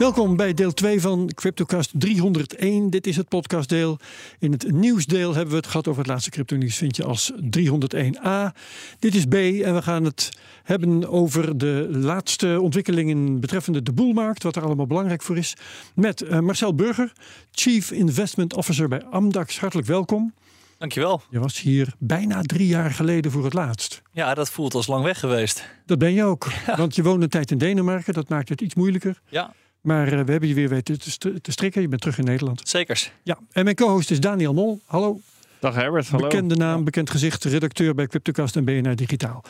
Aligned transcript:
Welkom 0.00 0.36
bij 0.36 0.54
deel 0.54 0.72
2 0.72 1.00
van 1.00 1.30
CryptoCast 1.34 1.90
301. 1.94 2.90
Dit 2.90 3.06
is 3.06 3.16
het 3.16 3.28
podcastdeel. 3.28 3.98
In 4.38 4.52
het 4.52 4.72
nieuwsdeel 4.72 5.34
hebben 5.34 5.50
we 5.50 5.56
het 5.56 5.66
gehad 5.66 5.88
over 5.88 6.00
het 6.00 6.10
laatste 6.10 6.30
crypto 6.30 6.56
nieuws. 6.56 6.76
Vind 6.76 6.96
je 6.96 7.04
als 7.04 7.32
301a. 7.32 8.56
Dit 8.98 9.14
is 9.14 9.24
B 9.24 9.34
en 9.34 9.74
we 9.74 9.82
gaan 9.82 10.04
het 10.04 10.30
hebben 10.62 11.08
over 11.08 11.58
de 11.58 11.88
laatste 11.90 12.58
ontwikkelingen 12.60 13.40
betreffende 13.40 13.82
de 13.82 13.92
boelmarkt. 13.92 14.42
Wat 14.42 14.56
er 14.56 14.62
allemaal 14.62 14.86
belangrijk 14.86 15.22
voor 15.22 15.36
is. 15.36 15.56
Met 15.94 16.22
uh, 16.22 16.38
Marcel 16.38 16.74
Burger, 16.74 17.12
Chief 17.50 17.90
Investment 17.90 18.54
Officer 18.54 18.88
bij 18.88 19.04
Amdax. 19.04 19.58
Hartelijk 19.58 19.88
welkom. 19.88 20.34
Dankjewel. 20.78 21.22
Je 21.30 21.38
was 21.38 21.60
hier 21.60 21.94
bijna 21.98 22.42
drie 22.42 22.66
jaar 22.66 22.90
geleden 22.90 23.30
voor 23.30 23.44
het 23.44 23.54
laatst. 23.54 24.02
Ja, 24.12 24.34
dat 24.34 24.50
voelt 24.50 24.74
als 24.74 24.86
lang 24.86 25.04
weg 25.04 25.18
geweest. 25.18 25.64
Dat 25.86 25.98
ben 25.98 26.12
je 26.12 26.24
ook. 26.24 26.46
Want 26.76 26.94
je 26.94 27.02
woont 27.02 27.22
een 27.22 27.28
tijd 27.28 27.50
in 27.50 27.58
Denemarken. 27.58 28.14
Dat 28.14 28.28
maakt 28.28 28.48
het 28.48 28.60
iets 28.60 28.74
moeilijker. 28.74 29.20
Ja. 29.28 29.54
Maar 29.80 30.12
uh, 30.12 30.20
we 30.24 30.30
hebben 30.30 30.48
je 30.48 30.54
weer 30.54 30.68
weten 30.68 30.98
te, 30.98 31.40
te, 31.40 31.52
strikken. 31.52 31.82
Je 31.82 31.88
bent 31.88 32.00
terug 32.00 32.18
in 32.18 32.24
Nederland. 32.24 32.68
Zekers. 32.68 33.12
Ja, 33.22 33.38
en 33.52 33.64
mijn 33.64 33.76
co-host 33.76 34.10
is 34.10 34.20
Daniel 34.20 34.54
Mol. 34.54 34.80
Hallo. 34.84 35.20
Dag 35.60 35.74
Herbert, 35.74 36.08
hallo. 36.08 36.28
Bekende 36.28 36.56
naam, 36.56 36.84
bekend 36.84 37.10
gezicht, 37.10 37.44
redacteur 37.44 37.94
bij 37.94 38.06
Cryptocast 38.06 38.56
en 38.56 38.64
BNR 38.64 38.96
Digitaal. 38.96 39.44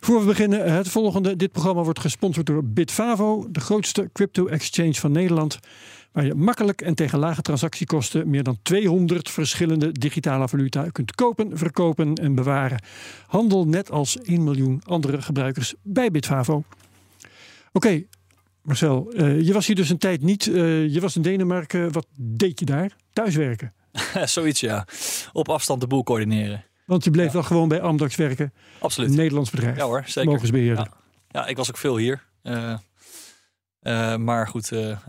Voor 0.00 0.20
we 0.20 0.26
beginnen, 0.26 0.72
het 0.72 0.88
volgende. 0.88 1.36
Dit 1.36 1.52
programma 1.52 1.82
wordt 1.82 2.00
gesponsord 2.00 2.46
door 2.46 2.64
Bitfavo, 2.64 3.46
de 3.50 3.60
grootste 3.60 4.10
crypto-exchange 4.12 4.94
van 4.94 5.12
Nederland. 5.12 5.58
Waar 6.12 6.24
je 6.24 6.34
makkelijk 6.34 6.80
en 6.80 6.94
tegen 6.94 7.18
lage 7.18 7.42
transactiekosten 7.42 8.30
meer 8.30 8.42
dan 8.42 8.58
200 8.62 9.30
verschillende 9.30 9.92
digitale 9.92 10.48
valuta 10.48 10.88
kunt 10.92 11.14
kopen, 11.14 11.58
verkopen 11.58 12.14
en 12.14 12.34
bewaren. 12.34 12.82
Handel 13.26 13.66
net 13.66 13.90
als 13.90 14.20
1 14.20 14.44
miljoen 14.44 14.80
andere 14.84 15.22
gebruikers 15.22 15.74
bij 15.82 16.10
Bitfavo. 16.10 16.54
Oké, 16.54 16.66
okay, 17.72 18.06
Marcel, 18.66 19.12
uh, 19.14 19.40
je 19.40 19.52
was 19.52 19.66
hier 19.66 19.76
dus 19.76 19.90
een 19.90 19.98
tijd 19.98 20.22
niet. 20.22 20.46
Uh, 20.46 20.94
je 20.94 21.00
was 21.00 21.16
in 21.16 21.22
Denemarken. 21.22 21.92
Wat 21.92 22.06
deed 22.16 22.58
je 22.58 22.64
daar? 22.64 22.96
Thuiswerken? 23.12 23.72
Zoiets, 24.24 24.60
ja. 24.60 24.86
Op 25.32 25.48
afstand 25.48 25.80
de 25.80 25.86
boel 25.86 26.02
coördineren. 26.02 26.64
Want 26.86 27.04
je 27.04 27.10
bleef 27.10 27.26
ja. 27.26 27.32
wel 27.32 27.42
gewoon 27.42 27.68
bij 27.68 27.80
Amdax 27.80 28.16
werken? 28.16 28.52
Absoluut. 28.78 29.10
Een 29.10 29.16
Nederlands 29.16 29.50
bedrijf. 29.50 29.76
Ja 29.76 29.84
hoor, 29.84 30.02
zeker. 30.06 30.30
Mogensbeheerder. 30.30 30.84
Ja. 30.84 31.40
ja, 31.40 31.46
ik 31.46 31.56
was 31.56 31.68
ook 31.68 31.76
veel 31.76 31.96
hier. 31.96 32.24
Uh, 32.42 34.16
maar 34.16 34.48
goed, 34.48 34.68
het 34.70 35.04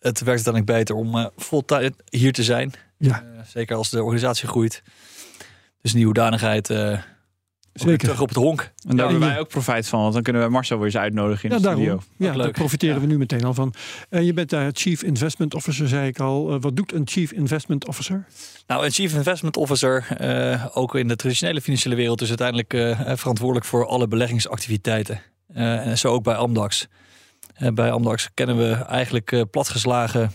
werkt 0.00 0.26
uiteindelijk 0.26 0.66
beter 0.66 0.94
om 0.94 1.30
voltijd 1.36 1.94
hier 2.08 2.32
te 2.32 2.42
zijn. 2.42 2.72
Ja. 2.98 3.24
zeker 3.46 3.76
als 3.76 3.90
de 3.90 4.02
organisatie 4.02 4.48
groeit. 4.48 4.82
Dus 5.80 5.92
die 5.92 6.04
hoedanigheid 6.04 6.68
Zeker. 7.72 7.98
Terug 7.98 8.20
op 8.20 8.28
het 8.28 8.36
honk. 8.36 8.60
En 8.60 8.96
daar 8.96 9.06
ja, 9.06 9.10
hebben 9.10 9.28
wij 9.28 9.38
ook 9.38 9.48
profijt 9.48 9.88
van, 9.88 10.00
want 10.00 10.12
dan 10.12 10.22
kunnen 10.22 10.42
we 10.42 10.48
Marcel 10.48 10.76
weer 10.76 10.86
eens 10.86 10.96
uitnodigen 10.96 11.44
in 11.44 11.50
ja, 11.50 11.56
de 11.56 11.62
daarom. 11.62 11.82
studio. 11.82 12.02
Ja, 12.16 12.32
daar 12.32 12.50
profiteren 12.50 12.94
ja. 12.94 13.00
we 13.00 13.06
nu 13.06 13.18
meteen 13.18 13.44
al 13.44 13.54
van. 13.54 13.74
En 14.08 14.24
je 14.24 14.32
bent 14.32 14.50
daar 14.50 14.70
Chief 14.72 15.02
Investment 15.02 15.54
Officer, 15.54 15.88
zei 15.88 16.08
ik 16.08 16.20
al. 16.20 16.54
Uh, 16.54 16.60
wat 16.60 16.76
doet 16.76 16.92
een 16.92 17.02
Chief 17.04 17.32
Investment 17.32 17.86
Officer? 17.86 18.26
Nou, 18.66 18.84
een 18.84 18.90
Chief 18.90 19.14
Investment 19.14 19.56
Officer, 19.56 20.06
uh, 20.20 20.66
ook 20.72 20.94
in 20.94 21.08
de 21.08 21.16
traditionele 21.16 21.60
financiële 21.60 21.94
wereld, 21.94 22.20
is 22.20 22.28
uiteindelijk 22.28 22.74
uh, 22.74 23.00
verantwoordelijk 23.14 23.66
voor 23.66 23.86
alle 23.86 24.08
beleggingsactiviteiten. 24.08 25.20
en 25.52 25.98
zo 25.98 26.08
ook 26.08 26.22
bij 26.22 26.34
Amdax. 26.34 26.88
bij 27.74 27.90
Amdax 27.90 28.28
kennen 28.34 28.56
we 28.56 28.72
eigenlijk 28.72 29.46
platgeslagen 29.50 30.32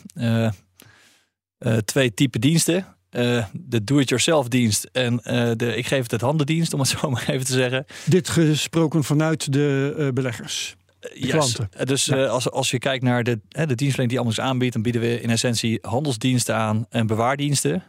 twee 1.85 2.13
typen 2.13 2.41
diensten. 2.41 2.96
Uh, 3.11 3.45
de 3.53 3.83
do-it-yourself 3.83 4.47
dienst 4.47 4.89
en 4.91 5.13
uh, 5.13 5.51
de 5.55 5.75
ik 5.75 5.87
geef 5.87 6.01
het 6.01 6.11
het 6.11 6.21
handendienst, 6.21 6.73
om 6.73 6.79
het 6.79 6.89
zo 6.99 7.09
maar 7.09 7.25
even 7.27 7.45
te 7.45 7.51
zeggen. 7.51 7.85
Dit 8.05 8.29
gesproken 8.29 9.03
vanuit 9.03 9.53
de 9.53 9.95
uh, 9.97 10.07
beleggers. 10.09 10.75
De 10.99 11.11
yes. 11.13 11.29
klanten. 11.29 11.69
Dus 11.85 12.05
ja. 12.05 12.25
als, 12.25 12.51
als 12.51 12.71
je 12.71 12.79
kijkt 12.79 13.03
naar 13.03 13.23
de, 13.23 13.39
de 13.47 13.65
dienstverlening 13.65 14.09
die 14.09 14.19
Amdax 14.19 14.39
aanbiedt, 14.39 14.73
dan 14.73 14.81
bieden 14.81 15.01
we 15.01 15.21
in 15.21 15.29
essentie 15.29 15.79
handelsdiensten 15.81 16.55
aan 16.55 16.85
en 16.89 17.07
bewaardiensten. 17.07 17.83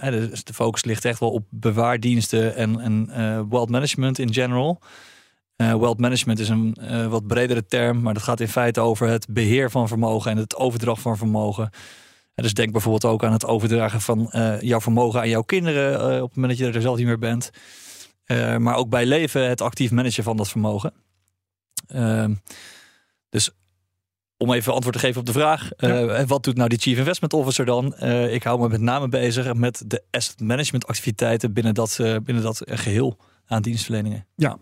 dus 0.00 0.44
de 0.44 0.54
focus 0.54 0.84
ligt 0.84 1.04
echt 1.04 1.20
wel 1.20 1.30
op 1.30 1.44
bewaardiensten 1.50 2.56
en, 2.56 2.80
en 2.80 3.06
wealth 3.50 3.68
management 3.68 4.18
in 4.18 4.32
general. 4.32 4.80
wealth 5.56 5.98
management 5.98 6.38
is 6.38 6.48
een 6.48 6.76
wat 7.08 7.26
bredere 7.26 7.66
term, 7.66 8.00
maar 8.00 8.14
dat 8.14 8.22
gaat 8.22 8.40
in 8.40 8.48
feite 8.48 8.80
over 8.80 9.08
het 9.08 9.26
beheer 9.28 9.70
van 9.70 9.88
vermogen 9.88 10.30
en 10.30 10.36
het 10.36 10.56
overdracht 10.56 11.02
van 11.02 11.16
vermogen. 11.16 11.70
Dus 12.40 12.54
denk 12.54 12.72
bijvoorbeeld 12.72 13.04
ook 13.04 13.24
aan 13.24 13.32
het 13.32 13.46
overdragen 13.46 14.00
van 14.00 14.30
uh, 14.32 14.60
jouw 14.60 14.80
vermogen 14.80 15.20
aan 15.20 15.28
jouw 15.28 15.42
kinderen 15.42 15.92
uh, 15.92 16.22
op 16.22 16.28
het 16.28 16.36
moment 16.36 16.58
dat 16.58 16.68
je 16.68 16.74
er 16.74 16.82
zelf 16.82 16.96
niet 16.96 17.06
meer 17.06 17.18
bent. 17.18 17.50
Uh, 18.26 18.56
maar 18.56 18.76
ook 18.76 18.88
bij 18.88 19.06
leven 19.06 19.48
het 19.48 19.60
actief 19.60 19.90
managen 19.90 20.24
van 20.24 20.36
dat 20.36 20.48
vermogen. 20.48 20.92
Ehm, 21.86 22.34
dus 23.28 23.50
om 24.36 24.52
even 24.52 24.72
antwoord 24.72 24.94
te 24.94 25.00
geven 25.00 25.20
op 25.20 25.26
de 25.26 25.32
vraag. 25.32 25.68
Ja. 25.76 26.26
wat 26.26 26.44
doet 26.44 26.56
nou 26.56 26.68
die 26.68 26.78
Chief 26.78 26.98
Investment 26.98 27.32
Officer 27.32 27.64
dan? 27.64 27.96
ik 28.30 28.42
hou 28.42 28.60
me 28.60 28.68
met 28.68 28.80
name 28.80 29.08
bezig 29.08 29.54
met 29.54 29.82
de 29.86 30.02
asset 30.10 30.40
management 30.40 30.86
activiteiten 30.86 31.52
binnen 31.52 31.74
dat, 31.74 31.96
binnen 32.24 32.42
dat 32.42 32.62
geheel 32.64 33.16
aan 33.46 33.62
dienstverleningen. 33.62 34.26
Ja, 34.36 34.58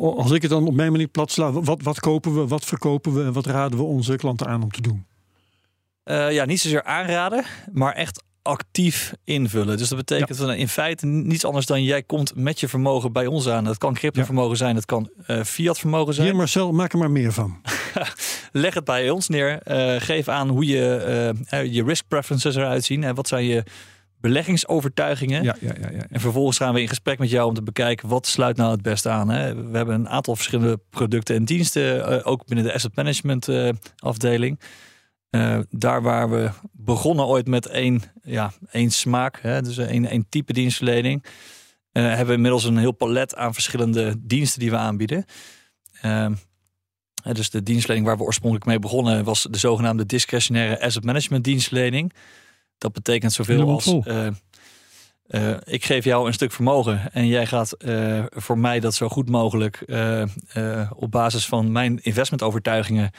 als 0.00 0.30
ik 0.30 0.42
het 0.42 0.50
dan 0.50 0.66
op 0.66 0.74
mijn 0.74 0.90
manier 0.90 1.08
plat 1.08 1.30
sla, 1.30 1.52
wat, 1.52 1.82
wat 1.82 2.00
kopen 2.00 2.34
we, 2.34 2.46
wat 2.46 2.64
verkopen 2.64 3.14
we 3.14 3.22
en 3.22 3.32
wat 3.32 3.46
raden 3.46 3.78
we 3.78 3.84
onze 3.84 4.16
klanten 4.16 4.46
aan 4.46 4.62
om 4.62 4.70
te 4.70 4.82
doen? 4.82 5.06
Uh, 6.04 6.32
ja, 6.32 6.44
niet 6.44 6.60
zozeer 6.60 6.82
aanraden, 6.82 7.44
maar 7.72 7.92
echt 7.92 8.22
actief 8.42 9.12
invullen. 9.24 9.76
Dus 9.76 9.88
dat 9.88 9.98
betekent 9.98 10.38
ja. 10.38 10.54
in 10.54 10.68
feite 10.68 11.06
niets 11.06 11.44
anders 11.44 11.66
dan 11.66 11.82
jij 11.82 12.02
komt 12.02 12.34
met 12.34 12.60
je 12.60 12.68
vermogen 12.68 13.12
bij 13.12 13.26
ons 13.26 13.48
aan. 13.48 13.64
Dat 13.64 13.78
kan 13.78 13.94
cryptovermogen 13.94 14.50
ja. 14.50 14.56
zijn, 14.56 14.74
dat 14.74 14.84
kan 14.84 15.10
uh, 15.26 15.42
fiat 15.42 15.78
vermogen 15.78 16.14
zijn. 16.14 16.26
Hier 16.26 16.36
Marcel, 16.36 16.72
maak 16.72 16.92
er 16.92 16.98
maar 16.98 17.10
meer 17.10 17.32
van. 17.32 17.60
Leg 18.52 18.74
het 18.74 18.84
bij 18.84 19.10
ons 19.10 19.28
neer. 19.28 19.60
Uh, 19.66 20.00
geef 20.00 20.28
aan 20.28 20.48
hoe 20.48 20.66
je 20.66 21.34
je 21.70 21.84
risk 21.84 22.04
preferences 22.08 22.56
eruit 22.56 22.84
zien. 22.84 23.04
En 23.04 23.14
wat 23.14 23.28
zijn 23.28 23.44
je 23.44 23.62
beleggingsovertuigingen. 24.20 25.42
Ja, 25.42 25.56
ja, 25.60 25.72
ja, 25.80 25.90
ja, 25.90 26.06
En 26.10 26.20
vervolgens 26.20 26.56
gaan 26.56 26.74
we 26.74 26.80
in 26.80 26.88
gesprek 26.88 27.18
met 27.18 27.30
jou 27.30 27.48
om 27.48 27.54
te 27.54 27.62
bekijken 27.62 28.08
wat 28.08 28.26
sluit 28.26 28.56
nou 28.56 28.70
het 28.70 28.82
beste 28.82 29.08
aan. 29.08 29.30
Hè? 29.30 29.54
We 29.54 29.76
hebben 29.76 29.94
een 29.94 30.08
aantal 30.08 30.36
verschillende 30.36 30.80
producten 30.90 31.36
en 31.36 31.44
diensten, 31.44 32.24
ook 32.24 32.46
binnen 32.46 32.66
de 32.66 32.72
asset 32.72 32.96
management 32.96 33.48
afdeling. 33.96 34.58
Uh, 35.34 35.58
daar 35.70 36.02
waar 36.02 36.30
we 36.30 36.50
begonnen 36.72 37.26
ooit 37.26 37.46
met 37.46 37.66
één, 37.66 38.02
ja, 38.22 38.52
één 38.70 38.90
smaak, 38.90 39.40
hè, 39.40 39.62
dus 39.62 39.78
één, 39.78 40.06
één 40.06 40.26
type 40.28 40.52
dienstverlening, 40.52 41.24
uh, 41.24 42.02
hebben 42.02 42.26
we 42.26 42.32
inmiddels 42.32 42.64
een 42.64 42.76
heel 42.76 42.92
palet 42.92 43.34
aan 43.34 43.54
verschillende 43.54 44.14
diensten 44.18 44.60
die 44.60 44.70
we 44.70 44.76
aanbieden. 44.76 45.24
Uh, 46.04 46.30
dus 47.32 47.50
de 47.50 47.62
dienstverlening 47.62 48.06
waar 48.06 48.18
we 48.18 48.24
oorspronkelijk 48.24 48.66
mee 48.66 48.78
begonnen 48.78 49.24
was 49.24 49.46
de 49.50 49.58
zogenaamde 49.58 50.06
discretionaire 50.06 50.80
asset 50.80 51.04
management 51.04 51.44
dienstverlening. 51.44 52.12
Dat 52.78 52.92
betekent 52.92 53.32
zoveel 53.32 53.70
als 53.70 53.94
uh, 55.28 55.56
ik 55.64 55.84
geef 55.84 56.04
jou 56.04 56.26
een 56.26 56.32
stuk 56.32 56.52
vermogen 56.52 57.12
en 57.12 57.26
jij 57.26 57.46
gaat 57.46 57.74
uh, 57.78 58.24
voor 58.30 58.58
mij 58.58 58.80
dat 58.80 58.94
zo 58.94 59.08
goed 59.08 59.30
mogelijk 59.30 59.82
uh, 59.86 60.90
op 60.94 61.10
basis 61.10 61.46
van 61.46 61.72
mijn 61.72 62.02
investmentovertuigingen 62.02 63.10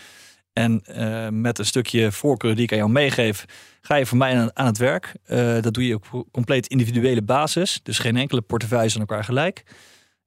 en 0.56 0.84
uh, 0.90 1.28
met 1.30 1.60
een 1.60 1.66
stukje 1.66 2.12
voorkeur 2.12 2.56
die 2.56 2.64
ik 2.64 2.72
aan 2.72 2.78
jou 2.78 2.90
meegeef, 2.90 3.46
ga 3.82 3.96
je 3.96 4.06
voor 4.06 4.18
mij 4.18 4.38
aan, 4.38 4.50
aan 4.54 4.66
het 4.66 4.78
werk. 4.78 5.14
Uh, 5.28 5.62
dat 5.62 5.74
doe 5.74 5.88
je 5.88 5.96
op 5.96 6.28
compleet 6.32 6.68
individuele 6.68 7.22
basis. 7.22 7.80
Dus 7.84 8.00
geen 8.00 8.18
enkele 8.18 8.42
portefeuille 8.42 8.94
aan 8.94 9.00
elkaar 9.00 9.24
gelijk. 9.24 9.64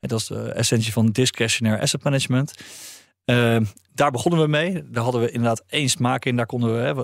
En 0.01 0.09
dat 0.09 0.21
is 0.21 0.27
de 0.27 0.53
essentie 0.53 0.93
van 0.93 1.07
discretionaire 1.07 1.83
asset 1.83 2.03
management. 2.03 2.55
Uh, 3.25 3.57
daar 3.95 4.11
begonnen 4.11 4.41
we 4.41 4.47
mee. 4.47 4.91
Daar 4.91 5.03
hadden 5.03 5.21
we 5.21 5.31
inderdaad 5.31 5.65
één 5.67 5.89
smaak 5.89 6.25
in. 6.25 6.37
Daar 6.37 6.47
konden 6.47 6.75
we, 6.75 6.81
hè, 6.81 6.95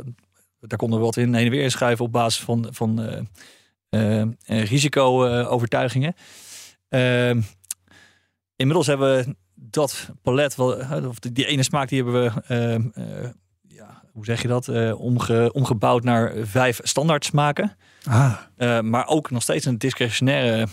daar 0.60 0.78
konden 0.78 0.98
we 0.98 1.04
wat 1.04 1.16
in 1.16 1.34
heen 1.34 1.44
en 1.44 1.50
weer 1.50 1.62
inschuiven 1.62 2.04
op 2.04 2.12
basis 2.12 2.42
van, 2.44 2.68
van 2.70 3.26
risico-overtuigingen. 4.46 6.14
inmiddels 8.56 8.86
hebben 8.86 9.16
we 9.16 9.36
dat 9.70 10.08
palet, 10.22 10.58
of 10.58 11.18
die 11.18 11.46
ene 11.46 11.62
smaak, 11.62 11.88
die 11.88 12.02
hebben 12.02 12.22
we, 12.22 12.54
uh, 12.96 13.22
uh, 13.22 13.30
ja, 13.68 14.02
hoe 14.12 14.24
zeg 14.24 14.42
je 14.42 14.48
dat, 14.48 14.68
uh, 14.68 15.00
omge, 15.00 15.52
omgebouwd 15.52 16.04
naar 16.04 16.32
vijf 16.42 16.80
standaard 16.82 17.24
smaken. 17.24 17.76
Ah. 18.04 18.38
maar 18.80 19.06
ook 19.06 19.30
nog 19.30 19.42
steeds 19.42 19.64
een 19.64 19.78
discretionaire, 19.78 20.68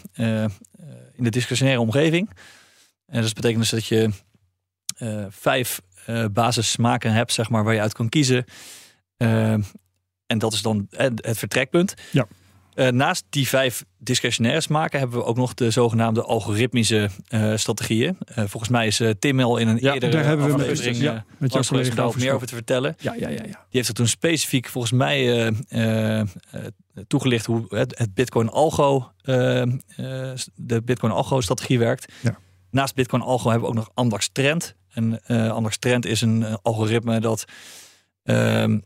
in 1.14 1.24
de 1.24 1.30
discretionaire 1.30 1.82
omgeving. 1.82 2.30
En 3.06 3.22
dus 3.22 3.26
dat 3.26 3.34
betekent 3.34 3.62
dus 3.62 3.70
dat 3.70 3.86
je 3.86 4.10
vijf 5.30 5.82
basis 6.32 6.72
smaken 6.72 7.14
hebt, 7.14 7.34
zeg 7.34 7.50
maar, 7.50 7.64
waar 7.64 7.74
je 7.74 7.82
uit 7.82 7.94
kan 7.94 8.10
kiezen. 8.10 8.46
en 9.18 10.38
dat 10.38 10.54
is 10.54 10.62
dan 10.62 10.88
het 10.90 11.38
vertrekpunt. 11.38 11.94
Ja. 12.12 12.28
Uh, 12.76 12.88
naast 12.88 13.26
die 13.30 13.48
vijf 13.48 13.86
discretionaire 13.98 14.62
smaken 14.62 15.00
hebben 15.00 15.18
we 15.18 15.26
ook 15.26 15.38
nog 15.38 15.54
de 15.54 15.72
zogenaamde 15.72 16.24
algoritmische 16.24 17.10
uh, 17.30 17.56
strategieën. 17.56 18.18
Uh, 18.30 18.36
volgens 18.36 18.70
mij 18.70 18.88
is 18.88 19.02
Tim 19.20 19.40
al 19.40 19.58
in 19.58 19.68
een 19.68 19.78
ja, 19.82 19.94
eerdere 19.94 20.12
daar 20.12 20.26
hebben 20.26 20.46
we 20.46 20.54
aflevering 20.54 20.98
ja, 20.98 21.26
met 21.38 21.54
jouw 21.54 21.62
collega 21.62 21.96
daar 21.96 22.18
meer 22.18 22.34
over 22.34 22.48
te 22.48 22.54
vertellen. 22.54 22.96
Ja, 23.00 23.14
ja, 23.14 23.30
ja, 23.30 23.36
ja. 23.36 23.44
Die 23.44 23.56
heeft 23.70 23.88
er 23.88 23.94
toen 23.94 24.08
specifiek 24.08 24.68
volgens 24.68 24.94
mij 24.94 25.54
toegelicht 27.08 27.46
hoe 27.46 27.66
het, 27.70 27.98
het 27.98 28.14
Bitcoin 28.14 28.50
Algo, 28.50 29.12
de 30.56 30.82
Bitcoin 30.84 31.12
Algo 31.12 31.42
strategie 31.42 31.80
werkt. 31.80 32.14
Ja. 32.22 32.38
Naast 32.70 32.96
Bitcoin 32.96 33.22
Algo 33.22 33.50
hebben 33.50 33.70
we 33.70 33.76
ook 33.76 33.80
nog 33.80 33.92
Amdax 33.94 34.30
Trend. 34.32 34.76
En 34.94 35.26
Amdax 35.26 35.78
Trend 35.78 36.06
is 36.06 36.22
een 36.22 36.46
algoritme 36.62 37.20
dat 37.20 37.46
ehm, 38.24 38.80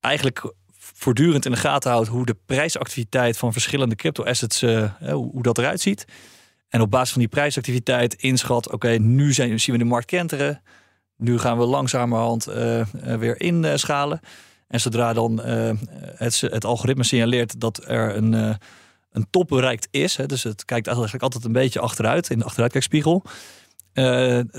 eigenlijk 0.00 0.52
voortdurend 1.00 1.44
in 1.44 1.50
de 1.50 1.56
gaten 1.56 1.90
houdt 1.90 2.08
hoe 2.08 2.26
de 2.26 2.36
prijsactiviteit 2.46 3.36
van 3.36 3.52
verschillende 3.52 3.94
crypto-assets, 3.94 4.62
uh, 4.62 4.92
hoe 5.12 5.42
dat 5.42 5.58
eruit 5.58 5.80
ziet. 5.80 6.04
En 6.68 6.80
op 6.80 6.90
basis 6.90 7.10
van 7.10 7.20
die 7.20 7.30
prijsactiviteit 7.30 8.14
inschat, 8.14 8.70
oké, 8.70 8.88
nu 8.88 9.32
zijn, 9.32 9.60
zien 9.60 9.74
we 9.74 9.80
de 9.80 9.88
markt 9.88 10.06
kenteren. 10.06 10.62
Nu 11.16 11.38
gaan 11.38 11.58
we 11.58 11.64
langzamerhand 11.64 12.48
uh, 12.48 12.84
weer 13.18 13.40
inschalen. 13.40 14.20
En 14.68 14.80
zodra 14.80 15.12
dan 15.12 15.40
het, 16.16 16.40
het, 16.40 16.64
algoritme 16.64 17.04
signaleert 17.04 17.60
dat 17.60 17.84
er 17.86 18.16
een, 18.16 18.32
een 19.12 19.26
top 19.30 19.48
bereikt 19.48 19.88
is, 19.90 20.16
hè, 20.16 20.26
dus 20.26 20.42
het 20.42 20.64
kijkt 20.64 20.86
eigenlijk 20.86 21.22
altijd 21.22 21.44
een 21.44 21.52
beetje 21.52 21.80
achteruit 21.80 22.30
in 22.30 22.38
de 22.38 22.44
achteruitkijkspiegel, 22.44 23.22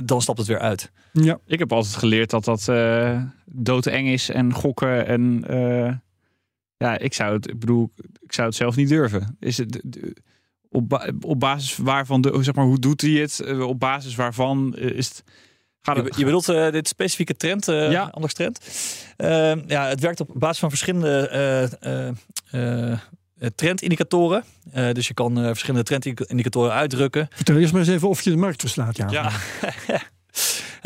dan 0.04 0.22
stapt 0.22 0.38
het 0.38 0.48
weer 0.48 0.60
uit. 0.60 0.92
Ja. 1.12 1.40
Ik 1.46 1.60
heb 1.60 1.74
altijd 1.74 1.96
geleerd 1.96 2.30
dat 2.30 2.46
dat 2.46 2.66
doodeng 3.46 4.08
is 4.08 4.30
en 4.30 4.54
gokken 4.54 5.08
en 5.08 5.44
ja, 6.82 6.98
ik 6.98 7.14
zou 7.14 7.34
het, 7.34 7.50
ik 7.50 7.60
bedoel, 7.60 7.92
ik 8.22 8.34
zou 8.34 8.48
het 8.48 8.58
zelf 8.58 8.76
niet 8.76 8.90
durven. 8.90 9.38
Is 9.40 9.58
het 9.58 9.82
op, 10.70 11.14
op 11.22 11.40
basis 11.40 11.78
waarvan, 11.78 12.22
de, 12.22 12.38
zeg 12.44 12.56
maar, 12.56 12.66
hoe 12.66 12.80
doet 12.80 13.02
hij 13.02 13.12
het? 13.12 13.40
Eh, 13.40 13.62
op 13.62 13.80
basis 13.80 14.16
waarvan 14.16 14.76
eh, 14.76 14.90
is 14.90 15.08
het. 15.08 15.24
Gaat 15.82 15.96
het, 15.96 16.16
je, 16.18 16.26
bedoelt 16.26 16.50
uh, 16.50 16.72
dit 16.72 16.88
specifieke 16.88 17.36
trend, 17.36 17.68
uh, 17.68 17.92
ja. 17.92 18.10
anders 18.12 18.34
trend? 18.34 18.60
Uh, 19.18 19.68
ja, 19.68 19.88
het 19.88 20.00
werkt 20.00 20.20
op 20.20 20.30
basis 20.34 20.60
van 20.60 20.70
verschillende 20.70 22.20
trendindicatoren. 23.56 24.44
dus 24.72 25.08
je 25.08 25.14
kan 25.14 25.36
verschillende 25.36 25.84
trendindicatoren 25.84 26.72
uitdrukken. 26.72 27.28
Vertel 27.32 27.58
eerst 27.58 27.72
maar 27.72 27.82
eens 27.82 27.90
even 27.90 28.10
of 28.10 28.22
je 28.22 28.30
de 28.30 28.36
markt 28.36 28.62
verslaat. 28.62 28.98
Ja. 28.98 29.10
ja. 29.10 29.32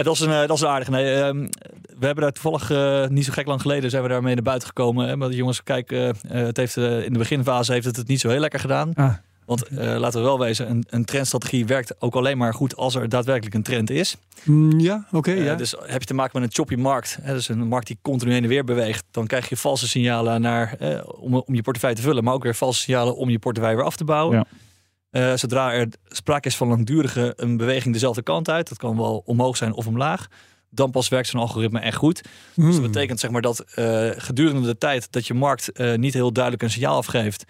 dat, 0.03 0.13
is 0.13 0.19
een, 0.19 0.47
dat 0.47 0.57
is 0.57 0.61
een 0.61 0.67
aardige. 0.67 0.91
Nee, 0.91 1.15
um, 1.15 1.49
we 1.99 2.05
hebben 2.05 2.23
daar 2.23 2.31
toevallig 2.31 2.71
uh, 2.71 3.07
niet 3.07 3.25
zo 3.25 3.31
gek 3.31 3.47
lang 3.47 3.61
geleden 3.61 3.89
zijn 3.89 4.03
we 4.03 4.09
daarmee 4.09 4.33
naar 4.33 4.43
buiten 4.43 4.67
gekomen. 4.67 5.07
Hè, 5.07 5.15
maar 5.15 5.29
de 5.29 5.35
jongens, 5.35 5.63
kijk, 5.63 5.91
uh, 5.91 6.09
het 6.27 6.57
heeft, 6.57 6.77
in 6.77 7.13
de 7.13 7.19
beginfase 7.19 7.71
heeft 7.71 7.85
het 7.85 7.95
het 7.95 8.07
niet 8.07 8.19
zo 8.19 8.29
heel 8.29 8.39
lekker 8.39 8.59
gedaan. 8.59 8.93
Ah. 8.93 9.13
Want 9.45 9.65
laten 9.71 10.19
we 10.19 10.25
wel 10.25 10.39
wezen, 10.39 10.69
een, 10.69 10.85
een, 10.89 11.05
trendstrategie 11.05 11.65
werkt 11.65 12.01
ook 12.01 12.15
alleen 12.15 12.37
maar 12.37 12.53
goed 12.53 12.75
als 12.75 12.95
er 12.95 13.09
daadwerkelijk 13.09 13.55
een 13.55 13.63
trend 13.63 13.89
is. 13.89 14.17
Mm, 14.43 14.79
ja, 14.79 15.05
oké. 15.07 15.17
Okay, 15.17 15.43
ja. 15.43 15.55
Dus 15.55 15.75
heb 15.85 15.99
je 15.99 16.07
te 16.07 16.13
maken 16.13 16.39
met 16.39 16.49
een 16.49 16.55
choppy 16.55 16.75
markt, 16.75 17.17
hè, 17.21 17.33
dus 17.33 17.49
een 17.49 17.67
markt 17.67 17.87
die 17.87 17.97
continu 18.01 18.31
heen 18.31 18.43
en 18.43 18.49
weer 18.49 18.63
beweegt, 18.63 19.03
dan 19.11 19.27
krijg 19.27 19.49
je 19.49 19.57
valse 19.57 19.87
signalen 19.87 20.41
naar, 20.41 20.77
om, 21.05 21.35
om 21.35 21.55
je 21.55 21.61
portefeuille 21.61 21.95
te 21.95 22.01
vullen, 22.01 22.23
maar 22.23 22.33
ook 22.33 22.43
weer 22.43 22.55
valse 22.55 22.79
signalen 22.79 23.15
om 23.15 23.29
je 23.29 23.39
portefeuille 23.39 23.75
weer 23.75 23.85
af 23.85 23.95
te 23.95 24.03
bouwen. 24.03 24.37
Ja. 24.37 24.45
Uh, 25.15 25.35
zodra 25.35 25.73
er 25.73 25.87
sprake 26.07 26.47
is 26.47 26.55
van 26.55 26.67
langdurige 26.67 27.33
een 27.35 27.57
beweging 27.57 27.93
dezelfde 27.93 28.21
kant 28.21 28.49
uit, 28.49 28.69
dat 28.69 28.77
kan 28.77 28.97
wel 28.97 29.21
omhoog 29.25 29.57
zijn 29.57 29.73
of 29.73 29.87
omlaag, 29.87 30.27
dan 30.69 30.91
pas 30.91 31.07
werkt 31.07 31.27
zo'n 31.27 31.39
algoritme 31.39 31.79
echt 31.79 31.97
goed. 31.97 32.21
Dus 32.55 32.73
dat 32.73 32.81
betekent 32.81 33.19
zeg 33.19 33.31
maar 33.31 33.41
dat 33.41 33.65
uh, 33.75 34.09
gedurende 34.15 34.67
de 34.67 34.77
tijd 34.77 35.11
dat 35.11 35.27
je 35.27 35.33
markt 35.33 35.79
uh, 35.79 35.95
niet 35.95 36.13
heel 36.13 36.33
duidelijk 36.33 36.63
een 36.63 36.69
signaal 36.69 36.97
afgeeft, 36.97 37.43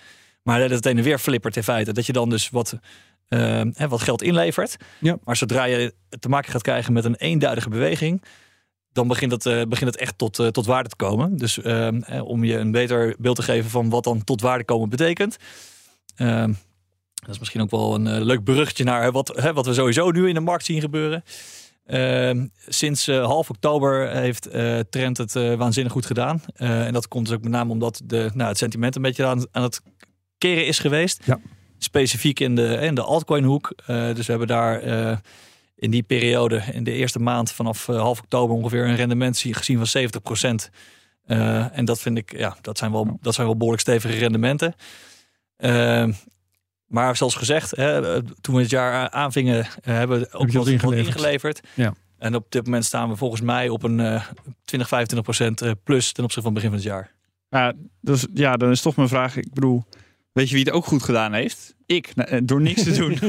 maar 0.44 0.60
dat 0.60 0.70
het 0.70 0.86
een 0.86 0.98
en 0.98 1.04
weer 1.04 1.20
flippert 1.20 1.56
in 1.56 1.64
feite, 1.64 1.94
dat 1.94 2.06
je 2.06 2.14
dan 2.14 2.30
dus 2.30 2.50
wat, 2.50 2.80
hè, 3.28 3.88
wat 3.88 4.02
geld 4.02 4.22
inlevert. 4.22 4.78
Ja. 5.00 5.18
Maar 5.24 5.36
zodra 5.36 5.64
je 5.64 5.94
te 6.20 6.30
maken 6.30 6.52
gaat 6.52 6.62
krijgen 6.62 6.94
met 6.94 7.06
een 7.06 7.16
eenduidige 7.16 7.70
beweging, 7.70 8.24
dan 8.92 9.08
begint 9.08 9.32
het, 9.32 9.70
begint 9.70 9.92
het 9.92 9.98
echt 9.98 10.18
tot, 10.18 10.54
tot 10.54 10.66
waarde 10.66 10.90
te 10.90 10.96
komen. 10.96 11.38
Dus 11.38 11.62
om 12.24 12.44
je 12.44 12.58
een 12.58 12.72
beter 12.72 13.16
beeld 13.20 13.36
te 13.36 13.44
geven 13.44 13.70
van 13.70 13.90
wat 13.90 14.04
dan 14.04 14.24
tot 14.24 14.42
waarde 14.42 14.66
komen 14.66 14.90
betekent. 14.90 15.38
Dat 17.26 17.34
is 17.34 17.40
misschien 17.40 17.62
ook 17.62 17.72
wel 17.72 17.96
een 17.96 18.06
uh, 18.06 18.26
leuk 18.26 18.44
bruggetje 18.44 18.84
naar 18.84 19.04
hè, 19.04 19.12
wat, 19.12 19.28
hè, 19.28 19.54
wat 19.54 19.66
we 19.66 19.74
sowieso 19.74 20.12
nu 20.12 20.28
in 20.28 20.34
de 20.34 20.40
markt 20.40 20.66
zien 20.66 20.82
gebeuren. 20.82 21.24
Uh, 21.88 22.44
sinds 22.68 23.08
uh, 23.08 23.26
half 23.26 23.50
oktober 23.50 24.10
heeft 24.12 24.50
Trend 24.90 25.18
het 25.18 25.34
waanzinnig 25.34 25.94
goed 25.94 26.06
gedaan. 26.06 26.42
en 26.56 26.94
dat 26.94 27.08
komt 27.08 27.26
dus 27.26 27.36
ook 27.36 27.42
met 27.42 27.52
name 27.52 27.72
omdat 27.72 28.02
de, 28.04 28.30
nou, 28.34 28.50
het 28.50 28.58
sentiment 28.58 28.96
een 28.96 29.02
beetje 29.02 29.26
aan, 29.26 29.48
aan 29.52 29.64
het 29.64 29.82
keren 30.38 30.68
is 30.68 30.80
geweest. 30.80 31.22
Ja. 31.26 31.40
Specifiek 31.78 32.40
in 32.40 32.56
de, 32.56 32.78
in 32.82 32.96
de 32.96 33.02
altcoin 33.02 33.44
hoek. 33.44 33.74
dus 33.86 34.26
we 34.26 34.32
hebben 34.32 34.48
daar 34.48 34.82
in 35.76 35.92
die 35.92 36.04
periode, 36.04 36.64
in 36.72 36.84
de 36.84 36.92
eerste 36.92 37.20
maand 37.20 37.52
vanaf 37.52 37.86
half 37.86 38.20
oktober 38.20 38.56
ongeveer 38.56 38.86
een 38.86 38.96
rendement 38.96 39.38
gezien 39.38 39.78
van 39.78 39.88
70 39.88 40.22
procent. 40.22 40.70
en 41.26 41.86
dat 41.86 42.00
vind 42.00 42.18
ik, 42.18 42.38
ja, 42.38 42.58
dat 42.62 42.78
zijn 42.78 42.92
wel, 42.92 43.18
dat 43.22 43.34
zijn 43.34 43.48
wel 43.48 43.58
behoorlijk 43.58 43.84
stevige 43.84 44.18
rendementen. 44.18 44.76
Maar 46.96 47.16
zoals 47.16 47.36
gezegd, 47.36 47.76
hè, 47.76 48.22
toen 48.24 48.56
we 48.56 48.62
het 48.62 48.70
jaar 48.70 49.10
aanvingen, 49.10 49.60
eh, 49.60 49.68
hebben 49.82 50.20
we 50.20 50.28
ook 50.32 50.52
wat 50.52 50.68
ingeleverd. 50.68 51.08
ingeleverd. 51.08 51.62
Ja. 51.74 51.94
En 52.18 52.36
op 52.36 52.46
dit 52.50 52.66
moment 52.66 52.86
staan 52.86 53.10
we 53.10 53.16
volgens 53.16 53.42
mij 53.42 53.70
op 53.70 53.84
een 53.84 54.00
uh, 54.00 54.26
20, 54.66 54.88
25 54.88 55.22
procent 55.22 55.84
plus 55.84 56.12
ten 56.12 56.24
opzichte 56.24 56.50
van 56.50 56.54
het 56.54 56.64
begin 56.64 56.70
van 56.70 56.78
het 56.78 56.84
jaar. 56.84 57.12
Ja, 57.50 57.74
dus, 58.02 58.26
ja, 58.34 58.58
dan 58.58 58.72
is 58.72 58.82
toch 58.82 58.96
mijn 58.96 59.08
vraag. 59.08 59.36
Ik 59.36 59.54
bedoel, 59.54 59.84
weet 60.32 60.50
je 60.50 60.56
wie 60.56 60.64
het 60.64 60.74
ook 60.74 60.86
goed 60.86 61.04
gedaan 61.04 61.34
heeft? 61.34 61.76
Ik, 61.86 62.14
door 62.48 62.62
niks 62.62 62.84
te 62.84 62.92
doen. 63.02 63.20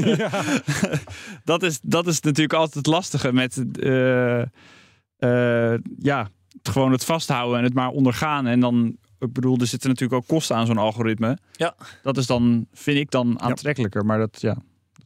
dat, 1.45 1.63
is, 1.63 1.79
dat 1.83 2.07
is 2.07 2.21
natuurlijk 2.21 2.59
altijd 2.59 2.75
het 2.75 2.87
lastige 2.87 3.33
met 3.33 3.65
uh, 3.81 4.43
uh, 5.19 5.75
ja, 5.99 6.29
gewoon 6.63 6.93
het 6.93 7.05
vasthouden 7.05 7.59
en 7.59 7.65
het 7.65 7.75
maar 7.75 7.91
ondergaan. 7.91 8.47
En 8.47 8.61
dan 8.61 8.97
ik 9.19 9.33
bedoel, 9.33 9.57
er 9.59 9.67
zitten 9.67 9.89
natuurlijk 9.89 10.21
ook 10.21 10.29
kosten 10.29 10.57
aan 10.57 10.67
zo'n 10.67 10.79
algoritme. 10.79 11.39
Ja. 11.53 11.75
Dat 12.03 12.17
is 12.17 12.27
dan, 12.27 12.67
vind 12.73 12.99
ik 12.99 13.11
dan 13.11 13.41
aantrekkelijker. 13.41 14.05
Maar 14.05 14.19
dat, 14.19 14.41
ja, 14.41 14.57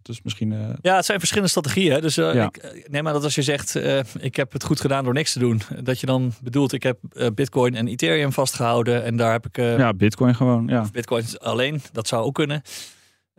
dat 0.02 0.14
is 0.14 0.22
misschien... 0.22 0.50
Uh... 0.50 0.68
Ja, 0.80 0.96
het 0.96 1.04
zijn 1.04 1.18
verschillende 1.18 1.50
strategieën. 1.50 1.92
Hè? 1.92 2.00
Dus 2.00 2.18
uh, 2.18 2.34
ja. 2.34 2.44
ik 2.44 2.88
neem 2.90 3.06
aan 3.06 3.12
dat 3.12 3.24
als 3.24 3.34
je 3.34 3.42
zegt, 3.42 3.74
uh, 3.74 4.00
ik 4.18 4.36
heb 4.36 4.52
het 4.52 4.64
goed 4.64 4.80
gedaan 4.80 5.04
door 5.04 5.14
niks 5.14 5.32
te 5.32 5.38
doen. 5.38 5.60
Dat 5.82 6.00
je 6.00 6.06
dan 6.06 6.32
bedoelt, 6.42 6.72
ik 6.72 6.82
heb 6.82 6.98
Bitcoin 7.34 7.74
en 7.74 7.88
Ethereum 7.88 8.32
vastgehouden. 8.32 9.04
En 9.04 9.16
daar 9.16 9.32
heb 9.32 9.46
ik... 9.46 9.56
ja, 9.56 9.94
Bitcoin 9.94 10.34
gewoon, 10.34 10.66
ja. 10.66 10.88
Bitcoin 10.92 11.24
alleen, 11.38 11.82
dat 11.92 12.08
zou 12.08 12.24
ook 12.24 12.34
kunnen. 12.34 12.62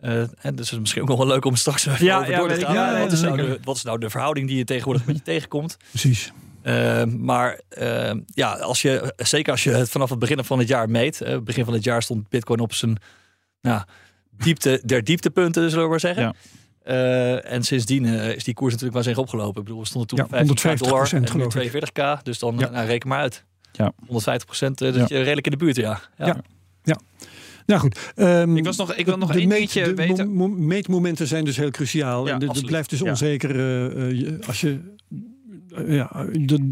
Uh, 0.04 0.20
en 0.20 0.30
dus 0.42 0.50
het 0.56 0.72
is 0.72 0.78
misschien 0.78 1.02
ook 1.02 1.08
nog 1.08 1.18
wel 1.18 1.26
leuk 1.26 1.44
om 1.44 1.56
straks 1.56 1.84
ja, 1.84 1.92
over 1.92 2.30
ja, 2.30 2.38
door 2.38 2.48
te 2.48 2.60
gaan. 2.60 2.74
Ja, 2.74 2.98
wat, 2.98 3.12
is 3.12 3.20
nou 3.20 3.36
de, 3.36 3.58
wat 3.64 3.76
is 3.76 3.82
nou 3.82 3.98
de 3.98 4.10
verhouding 4.10 4.48
die 4.48 4.56
je 4.56 4.64
tegenwoordig 4.64 5.06
met 5.06 5.16
je 5.16 5.22
tegenkomt? 5.32 5.76
Precies. 5.90 6.32
Uh, 6.62 7.04
maar 7.04 7.60
uh, 7.78 8.10
ja, 8.26 8.52
als 8.52 8.82
je, 8.82 9.14
zeker 9.16 9.52
als 9.52 9.64
je 9.64 9.70
het 9.70 9.90
vanaf 9.90 10.10
het 10.10 10.18
begin 10.18 10.44
van 10.44 10.58
het 10.58 10.68
jaar 10.68 10.90
meet. 10.90 11.20
Uh, 11.20 11.38
begin 11.38 11.64
van 11.64 11.74
het 11.74 11.84
jaar 11.84 12.02
stond 12.02 12.28
Bitcoin 12.28 12.60
op 12.60 12.74
zijn 12.74 12.96
nou, 13.60 13.82
diepte 14.30 14.80
der 14.84 15.04
dieptepunten, 15.04 15.70
zullen 15.70 15.84
we 15.84 15.90
maar 15.90 16.00
zeggen. 16.00 16.34
Ja. 16.82 17.40
en 17.40 17.62
sindsdien 17.62 18.04
is 18.04 18.44
die 18.44 18.54
koers 18.54 18.72
natuurlijk 18.72 18.94
waanzinnig 18.94 19.22
opgelopen. 19.22 19.60
Ik 19.60 19.66
bedoel, 19.66 19.80
we 19.80 19.86
stonden 19.86 20.08
toen 20.08 20.26
ja, 20.30 20.38
150 20.38 20.88
dollar 20.88 21.12
en 21.12 21.20
nu 21.36 21.70
42k. 21.70 22.22
Dus 22.22 22.38
dan 22.38 22.58
ja. 22.58 22.70
nou, 22.70 22.86
reken 22.86 23.08
maar 23.08 23.18
uit. 23.18 23.44
Ja. 23.72 23.92
150 24.06 24.46
procent, 24.46 24.78
dus 24.78 24.96
ja. 24.96 25.06
redelijk 25.06 25.46
in 25.46 25.52
de 25.52 25.58
buurt, 25.58 25.76
ja. 25.76 26.00
Ja, 26.16 26.26
ja. 26.26 26.36
ja. 26.82 27.00
Nou 27.66 27.80
goed. 27.80 28.12
Um, 28.16 28.56
ik, 28.56 28.64
was 28.64 28.76
nog, 28.76 28.94
ik 28.94 29.06
wil 29.06 29.18
nog 29.18 29.34
één 29.34 29.48
beetje 29.48 29.82
de 29.82 29.94
weten. 29.94 30.32
Mo 30.32 30.48
meetmomenten 30.48 31.26
zijn 31.26 31.44
dus 31.44 31.56
heel 31.56 31.70
cruciaal. 31.70 32.26
Ja, 32.26 32.38
en 32.38 32.48
het 32.48 32.66
blijft 32.66 32.90
dus 32.90 32.98
ja. 32.98 33.10
onzeker 33.10 33.56
uh, 34.10 34.38
als 34.46 34.60
je 34.60 34.80
ja, 35.86 36.26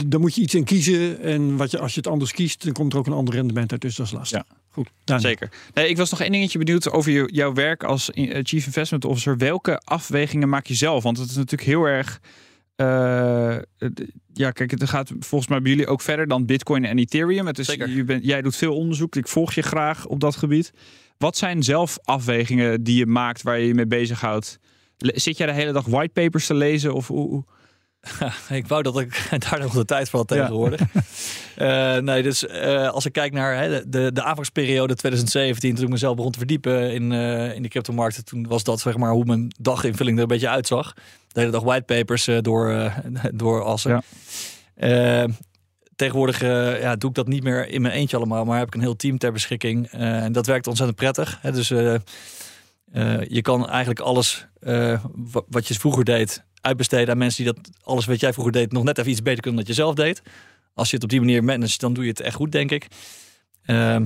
dan 0.06 0.20
moet 0.20 0.34
je 0.34 0.40
iets 0.40 0.54
in 0.54 0.64
kiezen. 0.64 1.20
En 1.20 1.56
wat 1.56 1.70
je, 1.70 1.78
als 1.78 1.94
je 1.94 2.00
het 2.00 2.08
anders 2.08 2.32
kiest, 2.32 2.64
dan 2.64 2.72
komt 2.72 2.92
er 2.92 2.98
ook 2.98 3.06
een 3.06 3.12
ander 3.12 3.34
rendement 3.34 3.72
uit. 3.72 3.80
Dus 3.80 3.96
dat 3.96 4.06
is 4.06 4.12
lastig. 4.12 4.38
Ja. 4.48 4.56
Goed, 4.68 4.90
Daniel. 5.04 5.28
Zeker. 5.28 5.50
Nee, 5.74 5.88
ik 5.88 5.96
was 5.96 6.10
nog 6.10 6.20
één 6.20 6.32
dingetje 6.32 6.58
benieuwd 6.58 6.90
over 6.90 7.32
jouw 7.32 7.52
werk 7.52 7.84
als 7.84 8.10
Chief 8.42 8.66
Investment 8.66 9.04
Officer. 9.04 9.36
Welke 9.36 9.78
afwegingen 9.78 10.48
maak 10.48 10.66
je 10.66 10.74
zelf? 10.74 11.02
Want 11.02 11.18
het 11.18 11.30
is 11.30 11.36
natuurlijk 11.36 11.68
heel 11.68 11.84
erg. 11.84 12.20
Uh, 12.76 13.56
ja, 14.32 14.50
kijk, 14.50 14.70
het 14.70 14.88
gaat 14.88 15.12
volgens 15.18 15.50
mij 15.50 15.62
bij 15.62 15.70
jullie 15.70 15.86
ook 15.86 16.00
verder 16.00 16.28
dan 16.28 16.46
Bitcoin 16.46 16.84
en 16.84 16.98
Ethereum. 16.98 17.46
Het 17.46 17.58
is, 17.58 17.66
Zeker. 17.66 17.88
Je 17.88 18.04
bent, 18.04 18.24
jij 18.24 18.42
doet 18.42 18.56
veel 18.56 18.76
onderzoek. 18.76 19.16
Ik 19.16 19.28
volg 19.28 19.52
je 19.52 19.62
graag 19.62 20.06
op 20.06 20.20
dat 20.20 20.36
gebied. 20.36 20.72
Wat 21.18 21.36
zijn 21.36 21.62
zelf 21.62 21.98
afwegingen 22.02 22.82
die 22.82 22.96
je 22.96 23.06
maakt 23.06 23.42
waar 23.42 23.58
je 23.58 23.66
je 23.66 23.74
mee 23.74 23.86
bezighoudt? 23.86 24.58
Zit 24.96 25.36
jij 25.36 25.46
de 25.46 25.52
hele 25.52 25.72
dag 25.72 25.86
whitepapers 25.86 26.46
te 26.46 26.54
lezen? 26.54 26.94
Of 26.94 27.06
hoe? 27.06 27.44
ik 28.48 28.66
wou 28.66 28.82
dat 28.82 28.98
ik 28.98 29.26
daar 29.50 29.60
nog 29.60 29.72
de 29.72 29.84
tijd 29.84 30.10
voor 30.10 30.18
had 30.18 30.28
tegenwoordig. 30.28 30.80
Ja. 31.56 31.96
uh, 31.96 32.02
nee, 32.02 32.22
dus 32.22 32.44
uh, 32.44 32.88
als 32.88 33.06
ik 33.06 33.12
kijk 33.12 33.32
naar 33.32 33.56
hè, 33.56 33.88
de, 33.88 34.12
de 34.12 34.22
aanvangsperiode 34.22 34.94
2017, 34.94 35.74
toen 35.74 35.84
ik 35.84 35.90
mezelf 35.90 36.16
begon 36.16 36.32
te 36.32 36.38
verdiepen 36.38 36.92
in, 36.92 37.10
uh, 37.10 37.54
in 37.54 37.62
de 37.62 37.68
cryptomarkten, 37.68 38.24
toen 38.24 38.46
was 38.46 38.64
dat 38.64 38.80
zeg 38.80 38.96
maar 38.96 39.10
hoe 39.10 39.24
mijn 39.24 39.54
daginvulling 39.58 40.16
er 40.16 40.22
een 40.22 40.28
beetje 40.28 40.48
uitzag. 40.48 40.94
De 41.28 41.40
hele 41.40 41.52
dag 41.52 41.62
whitepapers 41.62 42.28
door, 42.40 42.92
door 43.34 43.62
assen. 43.62 44.02
Ja. 44.76 45.26
tegenwoordig 45.96 46.40
ja, 46.80 46.96
doe 46.96 47.10
ik 47.10 47.16
dat 47.16 47.28
niet 47.28 47.42
meer 47.42 47.68
in 47.68 47.82
mijn 47.82 47.94
eentje 47.94 48.16
allemaal, 48.16 48.44
maar 48.44 48.58
heb 48.58 48.66
ik 48.66 48.74
een 48.74 48.80
heel 48.80 48.96
team 48.96 49.18
ter 49.18 49.32
beschikking. 49.32 49.86
en 49.90 50.32
dat 50.32 50.46
werkt 50.46 50.66
ontzettend 50.66 50.98
prettig. 50.98 51.38
Hè? 51.40 51.52
Dus 51.52 51.68
je 51.68 53.40
kan 53.42 53.68
eigenlijk 53.68 54.00
alles 54.00 54.46
wat 55.48 55.68
je 55.68 55.74
vroeger 55.74 56.04
deed 56.04 56.44
uitbesteden 56.60 57.10
aan 57.10 57.18
mensen 57.18 57.44
die 57.44 57.52
dat 57.52 57.70
alles 57.82 58.06
wat 58.06 58.20
jij 58.20 58.32
vroeger 58.32 58.52
deed 58.52 58.72
nog 58.72 58.84
net 58.84 58.98
even 58.98 59.10
iets 59.10 59.22
beter 59.22 59.40
kunnen 59.42 59.64
dan 59.64 59.66
dat 59.66 59.76
je 59.76 59.82
zelf 59.82 59.94
deed. 59.94 60.22
Als 60.74 60.88
je 60.88 60.94
het 60.94 61.04
op 61.04 61.10
die 61.10 61.20
manier 61.20 61.44
managt, 61.44 61.80
dan 61.80 61.92
doe 61.92 62.04
je 62.04 62.10
het 62.10 62.20
echt 62.20 62.34
goed, 62.34 62.52
denk 62.52 62.70
ik. 62.70 62.86
Ehm, 63.64 64.04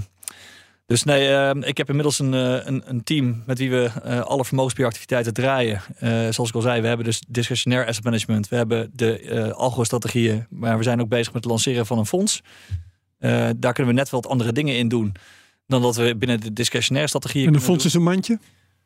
dus 0.86 1.04
nee, 1.04 1.28
ehm, 1.28 1.62
ik 1.62 1.76
heb 1.76 1.88
inmiddels 1.88 2.18
een, 2.18 2.34
eh, 2.34 2.66
een, 2.66 2.82
een, 2.86 3.04
team 3.04 3.42
met 3.46 3.58
wie 3.58 3.70
we 3.70 3.90
uh, 4.06 4.20
alle 4.20 4.44
vermogensbeheeractiviteiten 4.44 5.34
draaien. 5.34 5.82
Uh, 6.02 6.10
zoals 6.30 6.48
ik 6.48 6.54
al 6.54 6.60
zei, 6.60 6.80
we 6.80 6.86
hebben 6.86 7.06
dus 7.06 7.22
discretionair 7.28 7.86
asset 7.86 8.04
management. 8.04 8.48
We 8.48 8.56
hebben 8.56 8.90
de 8.92 9.52
algo-strategieën, 9.56 10.46
maar 10.50 10.76
we 10.76 10.82
zijn 10.82 11.00
ook 11.00 11.08
bezig 11.08 11.32
met 11.32 11.42
het 11.42 11.52
lanceren 11.52 11.86
van 11.86 11.98
een 11.98 12.06
fonds. 12.06 12.42
daar 13.56 13.72
kunnen 13.72 13.94
we 13.94 14.00
net 14.00 14.10
wel 14.10 14.20
wat 14.20 14.30
andere 14.30 14.52
dingen 14.52 14.76
in 14.76 14.88
doen 14.88 15.14
dan 15.66 15.82
dat 15.82 15.96
we 15.96 16.16
binnen 16.16 16.40
de 16.40 16.52
discretionaire 16.52 17.08
strategieën. 17.08 17.46
En 17.46 17.54
een 17.54 17.60
fonds 17.60 17.84
is 17.84 17.94
een 17.94 18.02
mandje? 18.02 18.38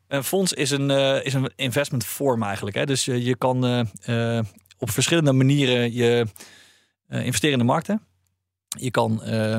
Een 0.09 0.23
fonds 0.23 0.53
is 0.53 0.71
een, 0.71 0.89
is 1.23 1.33
een 1.33 1.51
investment 1.55 2.05
vorm 2.05 2.43
eigenlijk. 2.43 2.75
Hè? 2.75 2.85
Dus 2.85 3.05
je 3.05 3.35
kan 3.37 3.87
op 4.77 4.89
verschillende 4.89 5.31
manieren 5.31 5.93
je 5.93 6.25
investeren 7.09 7.51
in 7.51 7.65
de 7.65 7.71
markten. 7.71 8.01
Je 8.77 8.91
kan, 8.91 9.21
uh, 9.25 9.57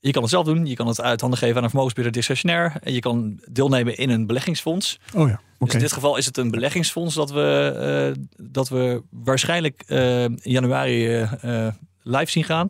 je 0.00 0.10
kan 0.10 0.22
het 0.22 0.30
zelf 0.30 0.44
doen. 0.44 0.66
Je 0.66 0.74
kan 0.74 0.86
het 0.86 1.00
uit 1.00 1.20
handen 1.20 1.38
geven 1.38 1.56
aan 1.56 1.62
een 1.62 1.68
vermogensbeheerder 1.68 2.20
discretionair. 2.20 2.72
En 2.82 2.92
je 2.92 3.00
kan 3.00 3.40
deelnemen 3.50 3.96
in 3.96 4.10
een 4.10 4.26
beleggingsfonds. 4.26 4.98
Oh 5.14 5.28
ja, 5.28 5.40
Dus 5.58 5.74
in 5.74 5.78
dit 5.78 5.92
geval 5.92 6.16
is 6.16 6.26
het 6.26 6.36
een 6.36 6.50
beleggingsfonds 6.50 7.14
dat 7.14 7.30
we, 7.30 8.14
uh, 8.16 8.24
dat 8.50 8.68
we 8.68 9.02
waarschijnlijk 9.10 9.84
uh, 9.86 10.24
in 10.24 10.38
januari 10.42 11.28
live 12.02 12.30
zien 12.30 12.44
gaan. 12.44 12.68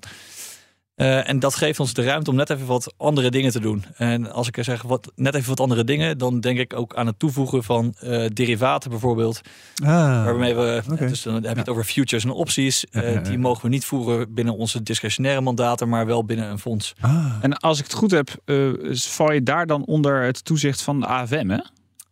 Uh, 0.96 1.28
en 1.28 1.38
dat 1.38 1.54
geeft 1.54 1.80
ons 1.80 1.94
de 1.94 2.02
ruimte 2.02 2.30
om 2.30 2.36
net 2.36 2.50
even 2.50 2.66
wat 2.66 2.94
andere 2.96 3.30
dingen 3.30 3.50
te 3.50 3.60
doen. 3.60 3.84
En 3.96 4.32
als 4.32 4.48
ik 4.48 4.58
zeg 4.60 4.82
wat, 4.82 5.12
net 5.14 5.34
even 5.34 5.48
wat 5.48 5.60
andere 5.60 5.84
dingen, 5.84 6.18
dan 6.18 6.40
denk 6.40 6.58
ik 6.58 6.74
ook 6.76 6.94
aan 6.94 7.06
het 7.06 7.18
toevoegen 7.18 7.64
van 7.64 7.94
uh, 8.04 8.26
derivaten 8.32 8.90
bijvoorbeeld. 8.90 9.40
Ah, 9.84 9.88
waarmee 10.24 10.54
we, 10.54 10.82
okay. 10.92 11.08
dus 11.08 11.22
dan 11.22 11.34
heb 11.34 11.44
je 11.44 11.58
het 11.58 11.68
over 11.68 11.84
futures 11.84 12.24
en 12.24 12.30
opties. 12.30 12.84
Uh, 12.90 13.24
die 13.24 13.38
mogen 13.38 13.62
we 13.62 13.68
niet 13.68 13.84
voeren 13.84 14.34
binnen 14.34 14.56
onze 14.56 14.82
discretionaire 14.82 15.40
mandaten, 15.40 15.88
maar 15.88 16.06
wel 16.06 16.24
binnen 16.24 16.50
een 16.50 16.58
fonds. 16.58 16.94
Ah. 17.00 17.34
En 17.40 17.58
als 17.58 17.78
ik 17.78 17.84
het 17.84 17.94
goed 17.94 18.10
heb, 18.10 18.30
val 18.90 19.32
je 19.32 19.42
daar 19.42 19.66
dan 19.66 19.84
onder 19.84 20.22
het 20.22 20.44
toezicht 20.44 20.82
van 20.82 21.00
de 21.00 21.06
AFM, 21.06 21.48
hè? 21.48 21.60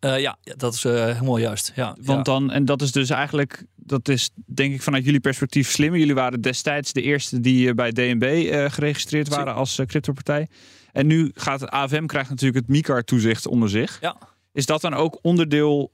Uh, 0.04 0.20
ja, 0.20 0.36
dat 0.42 0.74
is 0.74 0.84
uh, 0.84 0.92
helemaal 1.04 1.38
juist. 1.38 1.72
Ja, 1.74 1.96
Want 2.00 2.24
dan, 2.24 2.50
en 2.50 2.64
dat 2.64 2.82
is 2.82 2.92
dus 2.92 3.10
eigenlijk, 3.10 3.64
dat 3.76 4.08
is 4.08 4.30
denk 4.46 4.74
ik 4.74 4.82
vanuit 4.82 5.04
jullie 5.04 5.20
perspectief 5.20 5.70
slim. 5.70 5.94
Jullie 5.94 6.14
waren 6.14 6.40
destijds 6.40 6.92
de 6.92 7.02
eerste 7.02 7.40
die 7.40 7.68
uh, 7.68 7.74
bij 7.74 7.92
DNB 7.92 8.48
geregistreerd 8.70 9.28
waren 9.28 9.54
als 9.54 9.80
cryptopartij. 9.86 10.48
En 10.92 11.06
nu 11.06 11.30
gaat 11.34 11.60
het 11.60 11.70
AFM 11.70 12.06
krijgt 12.06 12.30
natuurlijk 12.30 12.66
het 12.66 12.68
MICAR-toezicht 12.68 13.46
onder 13.46 13.68
zich. 13.68 13.98
Ja. 14.00 14.16
Is 14.52 14.66
dat 14.66 14.80
dan 14.80 14.94
ook 14.94 15.18
onderdeel, 15.22 15.92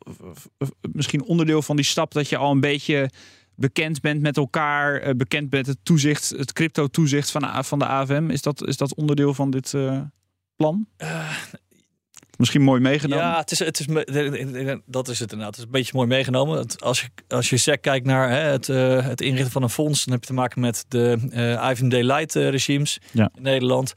misschien 0.92 1.22
onderdeel 1.22 1.62
van 1.62 1.76
die 1.76 1.84
stap 1.84 2.12
dat 2.12 2.28
je 2.28 2.36
al 2.36 2.50
een 2.50 2.60
beetje 2.60 3.10
bekend 3.54 4.00
bent 4.00 4.20
met 4.20 4.36
elkaar, 4.36 5.16
bekend 5.16 5.50
bent 5.50 5.66
het 5.66 5.78
toezicht, 5.82 6.28
het 6.28 6.52
crypto-toezicht 6.52 7.30
van, 7.30 7.64
van 7.64 7.78
de 7.78 7.86
AFM? 7.86 8.30
Is 8.30 8.42
dat, 8.42 8.66
is 8.66 8.76
dat 8.76 8.94
onderdeel 8.94 9.34
van 9.34 9.50
dit 9.50 9.74
plan? 10.56 10.86
Misschien 12.40 12.62
mooi 12.62 12.80
meegenomen. 12.80 13.24
Ja, 13.24 13.38
het 13.38 13.50
is, 13.50 13.58
het 13.58 13.80
is, 13.80 13.86
dat 14.86 15.08
is 15.08 15.18
het 15.18 15.32
inderdaad. 15.32 15.56
Het 15.56 15.58
is 15.58 15.64
een 15.64 15.70
beetje 15.70 15.92
mooi 15.94 16.08
meegenomen. 16.08 16.66
Als 16.78 17.00
je, 17.00 17.08
als 17.28 17.50
je 17.50 17.56
SEC 17.56 17.82
kijkt 17.82 18.06
naar 18.06 18.30
hè, 18.30 18.36
het, 18.36 18.68
uh, 18.68 19.06
het 19.06 19.20
inrichten 19.20 19.52
van 19.52 19.62
een 19.62 19.70
fonds, 19.70 20.04
dan 20.04 20.12
heb 20.12 20.22
je 20.22 20.28
te 20.28 20.34
maken 20.34 20.60
met 20.60 20.84
de 20.88 21.18
uh, 21.32 21.70
IVMD 21.70 21.92
Light 21.92 22.34
uh, 22.34 22.48
regimes 22.48 22.98
ja. 23.12 23.30
in 23.34 23.42
Nederland. 23.42 23.92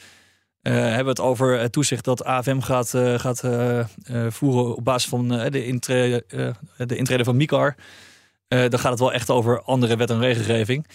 Uh, 0.62 0.74
hebben 0.74 1.04
we 1.04 1.10
het 1.10 1.20
over 1.20 1.60
het 1.60 1.72
toezicht 1.72 2.06
dat 2.06 2.24
AFM 2.24 2.60
gaat, 2.60 2.94
uh, 2.94 3.20
gaat 3.20 3.44
uh, 3.44 3.86
voeren 4.30 4.76
op 4.76 4.84
basis 4.84 5.10
van 5.10 5.28
de, 5.28 5.66
intrede, 5.66 6.26
de 6.78 6.96
intrede 6.96 7.24
van 7.24 7.38
MICAR. 7.38 7.76
dan 8.48 8.80
gaat 8.80 8.92
het 8.92 9.00
wel 9.00 9.14
echt 9.14 9.30
over 9.30 9.62
andere 9.62 9.96
wet 9.96 10.10
en 10.10 10.20
regelgeving. 10.20 10.88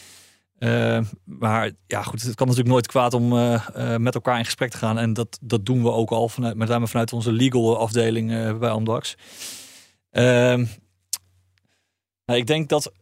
Uh, 0.58 1.00
maar 1.24 1.70
ja, 1.86 2.02
goed, 2.02 2.22
het 2.22 2.34
kan 2.34 2.46
natuurlijk 2.46 2.74
nooit 2.74 2.86
kwaad 2.86 3.14
om 3.14 3.32
uh, 3.32 3.66
uh, 3.76 3.96
met 3.96 4.14
elkaar 4.14 4.38
in 4.38 4.44
gesprek 4.44 4.70
te 4.70 4.76
gaan. 4.76 4.98
En 4.98 5.12
dat, 5.12 5.38
dat 5.42 5.66
doen 5.66 5.82
we 5.82 5.90
ook 5.90 6.10
al, 6.10 6.28
vanuit, 6.28 6.56
met 6.56 6.68
name 6.68 6.88
vanuit 6.88 7.12
onze 7.12 7.32
legal 7.32 7.78
afdeling 7.78 8.58
bij 8.58 8.70
Amdax. 8.70 9.16
Ehm, 10.10 10.64
nou, 12.24 12.38
ik 12.38 12.46
denk 12.46 12.68
dat 12.68 12.92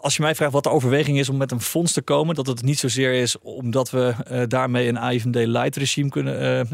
als 0.00 0.16
je 0.16 0.22
mij 0.22 0.34
vraagt 0.34 0.52
wat 0.52 0.62
de 0.62 0.70
overweging 0.70 1.18
is 1.18 1.28
om 1.28 1.36
met 1.36 1.50
een 1.50 1.60
fonds 1.60 1.92
te 1.92 2.02
komen, 2.02 2.34
dat 2.34 2.46
het 2.46 2.62
niet 2.62 2.78
zozeer 2.78 3.12
is 3.12 3.38
omdat 3.38 3.90
we 3.90 4.14
daarmee 4.48 4.88
een 4.88 4.98
AIVD 4.98 5.46
light 5.46 5.76
regime 5.76 6.08
kunnen, 6.08 6.68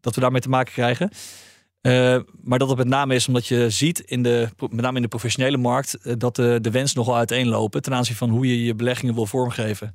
dat 0.00 0.14
we 0.14 0.20
daarmee 0.20 0.40
te 0.40 0.48
maken 0.48 0.72
krijgen. 0.72 1.10
Uh, 1.82 2.18
maar 2.42 2.58
dat 2.58 2.68
het 2.68 2.78
met 2.78 2.86
name 2.86 3.14
is 3.14 3.26
omdat 3.26 3.46
je 3.46 3.70
ziet, 3.70 3.98
in 3.98 4.22
de, 4.22 4.48
met 4.58 4.80
name 4.80 4.96
in 4.96 5.02
de 5.02 5.08
professionele 5.08 5.56
markt, 5.56 5.98
uh, 6.02 6.12
dat 6.18 6.36
de, 6.36 6.58
de 6.60 6.70
wensen 6.70 6.98
nogal 6.98 7.16
uiteenlopen 7.16 7.82
ten 7.82 7.94
aanzien 7.94 8.16
van 8.16 8.30
hoe 8.30 8.46
je 8.46 8.64
je 8.64 8.74
beleggingen 8.74 9.14
wil 9.14 9.26
vormgeven. 9.26 9.94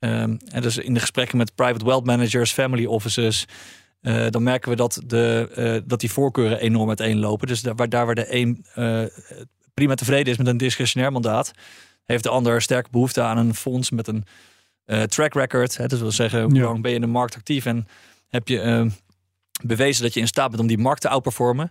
Uh, 0.00 0.20
en 0.20 0.60
dus 0.60 0.76
in 0.76 0.94
de 0.94 1.00
gesprekken 1.00 1.38
met 1.38 1.54
private 1.54 1.84
wealth 1.84 2.04
managers, 2.04 2.52
family 2.52 2.84
offices, 2.84 3.46
uh, 4.00 4.26
dan 4.30 4.42
merken 4.42 4.70
we 4.70 4.76
dat, 4.76 5.02
de, 5.06 5.82
dat 5.86 6.00
die 6.00 6.10
voorkeuren 6.10 6.60
enorm 6.60 6.88
uiteenlopen. 6.88 7.46
Dus 7.46 7.62
daar, 7.62 7.88
daar 7.88 8.06
waar 8.06 8.14
de 8.14 8.34
een 8.34 8.64
prima 9.74 9.94
tevreden 9.94 10.32
is 10.32 10.38
met 10.38 10.46
een 10.46 10.56
discretionair 10.56 11.12
mandaat, 11.12 11.52
heeft 12.04 12.22
de 12.22 12.28
ander 12.28 12.62
sterk 12.62 12.90
behoefte 12.90 13.22
aan 13.22 13.38
een 13.38 13.54
fonds 13.54 13.90
met 13.90 14.08
een 14.08 14.24
track 15.08 15.34
record. 15.34 15.76
Hè, 15.76 15.82
dus 15.82 15.90
dat 15.90 16.00
wil 16.00 16.10
zeggen, 16.10 16.42
hoe 16.42 16.60
lang 16.60 16.82
ben 16.82 16.90
je 16.90 16.96
in 16.96 17.02
de 17.02 17.06
markt 17.06 17.34
actief 17.34 17.66
en 17.66 17.86
heb 18.28 18.48
je 18.48 18.60
ehm, 18.60 18.88
bewezen 19.64 20.02
dat 20.02 20.14
je 20.14 20.20
in 20.20 20.26
staat 20.26 20.48
bent 20.48 20.60
om 20.62 20.66
die 20.66 20.78
markt 20.78 21.00
te 21.00 21.08
outperformen. 21.08 21.70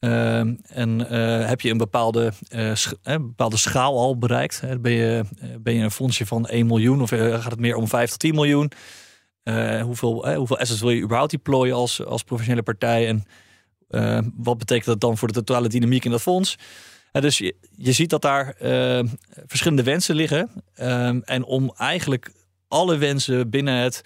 Uh, 0.00 0.38
en 0.38 1.00
uh, 1.00 1.46
heb 1.46 1.60
je 1.60 1.70
een 1.70 1.76
bepaalde, 1.76 2.32
uh, 2.50 2.74
sch 2.74 2.92
bepaalde 3.02 3.56
schaal 3.56 3.98
al 3.98 4.18
bereikt? 4.18 4.60
Hè? 4.60 4.78
Ben, 4.78 4.92
je, 4.92 5.24
ben 5.60 5.74
je 5.74 5.82
een 5.82 5.90
fondsje 5.90 6.26
van 6.26 6.46
1 6.46 6.66
miljoen 6.66 7.02
of 7.02 7.08
gaat 7.10 7.50
het 7.50 7.60
meer 7.60 7.76
om 7.76 7.88
5 7.88 8.10
tot 8.10 8.18
10 8.18 8.34
miljoen? 8.34 8.72
hoeveel, 9.82 10.34
hoeveel 10.34 10.58
assets 10.58 10.80
wil 10.80 10.90
je 10.90 11.02
überhaupt 11.02 11.30
deployen 11.30 11.74
als, 11.74 12.04
als 12.04 12.22
professionele 12.22 12.62
partij? 12.62 13.08
En 13.08 13.24
wat 14.36 14.58
betekent 14.58 14.86
dat 14.86 15.00
dan 15.00 15.16
voor 15.16 15.28
de 15.28 15.34
totale 15.42 15.68
dynamiek 15.68 16.04
in 16.04 16.10
dat 16.10 16.22
fonds? 16.22 16.56
dus 17.12 17.38
je, 17.38 17.54
je 17.76 17.92
ziet 17.92 18.10
dat 18.10 18.22
daar 18.22 18.54
verschillende 19.46 19.82
wensen 19.82 20.14
liggen. 20.14 20.50
Ehm, 20.74 21.20
en 21.24 21.44
om 21.44 21.72
eigenlijk 21.76 22.32
alle 22.68 22.96
wensen 22.96 23.50
binnen 23.50 23.74
het 23.74 24.02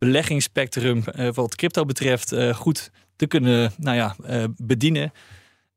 beleggingsspectrum 0.00 1.02
uh, 1.18 1.28
wat 1.32 1.54
crypto 1.54 1.84
betreft 1.84 2.32
uh, 2.32 2.54
goed 2.54 2.90
te 3.16 3.26
kunnen 3.26 3.72
nou 3.76 3.96
ja, 3.96 4.16
uh, 4.30 4.44
bedienen. 4.56 5.12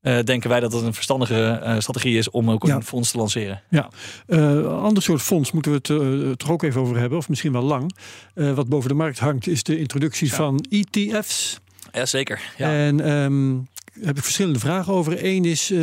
denken 0.01 0.49
wij 0.49 0.59
dat 0.59 0.73
het 0.73 0.83
een 0.83 0.93
verstandige 0.93 1.75
strategie 1.79 2.17
is 2.17 2.29
om 2.29 2.51
ook 2.51 2.67
een 2.67 2.83
fonds 2.83 3.11
te 3.11 3.17
lanceren. 3.17 3.61
Ja, 3.69 3.89
een 4.27 4.65
ander 4.65 5.03
soort 5.03 5.21
fonds 5.21 5.51
moeten 5.51 5.71
we 5.71 5.77
het 5.77 6.39
toch 6.39 6.51
ook 6.51 6.63
even 6.63 6.81
over 6.81 6.97
hebben, 6.97 7.17
of 7.17 7.29
misschien 7.29 7.51
wel 7.51 7.61
lang. 7.61 7.95
wat 8.33 8.69
boven 8.69 8.89
de 8.89 8.95
markt 8.95 9.19
hangt, 9.19 9.47
is 9.47 9.63
de 9.63 9.79
introductie 9.79 10.27
ja. 10.27 10.35
van 10.35 10.65
ETF's. 10.69 11.59
Jazeker. 11.91 12.41
Ja. 12.57 12.73
En 12.73 13.11
um, 13.11 13.67
heb 14.01 14.17
ik 14.17 14.23
verschillende 14.23 14.59
vragen 14.59 14.93
over. 14.93 15.25
Eén 15.25 15.45
is, 15.45 15.73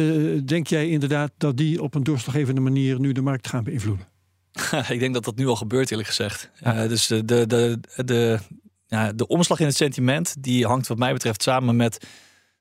denk 0.45 0.67
jij 0.67 0.89
inderdaad 0.89 1.31
dat 1.39 1.57
die 1.57 1.83
op 1.83 1.95
een 1.95 2.05
doorslaggevende 2.05 2.61
manier 2.61 3.01
nu 3.01 3.13
de 3.13 3.23
markt 3.23 3.49
gaan 3.49 3.65
beïnvloeden? 3.65 4.10
ik 4.89 4.99
denk 4.99 5.15
dat 5.15 5.25
dat 5.25 5.37
nu 5.37 5.47
al 5.47 5.57
gebeurt, 5.57 5.91
eerlijk 5.91 6.09
gezegd. 6.09 6.51
Ja. 6.61 6.83
Uh, 6.83 6.89
dus 6.89 7.07
de, 7.07 7.25
de, 7.25 7.47
de, 7.47 7.79
de, 8.05 8.39
ja, 8.87 9.13
de 9.13 9.27
omslag 9.27 9.61
in 9.61 9.67
het 9.67 9.77
sentiment, 9.77 10.35
die 10.39 10.67
hangt 10.67 10.87
wat 10.87 10.99
mij 10.99 11.13
betreft 11.13 11.43
samen 11.43 11.77
met 11.77 12.07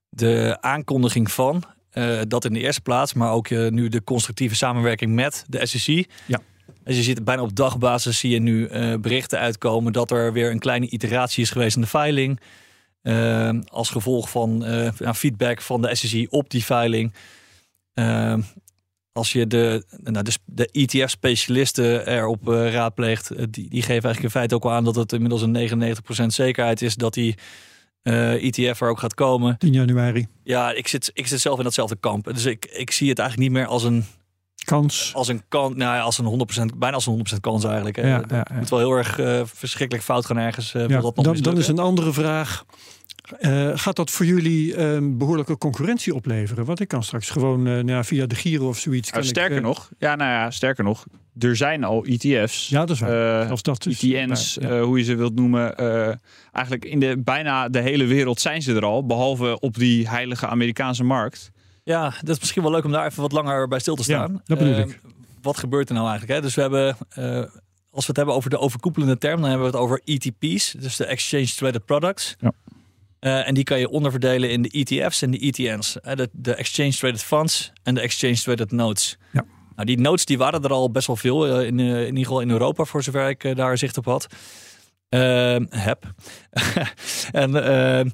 de 0.10 0.58
aankondiging 0.60 1.32
van 1.32 1.64
uh, 1.94 2.20
dat 2.28 2.46
in 2.46 2.54
de 2.54 2.60
eerste 2.60 2.82
plaats, 2.82 3.14
maar 3.14 3.32
ook 3.32 3.50
uh, 3.50 3.70
nu 3.70 3.88
de 3.88 4.04
constructieve 4.04 4.56
samenwerking 4.56 5.14
met 5.14 5.46
de 5.48 5.66
SEC. 5.66 6.10
Ja. 6.26 6.40
Dus 6.84 6.96
je 6.96 7.04
ziet 7.04 7.24
bijna 7.24 7.42
op 7.42 7.56
dagbasis 7.56 8.20
zie 8.20 8.32
je 8.32 8.40
nu 8.40 8.68
berichten 8.98 9.40
uitkomen 9.40 9.94
dat 9.94 10.12
er 10.12 10.34
weer 10.34 10.52
een 10.52 10.60
kleine 10.60 10.90
iteratie 10.90 11.44
is 11.44 11.50
geweest 11.50 11.76
in 11.76 11.82
de 11.82 11.88
filing. 11.88 12.40
als 13.68 13.90
gevolg 13.90 14.30
van 14.30 14.64
feedback 15.16 15.62
van 15.62 15.82
de 15.82 15.96
SEC 15.96 16.28
op 16.30 16.50
die 16.50 16.64
filing 16.64 17.14
als 19.20 19.32
je 19.32 19.48
de, 19.48 19.84
nou, 20.04 20.24
de, 20.24 20.32
de 20.46 20.70
ETF-specialisten 20.72 22.08
erop 22.08 22.50
uh, 22.50 22.72
raadpleegt, 22.72 23.32
uh, 23.32 23.38
die, 23.38 23.70
die 23.70 23.82
geven 23.82 23.90
eigenlijk 23.90 24.24
in 24.24 24.30
feite 24.30 24.56
ook 24.56 24.64
al 24.64 24.72
aan 24.72 24.84
dat 24.84 24.96
het 24.96 25.14
inmiddels 25.14 25.42
een 25.42 25.96
99% 26.24 26.26
zekerheid 26.26 26.82
is 26.82 26.96
dat 26.96 27.14
die 27.14 27.36
uh, 28.04 28.34
eh, 28.34 28.44
ETF 28.44 28.82
er 28.82 28.90
ook 28.90 29.00
gaat 29.00 29.14
komen. 29.14 29.58
10 29.58 29.74
januari. 29.74 30.28
Ja, 30.44 30.72
ik 30.72 30.88
zit, 30.88 31.12
ik 31.14 31.28
zit 31.28 31.40
zelf 31.40 31.58
in 31.58 31.64
datzelfde 31.64 31.96
kamp. 32.00 32.34
Dus 32.34 32.46
ik, 32.46 32.66
ik 32.66 32.92
zie 32.92 33.10
het 33.10 33.20
eigenlijk 33.20 33.50
niet 33.50 33.60
meer 33.60 33.68
als 33.68 33.84
een 33.84 34.06
kans. 34.64 35.12
Als 35.14 35.28
een 35.28 35.44
kans, 35.48 35.76
nou 35.76 35.96
ja, 35.96 36.02
als 36.02 36.18
een 36.18 36.48
100%, 36.74 36.78
bijna 36.78 36.96
als 36.96 37.06
een 37.06 37.26
100% 37.36 37.40
kans 37.42 37.64
eigenlijk. 37.64 37.96
Hè. 37.96 38.08
Ja, 38.08 38.24
ja, 38.28 38.36
ja. 38.36 38.38
Het 38.48 38.58
moet 38.58 38.70
wel 38.70 38.80
heel 38.80 38.98
erg 38.98 39.16
verschrikkelijk 39.54 40.06
fout 40.06 40.26
gaan 40.26 40.38
ergens. 40.38 40.72
dat 40.72 40.90
nog 40.90 41.12
dan, 41.14 41.38
dan 41.38 41.58
is 41.58 41.68
een 41.68 41.80
andere 41.80 42.14
vraag. 42.14 42.66
Uh, 43.42 43.72
gaat 43.78 43.96
dat 43.96 44.12
voor 44.12 44.26
jullie 44.26 44.82
um, 44.82 45.18
behoorlijke 45.18 45.58
concurrentie 45.58 46.14
opleveren? 46.16 46.66
Want 46.66 46.80
ik 46.80 46.88
kan 46.88 47.04
straks 47.04 47.30
gewoon 47.30 47.68
uh, 47.68 47.84
nou, 47.84 48.04
via 48.06 48.26
de 48.26 48.36
Giro 48.36 48.68
of 48.68 48.78
zoiets. 48.80 49.12
Nou, 49.12 49.24
sterker 49.24 49.56
ik, 49.56 49.62
uh... 49.62 49.68
nog, 49.68 49.90
ja, 49.98 50.16
nou 50.16 50.32
ja, 50.32 50.52
sterker 50.52 50.84
nog. 50.84 51.06
er 51.40 51.56
zijn 51.56 51.84
al 51.84 52.06
ETF's. 52.06 52.70
Ja, 52.70 52.80
dat 52.80 52.90
is 52.90 53.00
waar. 53.00 53.40
Eh, 53.42 53.46
Zelfs 53.48 53.62
dat 53.62 53.86
is 53.86 54.04
ETN's, 54.04 54.56
waar, 54.56 54.72
ja. 54.72 54.78
eh, 54.78 54.84
hoe 54.84 54.98
je 54.98 55.04
ze 55.04 55.16
wilt 55.16 55.36
noemen. 55.36 55.78
eh, 55.78 56.14
eigenlijk 56.52 56.86
in 56.86 57.00
de, 57.00 57.18
bijna 57.24 57.70
de 57.70 57.80
hele 57.82 58.06
wereld 58.06 58.40
zijn 58.42 58.62
ze 58.62 58.76
er 58.76 58.86
al. 58.86 59.06
Behalve 59.06 59.60
op 59.60 59.76
die 59.78 60.10
heilige 60.10 60.48
Amerikaanse 60.48 61.04
markt. 61.04 61.52
Ja, 61.84 62.14
dat 62.22 62.30
is 62.36 62.40
misschien 62.40 62.62
wel 62.62 62.72
leuk 62.72 62.84
om 62.86 62.92
daar 62.92 63.06
even 63.06 63.22
wat 63.22 63.32
langer 63.32 63.68
bij 63.68 63.80
stil 63.80 63.96
te 63.96 64.12
Ja, 64.12 64.18
staan. 64.24 64.42
dat 64.46 64.58
bedoel 64.58 64.74
Eh, 64.74 64.80
ik. 64.80 65.00
Wat 65.42 65.58
gebeurt 65.58 65.90
er 65.90 65.96
nou 65.96 66.10
eigenlijk? 66.10 66.40
Hè? 66.40 66.46
Dus 66.46 66.56
we 66.56 66.62
hebben, 66.62 66.98
eh, 67.10 67.24
als 67.92 68.02
we 68.06 68.08
het 68.08 68.16
hebben 68.16 68.36
over 68.36 68.50
de 68.50 68.58
overkoepelende 68.60 69.18
term, 69.18 69.42
dan 69.42 69.50
hebben 69.50 69.68
we 69.72 69.74
het 69.78 69.84
over 69.84 70.02
ETP's, 70.06 70.76
dus 70.80 70.96
de 70.96 71.06
Exchange 71.06 71.46
Traded 71.56 71.86
Products. 71.86 72.36
Ja. 72.40 72.52
Eh, 73.20 73.48
en 73.48 73.54
die 73.54 73.64
kan 73.64 73.80
je 73.80 73.90
onderverdelen 73.90 74.52
in 74.52 74.62
de 74.62 74.70
ETF's 74.70 75.22
en 75.22 75.32
de 75.32 75.40
ETN's. 75.40 75.98
hè, 76.02 76.16
de, 76.16 76.30
de 76.32 76.56
Exchange 76.56 76.92
Traded 76.92 77.24
Funds 77.24 77.72
en 77.84 77.96
de 77.96 78.02
Exchange 78.02 78.36
Traded 78.36 78.72
Notes. 78.72 79.18
Ja. 79.32 79.46
Nou, 79.80 79.92
die 79.92 80.00
notes 80.00 80.26
die 80.26 80.38
waren 80.38 80.64
er 80.64 80.72
al 80.72 80.92
best 80.92 81.08
wel 81.08 81.16
veel, 81.16 81.48
eh, 81.48 81.68
in, 81.68 81.80
eh, 81.80 82.00
in 82.00 82.06
ieder 82.06 82.24
geval 82.24 82.42
in 82.42 82.50
Europa, 82.50 82.84
voor 82.84 83.04
zover 83.04 83.30
ik 83.30 83.44
eh, 83.44 83.56
daar 83.56 83.78
zicht 83.78 83.98
op 83.98 84.06
had. 84.06 84.28
Ehm, 85.10 85.66
heb. 85.70 86.14
en 87.32 87.64
ehm, 87.64 88.10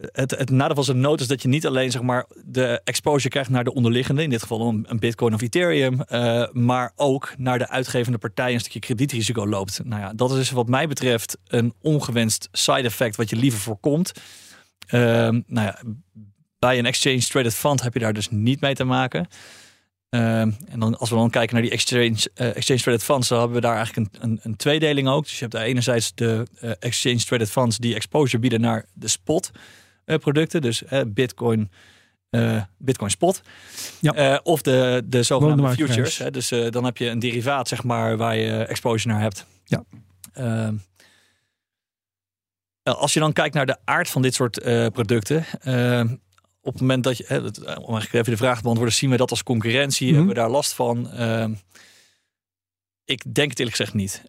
het, 0.00 0.30
het 0.30 0.50
nadeel 0.50 0.74
van 0.74 0.84
zo'n 0.84 1.00
note 1.00 1.22
is 1.22 1.28
dat 1.28 1.42
je 1.42 1.48
niet 1.48 1.66
alleen 1.66 1.90
zeg 1.90 2.02
maar, 2.02 2.26
de 2.44 2.80
exposure 2.84 3.28
krijgt 3.28 3.50
naar 3.50 3.64
de 3.64 3.74
onderliggende, 3.74 4.22
in 4.22 4.30
dit 4.30 4.42
geval 4.42 4.68
een, 4.68 4.98
Bitcoin 4.98 5.34
of 5.34 5.42
Ethereum, 5.42 6.00
eh, 6.00 6.46
maar 6.52 6.92
ook 6.96 7.34
naar 7.36 7.58
de 7.58 7.68
uitgevende 7.68 8.18
partij 8.18 8.52
een 8.52 8.60
stukje 8.60 8.78
kredietrisico 8.78 9.46
loopt. 9.46 9.80
Nou 9.84 10.00
ja, 10.00 10.12
dat 10.12 10.36
is 10.36 10.50
wat 10.50 10.68
mij 10.68 10.88
betreft 10.88 11.38
een 11.46 11.74
ongewenst 11.80 12.48
side 12.52 12.82
effect 12.82 13.16
wat 13.16 13.30
je 13.30 13.36
liever 13.36 13.60
voorkomt. 13.60 14.12
Ehm, 14.86 15.40
nou 15.46 15.66
ja, 15.66 15.80
bij 16.58 16.78
een 16.78 16.86
exchange 16.86 17.20
traded 17.20 17.54
fund 17.54 17.82
heb 17.82 17.94
je 17.94 18.00
daar 18.00 18.12
dus 18.12 18.30
niet 18.30 18.60
mee 18.60 18.74
te 18.74 18.84
maken. 18.84 19.26
Ehm, 20.08 20.50
en 20.68 20.80
dan, 20.80 20.98
als 20.98 21.10
we 21.10 21.16
dan 21.16 21.30
kijken 21.30 21.54
naar 21.54 21.62
die 21.62 21.72
exchange, 21.72 22.30
eh, 22.34 22.56
exchange 22.56 22.80
traded 22.80 23.02
funds, 23.02 23.28
dan 23.28 23.38
hebben 23.38 23.56
we 23.56 23.62
daar 23.62 23.76
eigenlijk 23.76 24.14
een, 24.14 24.22
een, 24.30 24.40
een 24.42 24.56
tweedeling 24.56 25.08
ook. 25.08 25.22
Dus 25.22 25.38
je 25.38 25.46
hebt 25.48 25.54
enerzijds 25.54 26.14
de 26.14 26.46
eh, 26.60 26.70
exchange 26.78 27.24
traded 27.24 27.50
funds 27.50 27.78
die 27.78 27.94
exposure 27.94 28.38
bieden 28.38 28.60
naar 28.60 28.84
de 28.92 29.08
spot 29.08 29.50
producten, 30.04 30.60
dus 30.62 30.84
eh, 30.84 31.00
Bitcoin, 31.06 31.70
eh, 32.30 32.62
Bitcoin 32.78 33.10
spot, 33.10 33.42
Ja. 34.00 34.12
Eh, 34.12 34.38
of 34.42 34.62
de, 34.62 35.02
de 35.04 35.22
zogenaamde 35.22 35.68
futures. 35.68 36.18
Hè, 36.18 36.30
dus 36.30 36.50
eh, 36.50 36.70
dan 36.70 36.84
heb 36.84 36.96
je 36.96 37.08
een 37.08 37.18
derivaat 37.18 37.68
zeg 37.68 37.84
maar 37.84 38.16
waar 38.16 38.36
je 38.36 38.64
exposure 38.64 39.12
naar 39.14 39.22
hebt. 39.22 39.46
Ja. 39.64 39.84
Ehm, 40.32 40.74
als 42.82 43.12
je 43.12 43.20
dan 43.20 43.32
kijkt 43.32 43.54
naar 43.54 43.66
de 43.66 43.76
aard 43.84 44.08
van 44.10 44.22
dit 44.22 44.34
soort 44.34 44.58
eh, 44.58 44.86
producten, 44.86 45.44
ehm, 45.60 46.08
op 46.60 46.72
het 46.72 46.80
moment 46.80 47.04
dat 47.04 47.16
je, 47.16 47.24
hè, 47.28 47.42
dat- 47.42 47.58
om 47.58 47.66
eigenlijk 47.74 48.12
even 48.12 48.30
de 48.30 48.36
vraag 48.36 48.56
te 48.56 48.62
beantwoorden, 48.62 48.94
zien 48.94 49.10
we 49.10 49.16
dat 49.16 49.30
als 49.30 49.42
concurrentie? 49.42 50.06
Mhm. 50.06 50.14
Hebben 50.16 50.34
we 50.34 50.40
daar 50.40 50.50
last 50.50 50.72
van? 50.72 51.10
Ehm, 51.10 51.54
ik 53.04 53.34
denk 53.34 53.50
het 53.50 53.58
eerlijk 53.58 53.76
gezegd 53.76 53.94
niet. 53.94 54.22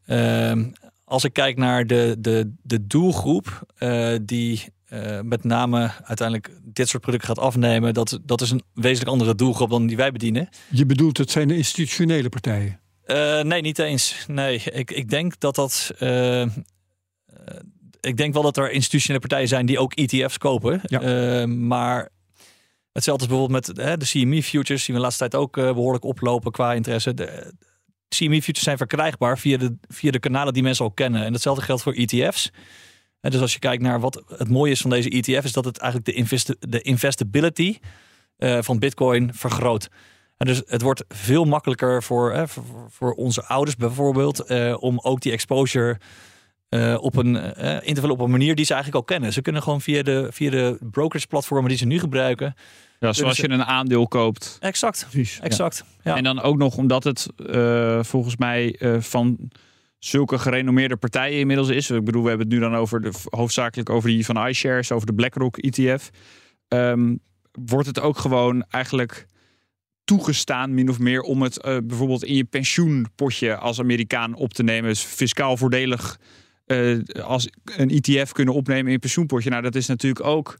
Als 1.03 1.23
ik 1.23 1.33
kijk 1.33 1.57
naar 1.57 1.87
de, 1.87 2.15
de, 2.19 2.53
de 2.61 2.87
doelgroep 2.87 3.65
eh, 3.77 4.15
die 4.21 4.73
eh, 5.03 5.21
met 5.21 5.43
name 5.43 5.91
uiteindelijk 6.03 6.51
dit 6.63 6.89
soort 6.89 7.03
producten 7.03 7.27
gaat 7.27 7.39
afnemen, 7.39 7.93
dat, 7.93 8.19
dat 8.25 8.41
is 8.41 8.51
een 8.51 8.63
wezenlijk 8.73 9.11
andere 9.11 9.35
doelgroep 9.35 9.69
dan 9.69 9.87
die 9.87 9.97
wij 9.97 10.11
bedienen. 10.11 10.49
Je 10.69 10.85
bedoelt, 10.85 11.17
het 11.17 11.31
zijn 11.31 11.47
de 11.47 11.57
institutionele 11.57 12.29
partijen. 12.29 12.79
Eh, 13.03 13.41
nee, 13.41 13.61
niet 13.61 13.79
eens. 13.79 14.25
Nee, 14.27 14.61
ik, 14.63 14.91
ik 14.91 15.09
denk 15.09 15.39
dat 15.39 15.55
dat. 15.55 15.91
eh, 15.99 16.45
ik 17.99 18.17
denk 18.17 18.33
wel 18.33 18.41
dat 18.41 18.57
er 18.57 18.71
institutionele 18.71 19.19
partijen 19.19 19.47
zijn 19.47 19.65
die 19.65 19.79
ook 19.79 19.93
ETF's 19.93 20.37
kopen. 20.37 20.81
Ja. 20.83 21.45
Maar 21.47 22.09
hetzelfde 22.95 23.23
is 23.23 23.29
bijvoorbeeld 23.29 23.67
met 23.67 23.85
hè, 23.85 23.97
de 23.97 24.05
CME 24.05 24.43
futures. 24.43 24.83
Zien 24.83 24.95
we 24.95 25.01
de 25.01 25.07
laatste 25.07 25.29
tijd 25.29 25.43
ook 25.43 25.57
eh, 25.57 25.73
behoorlijk 25.73 26.03
oplopen 26.03 26.51
qua 26.51 26.73
interesse. 26.73 27.13
De 27.13 27.53
CME 28.07 28.41
futures 28.41 28.63
zijn 28.63 28.77
verkrijgbaar 28.77 29.39
via 29.39 29.57
de, 29.57 29.77
via 29.87 30.11
de 30.11 30.19
kanalen 30.19 30.53
die 30.53 30.63
mensen 30.63 30.85
al 30.85 30.91
kennen. 30.91 31.23
En 31.23 31.33
hetzelfde 31.33 31.63
geldt 31.63 31.81
voor 31.81 31.93
ETF's. 31.93 32.51
En 33.25 33.31
dus 33.31 33.41
als 33.41 33.53
je 33.53 33.59
kijkt 33.59 33.83
naar 33.83 33.99
wat 33.99 34.23
het 34.27 34.49
mooie 34.49 34.71
is 34.71 34.81
van 34.81 34.89
deze 34.89 35.09
ETF, 35.09 35.43
is 35.43 35.53
dat 35.53 35.65
het 35.65 35.77
eigenlijk 35.77 36.11
de, 36.11 36.17
investi 36.17 36.53
de 36.59 36.81
investability 36.81 37.77
eh, 38.37 38.57
van 38.61 38.79
Bitcoin 38.79 39.33
vergroot. 39.33 39.89
En 40.37 40.45
dus 40.45 40.61
het 40.65 40.81
wordt 40.81 41.03
veel 41.07 41.45
makkelijker 41.45 42.03
voor, 42.03 42.33
hè, 42.33 42.47
voor, 42.47 42.63
voor 42.89 43.13
onze 43.13 43.45
ouders 43.45 43.75
bijvoorbeeld 43.75 44.39
eh, 44.39 44.75
om 44.79 44.99
ook 44.99 45.21
die 45.21 45.31
exposure 45.31 45.99
eh, 46.69 46.97
op 46.99 47.15
een, 47.15 47.35
eh, 47.35 47.87
in 47.87 47.93
te 47.93 47.99
vullen 47.99 48.15
op 48.15 48.21
een 48.21 48.31
manier 48.31 48.55
die 48.55 48.65
ze 48.65 48.73
eigenlijk 48.73 49.03
al 49.03 49.13
kennen. 49.15 49.33
Ze 49.33 49.41
kunnen 49.41 49.63
gewoon 49.63 49.81
via 49.81 50.03
de, 50.03 50.27
via 50.31 50.49
de 50.49 50.77
brokerage 50.91 51.27
platformen 51.27 51.69
die 51.69 51.77
ze 51.77 51.85
nu 51.85 51.99
gebruiken. 51.99 52.55
Ja, 52.99 53.13
zoals 53.13 53.37
je 53.37 53.49
een 53.49 53.65
aandeel 53.65 54.07
koopt. 54.07 54.57
Exact, 54.59 55.07
Precies. 55.09 55.39
exact. 55.39 55.83
Ja. 56.03 56.15
En 56.15 56.23
dan 56.23 56.41
ook 56.41 56.57
nog 56.57 56.77
omdat 56.77 57.03
het 57.03 57.27
eh, 57.47 58.03
volgens 58.03 58.37
mij 58.37 58.75
eh, 58.79 58.99
van 58.99 59.51
zulke 60.05 60.37
gerenommeerde 60.37 60.95
partijen 60.95 61.39
inmiddels 61.39 61.69
is. 61.69 61.89
Ik 61.89 62.03
bedoel, 62.03 62.23
we 62.23 62.29
hebben 62.29 62.47
het 62.47 62.55
nu 62.55 62.61
dan 62.61 62.75
over 62.75 63.01
de, 63.01 63.11
hoofdzakelijk 63.29 63.89
over 63.89 64.09
die 64.09 64.25
van 64.25 64.47
iShares, 64.47 64.91
over 64.91 65.07
de 65.07 65.13
BlackRock 65.13 65.57
ETF. 65.57 66.09
Ehm, 66.67 67.15
wordt 67.51 67.87
het 67.87 67.99
ook 67.99 68.17
gewoon 68.17 68.65
eigenlijk 68.69 69.25
toegestaan, 70.03 70.73
min 70.73 70.89
of 70.89 70.99
meer, 70.99 71.21
om 71.21 71.41
het 71.41 71.61
eh, 71.61 71.77
bijvoorbeeld 71.83 72.23
in 72.23 72.35
je 72.35 72.43
pensioenpotje 72.43 73.57
als 73.57 73.79
Amerikaan 73.79 74.33
op 74.33 74.53
te 74.53 74.63
nemen. 74.63 74.89
Dus 74.89 75.01
fiscaal 75.01 75.57
voordelig 75.57 76.19
eh, 76.65 76.97
als 77.23 77.49
een 77.63 77.89
ETF 77.89 78.31
kunnen 78.31 78.53
opnemen 78.53 78.85
in 78.85 78.91
je 78.91 78.99
pensioenpotje. 78.99 79.49
Nou, 79.49 79.61
dat 79.61 79.75
is 79.75 79.87
natuurlijk 79.87 80.25
ook 80.25 80.57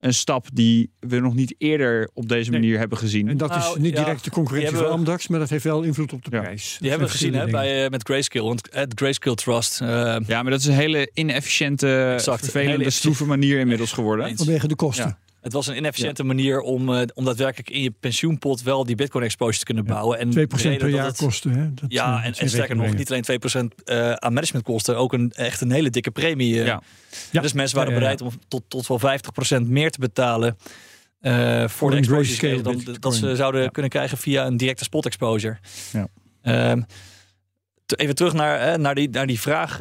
een 0.00 0.14
stap 0.14 0.46
die 0.52 0.90
we 1.00 1.18
nog 1.20 1.34
niet 1.34 1.54
eerder 1.58 2.10
op 2.14 2.28
deze 2.28 2.50
Nee. 2.50 2.60
manier 2.60 2.78
hebben 2.78 2.98
gezien. 2.98 3.28
En 3.28 3.36
dat 3.36 3.50
is 3.50 3.56
Nou, 3.56 3.80
niet 3.80 3.96
ja, 3.96 4.04
direct 4.04 4.24
de 4.24 4.30
concurrentie 4.30 4.76
van 4.76 4.88
Amdax, 4.90 5.28
maar 5.28 5.38
dat 5.38 5.48
heeft 5.50 5.64
wel 5.64 5.82
invloed 5.82 6.12
op 6.12 6.24
de 6.24 6.30
Ja. 6.36 6.40
prijs. 6.42 6.76
Die 6.80 6.90
hebben 6.90 7.06
we 7.08 7.12
gezien 7.12 7.34
hè, 7.34 7.46
bij, 7.46 7.84
eh, 7.84 7.90
met 7.90 8.02
Grayscale. 8.02 8.46
Want 8.46 8.68
het 8.70 8.92
Grayscale 8.94 9.36
Trust. 9.36 9.80
eh, 9.80 9.88
Ja, 10.26 10.42
maar 10.42 10.50
dat 10.50 10.60
is 10.60 10.66
een 10.66 10.74
hele 10.74 11.10
inefficiënte, 11.14 12.12
Exact. 12.14 12.40
vervelende, 12.40 12.76
Hele 12.78 12.90
stroeve 12.90 13.24
manier 13.26 13.58
inmiddels 13.58 13.92
geworden. 13.92 14.36
Vanwege 14.36 14.68
de 14.68 14.74
kosten. 14.76 15.18
Het 15.40 15.52
was 15.52 15.66
een 15.66 15.76
inefficiënte 15.76 16.24
manier 16.24 16.60
om, 16.60 16.94
eh, 16.94 17.02
om 17.14 17.24
daadwerkelijk 17.24 17.70
in 17.70 17.82
je 17.82 17.90
pensioenpot 18.00 18.62
wel 18.62 18.84
die 18.84 18.94
Bitcoin 18.94 19.24
exposure 19.24 19.58
te 19.58 19.64
kunnen 19.64 19.84
bouwen. 19.84 20.18
En 20.18 20.30
2% 20.30 20.78
per 20.78 20.88
jaar 20.88 21.06
het- 21.06 21.16
kosten. 21.16 21.50
Hè? 21.50 21.74
Dat, 21.74 21.84
Ja, 21.88 22.18
eh, 22.20 22.26
en, 22.26 22.48
sterker 22.48 22.76
nog, 22.76 22.94
niet 22.94 23.10
alleen 23.10 23.22
2% 23.22 23.74
eh 23.84 24.12
aan 24.12 24.32
managementkosten, 24.32 24.96
ook 24.96 25.12
een, 25.12 25.32
echt 25.32 25.60
een 25.60 25.70
hele 25.70 25.90
dikke 25.90 26.10
premie. 26.10 26.54
Ja. 26.54 26.82
Ja. 27.30 27.40
Dus 27.40 27.52
mensen 27.52 27.76
waren 27.76 27.94
bereid 27.94 28.20
om 28.20 28.30
tot, 28.48 28.62
tot 28.68 28.86
wel 28.86 28.98
50% 28.98 29.68
meer 29.68 29.90
te 29.90 29.98
betalen 29.98 30.56
voor, 31.68 31.90
de 31.90 31.96
exposure 31.96 32.62
dan 32.62 32.96
dat 33.00 33.14
ze 33.14 33.36
zouden 33.36 33.70
kunnen 33.70 33.90
krijgen 33.90 34.18
via 34.18 34.46
een 34.46 34.56
directe 34.56 34.84
spot 34.84 35.06
exposure. 35.06 35.58
Ja. 35.92 36.06
Ehm, 36.42 36.82
even 37.96 38.14
terug 38.14 38.32
naar, 38.32 38.80
naar, 38.80 38.94
die, 38.94 39.08
naar 39.10 39.26
die 39.26 39.40
vraag. 39.40 39.80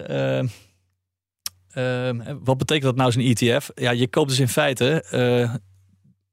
Ehm, 1.73 2.36
wat 2.43 2.58
betekent 2.58 2.86
dat 2.86 2.95
nou 2.95 3.12
zo'n 3.12 3.23
ETF? 3.23 3.69
Ja, 3.75 3.91
je 3.91 4.08
koopt 4.08 4.29
dus 4.29 4.39
in 4.39 4.47
feite 4.47 5.03
eh, 5.03 5.53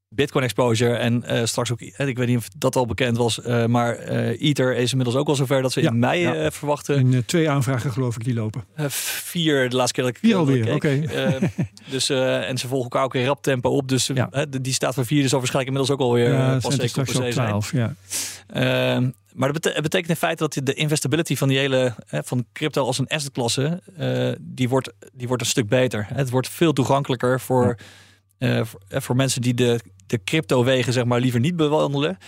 Bitcoin 0.09 0.45
exposure 0.45 0.95
en 0.95 1.23
eh, 1.25 1.45
straks 1.45 1.73
ook, 1.73 1.81
ik 1.81 2.17
weet 2.19 2.27
niet 2.27 2.37
of 2.37 2.49
dat 2.57 2.77
al 2.77 2.87
bekend 2.87 3.17
was, 3.17 3.43
eh, 3.43 3.65
maar 3.67 3.99
Ether 3.99 4.77
is 4.77 4.91
inmiddels 4.91 5.19
ook 5.19 5.29
al 5.29 5.35
zover 5.35 5.63
dat 5.63 5.75
Ja, 5.75 5.91
in 5.91 5.99
mei 5.99 6.21
ja. 6.21 6.51
verwachten. 6.51 6.97
En, 6.97 7.15
eh, 7.15 7.21
twee 7.27 7.51
aanvragen 7.51 7.93
geloof 7.93 8.17
ik 8.17 8.25
die 8.25 8.35
lopen. 8.35 8.65
Vier 8.89 9.69
de 9.69 9.77
laatste 9.77 9.95
keer 9.95 10.05
dat 10.05 10.13
ik 10.15 10.19
Vier 10.21 10.37
alweer, 10.37 10.75
oké. 10.75 11.01
Dus, 11.91 12.09
en 12.11 12.59
ze 12.59 12.69
volgen 12.69 12.91
elkaar 12.91 13.05
ook 13.05 13.15
in 13.15 13.25
rap 13.25 13.43
tempo 13.43 13.71
op. 13.71 13.89
Dus 13.89 14.11
Ja. 14.15 14.47
die 14.61 14.73
staat 14.73 14.95
voor 14.95 15.07
vier, 15.07 15.23
dus 15.23 15.33
al 15.33 15.39
waarschijnlijk 15.39 15.77
inmiddels 15.77 16.01
ook 16.01 16.09
alweer 16.09 16.33
ja, 16.33 16.59
pas 16.59 16.65
er 16.65 16.71
zeker 16.73 16.85
op 16.85 16.89
straks 16.89 17.13
de 17.13 17.17
op 17.19 17.23
zee 17.23 17.33
zijn. 17.33 17.49
12. 17.49 17.73
Ja. 17.73 17.95
Maar 19.37 19.53
dat 19.53 19.63
betekent 19.83 20.09
in 20.09 20.17
feite 20.17 20.49
dat 20.49 20.67
de 20.67 20.75
investability 20.75 21.37
van 21.37 21.49
die 21.49 21.59
hele 21.59 21.95
hè, 22.07 22.23
van 22.23 22.47
crypto 22.53 22.85
als 22.85 22.99
een 22.99 23.07
assetklasse, 23.09 23.83
eh 23.97 24.33
die, 24.41 24.69
wordt, 24.69 24.93
die 25.13 25.27
wordt 25.27 25.43
een 25.43 25.49
stuk 25.49 25.69
beter. 25.69 26.07
Het 26.09 26.31
wordt 26.31 26.49
veel 26.49 26.73
toegankelijker 26.73 27.41
voor, 27.41 27.77
eh, 28.39 28.65
voor, 28.65 28.81
eh, 28.89 29.01
voor 29.01 29.17
mensen 29.17 29.41
die 29.41 29.55
de, 29.55 29.81
de 30.07 30.25
cryptowegen 30.25 30.93
zeg 30.93 31.05
maar 31.05 31.21
liever 31.21 31.41
niet 31.41 31.57
bewandelen. 31.57 32.19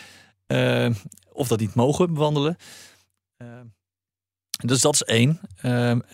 eh, 0.46 0.90
of 1.32 1.48
dat 1.48 1.60
niet 1.60 1.74
mogen 1.74 2.14
bewandelen. 2.14 2.56
Dus 4.64 4.80
dat 4.80 4.94
is 4.94 5.02
één. 5.02 5.40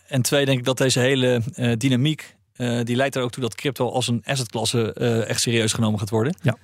En 0.07 0.23
twee, 0.23 0.45
denk 0.45 0.59
ik 0.59 0.65
dat 0.65 0.79
deze 0.79 1.01
hele 1.01 1.43
eh, 1.55 1.73
dynamiek, 1.77 2.37
eh, 2.53 2.81
die 2.83 2.97
leidt 2.97 3.15
er 3.15 3.23
ook 3.23 3.31
toe 3.31 3.43
dat 3.43 3.55
crypto 3.55 3.91
als 3.91 4.09
een 4.09 4.23
assetklasse 4.25 4.93
eh 4.93 5.29
echt 5.29 5.41
serieus 5.41 5.73
genomen 5.73 5.99
gaat 5.99 6.11
worden. 6.11 6.37
Ja. 6.43 6.57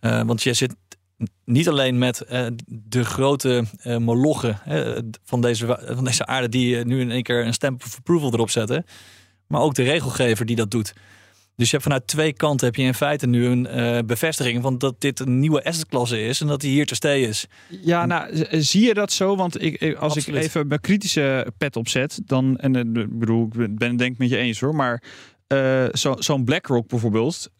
Eh, 0.00 0.22
want 0.22 0.42
je 0.42 0.54
zit 0.54 0.74
niet 1.44 1.68
alleen 1.68 1.98
met 1.98 2.20
eh, 2.20 2.46
de 2.66 3.04
grote 3.04 3.64
eh 3.82 3.96
molochen 3.96 4.58
van, 5.24 5.40
deze, 5.40 5.78
van 5.94 6.04
deze 6.04 6.26
aarde 6.26 6.48
die 6.48 6.78
eh, 6.78 6.84
nu 6.84 7.00
in 7.00 7.10
één 7.10 7.22
keer 7.22 7.46
een 7.46 7.54
stamp 7.54 7.82
of 7.84 7.96
approval 7.98 8.32
erop 8.32 8.50
zetten, 8.50 8.84
maar 9.46 9.60
ook 9.60 9.74
de 9.74 9.82
regelgever 9.82 10.46
die 10.46 10.56
dat 10.56 10.70
doet. 10.70 10.92
Dus 11.56 11.70
je 11.70 11.76
hebt 11.76 11.88
vanuit 11.88 12.06
twee 12.06 12.32
kanten 12.32 12.66
heb 12.66 12.76
je 12.76 12.82
in 12.82 12.94
feite 12.94 13.26
nu 13.26 13.46
een 13.46 14.06
bevestiging 14.06 14.62
van 14.62 14.78
dat 14.78 14.94
dit 14.98 15.20
een 15.20 15.38
nieuwe 15.38 15.64
assetklasse 15.64 16.22
is 16.22 16.40
en 16.40 16.46
dat 16.46 16.60
die 16.60 16.70
hier 16.70 16.86
te 16.86 16.94
stay 16.94 17.20
is. 17.20 17.46
Ja, 17.82 18.06
nou, 18.06 18.46
zie 18.62 18.86
je 18.86 18.94
dat 18.94 19.12
zo? 19.12 19.36
Want 19.36 19.62
ik, 19.62 19.82
als 19.96 20.14
Absoluut. 20.16 20.38
ik 20.40 20.46
even 20.46 20.66
mijn 20.66 20.80
kritische 20.80 21.52
pet 21.58 21.76
opzet, 21.76 22.20
dan, 22.24 22.56
en 22.58 22.74
ik 22.74 23.18
bedoel, 23.18 23.44
ik 23.58 23.78
ben- 23.78 23.96
denk 23.96 24.12
ik 24.12 24.18
met 24.18 24.28
je 24.30 24.36
eens 24.36 24.60
hoor, 24.60 24.74
maar 24.74 25.02
eh, 25.46 25.84
zo- 25.92 26.16
zo'n 26.18 26.44
BlackRock 26.44 26.88
bijvoorbeeld, 26.88 27.50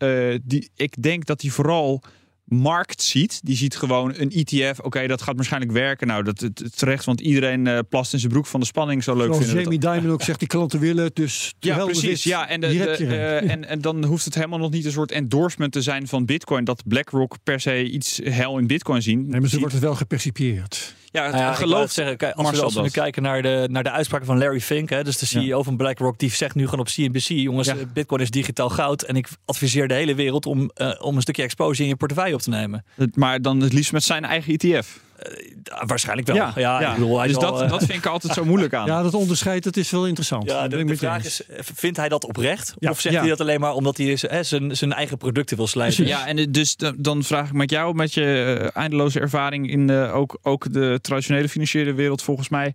die, 0.43 0.71
ik 0.75 1.03
denk 1.03 1.27
dat 1.27 1.41
die 1.41 1.53
vooral 1.53 2.03
markt 2.51 3.03
ziet. 3.03 3.41
Die 3.43 3.57
ziet 3.57 3.77
gewoon 3.77 4.15
een 4.17 4.31
ETF. 4.31 4.81
Oké, 4.81 5.07
dat 5.07 5.23
gaat 5.23 5.37
waarschijnlijk 5.37 5.73
werken. 5.73 6.07
Nou, 6.07 6.23
dat 6.23 6.41
het, 6.41 6.77
terecht, 6.77 7.05
want 7.05 7.21
iedereen 7.21 7.67
uh, 7.67 7.79
plast 7.89 8.13
in 8.13 8.19
zijn 8.19 8.33
broek 8.33 8.47
van 8.47 8.61
de 8.61 8.67
spanning. 8.67 9.05
Zo 9.05 9.17
leuk 9.17 9.27
Zoals 9.27 9.45
vinden. 9.45 9.63
Jamie 9.63 9.79
Dimon 9.79 10.11
ook 10.11 10.23
zegt, 10.23 10.39
die 10.39 10.49
klanten 10.49 10.81
willen 10.81 11.05
het. 11.05 11.17
Dus 11.17 11.55
ja, 11.59 11.85
precies. 11.85 12.23
Ja, 12.23 12.49
en, 12.49 12.61
de, 12.61 12.99
uh, 13.01 13.51
en, 13.51 13.69
en 13.69 13.81
dan 13.81 14.05
hoeft 14.05 14.25
het 14.25 14.35
helemaal 14.35 14.59
nog 14.59 14.71
niet 14.71 14.85
een 14.85 14.93
soort 14.93 15.13
endorsement 15.13 15.73
te 15.73 15.83
zijn 15.83 16.09
van 16.09 16.25
Bitcoin. 16.25 16.65
Dat 16.65 16.83
BlackRock 16.87 17.37
per 17.43 17.61
se 17.61 17.91
iets 17.91 18.21
hel 18.25 18.59
in 18.59 18.67
Bitcoin 18.67 19.03
zien. 19.03 19.29
Nee, 19.29 19.41
maar 19.41 19.49
zo 19.49 19.59
wordt 19.59 19.73
het 19.75 19.83
wel 19.83 19.95
gepercipieerd. 19.95 20.95
Ja, 21.13 21.25
het 21.25 21.35
nou 21.35 21.55
geloof 21.55 21.91
zeggen, 21.91 22.17
kijk, 22.17 22.35
als, 22.35 22.51
we, 22.51 22.63
als 22.63 22.75
we 22.75 22.83
nu 22.83 22.89
kijken 22.89 23.23
naar 23.23 23.43
de, 23.43 23.69
naar 23.71 23.83
de 23.83 23.91
uitspraken 23.91 24.27
van 24.27 24.39
Larry 24.39 24.61
Fink, 24.61 24.91
hè, 24.91 25.05
dus 25.05 25.19
de 25.19 25.27
CEO 25.27 25.63
van 25.63 25.77
BlackRock, 25.77 26.19
die 26.19 26.31
zegt 26.31 26.55
nu 26.55 26.65
gewoon 26.65 26.81
op 26.81 26.87
CNBC: 26.87 27.27
jongens, 27.27 27.73
Bitcoin 27.93 28.21
is 28.21 28.31
digitaal 28.31 28.69
goud. 28.69 29.03
En 29.03 29.17
ik 29.17 29.29
adviseer 29.45 29.89
de 29.89 29.95
hele 29.95 30.15
wereld 30.15 30.47
om, 30.47 30.71
uh, 30.75 30.93
om 31.01 31.17
een 31.17 31.23
stukje 31.23 31.43
exposure 31.43 31.83
in 31.83 31.89
je 31.89 31.97
portefeuille 31.97 32.35
op 32.35 32.41
te 32.41 32.51
nemen. 32.51 32.85
Maar 33.15 33.43
dan 33.43 33.61
het 33.61 33.73
liefst 33.73 33.93
met 33.93 34.03
zijn 34.03 34.25
eigen 34.25 34.57
ETF. 34.57 35.01
Uh, 35.29 35.83
waarschijnlijk 35.87 36.27
wel. 36.27 36.37
Ja, 36.37 36.53
ja, 36.57 36.81
ja. 36.81 36.89
Ik 36.89 36.99
bedoel, 36.99 37.23
dus 37.23 37.37
al, 37.37 37.59
dat, 37.59 37.69
dat 37.69 37.85
vind 37.85 37.99
ik 37.99 38.07
altijd 38.07 38.33
zo 38.33 38.45
moeilijk 38.45 38.75
aan. 38.75 38.87
Ja, 38.91 39.03
dat 39.03 39.15
onderscheid 39.15 39.63
dat 39.63 39.77
is 39.77 39.91
wel 39.91 40.07
interessant. 40.07 40.51
Ja, 40.51 40.69
de, 40.69 40.85
de 40.85 40.97
vraag 40.97 41.25
is, 41.25 41.43
vindt 41.75 41.97
hij 41.97 42.09
dat 42.09 42.25
oprecht? 42.25 42.75
of 42.79 43.01
zegt 43.01 43.17
hij 43.17 43.29
dat 43.29 43.41
alleen 43.41 43.61
maar 43.61 43.75
omdat 43.75 43.97
hij 43.97 44.19
hè, 44.21 44.43
zijn, 44.43 44.77
zijn 44.77 44.93
eigen 44.93 45.17
producten 45.17 45.57
wil 45.57 45.67
slijten? 45.67 46.07
Ja, 46.07 46.27
en 46.27 46.53
dus 46.53 46.77
dan 46.97 47.25
vraag 47.25 47.47
ik 47.47 47.53
met 47.53 47.71
jou, 47.71 47.95
met 47.95 48.15
je 48.15 48.71
eindeloze 48.75 49.21
ervaring 49.21 49.71
in 49.71 49.87
de, 49.87 50.11
ook, 50.13 50.39
ook 50.43 50.73
de 50.73 50.99
traditionele 51.03 51.49
financiële 51.49 51.93
wereld 51.93 52.23
volgens 52.23 52.49
mij. 52.49 52.75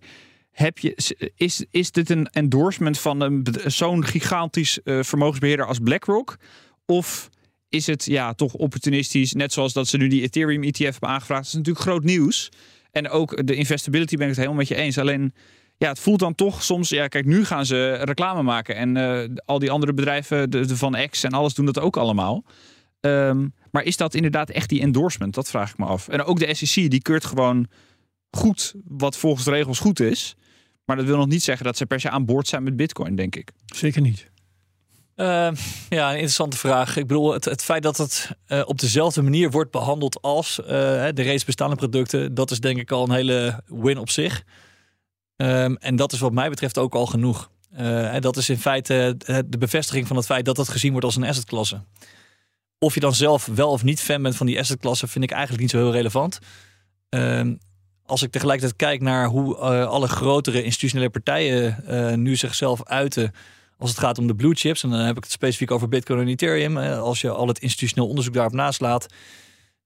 Heb 0.50 0.78
je, 0.78 1.18
is, 1.36 1.64
is 1.70 1.90
dit 1.90 2.10
een 2.10 2.26
endorsement 2.26 2.98
van 2.98 3.46
zo'n 3.64 4.04
gigantisch 4.04 4.78
uh, 4.84 5.02
vermogensbeheerder 5.02 5.66
als 5.66 5.78
BlackRock? 5.78 6.36
Of 6.86 7.28
is 7.76 7.86
het 7.86 8.04
ja, 8.04 8.32
toch 8.34 8.52
opportunistisch. 8.52 9.32
Net 9.32 9.52
zoals 9.52 9.72
dat 9.72 9.88
ze 9.88 9.96
nu 9.96 10.08
die 10.08 10.22
Ethereum 10.22 10.62
ETF 10.62 10.78
hebben 10.78 11.08
aangevraagd. 11.08 11.42
Dat 11.42 11.52
is 11.52 11.58
natuurlijk 11.58 11.84
groot 11.84 12.04
nieuws. 12.04 12.48
En 12.90 13.08
ook 13.08 13.46
de 13.46 13.54
investability 13.54 14.16
ben 14.16 14.22
ik 14.22 14.28
het 14.28 14.36
helemaal 14.36 14.58
met 14.58 14.68
je 14.68 14.74
eens. 14.74 14.98
Alleen 14.98 15.34
ja, 15.76 15.88
het 15.88 15.98
voelt 15.98 16.18
dan 16.18 16.34
toch 16.34 16.62
soms. 16.62 16.88
Ja, 16.88 17.08
kijk, 17.08 17.24
nu 17.24 17.44
gaan 17.44 17.66
ze 17.66 17.92
reclame 17.92 18.42
maken. 18.42 18.76
En 18.76 18.96
uh, 18.96 19.36
al 19.44 19.58
die 19.58 19.70
andere 19.70 19.94
bedrijven, 19.94 20.50
de, 20.50 20.76
van 20.76 20.96
X 21.10 21.24
en 21.24 21.32
alles 21.32 21.54
doen 21.54 21.66
dat 21.66 21.78
ook 21.78 21.96
allemaal. 21.96 22.44
Um, 23.00 23.54
maar 23.70 23.82
is 23.82 23.96
dat 23.96 24.14
inderdaad 24.14 24.50
echt 24.50 24.68
die 24.68 24.80
endorsement? 24.80 25.34
Dat 25.34 25.50
vraag 25.50 25.70
ik 25.70 25.78
me 25.78 25.84
af. 25.84 26.08
En 26.08 26.22
ook 26.22 26.38
de 26.38 26.54
SEC, 26.54 26.90
die 26.90 27.02
keurt 27.02 27.24
gewoon 27.24 27.66
goed 28.30 28.74
wat 28.84 29.16
volgens 29.16 29.44
de 29.44 29.50
regels 29.50 29.78
goed 29.78 30.00
is. 30.00 30.36
Maar 30.84 30.96
dat 30.96 31.04
wil 31.04 31.16
nog 31.16 31.26
niet 31.26 31.42
zeggen 31.42 31.64
dat 31.64 31.76
ze 31.76 31.86
per 31.86 32.00
se 32.00 32.10
aan 32.10 32.24
boord 32.24 32.48
zijn 32.48 32.62
met 32.62 32.76
Bitcoin, 32.76 33.16
denk 33.16 33.36
ik. 33.36 33.50
Zeker 33.66 34.00
niet. 34.00 34.30
Uh, 35.16 35.48
ja, 35.88 36.08
een 36.08 36.14
interessante 36.14 36.56
vraag. 36.56 36.96
Ik 36.96 37.06
bedoel, 37.06 37.32
het, 37.32 37.44
het 37.44 37.62
feit 37.62 37.82
dat 37.82 37.96
het 37.96 38.30
uh, 38.48 38.62
op 38.66 38.78
dezelfde 38.78 39.22
manier 39.22 39.50
wordt 39.50 39.70
behandeld 39.70 40.22
als 40.22 40.58
uh, 40.60 40.66
de 40.66 41.22
reeds 41.22 41.44
bestaande 41.44 41.76
producten, 41.76 42.34
dat 42.34 42.50
is 42.50 42.60
denk 42.60 42.78
ik 42.78 42.90
al 42.90 43.04
een 43.04 43.14
hele 43.14 43.62
win 43.66 43.98
op 43.98 44.10
zich. 44.10 44.42
Um, 45.36 45.76
en 45.76 45.96
dat 45.96 46.12
is 46.12 46.18
wat 46.18 46.32
mij 46.32 46.48
betreft 46.48 46.78
ook 46.78 46.94
al 46.94 47.06
genoeg. 47.06 47.50
en 47.72 48.20
dat 48.20 48.36
is 48.36 48.48
in 48.48 48.58
feite 48.58 49.16
de 49.46 49.58
bevestiging 49.58 50.06
van 50.06 50.16
het 50.16 50.26
feit 50.26 50.44
dat 50.44 50.56
het 50.56 50.68
gezien 50.68 50.90
wordt 50.90 51.06
als 51.06 51.16
een 51.16 51.24
assetklasse. 51.24 51.80
Of 52.78 52.94
je 52.94 53.00
dan 53.00 53.14
zelf 53.14 53.46
wel 53.46 53.70
of 53.70 53.82
niet 53.82 54.00
fan 54.00 54.22
bent 54.22 54.36
van 54.36 54.46
die 54.46 54.58
assetklasse, 54.58 55.06
vind 55.06 55.24
ik 55.24 55.30
eigenlijk 55.30 55.62
niet 55.62 55.70
zo 55.70 55.78
heel 55.78 55.92
relevant. 55.92 56.38
Um, 57.08 57.58
als 58.04 58.22
ik 58.22 58.30
tegelijkertijd 58.30 58.76
kijk 58.76 59.00
naar 59.00 59.26
hoe 59.26 59.56
alle 59.86 60.08
grotere 60.08 60.62
institutionele 60.62 61.10
partijen 61.10 62.22
nu 62.22 62.36
zichzelf 62.36 62.84
uiten 62.84 63.32
als 63.78 63.90
het 63.90 63.98
gaat 63.98 64.18
om 64.18 64.26
de 64.26 64.34
blue 64.34 64.54
chips, 64.54 64.82
en 64.82 64.90
dan 64.90 64.98
heb 64.98 65.16
ik 65.16 65.22
het 65.22 65.32
specifiek 65.32 65.70
over 65.70 65.88
Bitcoin 65.88 66.20
en 66.20 66.28
Ethereum, 66.28 66.76
als 66.76 67.20
je 67.20 67.30
al 67.30 67.48
het 67.48 67.58
institutioneel 67.58 68.08
onderzoek 68.08 68.34
daarop 68.34 68.52
naslaat, 68.52 69.06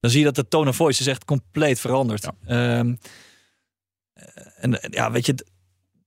dan 0.01 0.11
zie 0.11 0.21
je 0.21 0.27
dat 0.27 0.35
de 0.35 0.49
tone 0.49 0.69
of 0.69 0.77
voice 0.77 1.01
is 1.01 1.07
echt 1.07 1.25
compleet 1.25 1.81
veranderd. 1.81 2.29
Ja. 2.47 2.79
Um, 2.79 2.99
en 4.57 4.79
ja, 4.91 5.11
weet 5.11 5.27
je, 5.27 5.47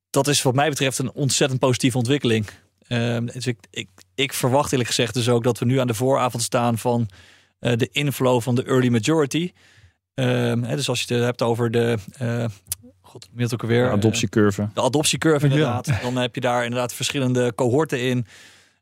dat 0.10 0.28
is 0.28 0.41
wat 0.41 0.56
mij 0.56 0.69
betreft 0.69 0.98
een 0.98 1.12
ontzettend 1.12 1.60
positieve 1.60 1.98
ontwikkeling. 1.98 2.50
Um, 2.88 3.26
dus 3.26 3.48
ik, 3.48 3.58
ik, 3.69 3.89
ik, 4.15 4.34
verwacht 4.34 4.72
eerlijk 4.72 4.89
gezegd 4.89 5.13
dus 5.13 5.30
ook 5.30 5.43
dat 5.43 5.60
we 5.60 5.65
nu 5.65 5.80
aan 5.80 5.88
de 5.88 5.93
vooravond 5.93 6.43
staan 6.43 6.78
van 6.78 7.10
uh, 7.60 7.76
de 7.76 7.89
inflow 7.91 8.41
van 8.41 8.56
de 8.56 8.63
early 8.63 8.89
majority. 8.89 9.52
Um, 10.13 10.63
hè, 10.63 10.76
dus 10.76 10.89
als 10.89 11.02
je 11.02 11.13
het 11.13 11.24
hebt 11.24 11.41
over 11.41 11.72
de, 11.72 11.98
uh, 12.22 12.46
god, 13.13 13.30
het 13.36 13.54
ook 13.54 13.62
alweer? 13.62 13.84
De 13.84 13.91
adoptiecurve. 13.91 14.69
De 14.73 14.82
adoptiecurve 14.82 15.45
inderdaad. 15.45 15.86
Ja. 15.86 15.99
Dan 16.02 16.17
heb 16.17 16.36
je 16.36 16.41
daar 16.41 16.63
inderdaad 16.63 16.93
verschillende 16.93 17.56
cohorten 17.56 18.02
in. 18.02 18.26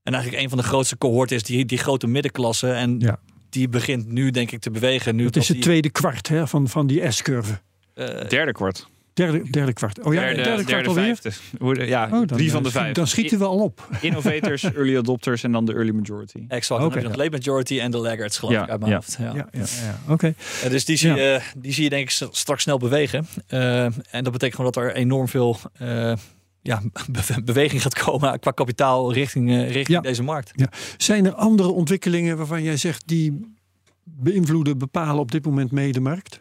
En 0.04 0.13
eigenlijk 0.13 0.44
een 0.44 0.50
van 0.50 0.58
de 0.58 0.63
grootste 0.63 0.98
cohorten 0.98 1.36
is 1.36 1.44
die, 1.44 1.65
die 1.65 1.78
grote 1.78 2.08
middenklasse. 2.08 2.72
En 2.72 3.00
ja. 3.00 3.20
die 3.50 3.70
begint 3.70 4.08
nu 4.08 4.32
denk 4.32 4.52
ik 4.52 4.60
te 4.60 4.72
bewegen. 4.72 5.15
Nu 5.15 5.26
het 5.26 5.36
is 5.36 5.48
het 5.48 5.56
die... 5.56 5.65
tweede 5.65 5.89
kwart 5.89 6.28
hè, 6.28 6.48
van, 6.48 6.67
van 6.67 6.88
die 6.88 7.12
S-curve. 7.12 7.60
Uh, 7.96 8.06
derde 8.28 8.52
kwart. 8.52 8.88
Derde, 9.13 9.50
derde 9.50 9.74
kwart. 9.74 10.04
Oh 10.04 10.13
ja, 10.13 10.19
derde, 10.19 10.41
derde 10.41 10.63
kwart 10.63 10.88
alweer? 10.88 11.15
Vijfde. 11.15 11.86
Ja, 11.86 12.06
oh, 12.06 12.12
dan, 12.12 12.28
drie 12.28 12.52
van 12.52 12.63
de 12.63 12.71
vijf. 12.71 12.93
Dan 12.93 13.08
schieten 13.08 13.39
we 13.39 13.45
al 13.45 13.60
op. 13.60 13.88
Innovators, 14.02 14.63
early 14.63 14.97
adopters 14.97 15.43
en 15.43 15.52
dan 15.52 15.65
de 15.65 15.74
early 15.74 15.91
majority. 15.91 16.45
Exact. 16.47 16.84
Okay. 16.84 17.04
Dan 17.04 17.15
late 17.15 17.30
majority 17.30 17.80
en 17.80 17.91
de 17.91 17.97
laggards 17.97 18.38
geloof 18.38 18.54
ja, 18.54 18.63
ik 18.63 18.69
uit 18.69 18.80
mijn 18.80 18.91
ja. 18.91 18.97
hoofd. 18.97 19.15
Ja, 19.19 19.26
ja, 19.26 19.47
ja, 19.52 19.63
ja. 19.84 20.00
oké. 20.04 20.34
Okay. 20.62 20.69
dus 20.69 20.86
die 20.86 20.97
zie, 20.97 21.13
ja. 21.13 21.36
uh, 21.36 21.41
die 21.58 21.74
zie 21.74 21.84
je 21.84 21.89
denk 21.89 22.04
ik 22.04 22.28
straks 22.32 22.63
snel 22.63 22.78
bewegen. 22.78 23.28
Uh, 23.50 23.84
en 23.84 24.24
dat 24.24 24.32
betekent 24.32 24.56
gewoon 24.56 24.71
dat 24.71 24.84
er 24.84 24.95
enorm 24.95 25.28
veel 25.28 25.58
uh, 25.82 26.13
ja, 26.62 26.82
be 27.12 27.41
beweging 27.43 27.82
gaat 27.82 27.95
komen 28.04 28.39
qua 28.39 28.52
kapitaal 28.52 29.13
richting, 29.13 29.50
richting 29.50 29.88
ja. 29.88 30.02
deze 30.02 30.24
markt. 30.24 30.52
Ja. 30.56 30.69
Zijn 30.97 31.26
er 31.26 31.34
andere 31.34 31.69
ontwikkelingen 31.69 32.38
waarvan 32.38 32.63
jij 32.63 32.78
zegt 32.78 33.08
die 33.08 33.56
beïnvloeden, 34.04 34.78
bepalen 34.78 35.19
op 35.19 35.32
dit 35.32 35.45
moment 35.45 35.71
mee 35.71 35.91
de 35.91 36.00
markt? 36.00 36.39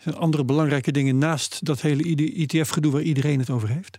Zijn 0.00 0.16
andere 0.16 0.44
belangrijke 0.44 0.92
dingen 0.92 1.18
naast 1.18 1.64
dat 1.64 1.80
hele 1.80 2.34
ETF-gedoe 2.36 2.92
waar 2.92 3.02
iedereen 3.02 3.38
het 3.38 3.50
over 3.50 3.68
heeft? 3.68 3.96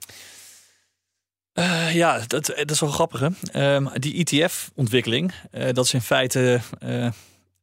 Uh, 1.54 1.96
ja, 1.96 2.20
dat, 2.28 2.46
dat 2.46 2.72
is 2.72 2.80
wel 2.80 2.90
grappig. 2.90 3.20
Hè? 3.20 3.76
Um, 3.76 3.90
die 3.94 4.26
ETF-ontwikkeling, 4.26 5.34
uh, 5.52 5.64
dat 5.72 5.86
is 5.86 5.94
in 5.94 6.02
feite 6.02 6.60
uh, 6.84 7.12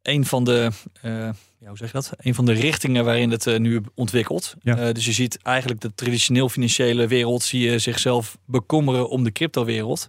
een 0.02 0.24
van 0.24 0.44
de, 0.44 0.70
ja, 1.02 1.34
hoe 1.66 1.76
zeg 1.76 1.86
je 1.86 1.92
dat? 1.92 2.12
Een 2.16 2.34
van 2.34 2.44
de 2.44 2.52
richtingen 2.52 3.04
waarin 3.04 3.30
het 3.30 3.58
nu 3.58 3.82
ontwikkelt. 3.94 4.54
Ja. 4.62 4.92
dus 4.92 5.04
je 5.04 5.12
ziet 5.12 5.42
eigenlijk 5.42 5.80
de 5.80 5.94
traditioneel 5.94 6.48
financiële 6.48 7.06
wereld 7.06 7.42
zie 7.42 7.70
je 7.70 7.78
zichzelf 7.78 8.38
bekommeren 8.44 9.08
om 9.08 9.24
de 9.24 9.32
cryptowereld. 9.32 10.08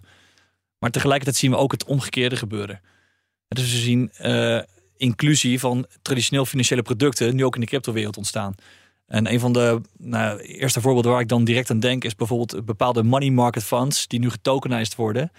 Maar 0.78 0.90
tegelijkertijd 0.90 1.36
zien 1.36 1.50
we 1.50 1.56
ook 1.56 1.72
het 1.72 1.84
omgekeerde 1.84 2.36
gebeuren. 2.36 2.80
Dus 3.48 3.72
we 3.72 3.78
zien 3.78 4.12
inclusie 5.00 5.60
van 5.60 5.86
traditioneel 6.02 6.46
financiële 6.46 6.82
producten 6.82 7.34
nu 7.34 7.44
ook 7.44 7.54
in 7.54 7.60
de 7.60 7.66
cryptowereld 7.66 8.16
ontstaan. 8.16 8.54
En 9.06 9.32
een 9.32 9.40
van 9.40 9.52
de 9.52 9.80
nou, 9.98 10.40
eerste 10.40 10.80
voorbeelden 10.80 11.10
waar 11.10 11.20
ik 11.20 11.28
dan 11.28 11.44
direct 11.44 11.70
aan 11.70 11.80
denk 11.80 12.04
is 12.04 12.14
bijvoorbeeld 12.14 12.64
bepaalde 12.64 13.02
money 13.02 13.30
market 13.30 13.64
funds 13.64 14.06
die 14.06 14.20
nu 14.20 14.30
getokenized 14.30 14.94
worden. 14.94 15.32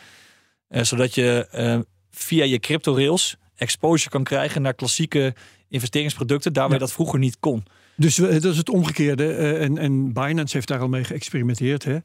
Uh, 0.70 0.84
zodat 0.84 1.16
je 1.16 1.48
uh, 1.56 1.80
via 2.12 2.44
je 2.44 2.60
crypto 2.60 2.96
rails 2.96 3.38
exposure 3.56 4.10
kan 4.10 4.24
krijgen 4.24 4.62
naar 4.62 4.74
klassieke 4.74 5.36
investeringsproducten, 5.70 6.54
daar 6.54 6.64
waar 6.64 6.72
ja. 6.72 6.80
je 6.80 6.86
dat 6.86 6.94
vroeger 6.94 7.20
niet 7.20 7.38
kon. 7.40 7.66
Dus 7.96 8.16
dat 8.16 8.44
is 8.44 8.58
het 8.58 8.70
omgekeerde. 8.70 9.24
Uh, 9.24 9.62
en, 9.62 9.78
en 9.78 10.14
Binance 10.14 10.56
heeft 10.56 10.68
daar 10.68 10.80
al 10.80 10.88
mee 10.88 11.04
geëxperimenteerd. 11.04 11.84
Hè? 11.84 11.98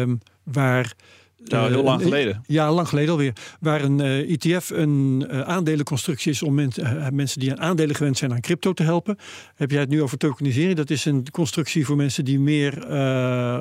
Um, 0.00 0.20
waar 0.42 0.94
nou, 1.44 1.72
heel 1.72 1.82
lang 1.82 2.02
geleden. 2.02 2.42
Ja, 2.46 2.72
lang 2.72 2.88
geleden 2.88 3.10
alweer. 3.10 3.32
Waar 3.60 3.82
een 3.82 3.98
uh, 3.98 4.30
ETF 4.30 4.70
een 4.70 5.24
uh, 5.30 5.40
aandelenconstructie 5.40 6.32
is 6.32 6.42
om 6.42 6.54
men, 6.54 6.70
uh, 6.78 7.08
mensen 7.08 7.40
die 7.40 7.50
aan 7.50 7.60
aandelen 7.60 7.96
gewend 7.96 8.18
zijn 8.18 8.32
aan 8.32 8.40
crypto 8.40 8.72
te 8.72 8.82
helpen. 8.82 9.18
Heb 9.54 9.70
jij 9.70 9.80
het 9.80 9.88
nu 9.88 10.02
over 10.02 10.18
tokenisering? 10.18 10.76
Dat 10.76 10.90
is 10.90 11.04
een 11.04 11.30
constructie 11.30 11.86
voor 11.86 11.96
mensen 11.96 12.24
die 12.24 12.38
meer 12.38 12.74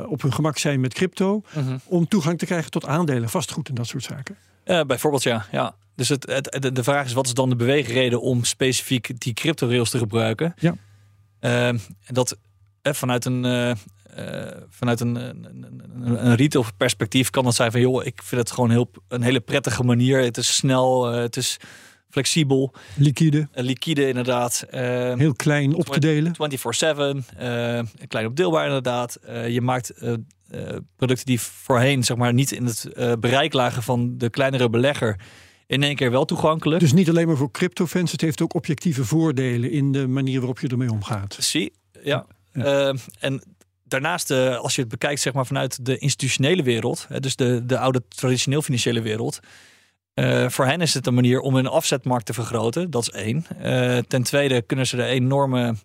op 0.07 0.21
hun 0.21 0.33
gemak 0.33 0.57
zijn 0.57 0.79
met 0.79 0.93
crypto. 0.93 1.41
Mhm. 1.53 1.65
-huh. 1.65 1.75
Om 1.85 2.07
toegang 2.07 2.37
te 2.37 2.45
krijgen 2.45 2.71
tot 2.71 2.85
aandelen, 2.85 3.29
vastgoed 3.29 3.69
en 3.69 3.75
dat 3.75 3.87
soort 3.87 4.03
zaken. 4.03 4.35
bijvoorbeeld 4.87 5.23
ja. 5.23 5.45
ja. 5.51 5.75
Dus 5.95 6.09
het, 6.09 6.25
het, 6.31 6.75
de 6.75 6.83
vraag 6.83 7.05
is, 7.05 7.13
wat 7.13 7.25
is 7.25 7.33
dan 7.33 7.49
de 7.49 7.55
beweegreden 7.55 8.21
om 8.21 8.43
specifiek 8.43 9.21
die 9.21 9.33
crypto 9.33 9.67
rails 9.67 9.89
te 9.89 9.97
gebruiken? 9.97 10.53
Ja. 10.57 10.75
Ehm, 11.39 11.77
dat 12.07 12.37
vanuit 12.81 13.25
een 13.25 13.43
vanuit 14.69 14.99
een, 14.99 15.15
een, 15.15 15.45
een, 15.45 16.25
een 16.25 16.35
retail 16.35 16.65
perspectief 16.77 17.29
kan 17.29 17.43
dat 17.43 17.55
zijn 17.55 17.71
van 17.71 17.81
joh, 17.81 18.05
ik 18.05 18.21
vind 18.23 18.41
het 18.41 18.51
gewoon 18.51 18.69
heel, 18.69 18.91
een 19.07 19.21
hele 19.21 19.39
prettige 19.39 19.83
manier. 19.83 20.19
Het 20.19 20.37
is 20.37 20.55
snel, 20.55 21.13
uh, 21.13 21.19
het 21.21 21.37
is 21.37 21.57
flexibel. 22.09 22.73
Liquide. 22.95 23.37
Uh, 23.37 23.45
liquide 23.63 24.07
inderdaad. 24.07 24.65
heel 24.69 25.33
klein 25.35 25.73
op 25.73 25.85
te 25.85 25.99
delen. 25.99 26.33
24-7. 26.33 26.37
klein 28.07 28.25
opdeelbaar 28.25 28.65
inderdaad. 28.65 29.17
je 29.47 29.61
maakt 29.61 29.93
producten 30.95 31.25
die 31.25 31.41
voorheen 31.41 32.03
zeg 32.03 32.17
maar 32.17 32.33
niet 32.33 32.51
in 32.51 32.65
het 32.65 32.89
bereik 33.19 33.53
lagen 33.53 33.83
van 33.83 34.17
de 34.17 34.29
kleinere 34.29 34.69
belegger 34.69 35.19
in 35.67 35.83
één 35.83 35.95
keer 35.95 36.11
wel 36.11 36.25
toegankelijk. 36.25 36.79
Dus 36.79 36.93
niet 36.93 37.09
alleen 37.09 37.27
maar 37.27 37.37
voor 37.37 37.51
crypto-fans, 37.51 38.11
het 38.11 38.21
heeft 38.21 38.41
ook 38.41 38.53
objectieve 38.53 39.05
voordelen 39.05 39.71
in 39.71 39.91
de 39.91 40.07
manier 40.07 40.37
waarop 40.37 40.59
je 40.59 40.67
ermee 40.67 40.91
omgaat. 40.91 41.37
Zie, 41.39 41.73
ja. 42.03 42.25
ja. 42.53 42.89
Uh, 42.89 42.99
en 43.19 43.41
daarnaast, 43.87 44.31
uh, 44.31 44.57
als 44.57 44.75
je 44.75 44.81
het 44.81 44.89
bekijkt 44.89 45.21
zeg 45.21 45.33
maar, 45.33 45.45
vanuit 45.45 45.85
de 45.85 45.97
institutionele 45.97 46.63
wereld, 46.63 47.07
dus 47.19 47.35
de, 47.35 47.65
de 47.65 47.77
oude 47.77 48.03
traditioneel 48.07 48.61
financiële 48.61 49.01
wereld, 49.01 49.39
Uh, 50.19 50.49
voor 50.49 50.65
hen 50.65 50.81
is 50.81 50.93
het 50.93 51.07
een 51.07 51.13
manier 51.13 51.39
om 51.39 51.55
hun 51.55 51.67
afzetmarkt 51.67 52.25
te 52.25 52.33
vergroten. 52.33 52.89
Dat 52.91 53.01
is 53.01 53.09
één. 53.09 53.45
Uh, 53.61 53.97
ten 53.97 54.23
tweede 54.23 54.61
kunnen 54.61 54.87
ze 54.87 54.97
er 54.97 55.07
enorme 55.07 55.75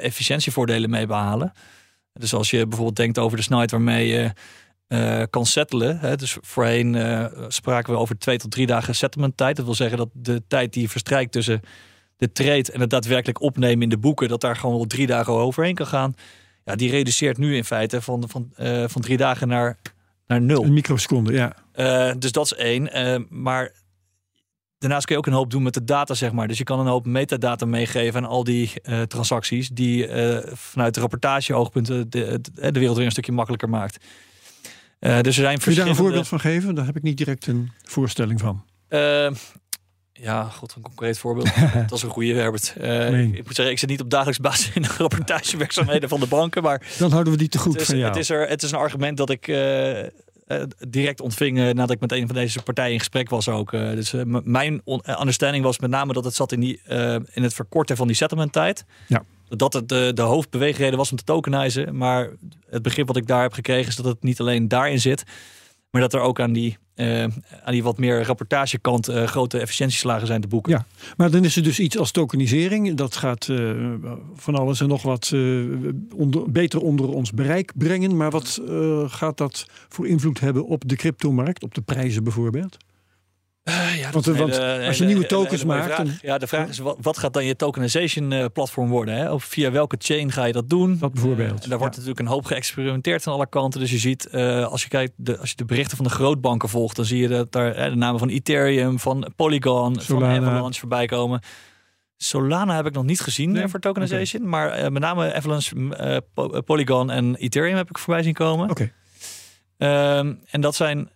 efficiëntievoordelen 0.00 0.90
mee 0.90 1.06
behalen. 1.06 1.52
Dus 2.12 2.34
als 2.34 2.50
je 2.50 2.66
bijvoorbeeld 2.66 2.96
denkt 2.96 3.18
over 3.18 3.36
de 3.36 3.42
snelheid 3.42 3.70
waarmee 3.70 4.06
je 4.06 4.32
kan 5.30 5.46
settelen. 5.46 5.98
Hè, 5.98 6.16
dus 6.16 6.36
voorheen 6.40 6.96
spraken 7.48 7.92
we 7.92 7.98
over 7.98 8.18
twee 8.18 8.38
tot 8.38 8.50
drie 8.50 8.66
dagen 8.66 8.94
settlement 8.94 9.36
tijd. 9.36 9.56
Dat 9.56 9.64
wil 9.64 9.74
zeggen 9.74 9.98
dat 9.98 10.08
de 10.12 10.42
tijd 10.48 10.72
die 10.72 10.90
verstrijkt 10.90 11.32
tussen 11.32 11.60
de 12.16 12.32
trade 12.32 12.72
en 12.72 12.80
het 12.80 12.90
daadwerkelijk 12.90 13.40
opnemen 13.40 13.82
in 13.82 13.88
de 13.88 13.98
boeken, 13.98 14.28
dat 14.28 14.40
daar 14.40 14.56
gewoon 14.56 14.76
wel 14.76 14.86
drie 14.86 15.06
dagen 15.06 15.32
overheen 15.32 15.74
kan 15.74 15.86
gaan. 15.86 16.14
Ja, 16.66 16.74
die 16.74 16.90
reduceert 16.90 17.38
nu 17.38 17.56
in 17.56 17.64
feite 17.64 18.00
van, 18.00 18.24
van, 18.28 18.52
van 18.88 19.02
drie 19.02 19.16
dagen 19.16 19.48
naar 19.48 19.78
naar 20.26 20.40
nul. 20.40 20.64
Een 20.64 20.72
microseconde, 20.72 21.32
ja. 21.32 21.56
Uh, 21.76 22.14
dus 22.18 22.32
dat 22.32 22.44
is 22.44 22.54
één. 22.54 22.98
Uh, 22.98 23.22
maar 23.28 23.72
daarnaast 24.78 25.04
kun 25.04 25.14
je 25.14 25.20
ook 25.20 25.26
een 25.26 25.32
hoop 25.32 25.50
doen 25.50 25.62
met 25.62 25.74
de 25.74 25.84
data, 25.84 26.14
zeg 26.14 26.32
maar. 26.32 26.48
Dus 26.48 26.58
je 26.58 26.64
kan 26.64 26.80
een 26.80 26.86
hoop 26.86 27.06
metadata 27.06 27.66
meegeven 27.66 28.24
aan 28.24 28.28
al 28.28 28.44
die 28.44 28.72
transacties, 29.06 29.68
die 29.68 30.08
vanuit 30.52 30.94
de 30.94 31.00
rapportageoogpunten 31.00 32.10
de, 32.10 32.40
de, 32.40 32.70
de 32.70 32.78
wereld 32.78 32.96
weer 32.96 33.06
een 33.06 33.12
stukje 33.12 33.32
makkelijker 33.32 33.68
maakt. 33.68 34.04
dus 34.98 35.10
er 35.10 35.32
zijn 35.32 35.58
Kun 35.58 35.72
je 35.72 35.78
daar 35.78 35.88
een 35.88 35.94
voorbeeld 35.94 36.28
van 36.28 36.40
geven? 36.40 36.74
Daar 36.74 36.86
heb 36.86 36.96
ik 36.96 37.02
niet 37.02 37.16
direct 37.16 37.46
een 37.46 37.70
voorstelling 37.82 38.40
van. 38.40 38.64
Ja, 40.20 40.44
god, 40.44 40.74
een 40.76 40.82
concreet 40.82 41.18
voorbeeld. 41.18 41.48
dat 41.88 41.92
is 41.92 42.02
een 42.02 42.10
goede, 42.10 42.34
Herbert. 42.34 42.74
Uh, 42.80 43.22
ik 43.22 43.44
moet 43.44 43.54
zeggen, 43.54 43.74
ik 43.74 43.78
zit 43.78 43.88
niet 43.88 44.00
op 44.00 44.10
dagelijks 44.10 44.40
basis 44.40 44.70
in 44.74 44.82
de 44.82 44.94
rapportagewerkzaamheden 44.98 46.08
van 46.08 46.20
de 46.20 46.26
banken, 46.26 46.62
maar... 46.62 46.86
Dan 46.98 47.10
houden 47.10 47.32
we 47.32 47.38
die 47.38 47.48
te 47.48 47.58
goed 47.58 47.72
het 47.72 47.80
is, 47.80 47.88
van 47.88 47.98
jou. 47.98 48.08
Het 48.08 48.18
is, 48.18 48.30
er, 48.30 48.48
het 48.48 48.62
is 48.62 48.70
een 48.70 48.78
argument 48.78 49.16
dat 49.16 49.30
ik 49.30 49.48
uh, 49.48 50.02
direct 50.88 51.20
ontving 51.20 51.56
nadat 51.56 51.90
ik 51.90 52.00
met 52.00 52.12
een 52.12 52.26
van 52.26 52.34
deze 52.34 52.62
partijen 52.62 52.92
in 52.92 52.98
gesprek 52.98 53.28
was 53.28 53.48
ook. 53.48 53.70
dus 53.70 54.14
mijn 54.44 54.82
understanding 55.20 55.64
was 55.64 55.78
met 55.78 55.90
name 55.90 56.12
dat 56.12 56.24
het 56.24 56.34
zat 56.34 56.52
in, 56.52 56.60
die, 56.60 56.80
in 57.32 57.42
het 57.42 57.54
verkorten 57.54 57.96
van 57.96 58.06
die 58.06 58.16
settlement 58.16 58.52
tijd. 58.52 58.84
Ja. 59.06 59.24
Dat 59.48 59.72
het 59.72 59.88
de, 59.88 60.10
de 60.14 60.22
hoofdbeweegreden 60.22 60.98
was 60.98 61.10
om 61.10 61.16
te 61.16 61.24
tokenizen. 61.24 61.96
Maar 61.96 62.30
het 62.70 62.82
begrip 62.82 63.06
wat 63.06 63.16
ik 63.16 63.26
daar 63.26 63.42
heb 63.42 63.52
gekregen 63.52 63.88
is 63.88 63.96
dat 63.96 64.04
het 64.04 64.22
niet 64.22 64.40
alleen 64.40 64.68
daarin 64.68 65.00
zit. 65.00 65.24
Maar 65.90 66.00
dat 66.00 66.14
er 66.14 66.20
ook 66.20 66.40
aan 66.40 66.52
die 66.52 66.78
uh, 66.96 67.22
aan 67.22 67.72
die 67.72 67.82
wat 67.82 67.98
meer 67.98 68.22
rapportagekant 68.22 69.08
uh, 69.08 69.24
grote 69.24 69.58
efficiëntieslagen 69.58 70.26
zijn 70.26 70.40
te 70.40 70.48
boeken. 70.48 70.72
Ja, 70.72 70.86
maar 71.16 71.30
dan 71.30 71.44
is 71.44 71.56
er 71.56 71.62
dus 71.62 71.80
iets 71.80 71.98
als 71.98 72.10
tokenisering. 72.10 72.94
Dat 72.94 73.16
gaat 73.16 73.48
uh, 73.48 73.70
van 74.34 74.54
alles 74.54 74.80
en 74.80 74.88
nog 74.88 75.02
wat 75.02 75.30
beter 76.46 76.80
onder 76.80 77.08
ons 77.08 77.32
bereik 77.32 77.72
brengen. 77.74 78.16
Maar 78.16 78.30
wat 78.30 78.60
gaat 79.06 79.36
dat 79.36 79.66
voor 79.88 80.06
invloed 80.06 80.40
hebben 80.40 80.66
op 80.66 80.88
de 80.88 80.96
cryptomarkt, 80.96 81.62
op 81.62 81.74
de 81.74 81.80
prijzen 81.80 82.24
bijvoorbeeld? 82.24 82.76
Uh, 83.68 83.98
ja, 83.98 84.10
want, 84.10 84.24
hele, 84.24 84.38
want 84.38 84.58
als 84.86 84.98
je 84.98 85.04
nieuwe 85.04 85.26
tokens 85.26 85.64
maakt. 85.64 86.20
Ja, 86.22 86.38
de 86.38 86.46
vraag 86.46 86.68
is: 86.68 86.78
wat, 86.78 86.96
wat, 87.00 87.18
gaat 87.18 87.32
dan 87.32 87.44
je 87.44 87.56
tokenization 87.56 88.30
uh, 88.30 88.44
platform 88.52 88.88
worden? 88.88 89.14
Hè? 89.14 89.32
Of 89.32 89.44
via 89.44 89.70
welke 89.70 89.96
chain 89.98 90.32
ga 90.32 90.44
je 90.44 90.52
dat 90.52 90.68
doen? 90.70 90.98
Dat 90.98 91.12
bijvoorbeeld. 91.12 91.62
Uh, 91.62 91.68
daar 91.68 91.78
wordt 91.78 91.94
natuurlijk 91.94 92.20
een 92.20 92.26
hoop 92.26 92.44
geëxperimenteerd 92.44 93.26
aan 93.26 93.32
alle 93.32 93.48
kanten. 93.48 93.80
Dus 93.80 93.90
je 93.90 93.98
ziet, 93.98 94.32
als 94.70 94.82
je 94.82 94.88
kijkt, 94.88 95.12
de, 95.16 95.38
als 95.38 95.50
je 95.50 95.56
de 95.56 95.64
berichten 95.64 95.96
van 95.96 96.06
de 96.06 96.12
grootbanken 96.12 96.68
volgt, 96.68 96.96
dan 96.96 97.04
zie 97.04 97.20
je 97.20 97.28
dat 97.28 97.52
daar 97.52 97.90
de 97.90 97.96
namen 97.96 98.18
van 98.18 98.28
Ethereum, 98.28 98.98
van 98.98 99.32
Polygon, 99.36 100.00
Solana. 100.00 100.34
van 100.34 100.44
Avalanche 100.44 100.80
voorbij 100.80 101.06
komen. 101.06 101.40
Solana 102.16 102.76
heb 102.76 102.86
ik 102.86 102.92
nog 102.92 103.04
niet 103.04 103.20
gezien 103.20 103.52
nee? 103.52 103.68
voor 103.68 103.80
tokenization, 103.80 104.46
okay. 104.46 104.68
maar 104.68 104.92
met 104.92 105.02
name 105.02 105.34
Avalanche, 105.34 106.22
Polygon 106.64 107.10
en 107.10 107.34
Ethereum 107.34 107.76
heb 107.76 107.88
ik 107.90 107.98
voorbij 107.98 108.22
zien 108.22 108.34
komen. 108.34 108.70
Oké. 108.70 108.90
Okay. 109.78 110.18
Um, 110.18 110.40
en 110.50 110.60
dat 110.60 110.74
zijn. 110.74 111.10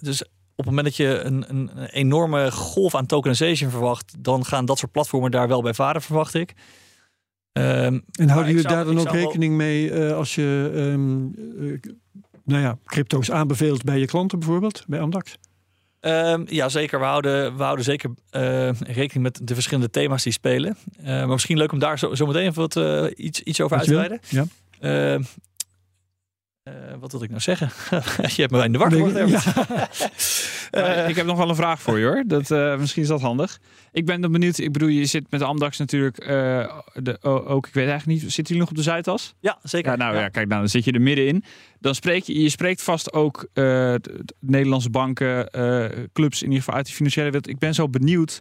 dus 0.00 0.24
het 0.64 0.74
moment 0.74 0.84
dat 0.84 0.96
je 0.96 1.20
een, 1.20 1.44
een, 1.48 1.86
enorme 1.86 2.50
golf 2.50 2.94
aan 2.94 3.06
tokenization 3.06 3.70
verwacht, 3.70 4.14
dan 4.18 4.44
gaan 4.44 4.64
dat 4.64 4.78
soort 4.78 4.92
platformen 4.92 5.30
daar 5.30 5.48
wel 5.48 5.62
bij 5.62 5.74
varen, 5.74 6.02
verwacht 6.02 6.34
ik. 6.34 6.54
Um, 7.52 8.04
en 8.12 8.28
houden 8.28 8.52
jullie 8.52 8.68
daar 8.68 8.84
dan 8.84 8.98
ook 8.98 9.10
rekening 9.10 9.56
wel... 9.56 9.66
mee 9.66 9.90
uh, 9.90 10.12
als 10.16 10.34
je 10.34 10.70
um, 10.74 11.34
uh, 11.36 11.78
nou 12.44 12.62
ja, 12.62 12.78
crypto's 12.84 13.30
aanbeveelt 13.30 13.84
bij 13.84 13.98
je 13.98 14.06
klanten 14.06 14.38
bijvoorbeeld, 14.38 14.84
bij 14.86 15.00
Amdax? 15.00 15.36
Um, 16.00 16.44
ja, 16.48 16.68
zeker. 16.68 16.98
We 16.98 17.04
houden, 17.04 17.56
we 17.56 17.62
houden 17.62 17.84
zeker 17.84 18.10
uh, 18.30 18.70
rekening 18.72 19.22
met 19.22 19.40
de 19.42 19.54
verschillende 19.54 19.90
thema's 19.90 20.22
die 20.22 20.32
spelen. 20.32 20.76
maar 21.02 21.28
misschien 21.28 21.56
leuk 21.56 21.72
om 21.72 21.78
daar 21.78 21.98
zo, 21.98 22.14
zo 22.14 22.26
meteen 22.26 22.48
even 22.48 22.68
wat, 22.68 23.10
iets, 23.16 23.40
iets 23.40 23.60
over 23.60 23.76
uit 23.76 23.86
te 23.86 23.94
wijden. 23.94 24.20
Ja. 24.28 25.18
Uh, 26.68 26.74
wat 27.00 27.12
wil 27.12 27.22
ik 27.22 27.28
nou 27.28 27.40
zeggen? 27.40 27.70
je 28.36 28.40
hebt 28.40 28.50
me 28.50 28.64
in 28.64 28.72
de 28.72 28.78
war 28.78 28.92
gebracht. 28.92 29.44
Ja. 29.44 29.98
uh, 30.72 31.08
ik 31.10 31.16
heb 31.16 31.26
nog 31.26 31.36
wel 31.36 31.48
een 31.48 31.54
vraag 31.54 31.80
voor 31.80 31.98
je 31.98 32.06
hoor. 32.06 32.24
Dat, 32.26 32.50
uh, 32.50 32.78
misschien 32.78 33.02
is 33.02 33.08
dat 33.08 33.20
handig. 33.20 33.60
Ik 33.92 34.06
ben 34.06 34.20
dan 34.20 34.32
benieuwd. 34.32 34.58
Ik 34.58 34.72
bedoel, 34.72 34.88
je 34.88 35.04
zit 35.06 35.30
met 35.30 35.42
Amdax 35.42 35.78
natuurlijk 35.78 36.16
de, 36.16 37.18
ook. 37.22 37.66
Ik 37.66 37.74
weet 37.74 37.88
eigenlijk 37.88 38.22
niet. 38.22 38.32
Zitten 38.32 38.44
jullie 38.44 38.60
nog 38.60 38.70
op 38.70 38.76
de 38.76 38.82
Zuidas? 38.82 39.34
Ja, 39.40 39.58
zeker. 39.62 39.90
Ja, 39.90 39.96
nou 39.96 40.14
ja. 40.14 40.20
ja, 40.20 40.28
kijk, 40.28 40.48
nou, 40.48 40.60
dan 40.60 40.70
zit 40.70 40.84
je 40.84 40.92
er 40.92 41.00
middenin. 41.00 41.44
Dan 41.80 41.94
spreek 41.94 42.24
je, 42.24 42.42
je 42.42 42.48
spreekt 42.48 42.82
vast 42.82 43.12
ook 43.12 43.48
Nederlandse 44.40 44.90
banken, 44.90 45.48
clubs 46.12 46.42
in 46.42 46.48
ieder 46.48 46.62
geval 46.62 46.74
uit 46.74 46.86
de 46.86 46.92
financiële 46.92 47.26
wereld. 47.26 47.48
Ik 47.48 47.58
ben 47.58 47.74
zo 47.74 47.88
benieuwd. 47.88 48.40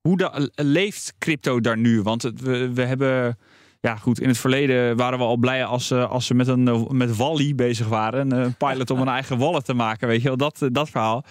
Hoe 0.00 0.16
de, 0.16 0.50
leeft 0.54 1.14
crypto 1.18 1.60
daar 1.60 1.78
nu? 1.78 2.02
Want 2.02 2.22
het, 2.22 2.40
we, 2.40 2.72
we 2.72 2.82
hebben 2.82 3.38
ja, 3.80 3.96
goed, 3.96 4.20
in 4.20 4.28
het 4.28 4.38
verleden 4.38 4.96
waren 4.96 5.18
we 5.18 5.24
al 5.24 5.36
blij 5.36 5.64
als, 5.64 5.90
uh, 5.90 6.10
als 6.10 6.26
ze 6.26 6.34
met, 6.34 6.48
een, 6.48 6.86
met 6.90 7.16
Wally 7.16 7.54
bezig 7.54 7.88
waren. 7.88 8.30
Een 8.30 8.54
pilot 8.54 8.90
om 8.90 9.00
een 9.00 9.08
eigen 9.08 9.38
wallet 9.38 9.64
te 9.64 9.74
maken, 9.74 10.08
weet 10.08 10.22
je 10.22 10.28
wel, 10.28 10.36
dat, 10.36 10.62
dat 10.72 10.90
verhaal. 10.90 11.24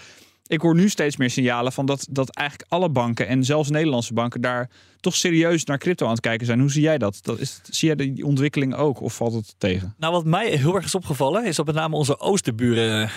Ik 0.45 0.61
hoor 0.61 0.75
nu 0.75 0.89
steeds 0.89 1.17
meer 1.17 1.29
signalen 1.29 1.71
van 1.71 1.85
dat, 1.85 2.07
dat 2.09 2.29
eigenlijk 2.29 2.71
alle 2.71 2.89
banken 2.89 3.27
en 3.27 3.43
zelfs 3.43 3.69
Nederlandse 3.69 4.13
banken 4.13 4.41
daar 4.41 4.69
toch 4.99 5.15
serieus 5.15 5.63
naar 5.63 5.77
crypto 5.77 6.05
aan 6.05 6.11
het 6.11 6.21
kijken 6.21 6.45
zijn. 6.45 6.59
Hoe 6.59 6.71
zie 6.71 6.81
jij 6.81 6.97
dat? 6.97 7.19
dat 7.21 7.39
is, 7.39 7.61
zie 7.69 7.87
jij 7.87 7.95
die 7.95 8.25
ontwikkeling 8.25 8.75
ook 8.75 9.01
of 9.01 9.15
valt 9.15 9.33
het 9.33 9.55
tegen? 9.57 9.95
Nou, 9.97 10.13
wat 10.13 10.25
mij 10.25 10.49
heel 10.49 10.75
erg 10.75 10.85
is 10.85 10.95
opgevallen 10.95 11.45
is 11.45 11.55
dat 11.55 11.65
met 11.65 11.75
name 11.75 11.95
onze 11.95 12.19
oosterburen 12.19 13.09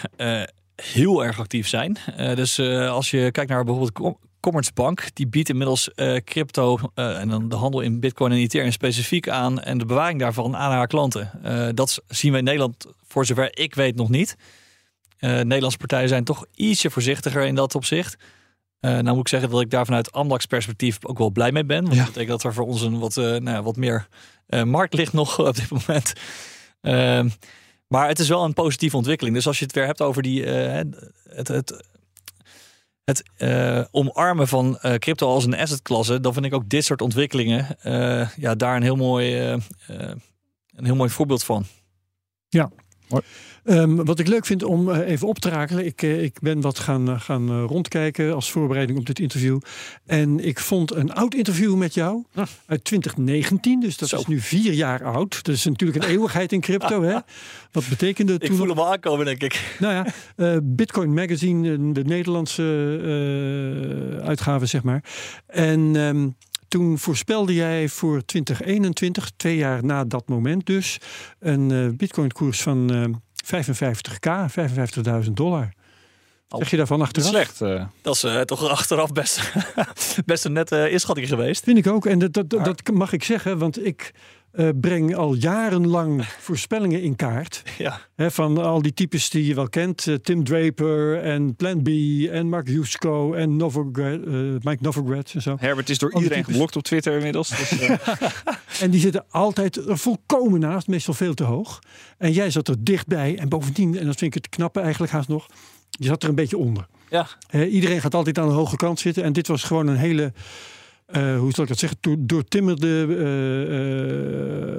heel 0.83 1.25
erg 1.25 1.41
actief 1.41 1.69
zijn. 1.69 1.97
Dus 2.35 2.61
als 2.89 3.11
je 3.11 3.31
kijkt 3.31 3.51
naar 3.51 3.65
bijvoorbeeld 3.65 4.19
Commerzbank, 4.41 5.15
die 5.15 5.27
biedt 5.27 5.49
inmiddels 5.49 5.91
uh, 5.97 6.17
crypto 6.17 6.79
uh, 6.95 7.21
en 7.21 7.29
dan 7.29 7.49
de 7.49 7.57
handel 7.57 7.81
in 7.81 8.01
bitcoin 8.01 8.33
en 8.33 8.39
ethereum 8.39 8.73
specifiek 8.73 9.29
aan 9.29 9.61
en 9.61 9.79
de 9.79 9.85
bewaring 9.85 10.21
daarvan 10.21 10.57
aan 10.57 10.71
haar 10.71 10.87
klanten. 10.87 11.31
Uh, 11.45 11.69
dat 11.75 12.03
zien 12.09 12.33
we 12.33 12.39
in 12.39 12.45
Nederland 12.45 12.87
voor 13.07 13.27
zover 13.27 13.59
ik 13.59 13.75
weet 13.75 13.97
nog 13.97 14.09
niet. 14.09 14.37
Nederlandse 15.19 15.79
partijen 15.79 16.09
zijn 16.09 16.25
toch 16.25 16.47
ietsje 16.55 16.91
voorzichtiger 16.91 17.47
in 17.47 17.55
dat 17.55 17.75
opzicht. 17.75 18.17
nou 18.81 19.05
moet 19.05 19.19
ik 19.19 19.29
zeggen 19.29 19.51
dat 19.51 19.61
ik 19.61 19.71
daar 19.71 19.85
vanuit 19.85 20.13
Amdax 20.13 20.47
perspectief 20.47 21.07
ook 21.07 21.19
wel 21.19 21.31
blij 21.31 21.53
mee 21.53 21.65
ben. 21.65 21.83
Want 21.83 21.95
ja. 21.95 22.05
dat 22.05 22.13
betekent 22.13 22.43
dat 22.43 22.45
er 22.45 22.55
voor 22.55 22.67
ons 22.67 22.83
een 22.83 22.99
wat, 22.99 23.15
nou, 23.15 23.63
wat 23.63 23.77
meer 23.77 24.09
markt 24.65 24.95
ligt 24.95 25.13
nog 25.13 25.39
op 25.49 25.57
dit 25.57 25.71
moment. 25.71 26.13
Ehm, 26.81 27.29
maar 27.87 28.09
het 28.09 28.19
is 28.19 28.29
wel 28.29 28.45
een 28.45 28.53
positieve 28.53 28.97
ontwikkeling. 28.97 29.37
Dus 29.37 29.47
als 29.47 29.59
je 29.59 29.65
het 29.65 29.75
weer 29.75 29.87
hebt 29.87 30.03
over 30.03 30.23
die, 30.23 30.45
het, 30.45 31.49
het 31.49 31.85
het 33.05 33.23
uh, 33.39 33.85
omarmen 33.91 34.49
van 34.49 34.79
uh, 34.83 34.95
crypto 34.95 35.29
als 35.29 35.45
een 35.45 35.57
assetklasse, 35.57 36.21
dan 36.21 36.33
vind 36.33 36.45
ik 36.45 36.55
ook 36.55 36.69
dit 36.69 36.85
soort 36.85 37.03
ontwikkelingen 37.03 37.77
uh, 37.85 38.29
ja, 38.37 38.55
daar 38.55 38.77
een 38.77 38.83
heel 38.83 38.97
mooi, 38.97 39.37
een 40.75 40.85
heel 40.85 40.95
mooi 40.95 41.11
voorbeeld 41.11 41.45
van. 41.45 41.65
Ja. 42.49 42.71
Um, 43.65 44.05
wat 44.05 44.19
ik 44.19 44.27
leuk 44.29 44.47
vind 44.47 44.63
om 44.63 44.91
even 44.91 45.29
op 45.29 45.39
te 45.39 45.49
rakelen. 45.49 45.87
Ik, 45.87 46.03
ik 46.03 46.41
ben 46.41 46.61
wat 46.61 46.79
gaan, 46.79 47.21
gaan 47.21 47.61
rondkijken 47.63 48.35
als 48.35 48.51
voorbereiding 48.51 48.99
op 48.99 49.07
dit 49.07 49.19
interview. 49.19 49.59
En 50.07 50.45
ik 50.47 50.59
vond 50.61 50.95
een 50.95 51.13
oud 51.13 51.35
interview 51.35 51.75
met 51.77 51.95
jou 51.95 52.25
Ah. 52.35 52.47
uit 52.67 52.85
2019. 52.85 53.81
Dus 53.81 53.97
dat 53.97 54.09
Zo. 54.09 54.17
is 54.17 54.27
nu 54.27 54.41
vier 54.41 54.73
jaar 54.73 55.05
oud. 55.05 55.45
Dat 55.45 55.55
is 55.55 55.65
natuurlijk 55.65 56.05
een 56.05 56.11
eeuwigheid 56.11 56.53
in 56.53 56.61
crypto. 56.61 57.03
Hè? 57.03 57.13
Wat 57.73 57.89
betekende 57.89 58.33
Ik 58.33 58.43
toen? 58.45 58.57
voel 58.57 58.69
hem 58.69 58.81
aankomen, 58.81 59.25
denk 59.25 59.43
ik. 59.43 59.61
Nou 59.81 59.95
ja, 59.95 60.07
eh, 60.37 60.57
Bitcoin 60.63 61.15
Magazine, 61.15 61.73
eh, 61.73 61.79
de 61.93 62.05
Nederlandse 62.05 62.63
eh, 64.21 64.27
uitgave, 64.27 64.67
zeg 64.67 64.83
maar. 64.83 65.05
En 65.47 65.97
ehm, 65.97 66.29
toen 66.69 66.99
voorspelde 66.99 67.55
jij 67.55 67.89
voor 67.89 68.25
2021, 68.25 69.31
twee 69.37 69.57
jaar 69.57 69.85
na 69.85 70.05
dat 70.05 70.29
moment 70.29 70.67
dus, 70.67 70.99
een 71.39 71.71
eh, 71.71 71.89
Bitcoin-koers 71.97 72.63
van 72.63 72.93
eh, 72.95 73.05
55k, 73.55 74.51
55.000 75.25 75.31
dollar. 75.33 75.73
Zeg 76.49 76.71
je 76.71 76.77
daarvan 76.77 77.01
achteraf? 77.01 77.29
slecht. 77.29 77.61
eh. 77.61 77.85
Dat 78.03 78.15
is 78.15 78.23
eh, 78.25 78.41
toch 78.41 78.69
achteraf 78.69 79.13
best, 79.13 79.53
best 80.27 80.45
een 80.45 80.53
nette 80.53 80.91
inschatting 80.91 81.29
geweest. 81.29 81.65
Vind 81.65 81.79
ik 81.79 81.87
ook. 81.87 82.07
En 82.07 82.19
dat, 82.19 82.33
dat, 82.33 82.51
dat 82.51 82.91
mag 82.93 83.13
ik 83.13 83.25
zeggen, 83.25 83.59
want 83.59 83.87
ik 83.87 84.13
eh, 84.53 84.69
breng 84.81 85.15
al 85.15 85.35
jarenlang 85.35 86.25
voorspellingen 86.47 87.03
in 87.03 87.17
kaart. 87.17 87.63
Ja. 87.79 88.01
Hè, 88.15 88.31
van 88.31 88.59
al 88.59 88.83
die 88.83 88.95
types 88.95 89.31
die 89.31 89.47
je 89.47 89.55
wel 89.55 89.69
kent. 89.69 90.07
eh, 90.07 90.15
Tim 90.15 90.45
Draper 90.45 91.23
en 91.23 91.57
Plan 91.57 91.83
B 91.83 91.89
en 92.31 92.49
Mark 92.49 92.69
Yusko 92.69 93.35
en 93.35 93.61
eh, 93.61 93.75
Mike 94.63 94.79
Novogratz 94.81 95.35
en 95.35 95.43
zo. 95.43 95.57
Herbert 95.61 95.91
is 95.91 95.99
door 95.99 96.13
Al 96.13 96.23
iedereen 96.23 96.45
geblokt 96.45 96.77
op 96.77 96.83
Twitter 96.83 97.17
inmiddels. 97.17 97.49
Dus, 97.49 97.73
En 98.81 98.91
die 98.91 99.01
zitten 99.01 99.25
altijd 99.29 99.77
er 99.77 99.99
volkomen 99.99 100.61
naast, 100.61 100.87
meestal 100.87 101.15
veel 101.15 101.35
te 101.35 101.45
hoog. 101.45 101.79
En 102.19 102.33
jij 102.33 102.51
zat 102.51 102.69
er 102.69 102.85
dichtbij. 102.85 103.39
En 103.39 103.49
bovendien, 103.49 103.99
en 103.99 104.07
dat 104.07 104.17
vind 104.17 104.35
ik 104.37 104.43
het 104.43 104.49
knappe 104.49 104.81
eigenlijk 104.81 105.13
haast 105.13 105.29
nog, 105.29 105.47
je 105.91 106.07
zat 106.07 106.23
er 106.23 106.29
een 106.29 106.35
beetje 106.35 106.59
onder. 106.59 106.87
Ja. 107.11 107.27
Iedereen 107.67 108.01
gaat 108.01 108.15
altijd 108.15 108.39
aan 108.39 108.49
de 108.49 108.55
hoge 108.55 108.77
kant 108.77 109.01
zitten. 109.01 109.23
En 109.23 109.33
dit 109.33 109.47
was 109.47 109.63
gewoon 109.63 109.87
een 109.87 109.97
hele, 109.97 110.33
eh, 111.13 111.39
hoe 111.39 111.53
zal 111.53 111.63
ik 111.63 111.71
dat 111.71 111.79
zeggen, 111.79 111.99
door, 112.01 112.17
doortimmerde, 112.19 113.07
eh, 113.19 114.79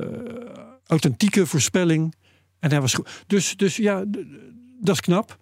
authentieke 0.87 1.45
voorspelling. 1.45 2.15
En 2.59 2.69
hij 2.69 2.81
was 2.81 2.93
goed. 2.93 3.23
Dus, 3.27 3.55
dus 3.55 3.75
ja, 3.75 4.03
dat 4.79 4.95
is 4.95 5.01
knap. 5.01 5.37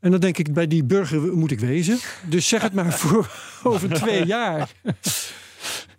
En 0.00 0.10
dan 0.10 0.20
denk 0.20 0.38
ik, 0.38 0.52
bij 0.52 0.66
die 0.66 0.84
burger 0.84 1.20
moet 1.20 1.50
ik 1.50 1.60
wezen. 1.60 1.98
Dus 2.28 2.48
zeg 2.48 2.62
het 2.62 2.72
maar 2.72 2.92
voor 2.92 3.30
over 3.62 3.88
twee 3.88 4.26
jaar. 4.26 4.70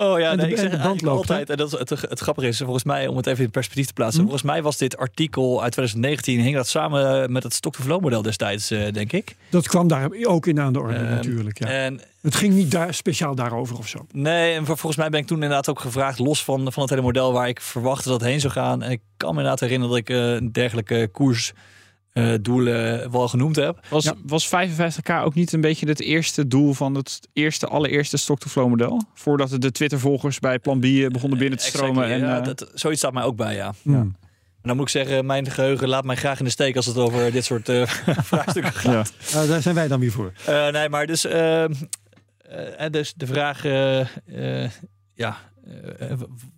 Oh 0.02 0.20
ja, 0.20 0.32
En 0.32 0.38
de- 0.38 0.44
nee, 0.44 0.52
ik 0.52 0.58
zeg 0.58 0.82
band 0.82 1.02
hè? 1.02 1.08
altijd. 1.08 1.50
En 1.50 1.58
dat 1.58 1.74
is 1.74 1.80
het, 1.80 1.90
het 1.90 2.20
grappige 2.20 2.48
is, 2.48 2.58
volgens 2.58 2.84
mij, 2.84 3.08
om 3.08 3.18
het 3.18 3.28
even 3.28 3.44
in 3.44 3.50
perspectief 3.52 3.86
te 3.88 3.94
plaatsen. 3.94 4.20
Hm. 4.22 4.28
Volgens 4.28 4.52
mij 4.52 4.62
was 4.62 4.78
dit 4.78 4.98
artikel 4.98 5.62
uit 5.64 5.72
2019, 5.72 6.40
hing 6.42 6.56
dat 6.56 6.68
samen 6.68 7.32
met 7.32 7.44
het 7.44 7.54
stock-to-flow 7.54 8.02
model 8.02 8.22
destijds, 8.22 8.72
eh, 8.72 8.92
denk 8.94 9.12
ik. 9.12 9.36
Dat 9.50 9.68
kwam 9.68 9.88
daar 9.88 10.10
ook 10.24 10.48
in 10.48 10.60
aan 10.60 10.74
de 10.74 10.80
orde 10.80 10.94
Ehm, 10.94 11.04
natuurlijk. 11.10 11.60
Ja. 11.60 11.68
En 11.68 12.02
Het 12.22 12.36
ging 12.36 12.54
niet 12.54 12.72
daar 12.72 12.94
speciaal 12.94 13.36
daarover 13.36 13.78
of 13.78 13.88
zo. 13.88 14.06
Nee, 14.12 14.54
en 14.54 14.66
vol- 14.66 14.76
volgens 14.76 14.96
mij 15.02 15.10
ben 15.10 15.20
ik 15.20 15.28
toen 15.28 15.38
inderdaad 15.42 15.70
ook 15.70 15.80
gevraagd, 15.80 16.20
los 16.20 16.44
van, 16.44 16.72
van 16.72 16.82
het 16.82 16.92
hele 16.92 17.02
model 17.04 17.34
waar 17.34 17.48
ik 17.48 17.62
verwachtte 17.62 18.10
dat 18.10 18.20
het 18.20 18.30
heen 18.30 18.40
zou 18.40 18.54
gaan. 18.54 18.82
En 18.84 18.92
ik 18.92 19.02
kan 19.18 19.30
me 19.30 19.36
inderdaad 19.36 19.60
herinneren 19.60 19.90
dat 19.96 20.00
ik 20.00 20.10
eh, 20.10 20.34
een 20.34 20.52
dergelijke 20.52 21.10
koersdoelen 22.14 23.12
wel 23.12 23.28
genoemd 23.28 23.56
heb. 23.56 23.80
Was, 23.90 24.04
Ja. 24.04 24.14
was 24.26 24.48
55k 24.48 25.12
ook 25.24 25.34
niet 25.34 25.54
een 25.54 25.62
beetje 25.62 25.88
het 25.88 26.02
eerste 26.02 26.48
doel 26.48 26.74
van 26.74 26.96
het 26.96 27.20
eerste, 27.34 27.68
allereerste 27.68 28.18
stock-to-flow 28.18 28.70
model? 28.70 29.02
Voordat 29.14 29.56
de 29.62 29.72
Twitter-volgers 29.72 30.40
bij 30.40 30.60
Plan 30.60 30.80
B 30.80 30.84
eh, 30.84 31.08
begonnen 31.08 31.40
binnen 31.40 31.58
te 31.60 31.66
Exactly, 31.66 31.90
stromen. 31.92 32.10
En, 32.14 32.20
ja, 32.20 32.40
eh, 32.40 32.44
dat, 32.46 32.72
zoiets 32.74 33.00
staat 33.00 33.14
mij 33.14 33.24
ook 33.24 33.36
bij, 33.36 33.56
ja. 33.56 33.74
Ja. 33.82 33.94
En 34.62 34.68
dan 34.68 34.76
moet 34.76 34.86
ik 34.86 34.92
zeggen, 34.92 35.26
mijn 35.26 35.52
geheugen 35.52 35.88
laat 35.88 36.04
mij 36.04 36.16
graag 36.16 36.40
in 36.40 36.46
de 36.46 36.52
steek 36.52 36.76
als 36.76 36.86
het 36.86 36.98
over 36.98 37.32
dit 37.32 37.46
soort 37.46 37.70
eh, 37.70 37.86
vraagstukken 38.32 38.74
gaat. 38.74 39.14
ja. 39.32 39.46
Daar 39.46 39.62
zijn 39.62 39.76
wij 39.76 39.88
dan 39.88 40.00
weer 40.00 40.12
voor. 40.12 40.32
Eh, 40.46 40.68
nee, 40.68 40.90
maar 40.90 41.08
dus, 41.08 41.26
eh, 41.26 41.64
eh, 41.64 41.70
en 42.78 42.92
dus 42.92 43.14
de 43.16 43.26
vraag, 43.28 43.66
eh, 43.66 44.00
eh, 44.00 44.70
ja, 45.14 45.30
eh, 45.30 45.36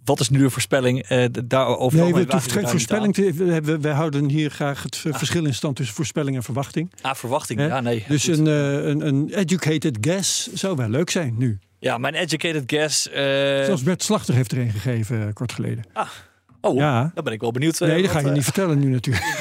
wat 0.03 0.19
is 0.19 0.29
nu 0.29 0.39
de 0.39 0.49
voorspelling? 0.49 1.01
Eh, 1.03 1.25
daarover 1.45 1.97
Nee, 1.99 2.13
wagen 2.13 2.43
we 2.43 2.49
geen 2.49 2.67
voorspelling 2.67 3.13
te 3.13 3.43
hebben. 3.51 3.81
Wij 3.81 3.93
houden 3.93 4.29
hier 4.29 4.49
graag 4.51 4.83
het 4.83 4.95
v- 4.97 5.05
verschil 5.11 5.45
in 5.45 5.53
stand 5.53 5.75
tussen 5.75 5.95
voorspelling 5.95 6.35
en 6.35 6.43
verwachting. 6.43 6.91
Ah, 7.01 7.15
verwachting, 7.15 7.59
ja, 7.59 7.79
nee. 7.81 8.05
Dus 8.07 8.27
een, 8.27 8.47
eh, 8.47 8.85
een, 8.87 9.07
een 9.07 9.29
educated 9.33 9.97
guess 10.01 10.53
zou 10.53 10.75
wel 10.75 10.89
leuk 10.89 11.09
zijn 11.09 11.35
nu. 11.37 11.59
Ja, 11.79 11.97
mijn 11.97 12.13
educated 12.13 12.63
guess. 12.65 13.09
eh, 13.09 13.23
Zoals 13.63 13.83
Bert 13.83 14.03
Slachter 14.03 14.33
heeft 14.35 14.51
er 14.51 14.57
een 14.57 14.71
gegeven 14.71 15.27
eh, 15.27 15.33
kort 15.33 15.51
geleden. 15.51 15.83
Oh, 16.61 16.75
Ja. 16.77 17.11
dan 17.13 17.23
ben 17.23 17.33
ik 17.33 17.41
wel 17.41 17.51
benieuwd. 17.51 17.81
eh, 17.81 17.87
Nee, 17.87 18.01
dat 18.01 18.05
wat, 18.05 18.11
ga 18.15 18.19
je 18.19 18.27
eh, 18.27 18.33
niet 18.33 18.43
vertellen 18.43 18.79
nu 18.79 18.89
natuurlijk. 18.89 19.25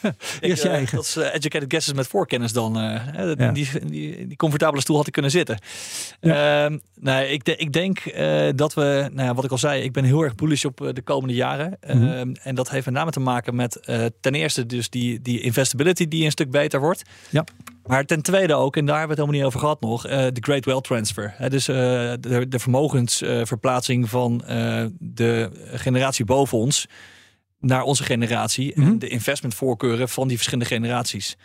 ik, 0.02 0.14
Eerst 0.40 0.62
je 0.62 0.68
eh, 0.68 0.74
eigen. 0.74 0.96
Dat 0.96 1.04
is 1.04 1.16
eh, 1.16 1.34
educated 1.34 1.70
guesses 1.72 1.92
met 1.94 2.06
voorkennis 2.06 2.52
dan. 2.52 2.78
eh, 2.78 3.52
die, 3.54 3.68
die, 3.86 4.26
die 4.26 4.36
comfortabele 4.36 4.80
stoel 4.82 4.96
had 4.96 5.06
ik 5.06 5.12
kunnen 5.12 5.30
zitten. 5.30 5.58
Ehm, 6.20 6.78
nee, 7.00 7.28
ik, 7.32 7.44
de- 7.44 7.56
ik 7.56 7.72
denk 7.72 7.98
eh, 7.98 8.48
dat 8.54 8.74
we, 8.74 9.08
nou 9.12 9.26
ja, 9.28 9.34
wat 9.34 9.44
ik 9.44 9.50
al 9.50 9.58
zei, 9.58 9.82
ik 9.82 9.92
ben 9.92 10.04
heel 10.04 10.22
erg 10.22 10.34
bullish 10.34 10.64
op 10.64 10.80
eh, 10.80 10.92
de 10.92 11.02
komende 11.02 11.34
jaren. 11.34 11.78
Mhm. 11.86 12.02
Ehm, 12.06 12.32
en 12.42 12.54
dat 12.54 12.70
heeft 12.70 12.84
met 12.84 12.94
name 12.94 13.10
te 13.10 13.20
maken 13.20 13.54
met 13.54 13.76
eh, 13.76 14.04
ten 14.20 14.34
eerste 14.34 14.66
dus 14.66 14.90
die, 14.90 15.20
die 15.22 15.40
investability 15.40 16.08
die 16.08 16.24
een 16.24 16.30
stuk 16.30 16.50
beter 16.50 16.80
wordt. 16.80 17.02
Ja. 17.30 17.44
Maar 17.90 18.04
ten 18.04 18.22
tweede 18.22 18.54
ook, 18.54 18.76
en 18.76 18.84
daar 18.86 18.98
hebben 18.98 19.16
we 19.16 19.22
het 19.22 19.30
helemaal 19.30 19.50
niet 19.50 19.56
over 19.56 19.60
gehad 19.60 19.80
nog, 19.80 20.06
eh, 20.06 20.26
de 20.32 20.40
Great 20.40 20.64
Wealth 20.64 20.84
Transfer. 20.84 21.34
Hè, 21.36 21.50
dus 21.50 21.68
eh, 21.68 21.76
de, 22.20 22.46
de 22.48 22.58
vermogensverplaatsing 22.58 24.08
van 24.08 24.44
eh, 24.44 24.84
de 24.98 25.50
generatie 25.72 26.24
boven 26.24 26.58
ons 26.58 26.86
naar 27.58 27.82
onze 27.82 28.04
generatie. 28.04 28.72
Mhm. 28.74 28.86
En 28.86 28.98
de 28.98 29.08
investmentvoorkeuren 29.08 30.08
van 30.08 30.28
die 30.28 30.36
verschillende 30.36 30.74
generaties. 30.74 31.36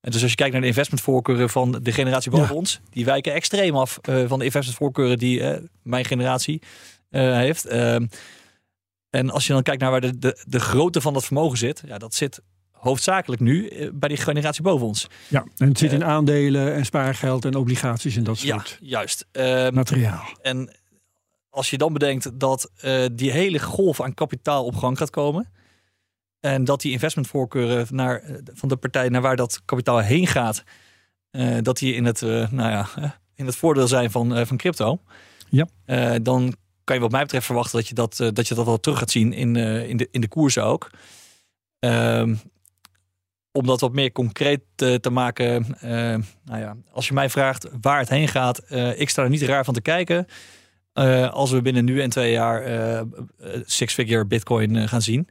En 0.00 0.10
dus 0.10 0.22
als 0.22 0.30
je 0.30 0.36
kijkt 0.36 0.52
naar 0.52 0.60
de 0.60 0.66
investmentvoorkeuren 0.66 1.50
van 1.50 1.78
de 1.82 1.92
generatie 1.92 2.30
boven 2.30 2.48
Ja. 2.48 2.54
ons, 2.54 2.80
die 2.90 3.04
wijken 3.04 3.32
extreem 3.32 3.76
af 3.76 3.98
van 4.02 4.38
de 4.38 4.44
investmentvoorkeuren 4.44 5.18
die 5.18 5.42
mijn 5.82 6.04
generatie 6.04 6.62
heeft. 7.10 7.66
Ehm, 7.66 8.06
en 9.10 9.30
als 9.30 9.46
je 9.46 9.52
dan 9.52 9.62
kijkt 9.62 9.80
naar 9.80 9.90
waar 9.90 10.00
de, 10.00 10.18
de, 10.18 10.44
de 10.46 10.60
grootte 10.60 11.00
van 11.00 11.12
dat 11.12 11.24
vermogen 11.24 11.58
zit, 11.58 11.82
ja, 11.86 11.98
dat 11.98 12.14
zit 12.14 12.40
hoofdzakelijk 12.84 13.40
nu 13.42 13.68
eh, 13.68 13.88
bij 13.92 14.08
die 14.08 14.18
generatie 14.18 14.62
boven 14.62 14.86
ons. 14.86 15.06
Ja, 15.28 15.44
en 15.56 15.68
het 15.68 15.78
zit 15.78 15.90
Eh. 15.90 15.96
in 15.96 16.04
aandelen 16.04 16.74
en 16.74 16.84
spaargeld 16.84 17.44
en 17.44 17.54
obligaties 17.54 18.16
en 18.16 18.24
dat 18.24 18.40
Ja, 18.40 18.54
soort 18.54 18.78
juist. 18.80 19.26
Ehm, 19.32 19.74
materiaal. 19.74 20.22
En 20.42 20.70
als 21.50 21.70
je 21.70 21.78
dan 21.78 21.92
bedenkt 21.92 22.40
dat 22.40 22.70
eh, 22.76 23.04
die 23.12 23.30
hele 23.30 23.58
golf 23.58 24.00
aan 24.00 24.14
kapitaal 24.14 24.64
op 24.64 24.76
gang 24.76 24.98
gaat 24.98 25.10
komen. 25.10 25.52
En 26.40 26.64
dat 26.64 26.80
die 26.80 26.92
investmentvoorkeuren 26.92 27.86
naar, 27.90 28.20
eh, 28.20 28.34
van 28.52 28.68
de 28.68 28.76
partij 28.76 29.08
naar 29.08 29.20
waar 29.22 29.36
dat 29.36 29.60
kapitaal 29.64 29.98
heen 29.98 30.26
gaat. 30.26 30.62
eh, 31.30 31.56
dat 31.62 31.78
die 31.78 31.94
in 31.94 32.04
het, 32.04 32.22
eh, 32.22 32.28
nou 32.50 32.70
ja, 32.70 32.88
eh, 32.96 33.10
in 33.34 33.46
het 33.46 33.56
voordeel 33.56 33.88
zijn 33.88 34.10
van, 34.10 34.34
eh, 34.36 34.46
van 34.46 34.56
crypto. 34.56 34.98
Ja. 35.48 35.66
Eh, 35.84 36.14
dan 36.22 36.54
kan 36.84 36.96
je 36.96 37.02
wat 37.02 37.10
mij 37.10 37.22
betreft 37.22 37.46
verwachten 37.46 37.78
dat 37.78 37.88
je 37.88 37.94
dat, 37.94 38.20
eh, 38.20 38.28
dat, 38.32 38.48
je 38.48 38.54
dat 38.54 38.64
wel 38.66 38.80
terug 38.80 38.98
gaat 38.98 39.10
zien 39.10 39.32
in, 39.32 39.56
eh, 39.56 39.88
in, 39.88 39.96
de, 39.96 40.08
in 40.10 40.20
de 40.20 40.28
koersen 40.28 40.64
ook. 40.64 40.90
Ehm, 41.78 42.34
om 43.58 43.66
dat 43.66 43.80
wat 43.80 43.92
meer 43.92 44.12
concreet 44.12 44.60
eh, 44.76 44.94
te 44.94 45.10
maken. 45.10 45.76
eh, 45.80 45.90
nou 46.44 46.60
ja, 46.60 46.76
als 46.92 47.08
je 47.08 47.14
mij 47.14 47.30
vraagt 47.30 47.68
waar 47.80 47.98
het 47.98 48.08
heen 48.08 48.28
gaat, 48.28 48.58
eh, 48.58 49.00
ik 49.00 49.08
sta 49.10 49.22
er 49.22 49.28
niet 49.28 49.42
raar 49.42 49.64
van 49.64 49.74
te 49.74 49.80
kijken. 49.82 50.26
Eh, 50.92 51.32
als 51.32 51.50
we 51.50 51.62
binnen 51.62 51.84
nu 51.84 52.00
en 52.02 52.10
twee 52.10 52.32
jaar 52.32 52.62
six-figure 53.64 54.26
bitcoin 54.26 54.88
gaan 54.88 55.02
zien. 55.02 55.28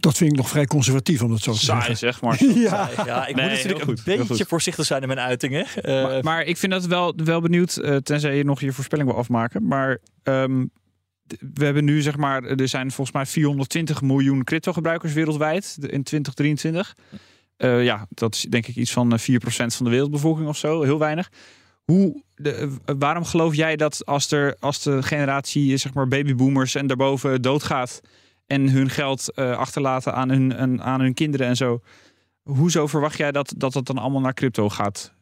Dat 0.00 0.16
vind 0.16 0.30
ik 0.30 0.36
nog 0.36 0.48
vrij 0.48 0.66
conservatief 0.66 1.22
om 1.22 1.30
dat 1.30 1.40
zo 1.40 1.52
te 1.52 1.58
Saai 1.58 1.78
zeggen. 1.80 1.96
zeg 1.96 2.20
maar. 2.20 2.44
Ja. 2.70 2.88
ja, 3.06 3.26
ik 3.26 3.34
Nee, 3.36 3.44
moet 3.44 3.54
natuurlijk 3.54 3.80
een 3.80 3.86
goed, 3.96 4.04
heel 4.04 4.26
beetje 4.26 4.44
voorzichtig 4.46 4.84
zijn 4.86 5.02
in 5.02 5.08
mijn 5.08 5.20
uitingen. 5.20 5.66
Eh, 5.82 6.02
maar, 6.02 6.24
maar 6.24 6.42
ik 6.44 6.56
vind 6.56 6.72
dat 6.72 6.86
wel, 6.86 7.14
wel 7.24 7.40
benieuwd, 7.40 7.76
eh, 7.76 7.96
tenzij 7.96 8.36
je 8.36 8.44
nog 8.44 8.60
je 8.60 8.72
voorspelling 8.72 9.08
wil 9.08 9.18
afmaken. 9.18 9.66
Maar 9.66 9.98
ehm, 10.22 10.64
d- 10.64 10.68
we 11.54 11.64
hebben 11.64 11.84
nu 11.84 12.00
zeg 12.02 12.16
maar, 12.16 12.44
er 12.44 12.68
zijn 12.68 12.90
volgens 12.90 13.16
mij 13.16 13.26
420 13.26 14.02
miljoen 14.02 14.44
crypto 14.44 14.72
gebruikers 14.72 15.12
wereldwijd 15.12 15.76
in 15.80 16.02
2023. 16.02 16.96
Eh, 17.56 17.84
ja, 17.84 18.06
dat 18.10 18.34
is 18.34 18.40
denk 18.42 18.66
ik 18.66 18.76
iets 18.76 18.92
van 18.92 19.12
eh, 19.12 19.18
4% 19.18 19.74
van 19.74 19.84
de 19.84 19.90
wereldbevolking 19.90 20.48
of 20.48 20.56
zo, 20.56 20.82
heel 20.82 20.98
weinig. 20.98 21.30
Hoe, 21.84 22.22
de, 22.34 22.52
eh, 22.84 22.94
waarom 22.98 23.24
geloof 23.24 23.54
jij 23.54 23.76
dat 23.76 24.06
als, 24.06 24.30
er, 24.30 24.56
als 24.60 24.82
de 24.82 25.02
generatie 25.02 25.76
zeg 25.76 25.94
maar 25.94 26.08
babyboomers 26.08 26.74
en 26.74 26.86
daarboven 26.86 27.42
doodgaat 27.42 28.00
en 28.46 28.68
hun 28.68 28.90
geld 28.90 29.32
eh, 29.32 29.56
achterlaten 29.56 30.14
aan 30.14 30.28
hun, 30.30 30.82
aan 30.82 31.00
hun 31.00 31.14
kinderen 31.14 31.46
en 31.46 31.56
zo, 31.56 31.80
hoezo 32.42 32.86
verwacht 32.86 33.16
jij 33.16 33.32
dat 33.32 33.54
dat, 33.56 33.72
dat 33.72 33.86
dan 33.86 33.98
allemaal 33.98 34.20
naar 34.20 34.34
crypto 34.34 34.68
gaat? 34.68 35.12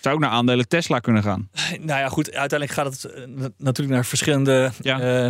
Zou 0.00 0.14
ook 0.14 0.20
naar 0.20 0.30
aandelen 0.30 0.68
Tesla 0.68 0.98
kunnen 0.98 1.22
gaan. 1.22 1.48
Nou 1.80 2.00
ja, 2.00 2.08
goed. 2.08 2.32
Uiteindelijk 2.34 2.80
gaat 2.80 2.92
het 3.02 3.04
eh, 3.12 3.26
na- 3.26 3.48
natuurlijk 3.56 3.94
naar 3.96 4.04
verschillende, 4.04 4.70
Ja. 4.80 5.00
eh, 5.00 5.26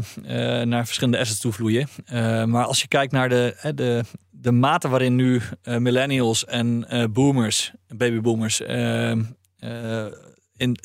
eh, 0.60 0.66
naar 0.68 0.84
verschillende 0.86 1.18
assets 1.18 1.40
toevloeien. 1.40 1.88
Eh, 2.04 2.44
maar 2.44 2.64
als 2.64 2.80
je 2.80 2.88
kijkt 2.88 3.12
naar 3.12 3.28
de, 3.28 3.54
hè, 3.56 3.74
de, 3.74 4.04
de 4.30 4.52
mate 4.52 4.88
waarin 4.88 5.14
nu 5.14 5.40
millennials 5.64 6.44
en 6.44 6.84
eh, 6.88 7.04
boomers, 7.10 7.72
babyboomers, 7.96 8.62
eh, 8.62 9.10
eh, 9.10 9.18
in, 10.56 10.76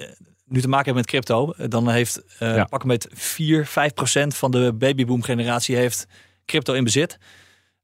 nu 0.45 0.61
te 0.61 0.67
maken 0.67 0.85
hebben 0.85 0.95
met 0.95 1.05
crypto, 1.05 1.53
dan 1.67 1.89
heeft 1.89 2.23
eh 2.39 2.55
Ja. 2.55 2.63
pakken 2.63 2.87
met 2.87 3.07
4, 3.13 3.65
5 3.65 3.93
procent 3.93 4.35
van 4.35 4.51
de 4.51 4.73
babyboom 4.73 5.21
generatie 5.23 5.75
heeft 5.75 6.05
crypto 6.45 6.73
in 6.73 6.83
bezit. 6.83 7.17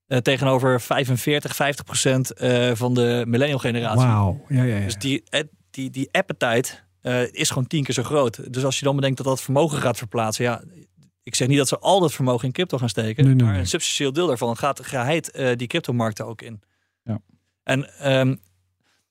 Eh, 0.08 0.18
tegenover 0.18 0.82
45, 0.82 1.56
50 1.56 1.86
procent 1.86 2.32
eh, 2.34 2.72
van 2.74 2.94
de 2.94 3.24
millennial 3.28 3.60
generatie. 3.60 4.06
Wauw. 4.08 4.46
Ja, 4.48 4.64
ja, 4.64 4.76
ja. 4.78 4.84
Dus 4.86 4.96
die, 4.98 5.24
die, 5.72 5.90
die 5.90 6.10
appetite 6.12 6.74
eh, 7.02 7.34
is 7.34 7.50
gewoon 7.50 7.68
tien 7.68 7.84
keer 7.84 7.94
zo 7.94 8.04
groot. 8.04 8.54
Dus 8.54 8.66
als 8.66 8.80
je 8.80 8.86
dan 8.86 8.96
bedenkt 8.96 9.18
dat 9.18 9.26
dat 9.26 9.42
vermogen 9.42 9.82
gaat 9.82 9.98
verplaatsen, 9.98 10.44
ja, 10.44 10.64
ik 11.24 11.36
zeg 11.36 11.48
niet 11.48 11.58
dat 11.58 11.68
ze 11.68 11.80
al 11.80 12.00
dat 12.00 12.14
vermogen 12.14 12.46
in 12.46 12.52
crypto 12.52 12.78
gaan 12.78 12.90
steken, 12.90 13.26
Nee, 13.26 13.34
nee, 13.34 13.44
maar 13.44 13.52
nee. 13.52 13.62
een 13.62 13.68
substantieel 13.68 14.14
deel 14.14 14.28
daarvan 14.28 14.58
gaat 14.58 14.86
geheid 14.86 15.32
eh 15.32 15.56
die 15.56 15.68
cryptomarkten 15.68 16.26
ook 16.26 16.42
in. 16.42 16.62
Ja. 17.04 17.22
En 17.64 18.00
ehm, 18.00 18.36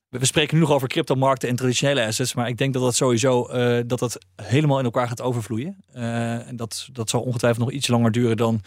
we 0.08 0.24
spreken 0.24 0.54
nu 0.54 0.60
nog 0.60 0.72
over 0.72 0.88
cryptomarkten 0.88 1.48
en 1.48 1.56
traditionele 1.56 2.06
assets, 2.06 2.34
maar 2.34 2.48
ik 2.48 2.56
denk 2.56 2.72
dat 2.72 2.82
dat 2.82 2.94
sowieso 2.94 3.46
eh, 3.46 3.82
dat 3.86 3.98
dat 3.98 4.18
helemaal 4.42 4.78
in 4.78 4.84
elkaar 4.84 5.08
gaat 5.08 5.22
overvloeien. 5.22 5.76
En 5.92 6.56
dat, 6.56 6.88
dat 6.92 7.10
zal 7.10 7.20
ongetwijfeld 7.20 7.64
nog 7.64 7.74
iets 7.74 7.88
langer 7.88 8.12
duren 8.12 8.36
dan, 8.36 8.62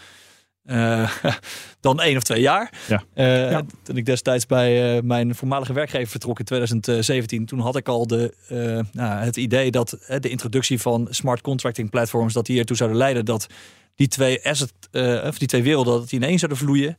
eh, 0.65 1.11
dan 1.79 2.01
één 2.01 2.17
of 2.17 2.23
twee 2.23 2.41
jaar. 2.41 2.73
Ja. 2.87 3.03
Eh, 3.13 3.51
Ja. 3.51 3.61
Toen 3.83 3.97
ik 3.97 4.05
destijds 4.05 4.45
bij 4.45 4.95
eh, 4.97 5.03
mijn 5.03 5.35
voormalige 5.35 5.73
werkgever 5.73 6.07
vertrok 6.07 6.39
in 6.39 6.45
2017, 6.45 7.45
toen 7.45 7.59
had 7.59 7.75
ik 7.75 7.87
al 7.87 8.07
de, 8.07 8.33
eh, 8.47 8.57
nou, 8.93 9.23
het 9.23 9.37
idee 9.37 9.71
dat 9.71 9.97
de 10.19 10.29
introductie 10.29 10.79
van 10.81 11.07
smart 11.09 11.41
contracting 11.41 11.89
platforms, 11.89 12.33
dat 12.33 12.45
die 12.45 12.59
ertoe 12.59 12.75
zouden 12.77 12.97
leiden 12.99 13.25
dat 13.25 13.47
die 13.95 14.07
twee 14.07 14.45
asset, 14.45 14.73
eh, 14.91 15.23
of 15.27 15.37
die 15.37 15.47
twee 15.47 15.63
werelden, 15.63 15.93
dat 15.99 16.09
die 16.09 16.19
in 16.19 16.25
één 16.27 16.39
zouden 16.39 16.59
vloeien. 16.59 16.95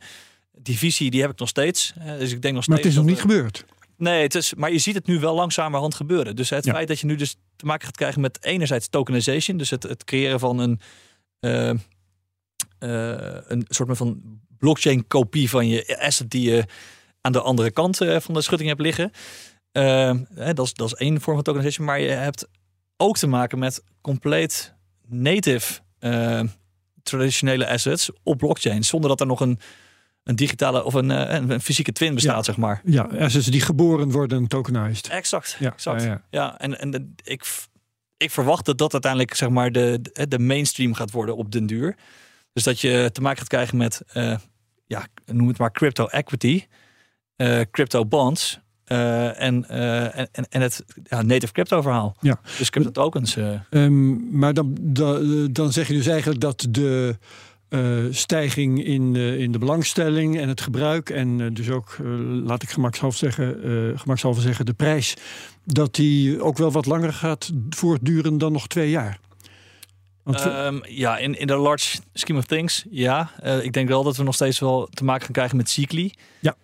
Die 0.57 0.77
visie 0.77 1.11
die 1.11 1.21
heb 1.21 1.31
ik 1.31 1.39
nog 1.39 1.49
steeds. 1.49 1.93
Dus 2.19 2.31
ik 2.31 2.41
denk 2.41 2.53
nog 2.53 2.63
steeds. 2.63 2.67
Maar 2.67 2.77
het 2.77 2.85
is 2.85 2.95
nog 2.95 3.05
niet 3.05 3.21
gebeurd. 3.21 3.65
Nee, 3.97 4.21
het 4.21 4.35
is, 4.35 4.53
maar 4.53 4.71
je 4.71 4.77
ziet 4.77 4.95
het 4.95 5.07
nu 5.07 5.19
wel 5.19 5.35
langzamerhand 5.35 5.95
gebeuren. 5.95 6.35
Dus 6.35 6.49
het 6.49 6.65
Ja. 6.65 6.73
feit 6.73 6.87
dat 6.87 6.99
je 6.99 7.05
nu 7.05 7.15
dus 7.15 7.35
te 7.55 7.65
maken 7.65 7.85
gaat 7.85 7.95
krijgen 7.97 8.21
met 8.21 8.43
enerzijds 8.43 8.87
tokenization, 8.89 9.57
dus 9.57 9.69
het, 9.69 9.83
het 9.83 10.03
creëren 10.03 10.39
van 10.39 10.59
een, 11.39 11.79
een 13.47 13.65
soort 13.69 13.97
van 13.97 14.21
blockchain 14.57 15.07
kopie 15.07 15.49
van 15.49 15.67
je 15.67 15.97
asset 16.01 16.29
die 16.29 16.49
je 16.51 16.63
aan 17.21 17.31
de 17.31 17.41
andere 17.41 17.71
kant 17.71 18.01
eh, 18.01 18.19
van 18.19 18.33
de 18.33 18.41
schutting 18.41 18.69
hebt 18.69 18.81
liggen. 18.81 19.11
hè, 20.35 20.53
dat, 20.53 20.65
is, 20.65 20.73
dat 20.73 20.87
is 20.87 20.93
één 20.93 21.21
vorm 21.21 21.35
van 21.35 21.43
tokenization. 21.43 21.85
Maar 21.87 21.99
je 21.99 22.09
hebt 22.09 22.47
ook 22.97 23.17
te 23.17 23.27
maken 23.27 23.59
met 23.59 23.83
compleet 24.01 24.73
native 25.07 25.81
uh, 25.99 26.41
traditionele 27.03 27.67
assets 27.67 28.09
op 28.23 28.37
blockchain. 28.37 28.83
Zonder 28.83 29.09
dat 29.09 29.19
er 29.19 29.25
nog 29.25 29.39
een, 29.39 29.59
een 30.23 30.35
digitale 30.35 30.83
of 30.83 30.93
een, 30.93 31.09
een, 31.09 31.49
een 31.49 31.61
fysieke 31.61 31.91
twin 31.91 32.13
bestaat, 32.13 32.35
Ja. 32.35 32.43
zeg 32.43 32.57
maar. 32.57 32.81
Ja, 32.85 33.01
assets 33.19 33.45
die 33.47 33.61
geboren 33.61 34.11
worden 34.11 34.47
tokenized. 34.47 35.07
Exact, 35.07 35.55
Ja, 35.59 35.71
exact. 35.73 36.03
ja, 36.03 36.07
Ja, 36.09 36.21
ja. 36.29 36.59
en, 36.59 37.15
ik, 37.23 37.45
ik 38.17 38.31
verwacht 38.31 38.65
dat 38.65 38.77
dat 38.77 38.91
uiteindelijk 38.93 39.33
zeg 39.35 39.49
maar 39.49 39.71
de, 39.71 40.01
de 40.27 40.39
mainstream 40.39 40.93
gaat 40.93 41.11
worden 41.11 41.35
op 41.37 41.51
den 41.51 41.65
duur. 41.65 41.95
Dus 42.53 42.63
dat 42.63 42.79
je 42.79 43.09
te 43.11 43.21
maken 43.21 43.37
gaat 43.37 43.47
krijgen 43.47 43.77
met, 43.77 44.01
eh, 44.13 44.37
ja, 44.85 45.07
noem 45.25 45.47
het 45.47 45.57
maar 45.57 45.71
crypto 45.71 46.07
equity, 46.07 46.63
eh, 47.35 47.59
crypto 47.71 48.05
bonds 48.05 48.59
eh, 48.83 49.41
en, 49.41 49.69
en, 49.69 50.29
en, 50.49 50.61
het 50.61 50.85
ja, 51.03 51.21
native 51.21 51.53
crypto 51.53 51.81
verhaal. 51.81 52.15
Ja. 52.19 52.39
Dus 52.57 52.69
crypto 52.69 52.91
tokens. 52.91 53.37
Ehm, 53.69 54.37
maar 54.37 54.53
dan, 54.53 54.77
dan, 54.81 55.49
dan 55.51 55.71
zeg 55.71 55.87
je 55.87 55.93
dus 55.93 56.07
eigenlijk 56.07 56.41
dat 56.41 56.67
de 56.69 57.17
stijging 58.09 58.83
in, 58.85 59.15
eh, 59.15 59.39
in 59.39 59.51
de 59.51 59.57
belangstelling 59.57 60.39
en 60.39 60.47
het 60.47 60.61
gebruik 60.61 61.09
en 61.09 61.53
dus 61.53 61.69
ook, 61.69 61.97
laat 62.43 62.63
ik 62.63 62.69
gemakshalve 62.69 63.17
zeggen, 63.17 63.99
gemakshalve 63.99 64.41
zeggen, 64.41 64.65
de 64.65 64.73
prijs, 64.73 65.13
dat 65.65 65.95
die 65.95 66.41
ook 66.41 66.57
wel 66.57 66.71
wat 66.71 66.85
langer 66.85 67.13
gaat 67.13 67.51
voortduren 67.69 68.37
dan 68.37 68.51
nog 68.51 68.67
twee 68.67 68.89
jaar. 68.89 69.19
Ehm, 70.25 70.79
ja, 70.83 71.17
in, 71.17 71.39
in 71.39 71.47
de 71.47 71.55
large 71.55 71.97
scheme 72.13 72.39
of 72.39 72.45
things, 72.45 72.85
ja. 72.89 73.31
Eh, 73.41 73.63
ik 73.63 73.73
denk 73.73 73.87
wel 73.87 74.03
dat 74.03 74.17
we 74.17 74.23
nog 74.23 74.35
steeds 74.35 74.59
wel 74.59 74.87
te 74.93 75.03
maken 75.03 75.23
gaan 75.23 75.33
krijgen 75.33 75.57
met 75.57 75.69
cycli. 75.69 76.13
Ja. 76.39 76.55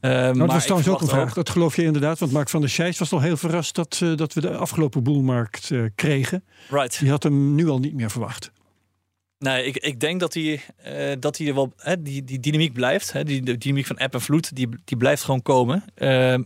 Nou, 0.00 0.38
dat 0.38 0.46
was 0.46 0.62
trouwens 0.62 0.88
ook 0.88 1.00
een 1.00 1.08
vraag. 1.08 1.34
Dat 1.34 1.50
geloof 1.50 1.76
je 1.76 1.82
inderdaad. 1.82 2.18
Want 2.18 2.32
Mark 2.32 2.48
van 2.48 2.60
der 2.60 2.70
Scheijs 2.70 2.98
was 2.98 3.12
al 3.12 3.20
heel 3.20 3.36
verrast 3.36 3.74
dat, 3.74 4.00
eh, 4.02 4.16
dat 4.16 4.32
we 4.32 4.40
de 4.40 4.56
afgelopen 4.56 5.02
boelmarkt 5.02 5.70
kregen. 5.94 6.44
Right. 6.70 6.98
Die 6.98 7.10
had 7.10 7.22
hem 7.22 7.54
nu 7.54 7.68
al 7.68 7.78
niet 7.78 7.94
meer 7.94 8.10
verwacht. 8.10 8.50
Nee, 9.38 9.64
ik, 9.64 9.76
ik 9.76 10.00
denk 10.00 10.20
dat 10.20 10.32
die, 10.32 10.60
dat 11.18 11.36
die 11.36 11.54
wel, 11.54 11.72
hè, 11.76 12.02
die, 12.02 12.24
die 12.24 12.40
dynamiek 12.40 12.72
blijft. 12.72 13.12
Hè, 13.12 13.24
die 13.24 13.42
de 13.42 13.58
dynamiek 13.58 13.86
van 13.86 13.98
app 13.98 14.14
en 14.14 14.20
vloed, 14.20 14.56
die, 14.56 14.68
die 14.84 14.96
blijft 14.96 15.22
gewoon 15.22 15.42
komen. 15.42 15.84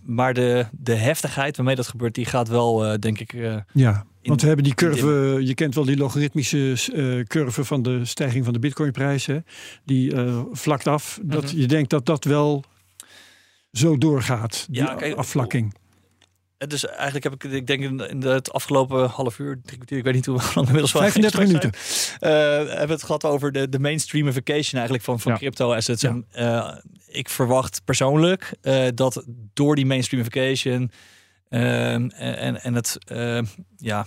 Maar 0.03 0.35
de, 0.35 0.67
de 0.73 0.95
heftigheid 0.95 1.57
waarmee 1.57 1.77
dat 1.77 1.89
gebeurt, 1.89 2.15
die 2.15 2.25
gaat 2.25 2.49
wel, 2.49 3.01
denk 3.01 3.21
ik. 3.21 3.33
Ja, 3.73 4.07
want 4.29 4.41
we 4.41 4.47
hebben 4.47 4.65
die 4.65 4.75
curve, 4.75 5.39
je 5.45 5.55
kent 5.55 5.75
wel 5.75 5.85
die 5.85 5.97
logaritmische 5.97 6.73
eh, 6.95 7.25
curve 7.25 7.65
van 7.65 7.83
de 7.83 8.05
stijging 8.05 8.45
van 8.45 8.53
de 8.53 8.59
bitcoinprijs. 8.59 9.27
Hè? 9.27 9.39
Die 9.85 10.15
eh, 10.15 10.41
vlakt 10.53 10.87
af. 10.87 11.19
Dat 11.23 11.43
Mhm. 11.45 11.57
je 11.61 11.67
denkt 11.67 11.91
dat 11.91 12.07
dat 12.07 12.25
wel 12.25 12.65
zo 13.73 13.99
doorgaat, 13.99 14.67
die 14.71 14.83
Ja, 14.83 14.95
kijk, 14.95 15.15
afvlakking. 15.15 15.75
het 16.59 16.71
dus 16.71 16.87
eigenlijk 16.87 17.25
heb 17.25 17.33
ik, 17.35 17.45
ik 17.45 17.67
denk 17.67 17.83
in, 17.83 18.23
het 18.23 18.53
afgelopen 18.53 19.09
half 19.09 19.39
uur, 19.39 19.61
ik 19.87 20.05
weet 20.05 20.15
niet 20.15 20.27
hoe 20.27 20.37
lang 20.55 20.67
inmiddels 20.67 20.93
wel 20.93 21.03
35 21.03 21.41
in 21.41 21.47
minuten. 21.47 21.73
eh, 22.19 22.31
hebben 22.69 22.87
we 22.87 22.93
het 22.93 23.03
gehad 23.03 23.25
over 23.25 23.53
de, 23.53 23.69
de 23.69 23.79
mainstreamification 23.79 24.73
eigenlijk 24.75 25.03
van, 25.05 25.21
van 25.21 25.33
Ja. 25.33 25.39
crypto 25.39 25.73
assets. 25.75 26.03
Ja. 26.03 26.09
En, 26.09 26.25
eh, 26.31 26.77
ik 27.09 27.29
verwacht 27.29 27.81
persoonlijk 27.85 28.53
eh, 28.61 28.87
dat 28.95 29.25
door 29.55 29.75
die 29.77 29.87
mainstreamification 29.87 30.91
en, 31.49 32.63
en 32.63 32.75
het, 32.75 32.99
eh, 33.07 33.41
ja, 33.77 34.07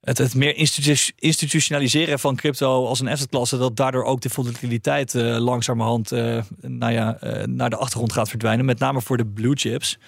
het, 0.00 0.18
het 0.18 0.34
meer 0.34 0.56
institu- 0.56 1.12
institutionaliseren 1.16 2.18
van 2.18 2.36
crypto 2.36 2.86
als 2.86 3.00
een 3.00 3.08
assetklasse, 3.08 3.58
dat 3.58 3.76
daardoor 3.76 4.04
ook 4.04 4.20
de 4.20 4.30
volatiliteit 4.30 5.14
eh, 5.14 5.38
langzamerhand 5.38 6.12
eh, 6.12 6.42
nou 6.60 6.92
ja, 6.92 7.18
eh, 7.20 7.44
naar 7.44 7.70
de 7.70 7.76
achtergrond 7.76 8.12
gaat 8.12 8.28
verdwijnen. 8.28 8.64
Met 8.64 8.78
name 8.78 9.00
voor 9.00 9.16
de 9.16 9.26
blue 9.26 9.56
chips. 9.56 9.98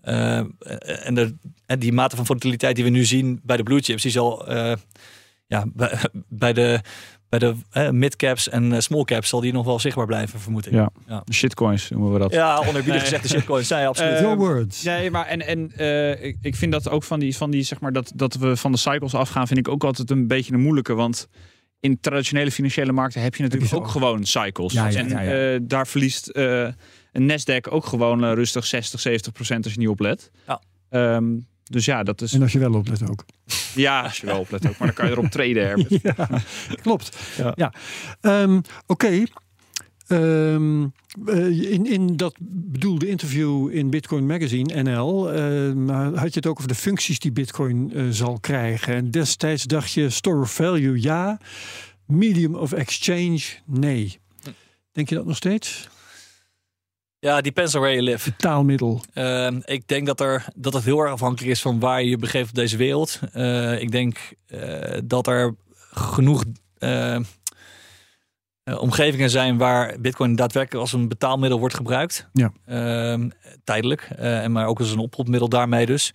Eh, 0.00 0.36
en, 1.06 1.14
de, 1.14 1.36
en 1.66 1.78
die 1.78 1.92
mate 1.92 2.16
van 2.16 2.26
volatiliteit 2.26 2.74
die 2.74 2.84
we 2.84 2.90
nu 2.90 3.04
zien 3.04 3.40
bij 3.42 3.56
de 3.56 3.62
blue 3.62 3.80
chips, 3.80 4.02
die 4.02 4.10
zal 4.10 4.52
ja, 5.46 5.64
bij 6.28 6.52
de, 6.58 6.80
bij 7.28 7.38
de 7.38 7.54
eh, 7.70 7.90
midcaps 7.90 8.48
en 8.48 8.72
eh, 8.72 8.80
small 8.80 9.04
caps 9.04 9.28
zal 9.28 9.40
die 9.40 9.52
nog 9.52 9.64
wel 9.64 9.78
zichtbaar 9.78 10.06
blijven, 10.06 10.40
vermoed 10.40 10.66
ik. 10.66 10.72
Ja. 10.72 10.90
Ja. 11.06 11.22
De 11.24 11.32
shitcoins 11.32 11.90
noemen 11.90 12.12
we 12.12 12.18
dat. 12.18 12.32
Ja, 12.32 12.56
onerbiedig 12.58 12.86
Nee. 12.86 13.00
gezegd, 13.00 13.22
de 13.22 13.28
shitcoins 13.28 13.66
zijn 13.68 13.86
absoluut. 13.86 14.12
Eh, 14.12 14.20
Your 14.20 14.36
words. 14.36 14.82
Nee, 14.82 15.10
maar 15.10 15.26
en, 15.26 15.46
en 15.46 15.72
eh, 15.76 16.24
ik, 16.24 16.36
ik 16.42 16.56
vind 16.56 16.72
dat 16.72 16.88
ook 16.88 17.04
van 17.04 17.18
die, 17.20 17.36
van 17.36 17.50
die, 17.50 17.62
zeg 17.62 17.80
maar, 17.80 17.92
dat, 17.92 18.12
dat 18.14 18.34
we 18.34 18.56
van 18.56 18.72
de 18.72 18.78
cycles 18.78 19.14
afgaan, 19.14 19.46
vind 19.46 19.58
ik 19.58 19.68
ook 19.68 19.84
altijd 19.84 20.10
een 20.10 20.26
beetje 20.26 20.52
een 20.52 20.60
moeilijke. 20.60 20.94
Want 20.94 21.28
in 21.80 22.00
traditionele 22.00 22.50
financiële 22.50 22.92
markten 22.92 23.22
heb 23.22 23.34
je 23.34 23.42
natuurlijk 23.42 23.70
Heb 23.70 23.80
je 23.80 23.86
ook 23.86 23.90
gewoon 23.92 24.24
cycles. 24.24 24.72
Ja, 24.72 24.88
ja, 24.88 24.98
en 24.98 25.08
ja, 25.08 25.20
ja. 25.20 25.52
eh, 25.54 25.60
daar 25.62 25.86
verliest 25.86 26.28
eh, 26.28 26.68
een 27.12 27.30
Nasdaq 27.30 27.70
ook 27.70 27.84
gewoon 27.86 28.24
eh, 28.24 28.32
rustig 28.32 28.66
60, 28.66 29.00
70 29.00 29.32
procent 29.32 29.64
als 29.64 29.72
je 29.72 29.78
niet 29.78 29.88
oplet. 29.88 30.30
Ja. 30.46 30.60
Ehm, 30.90 31.24
dus 31.68 31.84
ja, 31.84 32.02
dat 32.02 32.20
is. 32.20 32.32
En 32.32 32.42
als 32.42 32.52
je 32.52 32.58
wel 32.58 32.74
oplet 32.74 33.10
ook. 33.10 33.24
Ja, 33.74 34.02
als 34.02 34.20
je 34.20 34.26
wel 34.26 34.38
oplet 34.38 34.66
ook. 34.68 34.78
Maar 34.78 34.86
dan 34.86 34.96
kan 34.96 35.06
je 35.06 35.12
erop 35.12 35.30
traden, 35.30 35.66
Herbert. 35.66 36.02
ja, 36.16 36.28
klopt. 36.82 37.16
Ja. 37.36 37.52
Ja. 37.56 37.72
Ehm, 38.20 38.60
Oké. 38.86 39.24
Ehm, 40.08 40.86
eh, 41.26 41.72
in, 41.72 41.86
in 41.86 42.16
dat 42.16 42.34
bedoelde 42.40 43.08
interview 43.08 43.70
in 43.72 43.90
Bitcoin 43.90 44.26
Magazine 44.26 44.82
NL 44.82 45.32
ehm, 45.32 45.88
had 46.14 46.32
je 46.32 46.38
het 46.38 46.46
ook 46.46 46.56
over 46.56 46.68
de 46.68 46.74
functies 46.74 47.18
die 47.18 47.32
Bitcoin 47.32 47.92
eh, 47.92 48.04
zal 48.10 48.38
krijgen. 48.40 48.94
En 48.94 49.10
destijds 49.10 49.64
dacht 49.64 49.92
je 49.92 50.10
store 50.10 50.40
of 50.40 50.54
value 50.54 51.02
ja, 51.02 51.38
medium 52.06 52.54
of 52.54 52.72
exchange 52.72 53.40
nee. 53.64 54.18
Denk 54.92 55.08
je 55.08 55.14
dat 55.14 55.26
nog 55.26 55.36
steeds? 55.36 55.88
Ja, 57.20 57.40
depends 57.40 57.74
on 57.74 57.80
where 57.80 57.96
you 57.96 58.10
live. 58.10 58.36
Taalmiddel. 58.36 59.02
Ehm, 59.12 59.60
ik 59.64 59.88
denk 59.88 60.06
dat, 60.06 60.20
er, 60.20 60.44
dat 60.54 60.72
het 60.72 60.84
heel 60.84 61.00
erg 61.00 61.12
afhankelijk 61.12 61.50
is 61.52 61.60
van 61.60 61.80
waar 61.80 62.02
je 62.02 62.08
je 62.08 62.16
begeeft 62.16 62.48
op 62.48 62.54
deze 62.54 62.76
wereld. 62.76 63.20
Eh, 63.32 63.80
ik 63.80 63.90
denk 63.90 64.32
eh, 64.46 64.98
dat 65.04 65.26
er 65.26 65.54
genoeg 65.90 66.44
eh, 66.78 67.14
eh, 67.14 67.22
omgevingen 68.80 69.30
zijn 69.30 69.56
waar 69.56 70.00
Bitcoin 70.00 70.36
daadwerkelijk 70.36 70.82
als 70.82 70.92
een 70.92 71.08
betaalmiddel 71.08 71.58
wordt 71.58 71.74
gebruikt. 71.74 72.28
Ja. 72.32 72.52
Ehm, 72.66 73.28
tijdelijk, 73.64 74.02
en 74.16 74.52
maar 74.52 74.66
ook 74.66 74.78
als 74.78 74.90
een 74.92 74.98
oproepmiddel 74.98 75.48
daarmee 75.48 75.86
dus. 75.86 76.12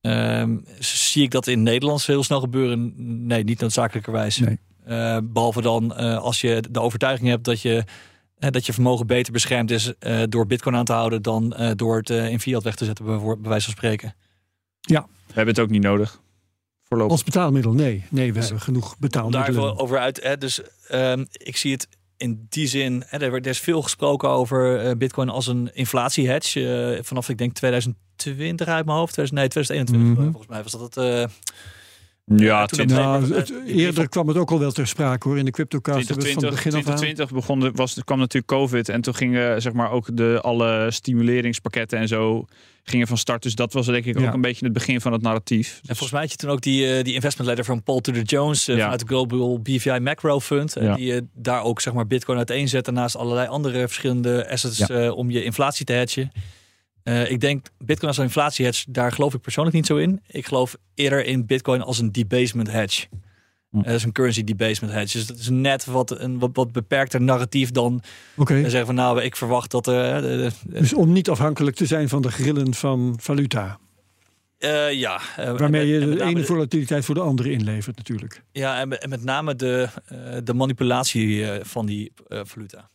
Ehm, 0.00 0.56
zie 0.78 1.22
ik 1.22 1.30
dat 1.30 1.46
in 1.46 1.62
Nederland 1.62 2.06
heel 2.06 2.22
snel 2.22 2.40
gebeuren? 2.40 2.92
Nee, 3.26 3.44
niet 3.44 3.60
noodzakelijkerwijs. 3.60 4.38
Nee. 4.38 4.58
Eh, 4.84 5.18
behalve 5.22 5.62
dan 5.62 5.96
als 6.20 6.40
je 6.40 6.62
de 6.70 6.80
overtuiging 6.80 7.28
hebt 7.28 7.44
dat 7.44 7.60
je, 7.60 7.84
dat 8.38 8.66
je 8.66 8.72
vermogen 8.72 9.06
beter 9.06 9.32
beschermd 9.32 9.70
is 9.70 9.94
eh, 9.98 10.22
door 10.28 10.46
bitcoin 10.46 10.76
aan 10.76 10.84
te 10.84 10.92
houden 10.92 11.22
dan 11.22 11.54
eh, 11.54 11.70
door 11.76 11.96
het 11.96 12.10
eh, 12.10 12.28
in 12.28 12.40
fiat 12.40 12.62
weg 12.62 12.74
te 12.74 12.84
zetten, 12.84 13.04
bij, 13.04 13.16
bij 13.18 13.36
wijze 13.50 13.64
van 13.64 13.74
spreken. 13.74 14.14
We 15.26 15.32
hebben 15.42 15.54
het 15.54 15.58
ook 15.64 15.70
niet 15.70 15.82
nodig. 15.82 16.20
Voorlopig. 16.82 17.12
Als 17.12 17.24
betaalmiddel 17.24 17.72
nee. 17.72 18.04
Nee, 18.10 18.32
we 18.32 18.40
hebben 18.40 18.60
genoeg 18.60 18.88
daar 18.88 18.96
betaalmiddelen. 18.98 19.62
even 19.62 19.78
over 19.78 19.98
uit. 19.98 20.22
Hè, 20.22 20.38
dus 20.38 20.60
ehm, 20.88 21.24
ik 21.32 21.56
zie 21.56 21.72
het 21.72 21.88
in 22.16 22.46
die 22.48 22.66
zin. 22.66 23.02
Hè, 23.06 23.18
er, 23.18 23.32
er 23.34 23.46
is 23.46 23.58
veel 23.60 23.82
gesproken 23.82 24.28
over 24.28 24.78
eh, 24.80 24.96
Bitcoin 24.96 25.28
als 25.28 25.46
een 25.46 25.70
inflatiehedge. 25.74 26.94
eh, 26.96 27.02
vanaf 27.04 27.28
ik 27.28 27.38
denk 27.38 27.52
2020 27.52 28.66
uit 28.68 28.86
mijn 28.86 28.98
hoofd. 28.98 29.12
2000, 29.12 29.38
nee, 29.40 29.48
2021 29.48 30.16
Mhm. 30.24 30.30
volgens 30.32 30.46
mij 30.52 30.62
was 30.62 30.72
dat 30.72 30.94
het. 30.94 31.30
Eh, 32.26 32.38
Ja, 32.38 32.66
toen 32.66 32.76
20, 32.78 32.96
Nou, 32.96 33.34
het- 33.34 33.50
maar- 33.50 33.62
eerder 33.66 34.08
kwam 34.08 34.28
het 34.28 34.36
ook 34.36 34.50
al 34.50 34.58
wel 34.58 34.72
ter 34.72 34.86
sprake 34.86 35.28
hoor. 35.28 35.38
In 35.38 35.44
de 35.44 35.50
CryptoCast 35.50 36.06
hebben 36.08 36.24
we 36.24 36.30
het 36.30 36.40
van 36.42 36.44
het 36.52 36.56
2020, 36.60 36.72
begin 36.72 36.72
af 36.72 36.88
aan. 36.88 36.96
2020 36.96 37.30
begon 37.32 37.60
de, 37.60 37.70
was, 37.82 38.04
kwam 38.04 38.18
natuurlijk 38.18 38.52
COVID 38.52 38.88
en 38.88 39.00
toen 39.00 39.14
gingen 39.14 39.62
zeg 39.62 39.72
maar 39.72 39.90
ook 39.90 40.16
de 40.16 40.38
alle 40.42 40.86
stimuleringspakketten 40.90 41.98
en 41.98 42.08
zo 42.08 42.44
gingen 42.84 43.06
van 43.06 43.16
start. 43.18 43.42
Dus 43.42 43.54
dat 43.54 43.72
was 43.72 43.86
denk 43.86 44.04
ik 44.04 44.18
Ja. 44.18 44.26
ook 44.28 44.34
een 44.34 44.40
beetje 44.40 44.64
het 44.64 44.74
begin 44.74 45.00
van 45.00 45.12
het 45.12 45.22
narratief. 45.22 45.74
En 45.80 45.86
volgens 45.86 46.10
mij 46.10 46.20
had 46.20 46.30
je 46.30 46.36
toen 46.36 46.50
ook 46.50 46.60
die, 46.60 46.96
eh, 46.96 47.04
die 47.04 47.14
investment 47.14 47.48
letter 47.48 47.64
van 47.66 47.82
Paul 47.82 48.00
Tudor 48.00 48.22
Jones 48.22 48.68
eh, 48.68 48.74
Ja. 48.76 48.80
vanuit 48.82 49.00
de 49.00 49.06
Global 49.06 49.60
BVI 49.60 49.98
Macro 49.98 50.40
Fund. 50.40 50.76
eh, 50.76 50.82
Ja. 50.84 50.94
Die 50.94 51.14
eh, 51.14 51.20
daar 51.34 51.62
ook 51.62 51.80
zeg 51.80 51.94
maar 51.94 52.06
Bitcoin 52.06 52.36
uiteenzette 52.36 52.90
naast 52.90 53.16
allerlei 53.16 53.48
andere 53.48 53.78
verschillende 53.78 54.50
assets 54.50 54.78
Ja. 54.78 54.86
eh, 54.88 55.16
om 55.16 55.30
je 55.30 55.44
inflatie 55.44 55.84
te 55.84 55.92
hedgen. 55.92 56.32
Eh, 57.06 57.30
ik 57.30 57.40
denk 57.40 57.66
Bitcoin 57.78 58.08
als 58.08 58.16
een 58.18 58.24
inflatie 58.24 58.64
hedge, 58.64 58.84
daar 58.92 59.12
geloof 59.12 59.34
ik 59.34 59.40
persoonlijk 59.40 59.76
niet 59.76 59.86
zo 59.86 59.96
in. 59.96 60.20
Ik 60.26 60.46
geloof 60.46 60.76
eerder 60.94 61.24
in 61.24 61.46
Bitcoin 61.46 61.82
als 61.82 61.98
een 61.98 62.12
debasement 62.12 62.70
hedge. 62.70 63.06
Hm. 63.70 63.78
Eh, 63.78 63.84
dat 63.84 63.94
is 63.94 64.02
een 64.04 64.12
currency 64.12 64.44
debasement 64.44 64.92
hedge. 64.94 65.18
Dus 65.18 65.26
dat 65.26 65.38
is 65.38 65.48
net 65.48 65.84
wat 65.84 66.20
een 66.20 66.38
wat, 66.38 66.50
wat 66.52 66.72
beperkter 66.72 67.22
narratief 67.22 67.70
dan 67.70 68.02
Oké. 68.36 68.54
eh, 68.54 68.60
zeggen 68.60 68.86
van 68.86 68.94
nou, 68.94 69.22
ik 69.22 69.36
verwacht 69.36 69.70
dat. 69.70 69.84
de- 69.84 70.50
Dus 70.66 70.94
om 70.94 71.12
niet 71.12 71.28
afhankelijk 71.30 71.76
te 71.76 71.86
zijn 71.86 72.08
van 72.08 72.22
de 72.22 72.30
grillen 72.30 72.74
van 72.74 73.18
valuta. 73.22 73.78
ja, 74.90 75.20
Waarmee 75.36 75.86
je 75.86 76.00
en 76.00 76.10
de 76.10 76.22
ene 76.22 76.40
de- 76.40 76.46
volatiliteit 76.46 77.04
voor 77.04 77.14
de 77.14 77.20
andere 77.20 77.50
inlevert 77.50 77.96
natuurlijk. 77.96 78.42
Ja, 78.52 78.80
en, 78.80 78.88
met- 78.88 79.02
en 79.02 79.08
met 79.08 79.24
name 79.24 79.54
de, 79.56 79.88
de 80.44 80.54
manipulatie 80.54 81.46
van 81.62 81.86
die 81.86 82.12
valuta. 82.28 82.88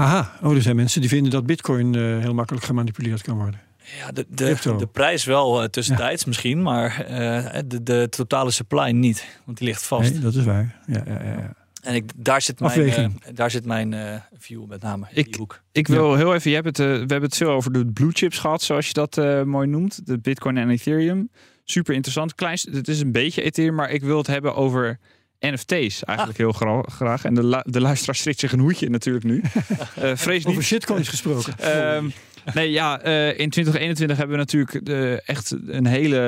Aha, 0.00 0.32
oh, 0.42 0.54
er 0.54 0.62
zijn 0.62 0.76
mensen 0.76 1.00
die 1.00 1.10
vinden 1.10 1.30
dat 1.30 1.46
bitcoin 1.46 1.94
eh, 1.94 2.00
heel 2.18 2.34
makkelijk 2.34 2.64
gemanipuleerd 2.64 3.22
kan 3.22 3.36
worden. 3.36 3.60
Ja, 3.98 4.12
de, 4.12 4.26
de, 4.28 4.56
de 4.78 4.86
prijs 4.86 5.24
wel 5.24 5.62
eh, 5.62 5.68
tussentijds 5.68 6.24
misschien, 6.24 6.62
maar 6.62 7.00
eh, 7.04 7.60
de, 7.66 7.82
de 7.82 8.06
totale 8.10 8.50
supply 8.50 8.90
niet. 8.90 9.26
Want 9.44 9.58
die 9.58 9.66
ligt 9.68 9.82
vast. 9.86 10.12
Nee, 10.12 10.20
dat 10.20 10.34
is 10.34 10.44
waar. 10.44 10.80
Ja, 10.86 11.02
ja, 11.06 11.12
ja, 11.24 11.30
ja. 11.32 11.54
En 11.82 11.94
ik, 11.94 12.10
daar 12.16 12.42
zit 12.42 12.60
mijn, 12.60 12.80
eh, 12.90 13.08
daar 13.34 13.50
zit 13.50 13.64
mijn 13.64 13.92
eh, 13.94 14.14
view 14.38 14.64
met 14.66 14.82
name. 14.82 15.06
in 15.10 15.16
Ik- 15.16 15.24
die 15.26 15.36
hoek. 15.38 15.62
Ik 15.72 15.86
wil 15.88 16.14
heel 16.14 16.34
even, 16.34 16.50
je 16.50 16.56
hebt 16.56 16.66
het, 16.66 16.76
we 16.76 16.84
hebben 16.92 17.22
het 17.22 17.36
veel 17.36 17.50
over 17.50 17.72
de 17.72 17.86
blue 17.86 18.10
chips 18.12 18.38
gehad, 18.38 18.62
zoals 18.62 18.86
je 18.86 18.92
dat 18.92 19.18
eh, 19.18 19.42
mooi 19.42 19.66
noemt. 19.68 20.06
De 20.06 20.18
Bitcoin 20.18 20.56
en 20.56 20.70
Ethereum. 20.70 21.30
Super 21.64 21.94
interessant. 21.94 22.34
Klein, 22.34 22.58
het 22.70 22.88
is 22.88 23.00
een 23.00 23.12
beetje 23.12 23.42
Ethereum, 23.42 23.74
maar 23.74 23.90
ik 23.90 24.02
wil 24.02 24.18
het 24.18 24.26
hebben 24.26 24.54
over 24.54 24.98
NFT's 25.40 26.04
eigenlijk 26.04 26.38
heel 26.38 26.52
gra- 26.52 26.82
graag. 26.82 27.24
En 27.24 27.34
de, 27.34 27.44
lu- 27.46 27.62
de 27.64 27.80
luisteraar 27.80 28.14
strikt 28.14 28.40
zich 28.40 28.52
een 28.52 28.58
hoedje 28.60 28.90
natuurlijk 28.90 29.24
nu. 29.24 29.42
Eh 29.94 30.16
vrees 30.16 30.44
Over 30.46 30.58
niet. 30.58 30.66
shitcoins 30.66 31.08
gesproken. 31.08 31.58
Ehm, 31.58 32.08
nee, 32.54 32.70
ja, 32.70 33.00
eh, 33.00 33.28
in 33.38 33.50
2021 33.50 34.16
hebben 34.16 34.36
we 34.36 34.42
natuurlijk 34.42 34.84
de, 34.86 35.22
echt 35.26 35.54
een 35.66 35.86
hele 35.86 36.18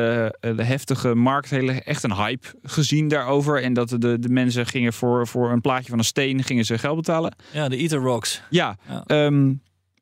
eh, 0.41 0.57
de 0.57 0.65
heftige 0.65 1.15
markt, 1.15 1.51
hele, 1.51 1.73
echt 1.73 2.03
een 2.03 2.15
hype 2.15 2.47
gezien 2.63 3.09
daarover. 3.09 3.63
En 3.63 3.73
dat 3.73 3.89
de, 3.89 4.19
de 4.19 4.29
mensen 4.29 4.67
gingen 4.67 4.93
voor, 4.93 5.27
voor 5.27 5.53
een 5.53 5.61
plaatje 5.61 5.89
van 5.91 5.99
een 5.99 6.05
steen 6.05 6.43
gingen 6.43 6.65
ze 6.65 6.79
geld 6.79 6.97
betalen. 6.97 7.35
Ja, 7.53 7.69
de 7.69 7.77
Ether 7.77 7.99
Rocks. 8.01 8.43
Ja, 8.51 8.77
Ja. 8.89 9.05
ehm, 9.07 9.53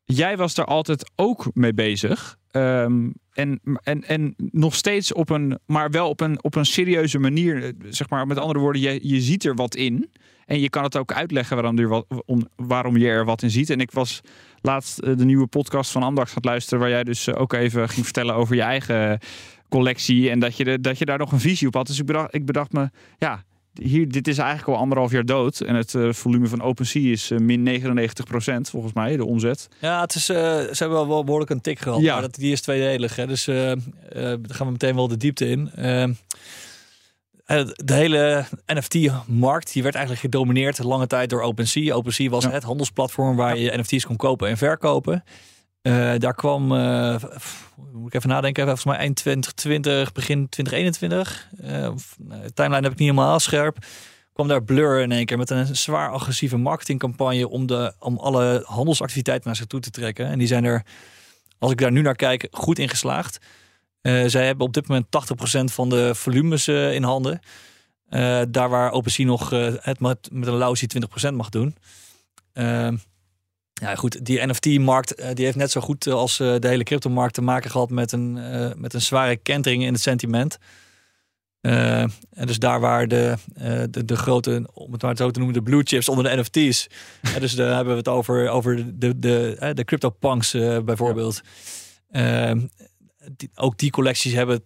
jij 0.05 0.37
was 0.37 0.53
daar 0.53 0.65
altijd 0.65 1.11
ook 1.15 1.47
mee 1.53 1.73
bezig. 1.73 2.37
Ehm, 2.51 3.09
en, 3.39 3.59
en, 3.83 4.03
en 4.03 4.33
nog 4.37 4.75
steeds 4.75 5.13
op 5.13 5.29
een, 5.29 5.59
maar 5.65 5.89
wel 5.89 6.09
op 6.09 6.21
een, 6.21 6.43
op 6.43 6.55
een 6.55 6.65
serieuze 6.65 7.19
manier. 7.19 7.63
eh, 7.63 7.71
Zeg 7.89 8.09
maar, 8.09 8.27
met 8.27 8.37
andere 8.37 8.59
woorden, 8.59 8.81
je, 8.81 8.99
je 9.01 9.21
ziet 9.21 9.45
er 9.45 9.55
wat 9.55 9.75
in. 9.75 10.09
En 10.45 10.59
je 10.59 10.69
kan 10.69 10.83
het 10.83 10.97
ook 10.97 11.13
uitleggen 11.13 11.55
waarom, 11.55 11.77
je 11.79 11.87
er 11.87 12.43
waarom 12.55 12.97
je 12.97 13.07
er 13.07 13.25
wat 13.25 13.41
in 13.41 13.49
ziet. 13.49 13.69
En 13.69 13.79
ik 13.79 13.91
was 13.91 14.21
laatst 14.61 14.99
eh, 14.99 15.17
de 15.17 15.25
nieuwe 15.25 15.47
podcast 15.47 15.91
van 15.91 16.03
Amdax 16.03 16.31
gaat 16.31 16.45
luisteren, 16.45 16.79
waar 16.79 16.89
jij 16.89 17.03
dus 17.03 17.27
eh, 17.27 17.41
ook 17.41 17.53
even 17.53 17.89
ging 17.89 18.05
vertellen 18.05 18.35
over 18.35 18.55
je 18.55 18.61
eigen 18.61 19.19
collectie. 19.69 20.29
En 20.29 20.39
dat 20.39 20.57
je, 20.57 20.79
dat 20.79 20.97
je 20.97 21.05
daar 21.05 21.17
nog 21.17 21.31
een 21.31 21.39
visie 21.39 21.67
op 21.67 21.73
had. 21.73 21.87
Dus 21.87 21.99
ik 21.99 22.05
bedacht, 22.05 22.35
ik 22.35 22.45
bedacht 22.45 22.71
me, 22.71 22.89
ja, 23.17 23.43
hier, 23.81 24.09
dit 24.09 24.27
is 24.27 24.37
eigenlijk 24.37 24.67
al 24.69 24.77
anderhalf 24.77 25.11
jaar 25.11 25.25
dood. 25.25 25.59
En 25.59 25.75
het 25.75 25.95
eh, 25.95 26.11
volume 26.13 26.47
van 26.47 26.61
OpenSea 26.61 27.11
is 27.11 27.31
eh, 27.31 27.37
min 27.37 27.81
99% 27.81 27.81
volgens 28.61 28.93
mij, 28.93 29.17
de 29.17 29.25
omzet. 29.25 29.67
Ja, 29.79 30.01
het 30.01 30.15
is, 30.15 30.29
eh, 30.29 30.37
ze 30.37 30.75
hebben 30.77 30.97
wel, 30.97 31.07
wel 31.07 31.23
behoorlijk 31.23 31.51
een 31.51 31.61
tik 31.61 31.79
gehad. 31.79 32.01
Ja. 32.01 32.13
Maar 32.13 32.21
dat, 32.21 32.35
die 32.35 32.51
is 32.51 32.61
tweedelig. 32.61 33.15
Hè? 33.15 33.27
Dus 33.27 33.43
daar 33.45 33.77
gaan 34.47 34.65
we 34.65 34.71
meteen 34.71 34.95
wel 34.95 35.07
de 35.07 35.17
diepte 35.17 35.47
in. 35.49 35.71
Eh, 35.75 36.03
eh, 36.03 37.67
de 37.75 37.93
hele 37.93 38.45
NFT-markt 38.65 39.73
die 39.73 39.83
werd 39.83 39.95
eigenlijk 39.95 40.25
gedomineerd 40.25 40.83
lange 40.83 41.07
tijd 41.07 41.29
door 41.29 41.41
OpenSea. 41.41 41.93
OpenSea 41.93 42.29
was 42.29 42.43
Ja. 42.43 42.51
het 42.51 42.63
handelsplatform 42.63 43.35
waar 43.35 43.57
je 43.57 43.77
NFT's 43.77 44.05
kon 44.05 44.15
kopen 44.15 44.49
en 44.49 44.57
verkopen. 44.57 45.23
Eh, 45.81 46.13
daar 46.17 46.33
kwam, 46.33 46.71
eh, 46.71 47.15
moet 47.93 48.07
ik 48.07 48.13
even 48.13 48.29
nadenken, 48.29 48.63
volgens 48.63 48.85
mij 48.85 48.97
eind 48.97 49.15
2020, 49.15 50.11
begin 50.11 50.49
2021. 50.49 51.47
Eh, 51.61 51.89
of, 51.93 52.15
nou, 52.19 52.41
de 52.41 52.53
timeline 52.53 52.83
heb 52.83 52.91
ik 52.91 52.99
niet 52.99 53.09
helemaal 53.09 53.39
scherp. 53.39 53.77
Kwam 54.33 54.47
daar 54.47 54.63
Blur 54.63 54.99
in 54.99 55.11
één 55.11 55.25
keer 55.25 55.37
met 55.37 55.49
een 55.49 55.75
zwaar 55.75 56.11
agressieve 56.11 56.57
marketingcampagne 56.57 57.49
om, 57.49 57.65
de, 57.65 57.93
om 57.99 58.17
alle 58.17 58.63
handelsactiviteiten 58.65 59.47
naar 59.47 59.55
zich 59.55 59.65
toe 59.65 59.79
te 59.79 59.89
trekken. 59.89 60.25
En 60.25 60.37
die 60.37 60.47
zijn 60.47 60.65
er, 60.65 60.83
als 61.57 61.71
ik 61.71 61.77
daar 61.77 61.91
nu 61.91 62.01
naar 62.01 62.15
kijk, 62.15 62.47
goed 62.51 62.79
in 62.79 62.89
geslaagd. 62.89 63.39
Eh, 64.01 64.23
zij 64.25 64.45
hebben 64.45 64.65
op 64.65 64.73
dit 64.73 64.87
moment 64.87 65.05
80% 65.09 65.71
van 65.73 65.89
de 65.89 66.15
volumes 66.15 66.67
eh, 66.67 66.93
in 66.93 67.03
handen. 67.03 67.39
Eh, 68.09 68.41
daar 68.49 68.69
waar 68.69 68.91
OpenSea 68.91 69.25
nog 69.25 69.53
eh, 69.53 69.73
het 69.79 69.99
met, 69.99 70.29
met 70.31 70.47
een 70.47 70.53
lousy 70.53 70.87
20% 71.29 71.33
mag 71.33 71.49
doen. 71.49 71.75
Ja, 73.79 73.95
goed, 73.95 74.25
die 74.25 74.45
NFT-markt 74.45 75.15
eh, 75.15 75.29
die 75.33 75.45
heeft 75.45 75.57
net 75.57 75.71
zo 75.71 75.81
goed 75.81 76.07
als 76.07 76.39
eh, 76.39 76.55
de 76.59 76.67
hele 76.67 76.83
cryptomarkt 76.83 77.33
te 77.33 77.41
maken 77.41 77.71
gehad 77.71 77.89
met 77.89 78.11
een, 78.11 78.37
eh, 78.37 78.73
met 78.75 78.93
een 78.93 79.01
zware 79.01 79.35
kentering 79.35 79.83
in 79.83 79.93
het 79.93 80.01
sentiment. 80.01 80.57
Eh, 81.61 82.01
en 82.01 82.45
dus 82.45 82.59
daar 82.59 82.79
waar 82.79 83.07
de, 83.07 83.35
eh, 83.55 83.83
de, 83.89 84.05
de 84.05 84.15
grote, 84.15 84.69
om 84.73 84.91
het 84.91 85.01
maar 85.01 85.17
zo 85.17 85.31
te 85.31 85.39
noemen, 85.39 85.57
de 85.57 85.69
blue 85.69 85.83
chips 85.83 86.09
onder 86.09 86.23
de 86.23 86.35
NFT's. 86.41 86.87
Eh, 87.21 87.39
dus 87.39 87.55
daar 87.55 87.75
hebben 87.75 87.93
we 87.93 87.99
het 87.99 88.07
over, 88.07 88.49
over 88.49 88.99
de, 88.99 89.19
de, 89.19 89.55
eh, 89.59 89.73
de 89.73 89.83
CryptoPunks 89.83 90.53
eh, 90.53 90.79
bijvoorbeeld. 90.79 91.41
Ehm, 92.11 92.61
die, 93.37 93.49
ook 93.55 93.77
die 93.77 93.91
collecties 93.91 94.33
hebben 94.33 94.63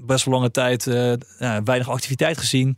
best 0.00 0.24
wel 0.24 0.34
lange 0.34 0.50
tijd 0.50 0.86
eh, 0.86 1.12
weinig 1.64 1.88
activiteit 1.88 2.38
gezien. 2.38 2.76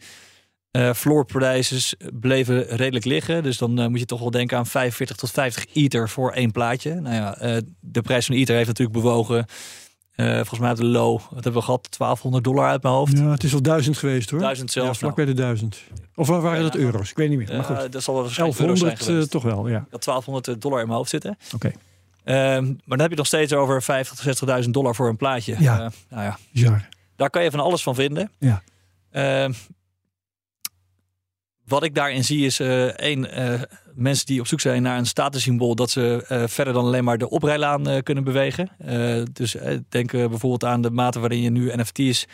Eh 0.70 0.92
floor 0.94 1.24
prices 1.24 1.94
bleven 2.12 2.62
redelijk 2.66 3.04
liggen. 3.04 3.42
Dus 3.42 3.58
dan 3.58 3.78
eh, 3.78 3.86
moet 3.86 3.98
je 3.98 4.04
toch 4.04 4.20
wel 4.20 4.30
denken 4.30 4.58
aan 4.58 4.66
45 4.66 5.16
tot 5.16 5.30
50 5.30 5.66
ether 5.74 6.08
voor 6.08 6.32
één 6.32 6.50
plaatje. 6.50 6.94
Nou 6.94 7.14
ja, 7.14 7.36
eh, 7.36 7.56
de 7.80 8.02
prijs 8.02 8.26
van 8.26 8.34
ether 8.34 8.54
heeft 8.56 8.68
natuurlijk 8.68 8.98
bewogen. 8.98 9.46
Volgens 10.16 10.58
mij 10.58 10.74
de 10.74 10.84
low, 10.84 11.20
wat 11.20 11.44
hebben 11.44 11.52
we 11.52 11.60
gehad? 11.62 11.86
1200 11.90 12.44
dollar 12.44 12.68
uit 12.68 12.82
mijn 12.82 12.94
hoofd. 12.94 13.18
Ja, 13.18 13.30
het 13.30 13.44
is 13.44 13.52
wel 13.52 13.62
duizend 13.62 13.98
geweest 13.98 14.30
hoor. 14.30 14.40
Duizend 14.40 14.70
zelfs. 14.70 14.88
Ja, 14.88 14.94
vlak 14.94 15.16
nou. 15.16 15.26
bij 15.26 15.34
de 15.34 15.40
duizend. 15.40 15.78
Of 16.14 16.28
waar 16.28 16.40
waren 16.40 16.62
dat 16.62 16.72
Ja. 16.74 16.78
euro's? 16.80 17.10
Ik 17.10 17.16
weet 17.16 17.28
niet 17.28 17.38
meer. 17.38 17.56
Maar 17.56 17.64
goed. 17.64 17.92
dat 17.92 18.02
zal 18.02 18.14
wel 18.14 18.22
waarschijnlijk 18.22 18.60
euro's 18.60 18.78
zijn 18.78 18.90
1100 18.96 19.00
eh, 19.00 19.06
geweest. 19.06 19.30
toch 19.30 19.42
wel, 19.42 19.68
ja. 19.68 19.78
Ik 19.78 19.86
had 19.90 20.04
1200 20.04 20.62
dollar 20.62 20.80
in 20.80 20.86
mijn 20.86 20.96
hoofd 20.98 21.10
zitten. 21.10 21.38
Oké. 21.54 21.70
Ehm, 22.24 22.64
maar 22.64 22.74
dan 22.86 23.00
heb 23.00 23.10
je 23.10 23.16
nog 23.16 23.26
steeds 23.26 23.52
over 23.52 23.82
50 23.82 24.14
tot 24.16 24.24
60.000 24.64 24.70
dollar 24.74 24.94
voor 24.94 25.08
een 25.08 25.16
plaatje. 25.16 25.56
Ja. 25.58 25.76
Nou 26.10 26.22
ja, 26.22 26.38
Bizar. 26.52 26.88
daar 27.16 27.30
kan 27.30 27.42
je 27.44 27.50
van 27.50 27.60
alles 27.60 27.82
van 27.82 27.94
vinden. 27.94 28.30
Ja. 28.38 28.62
Wat 31.70 31.82
ik 31.84 31.94
daarin 31.94 32.24
zie 32.24 32.44
is 32.46 32.60
eh 32.60 32.84
één, 32.86 33.30
eh, 33.30 33.60
mensen 33.94 34.26
die 34.26 34.40
op 34.40 34.46
zoek 34.46 34.60
zijn 34.60 34.82
naar 34.82 34.98
een 34.98 35.06
statussymbool 35.06 35.74
dat 35.74 35.90
ze 35.90 36.24
eh, 36.28 36.42
verder 36.46 36.72
dan 36.74 36.84
alleen 36.84 37.04
maar 37.04 37.18
de 37.18 37.28
oprijlaan 37.30 38.02
kunnen 38.02 38.24
bewegen. 38.24 38.70
Dus 39.32 39.56
denk 39.88 40.10
bijvoorbeeld 40.12 40.64
aan 40.64 40.82
de 40.82 40.90
mate 40.90 41.20
waarin 41.20 41.40
je 41.42 41.50
nu 41.50 41.72
NFT's 41.76 42.26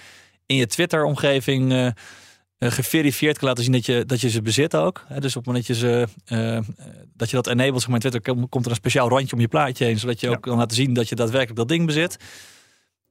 in 0.46 0.56
je 0.56 0.66
Twitter-omgeving 0.66 1.92
geverifieerd 2.58 3.38
kan 3.38 3.48
laten 3.48 3.64
zien 3.64 3.72
dat 3.72 3.86
je, 3.86 4.04
dat 4.06 4.20
je 4.20 4.30
ze 4.30 4.42
bezit 4.42 4.76
ook. 4.76 5.04
Dus 5.18 5.36
op 5.36 5.44
het 5.44 5.46
moment 5.46 5.66
dat 5.66 5.76
je, 5.76 5.82
ze, 5.82 6.06
dat, 7.14 7.30
je 7.30 7.36
dat 7.36 7.46
enabled 7.46 7.78
zeg 7.80 7.86
maar, 7.86 7.94
in 8.02 8.10
Twitter, 8.10 8.34
kom- 8.34 8.48
komt 8.48 8.64
er 8.64 8.70
een 8.70 8.76
speciaal 8.76 9.08
randje 9.08 9.34
om 9.34 9.40
je 9.40 9.48
plaatje 9.48 9.84
heen, 9.84 9.98
zodat 9.98 10.20
je 10.20 10.26
Ja. 10.26 10.32
ook 10.32 10.42
kan 10.42 10.56
laten 10.58 10.76
zien 10.76 10.92
dat 10.94 11.08
je 11.08 11.14
daadwerkelijk 11.14 11.58
dat 11.58 11.68
ding 11.68 11.86
bezit. 11.86 12.16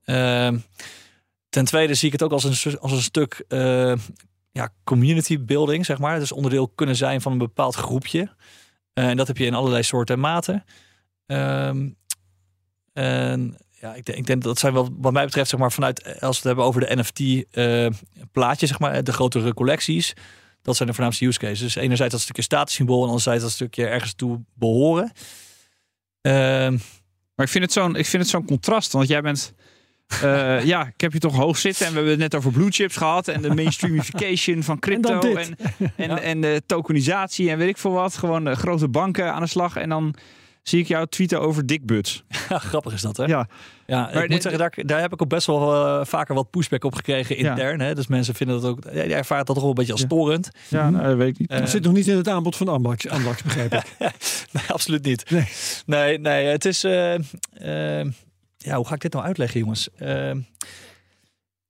Ehm, 0.03 0.57
ten 1.49 1.65
tweede 1.65 1.93
zie 1.93 2.05
ik 2.07 2.13
het 2.13 2.23
ook 2.23 2.31
als 2.31 2.43
een, 2.43 2.79
als 2.79 2.91
een 2.91 3.01
stuk 3.01 3.45
ja, 4.55 4.69
community 4.83 5.39
building, 5.39 5.85
zeg 5.85 5.97
maar. 5.97 6.19
Dus 6.19 6.31
onderdeel 6.31 6.67
kunnen 6.67 6.95
zijn 6.95 7.21
van 7.21 7.31
een 7.31 7.37
bepaald 7.37 7.75
groepje. 7.75 8.35
Eh, 8.93 9.07
en 9.07 9.17
dat 9.17 9.27
heb 9.27 9.37
je 9.37 9.45
in 9.45 9.53
allerlei 9.53 9.83
soorten 9.83 10.15
en 10.15 10.21
maten. 10.21 10.63
Ehm, 11.25 11.89
en 12.93 13.57
ja, 13.71 13.93
ik 13.95 14.05
denk, 14.05 14.17
ik 14.17 14.25
denk 14.25 14.43
dat 14.43 14.59
zijn 14.59 14.73
wel, 14.73 14.89
wat 14.97 15.13
mij 15.13 15.25
betreft, 15.25 15.49
zeg 15.49 15.59
maar, 15.59 15.71
vanuit, 15.71 16.01
eh, 16.01 16.11
als 16.11 16.19
we 16.19 16.27
het 16.27 16.43
hebben 16.43 16.63
over 16.65 16.81
de 16.81 16.95
NFT-plaatjes, 16.95 18.69
zeg 18.69 18.79
maar, 18.79 19.03
de 19.03 19.13
grotere 19.13 19.53
collecties. 19.53 20.13
Dat 20.61 20.75
zijn 20.75 20.87
de 20.87 20.95
voornaamste 20.95 21.25
use 21.25 21.39
cases. 21.39 21.59
Dus 21.59 21.75
enerzijds 21.75 22.11
dat 22.13 22.21
stukje 22.21 22.41
statussymbool 22.41 22.99
en 23.01 23.07
anderzijds 23.07 23.43
dat 23.43 23.51
stukje 23.51 23.87
ergens 23.87 24.13
toe 24.13 24.41
behoren. 24.53 25.11
Ehm, 26.21 26.77
Maar 27.35 27.45
ik 27.45 27.51
vind 27.51 27.63
het 27.63 27.73
zo'n, 27.73 27.95
ik 27.95 28.05
vind 28.05 28.23
het 28.23 28.31
zo'n 28.31 28.45
contrast, 28.45 28.91
want 28.91 29.07
jij 29.07 29.21
bent. 29.21 29.53
Eh, 30.21 30.63
ja, 30.65 30.85
ik 30.87 31.01
heb 31.01 31.13
je 31.13 31.19
toch 31.19 31.35
hoog 31.35 31.57
zitten 31.57 31.85
en 31.85 31.91
we 31.91 31.97
hebben 31.97 32.13
het 32.13 32.21
net 32.31 32.35
over 32.35 32.51
blue 32.51 32.71
chips 32.71 32.97
gehad 32.97 33.27
en 33.27 33.41
de 33.41 33.53
mainstreamification 33.55 34.63
van 34.63 34.79
crypto 34.79 35.19
En 35.19 35.57
en, 35.95 36.21
en, 36.21 36.41
de 36.41 36.61
tokenisatie 36.65 37.49
en 37.49 37.57
weet 37.57 37.69
ik 37.69 37.77
veel 37.77 37.91
wat. 37.91 38.17
Gewoon 38.17 38.43
de 38.43 38.55
grote 38.55 38.87
banken 38.87 39.33
aan 39.33 39.41
de 39.41 39.47
slag 39.47 39.75
en 39.75 39.89
dan 39.89 40.15
zie 40.63 40.79
ik 40.79 40.87
jou 40.87 41.07
tweeten 41.07 41.41
over 41.41 41.65
dickbuts. 41.65 42.23
ja, 42.49 42.57
grappig 42.59 42.93
is 42.93 43.01
dat, 43.01 43.17
hè? 43.17 43.23
Ja, 43.25 43.47
Ja, 43.87 44.01
Maar 44.01 44.15
ik 44.23 44.27
de- 44.27 44.33
moet 44.33 44.41
zeggen, 44.41 44.59
daar, 44.61 44.73
daar 44.85 44.99
heb 45.01 45.13
ik 45.13 45.21
ook 45.21 45.29
best 45.29 45.47
wel 45.47 45.73
eh, 45.85 46.05
vaker 46.05 46.35
wat 46.35 46.49
pushback 46.49 46.83
op 46.83 46.95
gekregen 46.95 47.37
Ja. 47.37 47.49
intern. 47.49 47.79
Hè? 47.79 47.95
Dus 47.95 48.07
mensen 48.07 48.35
vinden 48.35 48.61
dat 48.61 48.71
ook, 48.71 48.79
ja, 48.83 49.03
die 49.03 49.13
ervaren 49.15 49.45
dat 49.45 49.55
toch 49.55 49.63
wel 49.63 49.69
een 49.69 49.77
beetje 49.77 49.91
als 49.91 50.01
Ja. 50.01 50.07
storend. 50.07 50.49
ja 50.67 50.89
nou, 50.89 51.03
dat 51.07 51.15
weet 51.17 51.27
ik 51.29 51.39
niet. 51.39 51.49
Eh, 51.49 51.65
zit 51.65 51.83
nog 51.83 51.93
niet 51.93 52.07
in 52.07 52.17
het 52.17 52.27
aanbod 52.27 52.55
van 52.55 52.67
Ambax, 52.67 53.07
Ambax 53.09 53.43
begrijp 53.43 53.73
ik. 53.73 53.83
Nee, 54.51 54.63
absoluut 54.67 55.03
niet. 55.03 55.29
Nee. 55.29 55.47
nee, 55.85 56.19
nee, 56.19 56.45
het 56.45 56.65
is. 56.65 56.83
eh, 56.83 57.13
eh, 57.99 58.07
ja, 58.65 58.75
hoe 58.75 58.87
ga 58.87 58.93
ik 58.93 59.01
dit 59.01 59.13
nou 59.13 59.25
uitleggen, 59.25 59.59
jongens? 59.59 59.89
Eh, 59.95 60.31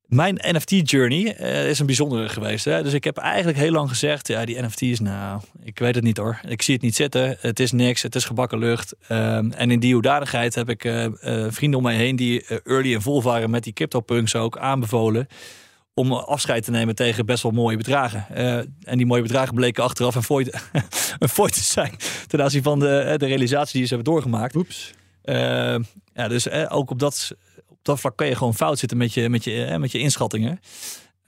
mijn 0.05 0.39
NFT-journey 0.41 1.35
eh, 1.35 1.69
is 1.69 1.79
een 1.79 1.85
bijzondere 1.85 2.29
geweest. 2.29 2.65
Hè? 2.65 2.83
Dus 2.83 2.93
ik 2.93 3.03
heb 3.03 3.17
eigenlijk 3.17 3.57
heel 3.57 3.71
lang 3.71 3.89
gezegd: 3.89 4.27
ja, 4.27 4.45
die 4.45 4.61
NFT's, 4.61 4.99
nou, 4.99 5.41
ik 5.63 5.79
weet 5.79 5.95
het 5.95 6.03
niet 6.03 6.17
hoor. 6.17 6.39
Ik 6.47 6.61
zie 6.61 6.73
het 6.73 6.83
niet 6.83 6.95
zitten. 6.95 7.37
Het 7.39 7.59
is 7.59 7.71
niks. 7.71 8.01
Het 8.01 8.15
is 8.15 8.25
gebakken 8.25 8.59
lucht. 8.59 8.95
Ehm, 9.07 9.51
en 9.51 9.71
in 9.71 9.79
die 9.79 9.93
hoedanigheid 9.93 10.55
heb 10.55 10.69
ik 10.69 10.83
eh, 10.83 11.05
eh, 11.05 11.51
vrienden 11.51 11.79
om 11.79 11.85
mij 11.85 11.95
heen 11.95 12.15
die 12.15 12.45
early 12.63 12.93
en 12.93 13.01
vol 13.01 13.21
waren 13.21 13.49
met 13.49 13.63
die 13.63 13.73
CryptoPunks 13.73 14.35
ook 14.35 14.57
aanbevolen. 14.57 15.27
Om 15.93 16.13
afscheid 16.13 16.63
te 16.63 16.71
nemen 16.71 16.95
tegen 16.95 17.25
best 17.25 17.43
wel 17.43 17.51
mooie 17.51 17.77
bedragen. 17.77 18.25
En 18.83 18.97
die 18.97 19.05
mooie 19.05 19.21
bedragen 19.21 19.55
bleken 19.55 19.83
achteraf 19.83 20.15
een 20.15 20.23
fooi, 20.23 20.49
een 21.19 21.29
fooi 21.29 21.51
te 21.51 21.63
zijn 21.63 21.95
ten 22.27 22.43
aanzien 22.43 22.63
van 22.63 22.79
de, 22.79 23.13
de 23.17 23.25
realisatie 23.25 23.77
die 23.77 23.87
ze 23.87 23.93
hebben 23.93 24.13
doorgemaakt. 24.13 24.55
Oeps. 24.55 24.93
Eh, 25.25 25.75
ja, 26.15 26.27
dus 26.27 26.47
eh, 26.47 26.65
ook 26.69 26.89
op 26.89 26.99
dat, 26.99 27.31
op 27.67 27.77
dat 27.81 27.99
vlak 27.99 28.17
kan 28.17 28.27
je 28.27 28.35
gewoon 28.35 28.55
fout 28.55 28.79
zitten 28.79 28.97
met 28.97 29.13
je, 29.13 29.29
met 29.29 29.43
je, 29.43 29.65
eh, 29.65 29.77
met 29.77 29.91
je 29.91 29.99
inschattingen. 29.99 30.59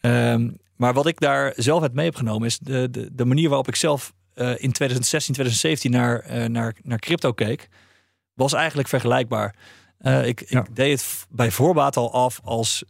Ehm, 0.01 0.49
maar 0.75 0.93
wat 0.93 1.07
ik 1.07 1.19
daar 1.19 1.53
zelf 1.55 1.81
uit 1.81 1.93
mee 1.93 2.05
heb 2.05 2.15
genomen 2.15 2.47
is 2.47 2.57
de, 2.59 2.87
de, 2.91 3.09
de 3.15 3.25
manier 3.25 3.47
waarop 3.47 3.67
ik 3.67 3.75
zelf 3.75 4.13
eh, 4.33 4.49
in 4.49 4.71
2016, 4.71 5.33
2017 5.33 5.91
naar, 5.91 6.19
eh, 6.19 6.49
naar, 6.49 6.75
naar 6.83 6.99
crypto 6.99 7.31
keek, 7.31 7.69
was 8.33 8.53
eigenlijk 8.53 8.87
vergelijkbaar. 8.87 9.55
Ik, 10.23 10.49
Ja. 10.49 10.59
ik 10.59 10.75
deed 10.75 11.01
het 11.01 11.25
bij 11.29 11.51
voorbaat 11.51 11.97
al 11.97 12.13
af 12.13 12.39
als 12.43 12.83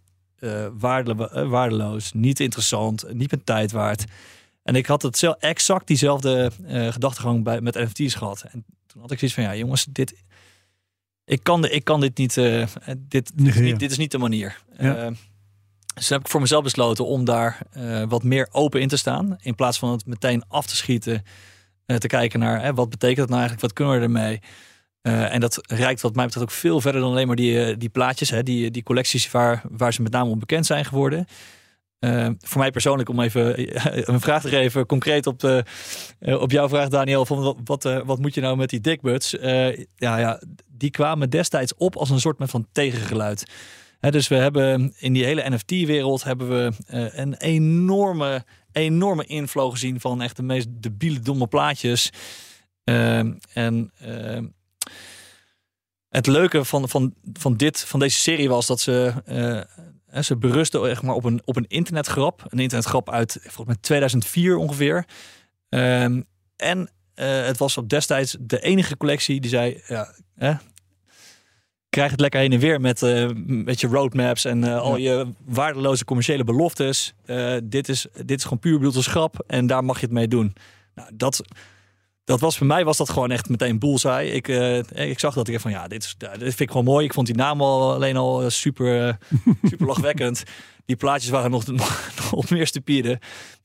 waardelo- 0.77 1.47
waardeloos, 1.49 2.13
niet 2.13 2.39
interessant, 2.39 3.13
niet 3.13 3.31
mijn 3.31 3.43
tijd 3.43 3.71
waard. 3.71 4.05
En 4.63 4.75
ik 4.75 4.85
had 4.85 5.01
het 5.01 5.17
zelf, 5.17 5.35
exact 5.39 5.87
diezelfde 5.87 6.51
gedachtegang 6.89 7.43
bij, 7.43 7.61
met 7.61 7.75
NFT's 7.75 8.13
gehad. 8.15 8.45
En 8.51 8.65
toen 8.87 9.01
had 9.01 9.11
ik 9.11 9.19
zoiets 9.19 9.37
van, 9.37 9.45
ja 9.47 9.55
jongens, 9.55 9.85
dit, 9.89 10.15
ik, 11.27 11.43
kan, 11.43 11.61
de, 11.61 11.69
ik 11.69 11.83
kan 11.83 11.99
dit 11.99 12.17
niet, 12.17 12.37
uh, 12.37 12.65
dit, 12.97 13.31
dit, 13.35 13.55
is 13.55 13.61
niet, 13.61 13.79
dit 13.79 13.91
is 13.91 13.97
niet 13.97 14.11
de 14.11 14.17
manier. 14.17 14.61
Ja. 14.77 15.05
Uh, 15.05 15.11
dus 15.93 16.09
heb 16.09 16.19
ik 16.19 16.27
voor 16.27 16.41
mezelf 16.41 16.63
besloten 16.63 17.05
om 17.05 17.25
daar 17.25 17.59
wat 18.07 18.23
meer 18.23 18.47
open 18.51 18.81
in 18.81 18.87
te 18.87 18.97
staan. 18.97 19.37
In 19.41 19.55
plaats 19.55 19.79
van 19.79 19.91
het 19.91 20.05
meteen 20.05 20.43
af 20.47 20.65
te 20.65 20.75
schieten, 20.75 21.23
te 21.85 22.07
kijken 22.07 22.39
naar 22.39 22.73
wat 22.73 22.89
betekent 22.89 23.19
het 23.19 23.29
nou 23.29 23.41
eigenlijk, 23.41 23.61
wat 23.61 23.73
kunnen 23.73 23.95
we 23.95 24.01
ermee. 24.01 24.41
en 25.29 25.39
dat 25.39 25.59
reikt 25.67 26.01
wat 26.01 26.15
mij 26.15 26.25
betreft 26.25 26.45
ook 26.45 26.57
veel 26.57 26.81
verder 26.81 27.01
dan 27.01 27.09
alleen 27.09 27.27
maar 27.27 27.35
die, 27.35 27.77
die 27.77 27.89
plaatjes, 27.89 28.29
hè, 28.29 28.43
die, 28.43 28.71
die 28.71 28.83
collecties 28.83 29.31
waar, 29.31 29.61
waar 29.69 29.93
ze 29.93 30.01
met 30.01 30.11
name 30.11 30.29
om 30.29 30.39
bekend 30.39 30.65
zijn 30.65 30.85
geworden. 30.85 31.27
Uh, 31.99 32.29
voor 32.39 32.61
mij 32.61 32.71
persoonlijk, 32.71 33.09
om 33.09 33.19
even 33.19 33.55
een 34.13 34.19
vraag 34.19 34.41
te 34.41 34.49
geven, 34.49 34.85
concreet 34.85 35.27
op, 35.27 35.39
de, 35.39 35.63
uh, 36.19 36.41
op 36.41 36.51
jouw 36.51 36.69
vraag, 36.69 36.87
Daniel, 36.89 37.25
van 37.25 37.41
wat, 37.41 37.57
wat, 37.63 38.03
wat 38.05 38.19
moet 38.19 38.33
je 38.33 38.41
nou 38.41 38.57
met 38.57 38.69
die 38.69 38.81
dickbuds? 38.81 39.31
ja, 39.95 40.17
ja, 40.17 40.41
die 40.67 40.89
kwamen 40.89 41.29
destijds 41.29 41.73
op 41.75 41.95
als 41.95 42.09
een 42.09 42.19
soort 42.19 42.37
van 42.39 42.67
tegengeluid. 42.71 43.51
Dus 43.99 44.27
we 44.27 44.35
hebben 44.35 44.93
in 44.97 45.13
die 45.13 45.25
hele 45.25 45.49
NFT-wereld 45.49 46.23
hebben 46.23 46.49
we 46.49 46.71
een 47.17 47.33
enorme, 47.33 48.45
enorme 48.71 49.25
inflow 49.25 49.71
gezien 49.71 49.99
van 49.99 50.21
echt 50.21 50.35
de 50.35 50.43
meest 50.43 50.67
debiele, 50.69 51.19
domme 51.19 51.47
plaatjes. 51.47 52.09
Ehm, 52.83 53.33
en 53.53 53.91
ehm, 53.99 54.45
het 56.09 56.27
leuke 56.27 56.65
van, 56.65 56.89
van, 56.89 57.13
van, 57.33 57.55
dit, 57.55 57.79
van 57.79 57.99
deze 57.99 58.17
serie 58.17 58.49
was 58.49 58.67
dat 58.67 58.79
ze 58.79 59.13
ze 60.23 60.37
berusten 60.37 60.89
echt 60.89 61.01
maar 61.01 61.15
op 61.15 61.23
een, 61.23 61.41
op 61.45 61.55
een 61.55 61.67
internetgrap. 61.67 62.45
Een 62.47 62.59
internetgrap 62.59 63.09
uit 63.09 63.37
volgens 63.41 63.65
mij 63.65 63.77
2004 63.79 64.57
ongeveer. 64.57 65.05
Um, 65.69 66.25
en 66.55 66.79
uh, 66.79 67.45
het 67.45 67.57
was 67.57 67.77
op 67.77 67.89
destijds 67.89 68.37
de 68.39 68.59
enige 68.59 68.97
collectie 68.97 69.41
die 69.41 69.49
zei... 69.49 69.81
Ja, 69.87 70.13
hè, 70.35 70.53
krijg 71.89 72.11
het 72.11 72.19
lekker 72.19 72.39
heen 72.39 72.53
en 72.53 72.59
weer 72.59 72.81
met, 72.81 73.01
uh, 73.01 73.29
met 73.45 73.81
je 73.81 73.87
roadmaps 73.87 74.45
en 74.45 74.63
uh, 74.63 74.79
al 74.79 74.97
je 74.97 75.27
waardeloze 75.45 76.05
commerciële 76.05 76.43
beloftes. 76.43 77.13
dit, 77.63 77.89
is, 77.89 78.07
dit 78.25 78.37
is 78.37 78.43
gewoon 78.43 78.59
puur 78.59 78.77
bedoeld 78.77 78.95
als 78.95 79.07
grap 79.07 79.43
en 79.47 79.67
daar 79.67 79.83
mag 79.83 79.99
je 79.99 80.05
het 80.05 80.15
mee 80.15 80.27
doen. 80.27 80.55
Nou, 80.95 81.09
dat, 81.13 81.41
dat 82.27 82.39
was 82.39 82.57
voor 82.57 82.67
mij 82.67 82.85
was 82.85 82.97
dat 82.97 83.09
gewoon 83.09 83.31
echt 83.31 83.49
meteen 83.49 83.79
boelzaai. 83.79 84.29
Ik, 84.29 84.47
uh, 84.47 84.77
ik 84.93 85.19
zag 85.19 85.33
dat 85.33 85.47
ik 85.47 85.59
van 85.59 85.71
ja, 85.71 85.87
dit, 85.87 86.03
is, 86.03 86.15
dit 86.17 86.39
vind 86.39 86.59
ik 86.59 86.69
gewoon 86.69 86.85
mooi. 86.85 87.05
Ik 87.05 87.13
vond 87.13 87.27
die 87.27 87.35
naam 87.35 87.61
al 87.61 87.93
alleen 87.93 88.17
al 88.17 88.43
eh, 88.43 88.49
super, 88.49 89.07
eh, 89.07 89.13
super 89.63 89.85
lachwekkend. 89.85 90.43
Die 90.85 90.95
plaatjes 90.95 91.29
waren 91.29 91.51
nog, 91.51 91.65
nog, 91.67 92.49
meer 92.49 92.67
stupide. 92.67 93.19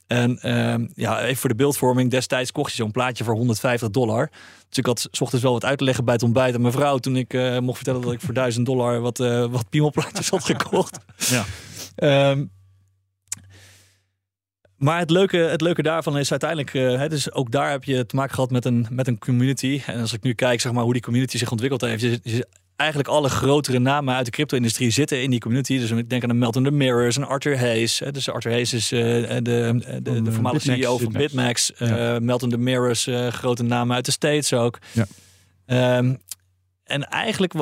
En 0.07 0.39
uh, 0.43 0.89
ja, 0.95 1.21
even 1.21 1.37
voor 1.37 1.49
de 1.49 1.55
beeldvorming. 1.55 2.11
Destijds 2.11 2.53
kocht 2.53 2.71
je 2.71 2.77
zo'n 2.77 2.91
plaatje 2.91 3.25
voor 3.25 3.35
150 3.35 3.91
dollar. 3.91 4.31
Dus 4.69 4.79
ik 4.79 4.87
had 4.87 5.09
s 5.11 5.21
ochtends 5.21 5.45
wel 5.45 5.53
wat 5.53 5.65
uit 5.65 5.79
te 5.79 5.85
leggen 5.85 6.05
bij 6.05 6.15
het 6.15 6.23
ontbijt 6.23 6.55
aan 6.55 6.61
mijn 6.61 6.73
vrouw. 6.73 6.99
Toen 6.99 7.17
ik 7.17 7.33
uh, 7.33 7.59
mocht 7.59 7.77
vertellen 7.77 8.01
dat 8.01 8.13
ik 8.13 8.21
voor 8.21 8.35
1000 8.35 8.67
dollar 8.67 9.01
wat, 9.01 9.19
wat 9.51 9.69
piemelplaatjes 9.71 10.29
had 10.29 10.45
gekocht. 10.55 10.99
Ja. 11.17 11.45
Um, 12.31 12.51
maar 14.83 14.99
het 14.99 15.11
leuke, 15.11 15.37
het 15.37 15.61
leuke 15.61 15.83
daarvan 15.83 16.19
is 16.19 16.31
uiteindelijk, 16.31 16.75
uh, 16.75 17.09
dus 17.09 17.33
ook 17.33 17.51
daar 17.51 17.71
heb 17.71 17.85
je 17.85 18.07
te 18.07 18.17
maken 18.17 18.35
gehad 18.35 18.51
met 18.51 18.65
een, 18.65 18.87
met 18.91 19.07
een 19.07 19.19
community. 19.19 19.83
En 19.87 20.01
als 20.01 20.13
ik 20.13 20.23
nu 20.23 20.35
kijk 20.35 20.61
zeg 20.61 20.73
maar, 20.73 20.83
hoe 20.83 20.93
die 20.93 21.03
community 21.03 21.39
zich 21.39 21.51
ontwikkeld 21.51 21.81
heeft, 21.81 22.03
je, 22.03 22.21
je, 22.23 22.47
eigenlijk 22.77 23.09
alle 23.09 23.29
grotere 23.29 23.79
namen 23.79 24.15
uit 24.15 24.25
de 24.25 24.31
crypto-industrie 24.31 24.91
zitten 24.91 25.23
in 25.23 25.31
die 25.31 25.41
community. 25.41 25.79
Dus 25.79 25.91
ik 25.91 26.11
denk 26.11 26.23
aan 26.23 26.31
een 26.31 26.39
Melton 26.39 26.65
the 26.65 26.71
Mirrors, 26.71 27.17
en 27.17 27.27
Arthur 27.27 27.59
Hayes. 27.59 27.99
Hè, 27.99 28.11
dus 28.11 28.29
Arthur 28.29 28.51
Hayes 28.51 28.73
is 28.73 28.93
uh, 28.93 29.01
de, 29.01 29.41
de, 29.43 30.01
de, 30.03 30.23
de 30.23 30.33
voormalige 30.33 30.73
CEO 30.73 30.99
van 30.99 31.13
Bitmax. 31.13 31.73
Uh, 31.79 31.89
ja. 31.89 32.19
Melton 32.21 32.51
the 32.51 32.59
Mirrors, 32.59 33.09
grote 33.29 33.63
namen 33.63 33.97
uit 33.97 34.05
de 34.05 34.11
States 34.11 34.53
ook. 34.53 34.79
Ja. 34.93 35.97
Um, 35.97 36.19
en 36.85 37.09
eigenlijk, 37.09 37.53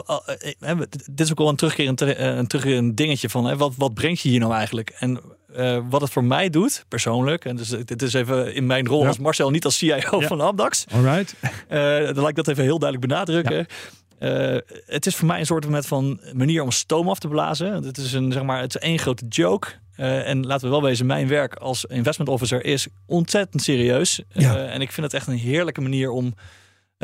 dit 1.10 1.20
is 1.20 1.30
ook 1.30 1.38
wel 1.38 1.48
een 1.48 1.56
terugkerend, 1.56 2.00
een 2.00 2.46
terugkerend 2.46 2.96
dingetje 2.96 3.28
van, 3.28 3.44
hè, 3.46 3.56
wat, 3.56 3.74
wat 3.76 3.94
brengt 3.94 4.20
je 4.20 4.28
hier 4.28 4.40
nou 4.40 4.54
eigenlijk? 4.54 4.96
En 4.98 5.20
uh, 5.56 5.78
wat 5.88 6.00
het 6.00 6.10
voor 6.10 6.24
mij 6.24 6.50
doet, 6.50 6.84
persoonlijk, 6.88 7.44
en 7.44 7.56
dus 7.56 7.68
dit 7.68 8.02
is 8.02 8.12
even 8.12 8.54
in 8.54 8.66
mijn 8.66 8.86
rol 8.86 9.00
ja. 9.00 9.06
als 9.06 9.18
Marcel, 9.18 9.50
niet 9.50 9.64
als 9.64 9.78
CIO 9.78 10.20
van 10.20 10.40
Abdax. 10.40 10.84
Alright. 10.92 11.34
Uh, 11.42 11.50
dan 12.14 12.16
laat 12.16 12.28
ik 12.28 12.34
dat 12.34 12.48
even 12.48 12.64
heel 12.64 12.78
duidelijk 12.78 13.10
benadrukken. 13.12 13.66
Uh, 14.20 14.56
het 14.86 15.06
is 15.06 15.16
voor 15.16 15.26
mij 15.26 15.38
een 15.40 15.46
soort 15.46 15.86
van 15.86 16.20
manier 16.32 16.62
om 16.62 16.70
stoom 16.70 17.08
af 17.08 17.18
te 17.18 17.28
blazen. 17.28 17.84
Het 17.84 17.98
is 17.98 18.12
een, 18.12 18.32
zeg 18.32 18.42
maar, 18.42 18.60
het 18.60 18.74
is 18.74 18.80
één 18.80 18.98
grote 18.98 19.26
joke. 19.28 19.68
en 19.96 20.46
laten 20.46 20.64
we 20.64 20.70
wel 20.70 20.82
wezen, 20.82 21.06
mijn 21.06 21.28
werk 21.28 21.54
als 21.54 21.84
investment 21.84 22.30
officer 22.30 22.64
is 22.64 22.86
ontzettend 23.06 23.62
serieus. 23.62 24.22
en 24.34 24.80
ik 24.80 24.92
vind 24.92 25.06
het 25.06 25.14
echt 25.14 25.26
een 25.26 25.38
heerlijke 25.38 25.80
manier 25.80 26.10
om 26.10 26.26
eh, 26.26 26.42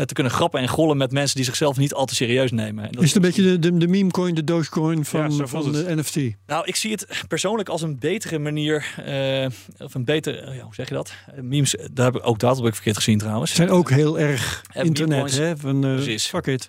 te 0.04 0.14
kunnen 0.14 0.32
grappen 0.32 0.60
en 0.60 0.68
gollen 0.68 0.96
met 0.96 1.12
mensen 1.12 1.36
die 1.36 1.44
zichzelf 1.44 1.76
niet 1.76 1.94
al 1.94 2.06
te 2.06 2.14
serieus 2.14 2.50
nemen. 2.50 2.90
is 2.90 3.00
het 3.00 3.14
een 3.14 3.22
beetje 3.22 3.42
de, 3.42 3.58
de, 3.58 3.76
de 3.76 3.88
meme 3.88 4.10
coin, 4.10 4.34
de 4.34 4.44
Dogecoin 4.44 5.04
van, 5.04 5.36
ja, 5.36 5.46
van 5.46 5.72
de 5.72 5.94
NFT? 5.96 6.36
Nou, 6.46 6.66
ik 6.66 6.76
zie 6.76 6.90
het 6.90 7.06
persoonlijk 7.28 7.68
als 7.68 7.82
een 7.82 7.98
betere 7.98 8.38
manier, 8.38 8.94
uh, 9.08 9.46
of 9.78 9.94
een 9.94 10.04
beter, 10.04 10.54
ja, 10.54 10.62
hoe 10.62 10.74
zeg 10.74 10.88
je 10.88 10.94
dat? 10.94 11.12
Memes, 11.40 11.76
daar 11.92 12.04
heb 12.04 12.16
ik 12.16 12.26
ook 12.26 12.38
dat 12.38 12.56
heb 12.56 12.66
ik 12.66 12.74
verkeerd 12.74 12.96
gezien 12.96 13.18
trouwens. 13.18 13.54
Zijn 13.54 13.70
ook 13.70 13.90
heel 13.90 14.18
erg 14.18 14.62
internet, 14.72 15.36
hè? 15.36 15.56
Van, 15.56 15.86
uh, 15.86 15.94
Precies. 15.94 16.26
Fuck 16.26 16.46
it. 16.46 16.68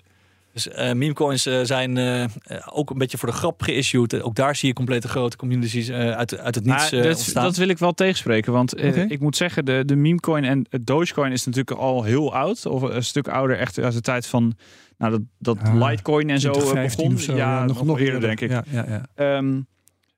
Dus 0.64 0.68
uh, 0.68 0.94
memecoins 0.94 1.48
uh, 1.48 1.60
zijn 1.64 1.98
uh, 1.98 2.26
ook 2.74 2.90
een 2.90 2.98
beetje 2.98 3.18
voor 3.18 3.30
de 3.30 3.36
grap 3.36 3.62
geissued. 3.62 4.22
Ook 4.22 4.36
daar 4.36 4.56
zie 4.56 4.68
je 4.68 4.74
complete 4.74 5.08
grote 5.08 5.38
communities 5.38 5.92
uit, 5.92 6.38
uit 6.38 6.56
het 6.56 6.66
niets 6.66 6.90
dat, 6.90 7.06
ontstaan. 7.06 7.44
Dat 7.44 7.56
wil 7.56 7.68
ik 7.68 7.78
wel 7.78 7.94
tegenspreken. 7.94 8.54
Want 8.54 8.76
okay. 8.76 9.06
ik 9.08 9.20
moet 9.20 9.36
zeggen, 9.36 9.66
de, 9.66 9.84
de 9.86 9.96
memecoin 9.96 10.44
en 10.44 10.66
het 10.70 10.88
Dogecoin 10.88 11.32
is 11.32 11.46
natuurlijk 11.46 11.80
al 11.80 12.04
heel 12.04 12.34
oud. 12.34 12.66
Of 12.66 12.82
een 12.82 13.04
stuk 13.04 13.28
ouder, 13.28 13.58
echt 13.58 13.80
uit 13.80 13.94
de 13.94 14.02
tijd 14.02 14.28
van 14.28 14.54
nou, 14.98 15.12
dat, 15.12 15.22
dat 15.40 15.58
ja, 15.64 15.88
Litecoin 15.88 16.30
en 16.30 16.40
zo 16.40 16.52
begon. 16.52 17.18
Zo, 17.18 17.36
ja, 17.36 17.60
ja, 17.60 17.66
nog, 17.66 17.86
nog 17.86 18.00
eerder, 18.00 18.22
denk 18.22 18.42
ik. 18.42 18.50
Ja, 18.50 18.64
ja, 18.72 18.86
ja. 19.16 19.38
Um, 19.38 19.68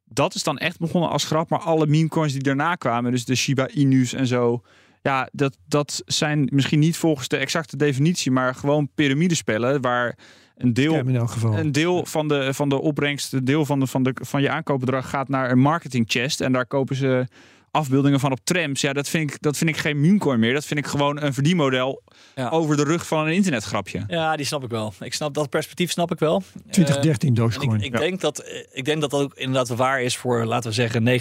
dat 0.05 0.35
is 0.35 0.43
dan 0.43 0.57
echt 0.57 0.79
begonnen 0.79 1.09
als 1.09 1.23
grap. 1.23 1.49
Maar 1.49 1.59
alle 1.59 1.87
memecoins 1.87 2.33
die 2.33 2.43
daarna 2.43 2.75
kwamen, 2.75 3.11
dus 3.11 3.25
de 3.25 3.35
Shiba 3.35 3.67
Inus 3.67 4.13
en 4.13 4.27
zo... 4.27 4.61
Ja, 5.01 5.29
dat, 5.31 5.57
dat 5.67 6.01
zijn 6.05 6.49
misschien 6.51 6.79
niet 6.79 6.97
volgens 6.97 7.27
de 7.27 7.37
exacte 7.37 7.77
definitie, 7.77 8.31
maar 8.31 8.55
gewoon 8.55 8.89
piramidespellen 8.95 9.81
waar 9.81 10.17
een 10.57 10.73
deel, 10.73 10.95
in 10.95 11.15
elk 11.15 11.29
geval. 11.29 11.57
een 11.57 11.71
deel 11.71 12.05
van, 12.05 12.27
de, 12.27 12.53
van 12.53 12.69
de 12.69 12.81
opbrengst, 12.81 13.33
een 13.33 13.45
deel 13.45 13.65
van, 13.65 13.79
de, 13.79 13.87
van, 13.87 14.03
de, 14.03 14.11
van 14.21 14.41
je 14.41 14.49
aankoopbedrag 14.49 15.09
gaat 15.09 15.29
naar 15.29 15.51
een 15.51 15.59
marketing 15.59 16.05
chest. 16.07 16.41
En 16.41 16.51
daar 16.51 16.65
kopen 16.65 16.95
ze 16.95 17.27
afbeeldingen 17.71 18.19
van 18.19 18.31
op 18.31 18.39
trams. 18.43 18.81
Ja, 18.81 18.93
dat 18.93 19.09
vind 19.09 19.31
ik, 19.31 19.41
dat 19.41 19.57
vind 19.57 19.69
ik 19.69 19.77
geen 19.77 20.01
memecoin 20.01 20.39
meer. 20.39 20.53
Dat 20.53 20.65
vind 20.65 20.79
ik 20.79 20.87
gewoon 20.87 21.21
een 21.21 21.33
verdienmodel 21.33 22.01
ja. 22.35 22.49
over 22.49 22.77
de 22.77 22.83
rug 22.83 23.07
van 23.07 23.27
een 23.27 23.33
internetgrapje. 23.33 24.03
Ja, 24.07 24.35
die 24.35 24.45
snap 24.45 24.63
ik 24.63 24.69
wel. 24.69 24.93
Ik 24.99 25.13
snap 25.13 25.33
dat 25.33 25.49
perspectief 25.49 25.91
snap 25.91 26.11
ik 26.11 26.19
wel. 26.19 26.43
2013 26.69 27.29
uh, 27.29 27.35
Dogecoin. 27.35 27.79
Ik, 27.79 27.85
ik 27.85 27.93
ja. 27.93 27.99
denk 27.99 28.21
dat 28.21 28.43
ik 28.71 28.85
denk 28.85 29.01
dat 29.01 29.11
dat 29.11 29.21
ook 29.21 29.33
inderdaad 29.33 29.77
waar 29.77 30.01
is 30.01 30.17
voor 30.17 30.45
laten 30.45 30.69
we 30.69 30.75
zeggen 30.75 31.19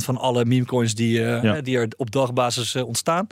99,9% 0.00 0.04
van 0.04 0.16
alle 0.16 0.44
memecoins 0.44 0.94
die, 0.94 1.18
uh, 1.18 1.42
ja. 1.42 1.60
die 1.60 1.78
er 1.78 1.88
op 1.96 2.10
dagbasis 2.10 2.74
uh, 2.74 2.86
ontstaan. 2.86 3.26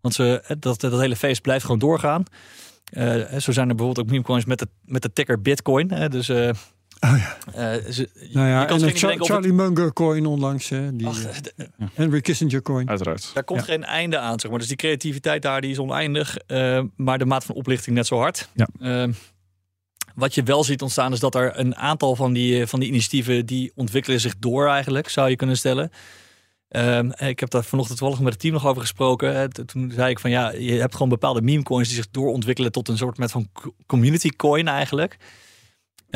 Want 0.00 0.14
ze, 0.14 0.56
dat, 0.58 0.80
dat 0.80 1.00
hele 1.00 1.16
feest 1.16 1.42
blijft 1.42 1.64
gewoon 1.64 1.78
doorgaan. 1.78 2.24
Uh, 2.92 3.38
zo 3.38 3.52
zijn 3.52 3.68
er 3.68 3.74
bijvoorbeeld 3.74 4.06
ook 4.06 4.12
memecoins 4.12 4.44
met 4.44 4.58
de, 4.58 4.68
met 4.84 5.02
de 5.02 5.12
ticker 5.12 5.42
Bitcoin. 5.42 5.90
Hè, 5.90 6.08
dus 6.08 6.28
uh, 6.28 6.50
Oh 7.00 7.18
ja. 7.18 7.36
Uh, 7.76 7.92
ze, 7.92 8.08
nou 8.32 8.48
ja, 8.48 8.60
je 8.60 8.66
kan 8.66 8.82
en 8.82 8.96
Char 8.96 9.16
Charlie 9.18 9.52
het... 9.52 9.60
Munger 9.60 9.92
coin 9.92 10.26
onlangs. 10.26 10.68
Hè, 10.68 10.96
die, 10.96 11.06
Ach, 11.06 11.40
de, 11.40 11.52
ja. 11.56 11.88
Henry 11.94 12.20
Kissinger 12.20 12.62
coin. 12.62 12.88
Uiteraard. 12.88 13.30
Daar 13.34 13.44
komt 13.44 13.60
ja. 13.60 13.66
geen 13.66 13.84
einde 13.84 14.18
aan. 14.18 14.40
Zeg 14.40 14.50
maar. 14.50 14.58
Dus 14.58 14.68
die 14.68 14.76
creativiteit 14.76 15.42
daar 15.42 15.60
die 15.60 15.70
is 15.70 15.78
oneindig. 15.78 16.36
Uh, 16.46 16.82
maar 16.96 17.18
de 17.18 17.24
maat 17.24 17.44
van 17.44 17.54
oplichting 17.54 17.96
net 17.96 18.06
zo 18.06 18.18
hard. 18.18 18.48
Ja. 18.54 18.68
Uh, 18.80 19.12
wat 20.14 20.34
je 20.34 20.42
wel 20.42 20.64
ziet 20.64 20.82
ontstaan 20.82 21.12
is 21.12 21.20
dat 21.20 21.34
er 21.34 21.58
een 21.58 21.76
aantal 21.76 22.16
van 22.16 22.32
die, 22.32 22.66
van 22.66 22.80
die 22.80 22.88
initiatieven... 22.88 23.46
die 23.46 23.72
ontwikkelen 23.74 24.20
zich 24.20 24.34
door 24.38 24.68
eigenlijk, 24.68 25.08
zou 25.08 25.30
je 25.30 25.36
kunnen 25.36 25.56
stellen. 25.56 25.90
Um, 26.68 27.12
ik 27.12 27.40
heb 27.40 27.50
daar 27.50 27.64
vanochtend 27.64 27.98
toevallig 27.98 28.22
met 28.22 28.32
het 28.32 28.42
team 28.42 28.54
nog 28.54 28.66
over 28.66 28.80
gesproken. 28.80 29.50
Toen 29.66 29.90
zei 29.94 30.10
ik 30.10 30.18
van 30.18 30.30
ja, 30.30 30.52
je 30.52 30.72
hebt 30.72 30.92
gewoon 30.92 31.08
bepaalde 31.08 31.42
meme 31.42 31.62
coins 31.62 31.88
die 31.88 31.96
zich 31.96 32.10
doorontwikkelen 32.10 32.72
tot 32.72 32.88
een 32.88 32.96
soort 32.96 33.18
met 33.18 33.30
van 33.30 33.48
community 33.86 34.28
coin 34.28 34.68
eigenlijk. 34.68 35.16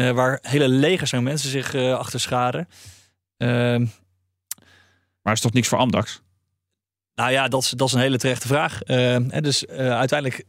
Uh, 0.00 0.10
waar 0.10 0.38
hele 0.42 0.68
legers 0.68 1.14
aan 1.14 1.22
mensen 1.22 1.50
zich 1.50 1.74
uh, 1.74 1.94
achter 1.94 2.20
scharen. 2.20 2.68
Uh, 3.38 3.48
maar 5.22 5.32
is 5.32 5.40
toch 5.40 5.52
niks 5.52 5.68
voor 5.68 5.78
Amdax? 5.78 6.22
Nou 7.14 7.30
ja, 7.32 7.48
dat 7.48 7.62
is, 7.62 7.70
dat 7.70 7.88
is 7.88 7.94
een 7.94 8.00
hele 8.00 8.18
terechte 8.18 8.46
vraag. 8.46 8.82
en 8.82 9.42
dus 9.42 9.66
uiteindelijk, 9.68 10.44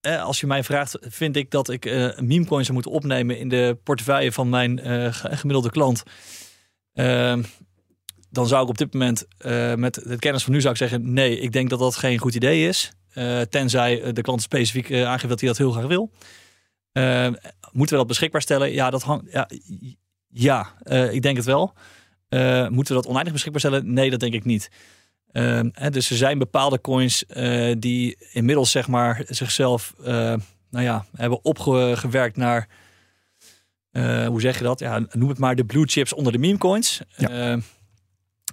als 0.00 0.40
je 0.40 0.46
mij 0.46 0.64
vraagt, 0.64 0.96
vind 1.00 1.36
ik 1.36 1.50
dat 1.50 1.68
ik 1.68 1.84
meme 2.20 2.46
coins 2.46 2.66
zou 2.66 2.72
moeten 2.72 2.92
opnemen 2.92 3.38
in 3.38 3.48
de 3.48 3.78
portefeuille 3.84 4.32
van 4.32 4.48
mijn 4.48 4.80
gemiddelde 5.12 5.70
klant. 5.70 6.02
Ehm, 6.92 7.42
dan 8.30 8.46
zou 8.46 8.62
ik 8.62 8.68
op 8.68 8.78
dit 8.78 8.92
moment 8.92 9.26
met 9.76 9.96
het 9.96 10.20
kennis 10.20 10.44
van 10.44 10.52
nu 10.52 10.60
zou 10.60 10.72
ik 10.72 10.78
zeggen: 10.78 11.12
nee, 11.12 11.38
ik 11.38 11.52
denk 11.52 11.70
dat 11.70 11.78
dat 11.78 11.96
geen 11.96 12.18
goed 12.18 12.34
idee 12.34 12.68
is. 12.68 12.92
Tenzij 13.48 14.12
de 14.12 14.22
klant 14.22 14.42
specifiek 14.42 14.92
aangeeft 14.92 15.28
dat 15.28 15.40
hij 15.40 15.48
dat 15.48 15.58
heel 15.58 15.72
graag 15.72 15.86
wil. 15.86 16.10
Moeten 17.72 17.94
we 17.94 18.00
dat 18.00 18.06
beschikbaar 18.06 18.42
stellen? 18.42 18.72
Ja, 18.72 18.90
dat 18.90 19.02
hangt. 19.02 19.32
Ja, 19.32 19.48
ja 20.28 20.72
ik 21.10 21.22
denk 21.22 21.36
het 21.36 21.46
wel. 21.46 21.74
Uh, 22.28 22.68
moeten 22.68 22.94
we 22.94 23.00
dat 23.00 23.10
oneindig 23.10 23.32
beschikbaar 23.32 23.60
stellen? 23.60 23.92
Nee, 23.92 24.10
dat 24.10 24.20
denk 24.20 24.34
ik 24.34 24.44
niet. 24.44 24.70
Uh, 25.32 25.60
hè, 25.72 25.90
dus 25.90 26.10
er 26.10 26.16
zijn 26.16 26.38
bepaalde 26.38 26.80
coins 26.80 27.24
uh, 27.28 27.74
die 27.78 28.16
inmiddels 28.32 28.70
zeg 28.70 28.88
maar 28.88 29.22
zichzelf 29.26 29.94
nou 30.70 30.84
ja, 30.84 31.04
hebben 31.16 31.44
opgewerkt 31.44 32.36
naar 32.36 32.68
hoe 34.26 34.40
zeg 34.40 34.58
je 34.58 34.64
dat? 34.64 34.78
Ja, 34.78 35.06
noem 35.10 35.28
het 35.28 35.38
maar 35.38 35.54
de 35.54 35.64
blue 35.64 35.86
chips 35.86 36.12
onder 36.12 36.32
de 36.32 36.38
meme 36.38 36.58
coins. 36.58 37.00
Ja 37.16 37.58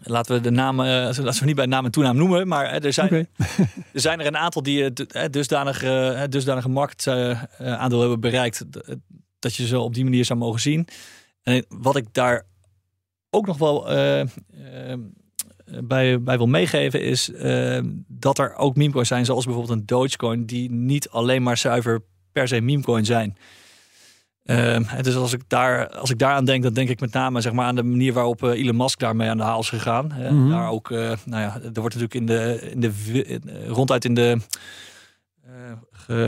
laten 0.04 0.36
we 0.36 0.42
de 0.42 0.52
namen, 0.52 0.86
uh, 0.86 1.24
laten 1.24 1.40
we 1.40 1.46
niet 1.46 1.56
bij 1.56 1.66
naam 1.66 1.86
en 1.86 1.92
toenaam 1.92 2.18
noemen, 2.18 2.48
maar 2.48 2.66
er, 2.66 2.94
zijn, 2.94 3.10
er 3.94 4.02
zijn 4.02 4.20
er 4.20 4.26
een 4.26 4.38
aantal 4.38 4.64
die 4.64 4.94
dusdanig, 5.30 5.84
uh, 5.84 6.24
dusdanige 6.30 6.70
marktaandeel 6.70 8.00
hebben 8.00 8.20
bereikt 8.20 8.66
dat 9.40 9.56
je 9.56 9.68
ze 9.68 9.80
op 9.80 9.94
die 9.94 10.04
manier 10.04 10.26
zou 10.26 10.40
mogen 10.40 10.62
zien. 10.62 10.88
En 11.44 11.66
wat 11.70 11.96
ik 11.96 12.14
daar 12.14 12.46
ook 13.30 13.46
nog 13.46 13.58
wel 13.58 13.84
bij, 15.84 16.22
bij 16.22 16.38
wil 16.38 16.48
meegeven 16.48 17.02
is 17.02 17.32
dat 18.08 18.38
er 18.38 18.56
ook 18.56 18.76
memecoins 18.76 19.08
zijn, 19.08 19.26
zoals 19.26 19.46
bijvoorbeeld 19.46 19.80
een 19.80 19.86
Dogecoin, 19.86 20.46
die 20.46 20.72
niet 20.72 21.10
alleen 21.10 21.44
maar 21.44 21.58
zuiver 21.58 22.02
per 22.32 22.48
se 22.48 22.62
memecoin 22.62 23.06
zijn. 23.06 23.38
Uh, 24.50 24.78
dus 25.02 25.16
als 25.16 25.34
ik, 25.34 25.42
daar, 25.48 25.90
als 25.90 26.10
ik 26.10 26.20
daaraan 26.20 26.46
denk, 26.46 26.64
dan 26.64 26.74
denk 26.74 26.90
ik 26.90 27.00
met 27.00 27.14
name 27.14 27.42
zeg 27.42 27.54
maar, 27.54 27.66
aan 27.66 27.76
de 27.76 27.84
manier 27.84 28.14
waarop 28.14 28.44
uh, 28.44 28.52
Elon 28.52 28.76
Musk 28.76 29.00
daarmee 29.00 29.30
aan 29.30 29.38
de 29.38 29.44
haal 29.44 29.60
is 29.60 29.70
gegaan. 29.70 30.14
Mm 30.32 30.50
Daar 30.50 30.70
ook, 30.70 30.90
uh, 30.90 31.12
nou 31.26 31.42
ja, 31.42 31.60
er 31.74 31.82
wordt 31.82 31.96
natuurlijk 31.96 32.14
in 32.14 32.26
de, 32.26 32.70
in 32.72 32.80
de, 32.80 33.40
ronduit 33.68 34.06
in 34.06 34.14
de 34.14 34.38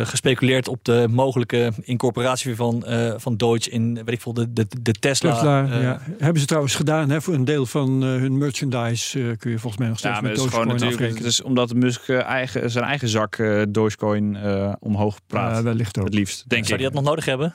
gespeculeerd 0.03 0.67
op 0.67 0.83
de 0.83 1.07
mogelijke 1.09 1.71
incorporatie 1.81 2.55
van, 2.55 2.83
van 3.17 3.37
Deutsche 3.37 3.71
in 3.71 3.93
weet 3.93 4.09
ik 4.09 4.21
veel, 4.21 4.33
de, 4.33 4.53
de, 4.53 4.67
de 4.81 4.91
Tesla. 4.91 5.33
Tesla 5.33 5.81
ja. 5.81 6.01
Hebben 6.17 6.41
ze 6.41 6.47
trouwens 6.47 6.75
gedaan 6.75 7.09
hè, 7.09 7.21
voor 7.21 7.33
een 7.33 7.45
deel 7.45 7.65
van 7.65 8.01
hun 8.01 8.37
merchandise 8.37 9.35
kun 9.39 9.51
je 9.51 9.59
volgens 9.59 9.77
mij 9.77 9.87
nog 9.87 9.97
steeds 9.97 10.15
ja, 10.15 10.21
met 10.21 10.35
Dogecoin 10.35 10.67
natuurlijk, 10.67 11.17
Het 11.17 11.27
is 11.27 11.41
omdat 11.41 11.73
Musk 11.73 12.09
eigen, 12.09 12.71
zijn 12.71 12.85
eigen 12.85 13.07
zak 13.09 13.43
Dogecoin 13.69 14.37
omhoog 14.79 15.19
praat. 15.27 15.55
Ja, 15.55 15.63
wellicht 15.63 15.97
ook. 15.97 16.05
Het 16.05 16.13
liefst, 16.13 16.49
denk 16.49 16.65
Zou 16.65 16.73
ik. 16.73 16.79
die 16.79 16.93
dat 16.93 17.01
nog 17.01 17.09
nodig 17.09 17.25
hebben? 17.25 17.53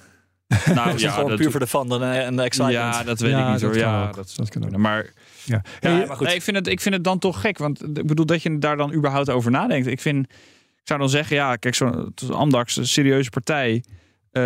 Nou 0.75 0.99
ja, 0.99 1.11
gewoon 1.11 1.37
puur 1.37 1.51
voor 1.51 1.61
de 1.61 1.67
fan 1.67 2.03
en 2.03 2.37
de 2.37 2.43
excitement. 2.43 2.95
Ja, 2.95 3.03
dat 3.03 3.21
weet 3.21 3.37
ik 3.37 3.47
niet 3.47 3.63
hoor. 3.63 3.77
Ja, 3.77 4.13
dat, 4.13 4.33
dat 4.37 4.49
kan 4.49 4.65
ook. 4.65 4.77
Maar 4.77 5.13
ja. 5.45 5.63
ja 5.81 5.97
maar 6.07 6.17
goed. 6.17 6.27
Nee, 6.27 6.37
ik, 6.37 6.43
vind 6.43 6.57
het, 6.57 6.67
ik 6.67 6.81
vind 6.81 6.95
het 6.95 7.05
dan 7.05 7.19
toch 7.19 7.41
gek. 7.41 7.59
Want 7.59 7.83
ik 7.83 8.07
bedoel 8.07 8.27
dat 8.27 8.43
je 8.43 8.59
daar 8.59 8.77
dan 8.77 8.93
überhaupt 8.95 9.31
over 9.31 9.51
nadenkt. 9.51 9.87
Ik 9.87 10.01
vind, 10.01 10.27
ik 10.27 10.83
zou 10.85 11.01
dan 11.01 11.09
zeggen, 11.09 11.37
ja, 11.37 11.57
kijk, 11.57 11.75
zo'n 11.75 12.15
Amdax, 12.31 12.77
een 12.77 12.87
serieuze 12.87 13.31
partij. 13.31 13.85
Uh, 14.33 14.43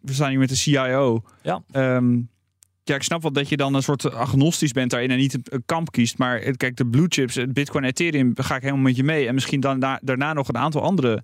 we 0.00 0.12
staan 0.12 0.28
hier 0.28 0.38
met 0.38 0.48
de 0.48 0.56
CIO. 0.56 1.22
Ja. 1.42 1.62
Um, 1.72 2.28
ja, 2.84 2.94
ik 2.94 3.02
snap 3.02 3.22
wel 3.22 3.32
dat 3.32 3.48
je 3.48 3.56
dan 3.56 3.74
een 3.74 3.82
soort 3.82 4.12
agnostisch 4.12 4.72
bent 4.72 4.90
daarin 4.90 5.10
en 5.10 5.16
niet 5.18 5.38
een 5.52 5.62
kamp 5.66 5.92
kiest. 5.92 6.18
Maar 6.18 6.38
kijk, 6.38 6.76
de 6.76 6.86
blue 6.86 7.06
chips, 7.08 7.38
Bitcoin, 7.48 7.84
Ethereum, 7.84 8.32
ga 8.34 8.56
ik 8.56 8.62
helemaal 8.62 8.82
met 8.82 8.96
je 8.96 9.04
mee. 9.04 9.26
En 9.26 9.34
misschien 9.34 9.60
dan 9.60 9.98
daarna 10.00 10.32
nog 10.32 10.48
een 10.48 10.58
aantal 10.58 10.82
andere 10.82 11.22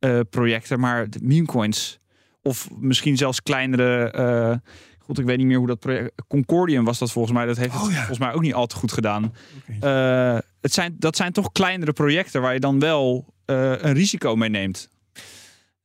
uh, 0.00 0.20
projecten. 0.30 0.80
Maar 0.80 1.10
de 1.10 1.18
meme 1.22 1.46
coins, 1.46 1.98
of 2.42 2.68
misschien 2.78 3.16
zelfs 3.16 3.42
kleinere. 3.42 4.14
Uh, 4.16 4.70
goed, 4.98 5.18
ik 5.18 5.24
weet 5.24 5.38
niet 5.38 5.46
meer 5.46 5.56
hoe 5.56 5.66
dat 5.66 5.78
project. 5.78 6.12
Concordium 6.28 6.84
was 6.84 6.98
dat 6.98 7.12
volgens 7.12 7.34
mij. 7.34 7.46
Dat 7.46 7.56
heeft 7.56 7.72
het 7.72 7.82
oh, 7.82 7.94
volgens 7.94 8.18
mij 8.18 8.32
ook 8.32 8.42
niet 8.42 8.54
al 8.54 8.66
te 8.66 8.76
goed 8.76 8.92
gedaan. 8.92 9.34
Okay. 9.76 10.34
Uh, 10.34 10.38
het 10.60 10.72
zijn, 10.72 10.96
dat 10.98 11.16
zijn 11.16 11.32
toch 11.32 11.52
kleinere 11.52 11.92
projecten 11.92 12.40
waar 12.40 12.54
je 12.54 12.60
dan 12.60 12.78
wel 12.78 13.34
uh, 13.46 13.70
een 13.70 13.92
risico 13.92 14.36
mee 14.36 14.48
neemt. 14.48 14.90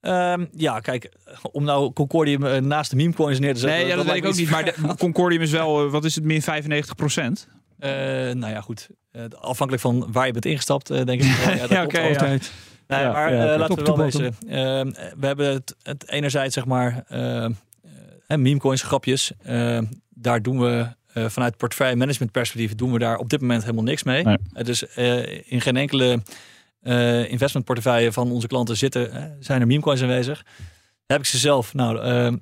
Um, 0.02 0.48
ja, 0.52 0.80
kijk, 0.80 1.12
om 1.52 1.64
nou 1.64 1.94
Concordium 1.94 2.68
naast 2.68 2.90
de 2.90 2.96
meme 2.96 3.14
coins 3.14 3.40
neer 3.40 3.54
te 3.54 3.60
zetten. 3.60 3.80
Nee, 3.80 3.88
ja, 3.88 3.96
dat, 3.96 4.06
dat 4.06 4.14
weet 4.14 4.24
ik 4.24 4.30
ook 4.30 4.36
niet. 4.36 4.50
Maar 4.50 4.66
de, 4.66 4.96
Concordium 4.98 5.42
is 5.42 5.52
wel, 5.52 5.90
wat 5.90 6.06
is 6.06 6.16
het, 6.16 6.24
min 6.24 6.42
95 6.42 6.96
procent? 6.96 7.48
Uh, 7.80 7.90
nou 7.90 8.48
ja, 8.48 8.62
goed. 8.62 8.90
Uh, 9.12 9.24
afhankelijk 9.40 9.82
van 9.82 10.12
waar 10.12 10.26
je 10.26 10.32
bent 10.32 10.46
ingestapt, 10.46 10.88
denk 10.88 11.10
ik. 11.10 11.24
ja, 11.46 11.52
ja 11.70 11.84
oké. 11.84 11.98
Okay, 11.98 12.40
Nee, 12.88 13.00
ja, 13.00 13.12
maar 13.12 13.34
ja, 13.34 13.54
uh, 13.54 13.60
laten 13.60 13.76
we 13.76 13.84
wel 13.84 13.98
wezen. 13.98 14.24
Uh, 14.24 14.32
we 15.18 15.26
hebben 15.26 15.54
het, 15.54 15.76
het 15.84 16.10
enerzijds, 16.10 16.54
zeg 16.54 16.66
maar, 16.66 17.04
uh, 17.12 17.48
memecoins, 18.28 18.82
grapjes. 18.82 19.32
daar 20.10 20.42
doen 20.42 20.60
we 20.60 20.88
vanuit 21.30 21.58
portefeuille 21.58 21.96
management 21.96 22.32
perspectief 22.32 22.76
doen 22.76 22.92
we 22.92 23.00
daar 23.00 23.18
op 23.18 23.30
dit 23.30 23.42
moment 23.42 23.62
helemaal 23.62 23.84
niks 23.84 24.04
mee. 24.04 24.24
Nee. 24.24 24.38
dus 24.64 24.84
in 25.44 25.62
geen 25.62 25.78
enkele 25.78 26.22
investmentportefeuille 27.28 28.12
van 28.12 28.32
onze 28.32 28.48
klanten 28.48 28.78
zitten, 28.78 29.36
zijn 29.40 29.62
er 29.62 29.68
memecoins 29.68 30.02
aanwezig. 30.02 30.46
Heb 31.06 31.20
ik 31.20 31.26
ze 31.26 31.38
zelf? 31.38 31.74
Nou, 31.74 32.00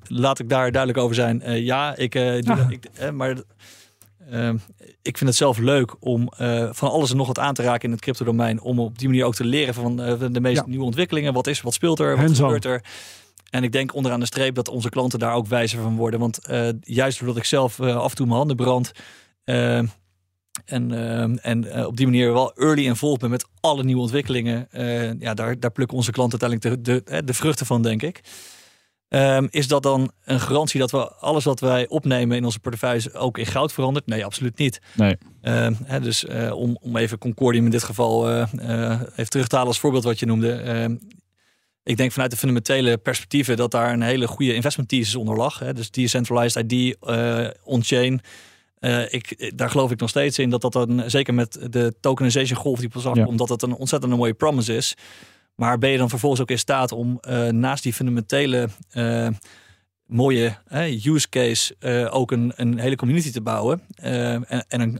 laat 0.07 0.39
ik 0.39 0.49
daar 0.49 0.71
duidelijk 0.71 1.03
over 1.03 1.15
zijn. 1.15 1.63
ja, 1.63 1.95
ik 1.95 2.11
doe 2.11 2.43
ah. 2.45 2.71
ik, 2.71 3.11
maar 3.11 3.35
Ehm, 4.29 4.57
ik 5.01 5.17
vind 5.17 5.29
het 5.29 5.35
zelf 5.35 5.57
leuk 5.57 5.95
om 5.99 6.31
uh, 6.39 6.69
van 6.71 6.89
alles 6.89 7.11
en 7.11 7.17
nog 7.17 7.27
wat 7.27 7.39
aan 7.39 7.53
te 7.53 7.61
raken 7.61 7.83
in 7.83 7.91
het 7.91 8.01
crypto-domein. 8.01 8.61
Om 8.61 8.79
op 8.79 8.97
die 8.99 9.07
manier 9.07 9.25
ook 9.25 9.35
te 9.35 9.45
leren 9.45 9.73
van 9.73 10.01
uh, 10.01 10.13
de 10.31 10.41
meest 10.41 10.65
nieuwe 10.65 10.85
ontwikkelingen. 10.85 11.33
Wat 11.33 11.47
is, 11.47 11.61
wat 11.61 11.73
speelt 11.73 11.99
er, 11.99 12.17
wat 12.17 12.35
gebeurt 12.35 12.65
er. 12.65 12.83
En 13.49 13.63
ik 13.63 13.71
denk 13.71 13.93
onderaan 13.93 14.19
de 14.19 14.25
streep 14.25 14.55
dat 14.55 14.69
onze 14.69 14.89
klanten 14.89 15.19
daar 15.19 15.33
ook 15.33 15.47
wijzer 15.47 15.81
van 15.81 15.95
worden. 15.95 16.19
Want 16.19 16.39
uh, 16.49 16.69
juist 16.81 17.19
doordat 17.19 17.37
ik 17.37 17.43
zelf 17.43 17.79
af 17.79 18.09
en 18.09 18.15
toe 18.15 18.25
mijn 18.25 18.37
handen 18.37 18.55
brand. 18.55 18.91
En, 20.65 20.91
en 21.41 21.85
op 21.85 21.97
die 21.97 22.05
manier 22.05 22.33
wel 22.33 22.53
early 22.53 22.85
involved 22.85 23.19
ben 23.19 23.29
met 23.29 23.45
alle 23.59 23.83
nieuwe 23.83 24.01
ontwikkelingen. 24.01 24.67
ja, 25.19 25.33
daar, 25.33 25.59
daar 25.59 25.71
plukken 25.71 25.97
onze 25.97 26.11
klanten 26.11 26.41
uiteindelijk 26.41 26.85
de, 26.85 27.03
de, 27.03 27.23
de 27.23 27.33
vruchten 27.33 27.65
van, 27.65 27.81
denk 27.81 28.01
ik. 28.01 28.21
Um, 29.09 29.47
is 29.51 29.67
dat 29.67 29.83
dan 29.83 30.11
een 30.23 30.39
garantie 30.39 30.79
dat 30.79 30.91
we 30.91 31.07
alles 31.09 31.43
wat 31.43 31.59
wij 31.59 31.87
opnemen 31.87 32.37
in 32.37 32.45
onze 32.45 32.59
portefeuille 32.59 33.13
ook 33.13 33.37
in 33.37 33.45
goud 33.45 33.73
verandert? 33.73 34.07
Nee, 34.07 34.25
absoluut 34.25 34.57
niet. 34.57 34.81
Nee. 34.93 35.17
Hè, 35.83 35.99
dus 35.99 36.23
uh, 36.23 36.55
om, 36.55 36.77
om 36.81 36.97
even 36.97 37.17
Concordium 37.17 37.65
in 37.65 37.71
dit 37.71 37.83
geval 37.83 38.31
uh, 38.31 38.47
uh, 38.53 39.01
even 39.11 39.29
terug 39.29 39.47
te 39.47 39.55
halen 39.55 39.71
als 39.71 39.79
voorbeeld 39.79 40.03
wat 40.03 40.19
je 40.19 40.25
noemde. 40.25 40.53
Ehm, 40.53 40.95
ik 41.83 41.97
denk 41.97 42.11
vanuit 42.11 42.31
de 42.31 42.37
fundamentele 42.37 42.97
perspectieven 42.97 43.57
dat 43.57 43.71
daar 43.71 43.93
een 43.93 44.01
hele 44.01 44.27
goede 44.27 44.53
investment 44.53 44.89
thesis 44.89 45.15
onder 45.15 45.37
lag. 45.37 45.59
Hè. 45.59 45.73
Dus 45.73 45.91
decentralized 45.91 46.71
ID, 46.71 46.97
on-chain. 47.63 48.21
ik, 49.09 49.51
daar 49.57 49.69
geloof 49.69 49.91
ik 49.91 49.99
nog 49.99 50.09
steeds 50.09 50.39
in 50.39 50.49
dat 50.49 50.61
dat 50.61 50.73
dan, 50.73 51.03
zeker 51.07 51.33
met 51.33 51.67
de 51.69 51.93
tokenization 51.99 52.59
golf 52.59 52.79
die 52.79 52.89
pas 52.89 53.05
afkomt, 53.05 53.31
ja. 53.31 53.35
dat 53.35 53.47
dat 53.47 53.61
een 53.61 53.75
ontzettend 53.75 54.17
mooie 54.17 54.33
promise 54.33 54.75
is. 54.75 54.95
Maar 55.55 55.77
ben 55.77 55.89
je 55.89 55.97
dan 55.97 56.09
vervolgens 56.09 56.41
ook 56.41 56.49
in 56.49 56.59
staat 56.59 56.91
om 56.91 57.19
uh, 57.29 57.47
naast 57.47 57.83
die 57.83 57.93
fundamentele 57.93 58.69
uh, 58.93 59.27
mooie 60.05 60.57
use 61.03 61.29
case 61.29 61.75
ook 62.11 62.31
een, 62.31 62.53
een 62.55 62.77
hele 62.77 62.95
community 62.95 63.31
te 63.31 63.41
bouwen? 63.41 63.81
en, 63.95 64.45
en 64.67 64.81
een, 64.81 64.99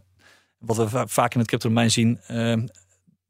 wat 0.58 0.78
we 0.78 1.08
vaak 1.08 1.34
in 1.34 1.40
het 1.40 1.48
crypto 1.48 1.68
domein 1.68 1.92
zien, 1.92 2.20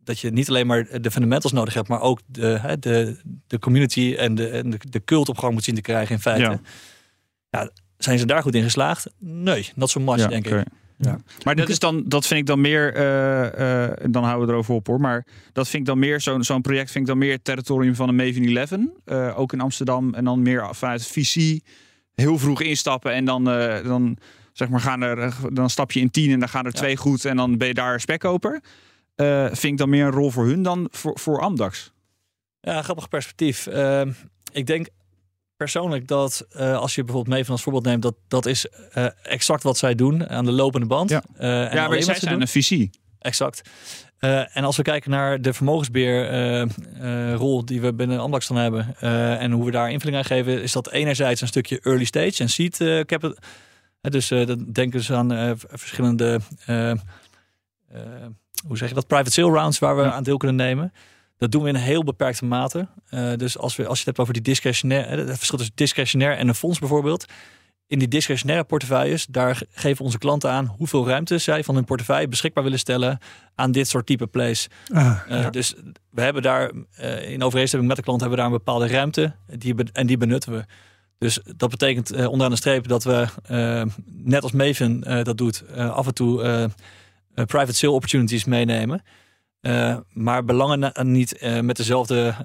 dat 0.03 0.19
je 0.19 0.32
niet 0.32 0.49
alleen 0.49 0.67
maar 0.67 1.01
de 1.01 1.11
fundamentals 1.11 1.53
nodig 1.53 1.73
hebt, 1.73 1.88
maar 1.88 2.01
ook 2.01 2.19
de, 2.26 2.78
de, 2.80 3.17
de 3.47 3.59
community 3.59 4.15
en 4.17 4.36
de, 4.36 4.49
en 4.49 4.80
de, 4.89 5.03
cult 5.03 5.30
op 5.30 5.38
gang 5.38 5.53
moet 5.53 5.63
zien 5.63 5.76
te 5.76 5.82
krijgen 5.82 6.15
in 6.15 6.21
feite. 6.21 6.49
Ja. 6.49 6.59
ja 7.49 7.69
zijn 7.97 8.19
ze 8.19 8.26
daar 8.26 8.41
goed 8.41 8.55
in 8.55 8.63
geslaagd? 8.63 9.07
Nee, 9.19 9.71
not 9.76 9.89
so 9.89 9.99
much, 9.99 10.28
denk 10.28 10.47
ik. 10.47 10.65
Ja. 10.98 11.18
Maar 11.43 11.56
dat 11.56 11.70
is 11.70 11.80
dan, 11.80 12.04
dat 12.08 12.28
vind 12.28 12.39
ik 12.39 12.46
dan 12.46 12.62
meer, 12.62 12.98
uh, 12.98 13.82
uh, 13.82 13.93
dan 14.10 14.24
houden 14.24 14.48
we 14.48 14.54
erover 14.54 14.74
op 14.74 14.88
hoor. 14.88 15.00
Maar 15.00 15.26
dat 15.54 15.68
vind 15.68 15.82
ik 15.82 15.88
dan 15.88 16.00
meer, 16.00 16.22
zo'n 16.22 16.43
zo'n 16.43 16.62
project 16.62 16.91
vind 16.91 17.04
ik 17.04 17.10
dan 17.10 17.18
meer 17.18 17.32
het 17.32 17.43
territorium 17.43 17.96
van 17.96 18.10
een 18.10 18.16
Maven 18.16 18.58
11. 18.58 18.72
Uh, 19.06 19.39
ook 19.39 19.54
in 19.54 19.62
Amsterdam. 19.62 20.14
En 20.14 20.24
dan 20.24 20.41
meer 20.41 20.76
vanuit 20.76 21.08
visie 21.08 21.64
heel 22.14 22.38
vroeg 22.38 22.62
instappen. 22.62 23.12
En 23.12 23.26
dan, 23.26 23.43
dan 23.84 24.18
zeg 24.54 24.70
maar 24.70 24.80
gaan 24.80 25.02
er, 25.02 25.36
dan 25.54 25.70
stap 25.70 25.91
je 25.91 26.00
in 26.00 26.12
tien 26.12 26.32
en 26.32 26.39
dan 26.39 26.50
gaan 26.50 26.66
er 26.66 26.74
twee 26.74 26.98
goed. 26.98 27.26
En 27.26 27.36
dan 27.36 27.58
ben 27.58 27.68
je 27.68 27.74
daar 27.74 28.00
spekkoper. 28.00 28.62
vind 29.48 29.64
ik 29.64 29.78
dan 29.78 29.89
meer 29.89 30.06
een 30.06 30.12
rol 30.12 30.32
voor 30.32 30.46
hun 30.46 30.64
dan 30.64 30.88
voor, 30.91 31.20
voor 31.20 31.41
Amdax. 31.41 31.93
Ja, 32.62 32.82
grappig 32.82 33.08
perspectief. 33.08 33.68
Ehm, 33.68 34.12
ik 34.52 34.66
denk 34.66 34.88
persoonlijk 35.58 36.08
dat 36.08 36.47
uh, 36.56 36.78
als 36.78 36.95
je 36.95 37.03
bijvoorbeeld 37.03 37.36
mee 37.36 37.43
van 37.43 37.53
als 37.53 37.64
voorbeeld 37.64 37.86
neemt, 37.86 38.01
dat 38.01 38.16
dat 38.28 38.45
is 38.45 38.68
uh, 38.97 39.06
exact 39.22 39.64
wat 39.64 39.78
zij 39.78 39.95
doen 39.95 40.30
aan 40.30 40.45
de 40.45 40.51
lopende 40.51 40.88
band. 40.88 41.10
Ja, 41.10 41.24
uh, 41.39 41.66
en 41.66 41.76
ja 41.76 41.88
maar 41.88 42.03
zij 42.03 42.16
zijn 42.16 42.32
doen. 42.32 42.41
een 42.41 42.47
visie. 42.47 42.89
Exact. 43.20 43.70
en 44.20 44.64
als 44.64 44.78
we 44.78 44.84
kijken 44.84 45.12
naar 45.12 45.41
de 45.41 45.53
vermogensbeheerrol 45.53 47.66
die 47.66 47.82
we 47.82 47.93
binnen 47.93 48.20
Amdax 48.20 48.47
dan 48.47 48.58
hebben 48.58 48.95
en 49.39 49.51
hoe 49.51 49.66
we 49.66 49.72
daar 49.72 49.91
invulling 49.91 50.18
aan 50.18 50.26
geven, 50.26 50.62
is 50.62 50.72
dat 50.72 50.91
enerzijds 50.91 51.41
een 51.41 51.47
stukje 51.47 51.80
early 51.80 52.03
stage 52.03 52.43
en 52.43 52.49
seed 52.49 52.78
capital. 52.78 53.36
dus 54.01 54.28
dat 54.28 54.74
denken 54.74 55.03
ze 55.03 55.16
aan 55.16 55.58
verschillende, 55.58 56.39
hoe 58.68 58.78
zeg 58.78 58.89
je 58.89 58.95
dat, 58.95 59.08
private 59.08 59.32
sale 59.32 59.51
rounds 59.51 59.80
waar 59.80 59.95
we 59.95 60.12
aan 60.12 60.24
deel 60.24 60.38
kunnen 60.38 60.58
nemen. 60.58 60.93
Dat 61.38 61.51
doen 61.51 61.63
we 61.63 61.69
in 61.69 61.75
een 61.75 61.81
heel 61.81 62.03
beperkte 62.03 62.45
mate. 62.45 62.88
Uh, 63.09 63.33
dus 63.36 63.57
als, 63.57 63.75
we, 63.75 63.88
als 63.88 63.99
je 63.99 64.05
het 64.05 64.05
hebt 64.05 64.19
over 64.19 64.33
die 64.33 64.41
discretionair, 64.41 65.09
het 65.09 65.38
verschil 65.38 65.57
tussen 65.57 65.75
discretionair 65.75 66.38
en 66.38 66.47
een 66.47 66.55
fonds 66.55 66.79
bijvoorbeeld. 66.79 67.25
In 67.88 67.99
die 67.99 68.07
discretionaire 68.07 68.65
portefeuilles, 68.65 69.25
daar 69.25 69.61
geven 69.71 70.05
onze 70.05 70.17
klanten 70.17 70.49
aan 70.49 70.65
hoeveel 70.77 71.07
ruimte 71.07 71.38
zij 71.38 71.63
van 71.63 71.75
hun 71.75 71.86
portefeuille 71.86 72.27
beschikbaar 72.27 72.63
willen 72.63 72.79
stellen 72.79 73.19
aan 73.55 73.71
dit 73.71 73.88
soort 73.88 74.05
type 74.05 74.27
plays. 74.27 74.67
Ah, 74.93 75.19
uh, 75.29 75.49
Dus 75.49 75.75
we 76.09 76.21
hebben 76.21 76.41
daar 76.41 76.71
uh, 76.73 77.29
in 77.29 77.43
overeenstemming 77.43 77.89
met 77.89 77.97
de 77.97 78.05
klant 78.05 78.21
hebben 78.21 78.38
we 78.38 78.43
daar 78.43 78.53
een 78.53 78.57
bepaalde 78.57 78.88
ruimte 78.88 79.36
die, 79.57 79.75
en 79.93 80.07
die 80.07 80.17
benutten 80.17 80.51
we. 80.51 80.65
Dus 81.17 81.39
dat 81.55 81.69
betekent 81.69 82.11
onderaan 82.11 82.49
de 82.49 82.55
streep 82.55 82.88
dat 82.88 83.03
we, 83.03 83.27
net 84.05 84.43
als 84.43 84.51
Maven 84.51 85.23
dat 85.23 85.38
doet, 85.38 85.63
af 85.75 86.07
en 86.07 86.13
toe 86.13 86.69
private 87.33 87.73
sale 87.73 87.93
opportunities 87.93 88.45
meenemen. 88.45 89.03
Maar 90.13 90.45
belangen 90.45 90.91
niet 91.03 91.47
met 91.61 91.78
dezelfde 91.78 92.36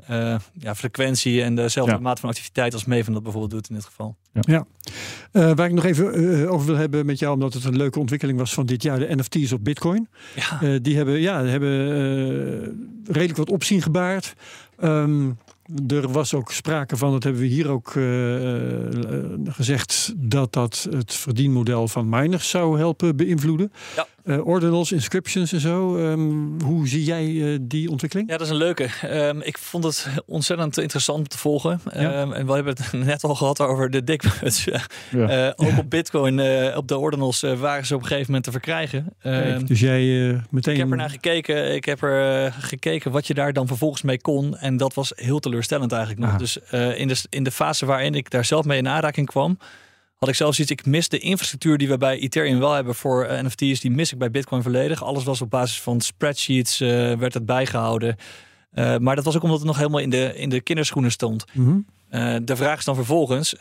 ja, 0.53 0.75
frequentie 0.75 1.43
en 1.43 1.55
dezelfde 1.55 1.95
ja. 1.95 2.01
mate 2.01 2.21
van 2.21 2.31
activiteit 2.31 2.73
als 2.73 2.85
Maven 2.85 3.13
dat 3.13 3.23
bijvoorbeeld 3.23 3.53
doet 3.53 3.69
in 3.69 3.75
dit 3.75 3.85
geval. 3.85 4.17
Ja, 4.33 4.67
ja. 5.33 5.55
waar 5.55 5.67
ik 5.67 5.73
nog 5.73 5.85
even 5.85 6.49
over 6.49 6.67
wil 6.67 6.77
hebben 6.77 7.07
met 7.07 7.19
jou, 7.19 7.35
omdat 7.35 7.55
het 7.55 7.65
een 7.65 7.77
leuke 7.77 7.99
ontwikkeling 7.99 8.39
was 8.39 8.55
van 8.55 8.67
dit 8.67 8.83
jaar, 8.83 8.99
de 8.99 9.15
NFT's 9.17 9.53
op 9.53 9.65
Bitcoin. 9.65 10.09
Ja. 10.35 10.79
die 10.79 10.97
hebben, 10.97 11.21
ja, 11.21 11.45
hebben 11.45 13.03
redelijk 13.05 13.37
wat 13.37 13.51
opzien 13.51 13.83
gebaard. 13.83 14.35
Um, 14.83 15.39
er 15.89 16.13
was 16.13 16.35
ook 16.35 16.53
sprake 16.53 16.97
van, 16.97 17.13
dat 17.13 17.23
hebben 17.23 17.43
we 17.43 17.49
hier 17.49 17.69
ook 17.69 17.95
uh, 17.95 18.05
gezegd, 19.45 20.13
dat 20.17 20.53
dat 20.53 20.87
het 20.91 21.15
verdienmodel 21.15 21.89
van 21.89 22.09
miners 22.09 22.49
zou 22.49 22.79
helpen 22.79 23.17
beïnvloeden. 23.17 23.73
Uh, 24.25 24.47
ordinals, 24.47 24.93
inscriptions 24.93 25.53
en 25.53 25.61
zo. 25.61 25.97
Um, 25.97 26.61
hoe 26.61 26.89
zie 26.89 27.05
jij 27.05 27.27
uh, 27.27 27.59
die 27.61 27.91
ontwikkeling? 27.91 28.31
Ja, 28.31 28.37
dat 28.37 28.47
is 28.47 28.53
een 28.53 28.59
leuke. 28.59 28.89
Um, 29.05 29.43
ik 29.43 29.59
vond 29.59 29.85
het 29.85 30.07
ontzettend 30.27 30.79
interessant 30.79 31.19
om 31.19 31.29
te 31.29 31.39
volgen. 31.39 31.81
Ja. 31.93 32.21
Um, 32.21 32.33
en 32.33 32.47
we 32.47 32.53
hebben 32.53 32.77
het 32.77 32.93
net 33.07 33.25
al 33.25 33.35
gehad 33.35 33.61
over 33.61 33.91
de 33.91 34.05
dickbuds. 34.05 34.65
ja. 34.65 34.81
uh, 35.15 35.47
ook 35.67 35.71
ja. 35.71 35.79
op 35.79 35.91
Bitcoin, 35.91 36.41
op 36.77 36.89
de 36.89 36.99
ordinals, 36.99 37.41
waren 37.41 37.87
ze 37.87 37.95
op 37.95 38.01
een 38.01 38.07
gegeven 38.07 38.27
moment 38.27 38.45
te 38.45 38.51
verkrijgen. 38.51 39.13
Kijk, 39.23 39.67
dus 39.67 39.81
jij 39.81 40.41
meteen. 40.51 40.75
Ik 40.75 40.81
heb 40.81 40.91
er 40.91 40.97
naar 40.97 41.11
gekeken. 41.11 41.75
Ik 41.75 41.85
heb 41.85 42.03
er 42.03 42.53
gekeken 42.53 43.11
wat 43.11 43.27
je 43.27 43.35
daar 43.35 43.53
dan 43.53 43.67
vervolgens 43.67 44.03
mee 44.03 44.21
kon. 44.21 44.57
En 44.57 44.77
dat 44.77 44.95
was 44.95 45.13
heel 45.15 45.39
teleurstellend 45.39 45.93
eigenlijk 45.93 46.23
nog. 46.23 46.37
Dus 46.37 46.59
in, 46.97 47.09
de, 47.09 47.17
in 47.29 47.43
de 47.43 47.51
fase 47.51 47.87
waarin 47.87 48.15
ik 48.15 48.31
daar 48.31 48.45
zelf 48.45 48.65
mee 48.65 48.79
in 48.79 48.89
aanraking 48.89 49.27
kwam 49.27 49.59
had 50.21 50.29
ik 50.29 50.35
zelfs 50.35 50.61
iets, 50.61 50.71
ik 50.71 50.87
mis 50.87 51.09
de 51.09 51.19
infrastructuur 51.19 51.79
die 51.79 51.89
we 51.89 51.97
bij 51.97 52.19
Ethereum 52.19 52.59
wel 52.59 52.73
hebben 52.73 52.95
voor 52.95 53.27
uh, 53.27 53.41
NFT's, 53.41 53.81
die 53.81 53.91
mis 53.91 54.13
ik 54.13 54.19
bij 54.19 54.31
Bitcoin 54.31 54.63
volledig. 54.63 55.03
Alles 55.03 55.25
was 55.25 55.41
op 55.41 55.51
basis 55.51 55.81
van 55.81 56.01
spreadsheets, 56.01 56.81
uh, 56.81 56.89
werd 57.19 57.35
het 57.35 57.47
bijgehouden. 57.47 58.17
Uh, 58.75 58.97
maar 58.97 59.17
dat 59.17 59.25
was 59.25 59.37
ook 59.37 59.43
omdat 59.43 59.59
het 59.59 59.67
nog 59.67 59.77
helemaal 59.77 60.01
in 60.01 60.11
de, 60.11 60.33
in 60.37 60.49
de 60.49 60.61
kinderschoenen 60.61 61.11
stond. 61.11 61.45
Mm 61.53 61.85
-hmm. 62.11 62.45
de 62.45 62.57
vraag 62.57 62.79
is 62.79 62.85
dan 62.85 62.95
vervolgens, 62.95 63.55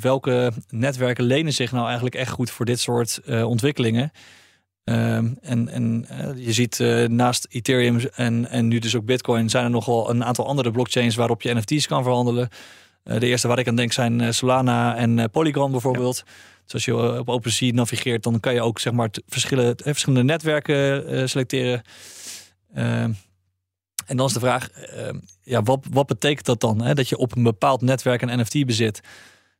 welke 0.00 0.52
netwerken 0.68 1.24
lenen 1.24 1.52
zich 1.52 1.72
nou 1.72 1.84
eigenlijk 1.84 2.14
echt 2.14 2.30
goed 2.30 2.50
voor 2.50 2.64
dit 2.64 2.80
soort 2.80 3.20
ontwikkelingen? 3.26 4.10
Ehm, 4.84 5.32
en 5.40 5.68
en 5.68 6.06
je 6.36 6.52
ziet 6.52 6.78
naast 7.06 7.46
Ethereum 7.50 8.00
en, 8.14 8.50
en 8.50 8.68
nu 8.68 8.78
dus 8.78 8.96
ook 8.96 9.04
Bitcoin 9.04 9.50
zijn 9.50 9.64
er 9.64 9.70
nogal 9.70 10.10
een 10.10 10.24
aantal 10.24 10.46
andere 10.46 10.70
blockchains 10.70 11.14
waarop 11.14 11.42
je 11.42 11.54
NFT's 11.54 11.86
kan 11.86 12.02
verhandelen. 12.02 12.48
Eh, 13.02 13.20
de 13.20 13.26
eerste 13.26 13.48
waar 13.48 13.58
ik 13.58 13.68
aan 13.68 13.74
denk 13.74 13.92
zijn 13.92 14.20
eh, 14.20 14.30
Solana 14.30 14.96
en 14.96 15.18
eh, 15.18 15.24
Polygon 15.32 15.70
bijvoorbeeld. 15.70 16.22
Dus 16.64 16.72
als 16.74 16.84
je 16.84 17.18
op 17.18 17.28
OpenSea 17.28 17.72
navigeert, 17.72 18.22
dan 18.22 18.40
kan 18.40 18.54
je 18.54 18.62
ook 18.62 18.78
zeg 18.78 18.92
maar 18.92 19.10
verschillende, 19.26 19.76
verschillende 19.82 20.24
netwerken 20.24 21.28
selecteren. 21.28 21.82
Ehm, 22.74 23.12
en 24.06 24.16
dan 24.16 24.26
is 24.26 24.32
de 24.32 24.40
vraag, 24.40 24.70
ehm, 24.70 25.18
ja, 25.42 25.62
wat, 25.62 25.86
wat 25.90 26.06
betekent 26.06 26.46
dat 26.46 26.60
dan? 26.60 26.82
Hè? 26.82 26.94
Dat 26.94 27.08
je 27.08 27.16
op 27.16 27.36
een 27.36 27.42
bepaald 27.42 27.80
netwerk 27.80 28.22
een 28.22 28.40
NFT 28.40 28.66
bezit. 28.66 29.00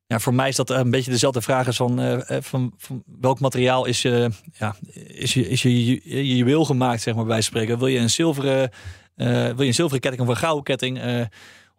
Ja, 0.06 0.18
voor 0.18 0.34
mij 0.34 0.48
is 0.48 0.56
dat 0.56 0.70
een 0.70 0.90
beetje 0.90 1.10
dezelfde 1.10 1.42
vraag 1.42 1.66
als 1.66 1.76
van, 1.76 2.22
van, 2.26 2.72
van, 2.76 3.02
welk 3.20 3.40
materiaal 3.40 3.84
is 3.84 4.02
je, 4.02 4.30
ja, 4.58 4.76
is 5.06 5.34
je, 5.34 5.48
is 5.48 5.62
je, 5.62 5.86
je, 5.86 6.36
je 6.36 6.44
wil 6.44 6.64
gemaakt, 6.64 7.02
zeg 7.02 7.14
maar 7.14 7.24
bij 7.24 7.40
spreken. 7.40 7.78
Wil 7.78 7.86
je 7.86 7.98
een 7.98 8.10
zilveren, 8.10 8.70
wil 9.14 9.60
je 9.60 9.66
een 9.66 9.74
zilveren 9.74 10.00
ketting 10.00 10.22
of 10.22 10.28
een 10.28 10.40
gouden 10.40 10.64
ketting? 10.64 11.00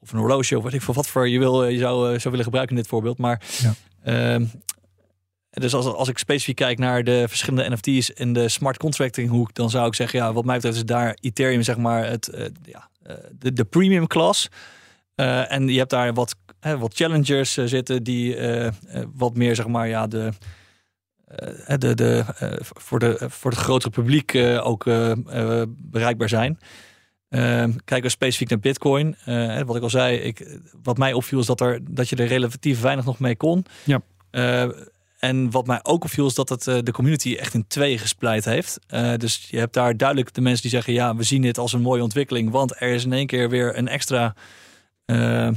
Of 0.01 0.11
een 0.11 0.19
horloge 0.19 0.57
of 0.57 0.63
wat 0.63 0.73
ik 0.73 0.81
voor 0.81 0.95
wat 0.95 1.07
voor 1.07 1.29
je 1.29 1.39
wil 1.39 1.67
je 1.67 1.77
zou, 1.77 2.05
zou 2.05 2.29
willen 2.29 2.43
gebruiken 2.43 2.75
in 2.75 2.81
dit 2.81 2.91
voorbeeld. 2.91 3.17
Maar 3.17 3.41
ja. 4.03 4.39
uh, 4.39 4.47
dus 5.49 5.73
als, 5.73 5.85
als 5.85 6.07
ik 6.07 6.17
specifiek 6.17 6.55
kijk 6.55 6.77
naar 6.77 7.03
de 7.03 7.25
verschillende 7.27 7.69
NFT's 7.69 8.09
in 8.09 8.33
de 8.33 8.49
smart 8.49 8.77
contracting 8.77 9.29
hoek, 9.29 9.53
dan 9.53 9.69
zou 9.69 9.87
ik 9.87 9.95
zeggen, 9.95 10.19
ja, 10.19 10.33
wat 10.33 10.45
mij 10.45 10.55
betreft 10.55 10.75
is 10.75 10.85
daar 10.85 11.17
Ethereum 11.19 11.63
zeg 11.63 11.77
maar 11.77 12.05
het, 12.05 12.31
uh, 12.33 12.45
ja, 12.63 12.89
de, 13.39 13.53
de 13.53 13.63
premium 13.65 14.07
class. 14.07 14.49
Uh, 15.15 15.51
en 15.51 15.67
je 15.67 15.77
hebt 15.77 15.89
daar 15.89 16.13
wat, 16.13 16.35
wat 16.79 16.95
challengers 16.95 17.53
zitten 17.53 18.03
die 18.03 18.37
wat 19.13 19.35
meer 19.35 19.55
zeg 19.55 19.67
maar 19.67 19.87
ja 19.87 20.07
de 20.07 20.31
de, 21.77 21.95
de, 21.95 22.23
voor, 22.59 22.99
de, 22.99 23.17
voor 23.29 23.51
het 23.51 23.59
grotere 23.59 23.91
publiek 23.91 24.35
ook 24.61 24.83
bereikbaar 25.77 26.29
zijn. 26.29 26.59
Uh, 27.31 27.63
kijken 27.63 28.01
we 28.01 28.09
specifiek 28.09 28.49
naar 28.49 28.59
Bitcoin. 28.59 29.15
Uh, 29.27 29.61
wat 29.61 29.75
ik 29.75 29.81
al 29.81 29.89
zei, 29.89 30.17
ik, 30.17 30.59
wat 30.83 30.97
mij 30.97 31.13
opviel 31.13 31.39
is 31.39 31.45
dat, 31.45 31.61
er, 31.61 31.79
dat 31.89 32.09
je 32.09 32.15
er 32.15 32.27
relatief 32.27 32.81
weinig 32.81 33.05
nog 33.05 33.19
mee 33.19 33.35
kon. 33.35 33.65
Ja. 33.83 34.01
Uh, 34.31 34.69
en 35.19 35.51
wat 35.51 35.67
mij 35.67 35.79
ook 35.83 36.03
opviel 36.03 36.25
is 36.25 36.33
dat 36.33 36.49
het 36.49 36.67
eh, 36.67 36.77
de 36.83 36.91
community 36.91 37.35
echt 37.35 37.53
in 37.53 37.67
twee 37.67 37.97
gespleit 37.97 38.45
heeft. 38.45 38.79
dus 39.17 39.47
je 39.49 39.57
hebt 39.57 39.73
daar 39.73 39.97
duidelijk 39.97 40.33
de 40.33 40.41
mensen 40.41 40.61
die 40.61 40.71
zeggen: 40.71 40.93
ja, 40.93 41.15
we 41.15 41.23
zien 41.23 41.41
dit 41.41 41.57
als 41.57 41.73
een 41.73 41.81
mooie 41.81 42.03
ontwikkeling, 42.03 42.51
want 42.51 42.81
er 42.81 42.89
is 42.89 43.05
in 43.05 43.13
één 43.13 43.27
keer 43.27 43.49
weer 43.49 43.77
een 43.77 43.87
extra 43.87 44.35
eh, 45.11 45.49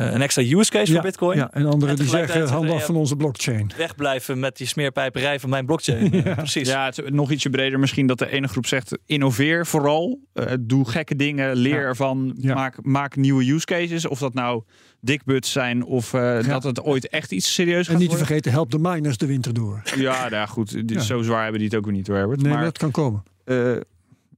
een 0.00 0.22
extra 0.22 0.42
use 0.42 0.70
case 0.70 0.92
voor 0.92 1.02
Bitcoin. 1.02 1.38
Ja, 1.38 1.50
en 1.52 1.66
anderen 1.66 1.96
die 1.96 2.08
zeggen 2.08 2.48
hand 2.48 2.70
af 2.70 2.84
van 2.84 2.96
onze 2.96 3.16
blockchain. 3.16 3.70
Wegblijven 3.76 4.38
met 4.38 4.56
die 4.56 4.66
smeerpijperij 4.66 5.40
van 5.40 5.50
mijn 5.50 5.66
blockchain. 5.66 6.10
ja. 6.24 6.34
precies. 6.34 6.68
Ja, 6.68 6.84
het 6.84 6.98
is 6.98 7.10
nog 7.10 7.30
ietsje 7.30 7.50
breder 7.50 7.78
misschien 7.78 8.06
dat 8.06 8.18
de 8.18 8.30
ene 8.30 8.48
groep 8.48 8.66
zegt 8.66 8.98
innoveer 9.06 9.66
vooral. 9.66 10.20
Uh, 10.34 10.44
doe 10.60 10.88
gekke 10.88 11.16
dingen, 11.16 11.56
leer 11.56 11.80
ervan, 11.80 12.36
maak, 12.42 12.78
maak 12.82 13.16
nieuwe 13.16 13.52
use 13.52 13.64
cases. 13.64 14.06
Of 14.06 14.18
dat 14.18 14.34
nou 14.34 14.62
dickbuts 15.00 15.52
zijn 15.52 15.84
of 15.84 16.12
uh, 16.12 16.48
dat 16.48 16.62
het 16.62 16.82
ooit 16.82 17.08
echt 17.08 17.32
iets 17.32 17.54
serieus 17.54 17.86
gaat 17.86 17.94
En 17.94 18.00
niet 18.00 18.10
te 18.10 18.16
vergeten, 18.16 18.52
help 18.52 18.70
de 18.70 18.78
miners 18.78 19.16
de 19.16 19.26
winter 19.26 19.54
door. 19.54 19.82
Ja, 19.96 20.28
nou 20.28 20.48
goed, 20.48 20.82
zo 20.96 21.22
zwaar 21.22 21.42
hebben 21.42 21.60
die 21.60 21.68
het 21.68 21.78
ook 21.78 21.84
weer 21.84 21.94
niet, 21.94 22.06
Herbert. 22.06 22.42
Nee, 22.42 22.52
maar 22.52 22.64
dat 22.64 22.78
kan 22.78 22.90
komen. 22.90 23.22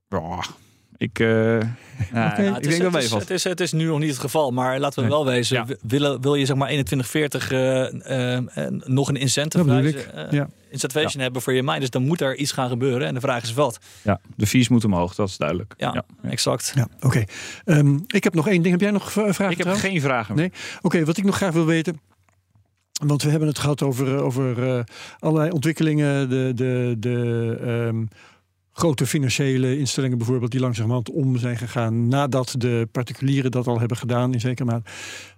Oh, 0.09 0.43
ik, 1.01 1.19
uh, 1.19 1.29
okay. 1.29 2.45
ja, 2.45 2.57
ik 2.57 2.63
denk 2.63 2.83
dat 2.83 2.93
het 2.93 3.03
is, 3.03 3.11
het, 3.11 3.31
is, 3.31 3.45
het 3.45 3.61
is 3.61 3.73
nu 3.73 3.85
nog 3.85 3.99
niet 3.99 4.11
het 4.11 4.19
geval, 4.19 4.51
maar 4.51 4.81
laten 4.81 5.03
we 5.03 5.09
wel 5.09 5.25
wezen. 5.25 5.57
Ja. 5.57 5.77
Willen, 5.83 6.21
wil 6.21 6.35
je 6.35 6.47
zeg 6.47 6.57
maar 6.57 6.69
2140 6.69 7.53
uh, 7.53 8.37
uh, 8.57 8.69
nog 8.85 9.09
een 9.09 9.17
incentive 9.17 9.65
uh, 9.65 10.31
ja. 10.31 10.49
incentivation 10.71 11.23
hebben 11.23 11.43
voor 11.43 11.53
je 11.53 11.63
mind, 11.63 11.81
dus 11.81 11.91
dan 11.91 12.03
moet 12.03 12.21
er 12.21 12.37
iets 12.37 12.53
gaan 12.53 12.69
gebeuren. 12.69 13.07
En 13.07 13.15
de 13.15 13.21
vraag 13.21 13.43
is 13.43 13.55
wat. 13.55 13.79
Ja, 14.03 14.21
de 14.37 14.47
fees 14.47 14.69
moeten 14.69 14.93
omhoog, 14.93 15.15
dat 15.15 15.29
is 15.29 15.37
duidelijk. 15.37 15.75
Ja, 15.77 16.05
exact. 16.23 16.73
Ja, 16.75 16.89
Oké, 16.97 17.07
okay. 17.07 17.29
um, 17.65 17.77
ehm, 17.77 17.99
ik 18.07 18.25
heb 18.25 18.35
nog 18.35 18.49
één 18.49 18.63
ding. 18.63 18.71
Heb 18.73 18.81
jij 18.81 18.91
nog 18.91 19.13
vragen? 19.13 19.51
Ik 19.51 19.59
heb 19.59 19.75
geen 19.75 20.01
vragen. 20.01 20.37
Nee? 20.37 20.47
Oké, 20.47 20.87
okay, 20.87 21.05
wat 21.05 21.17
ik 21.17 21.25
nog 21.25 21.37
graag 21.37 21.53
wil 21.53 21.67
weten. 21.67 22.01
Want 23.07 23.23
we 23.23 23.31
hebben 23.31 23.49
het 23.49 23.59
gehad 23.59 23.83
over, 23.83 24.23
over 24.23 24.85
allerlei 25.19 25.51
ontwikkelingen. 25.51 26.29
De, 26.29 26.53
de, 26.55 26.97
de 26.99 27.59
um, 27.89 28.09
grote 28.81 29.07
financiële 29.07 29.79
instellingen 29.79 30.19
bijvoorbeeld 30.19 30.51
die 30.51 30.61
langzamerhand 30.61 31.11
om 31.11 31.37
zijn 31.37 31.57
gegaan 31.57 32.09
nadat 32.09 32.55
de 32.59 32.89
particulieren 32.93 33.51
dat 33.51 33.67
al 33.67 33.79
hebben 33.79 33.97
gedaan 33.97 34.33
in 34.33 34.41
zekere 34.41 34.71
mate. 34.71 34.91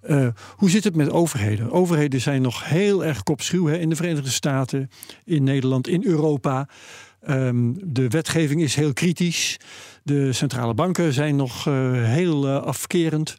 Uh, 0.08 0.26
hoe 0.56 0.70
zit 0.70 0.84
het 0.84 0.96
met 0.96 1.10
overheden? 1.10 1.70
Overheden 1.70 2.20
zijn 2.20 2.42
nog 2.42 2.68
heel 2.68 3.04
erg 3.04 3.22
kopschuw 3.22 3.66
hè? 3.66 3.78
in 3.78 3.88
de 3.88 3.96
Verenigde 3.96 4.30
Staten, 4.30 4.90
in 5.24 5.44
Nederland, 5.44 5.88
in 5.88 6.04
Europa. 6.04 6.68
Um, 7.28 7.76
de 7.84 8.08
wetgeving 8.08 8.62
is 8.62 8.74
heel 8.74 8.92
kritisch. 8.92 9.56
De 10.02 10.32
centrale 10.32 10.74
banken 10.74 11.12
zijn 11.12 11.36
nog 11.36 11.66
uh, 11.66 11.92
heel 11.92 12.48
uh, 12.48 12.62
afkerend. 12.62 13.36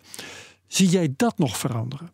Zie 0.67 0.89
jij 0.89 1.13
dat 1.15 1.37
nog 1.37 1.57
veranderen? 1.57 2.11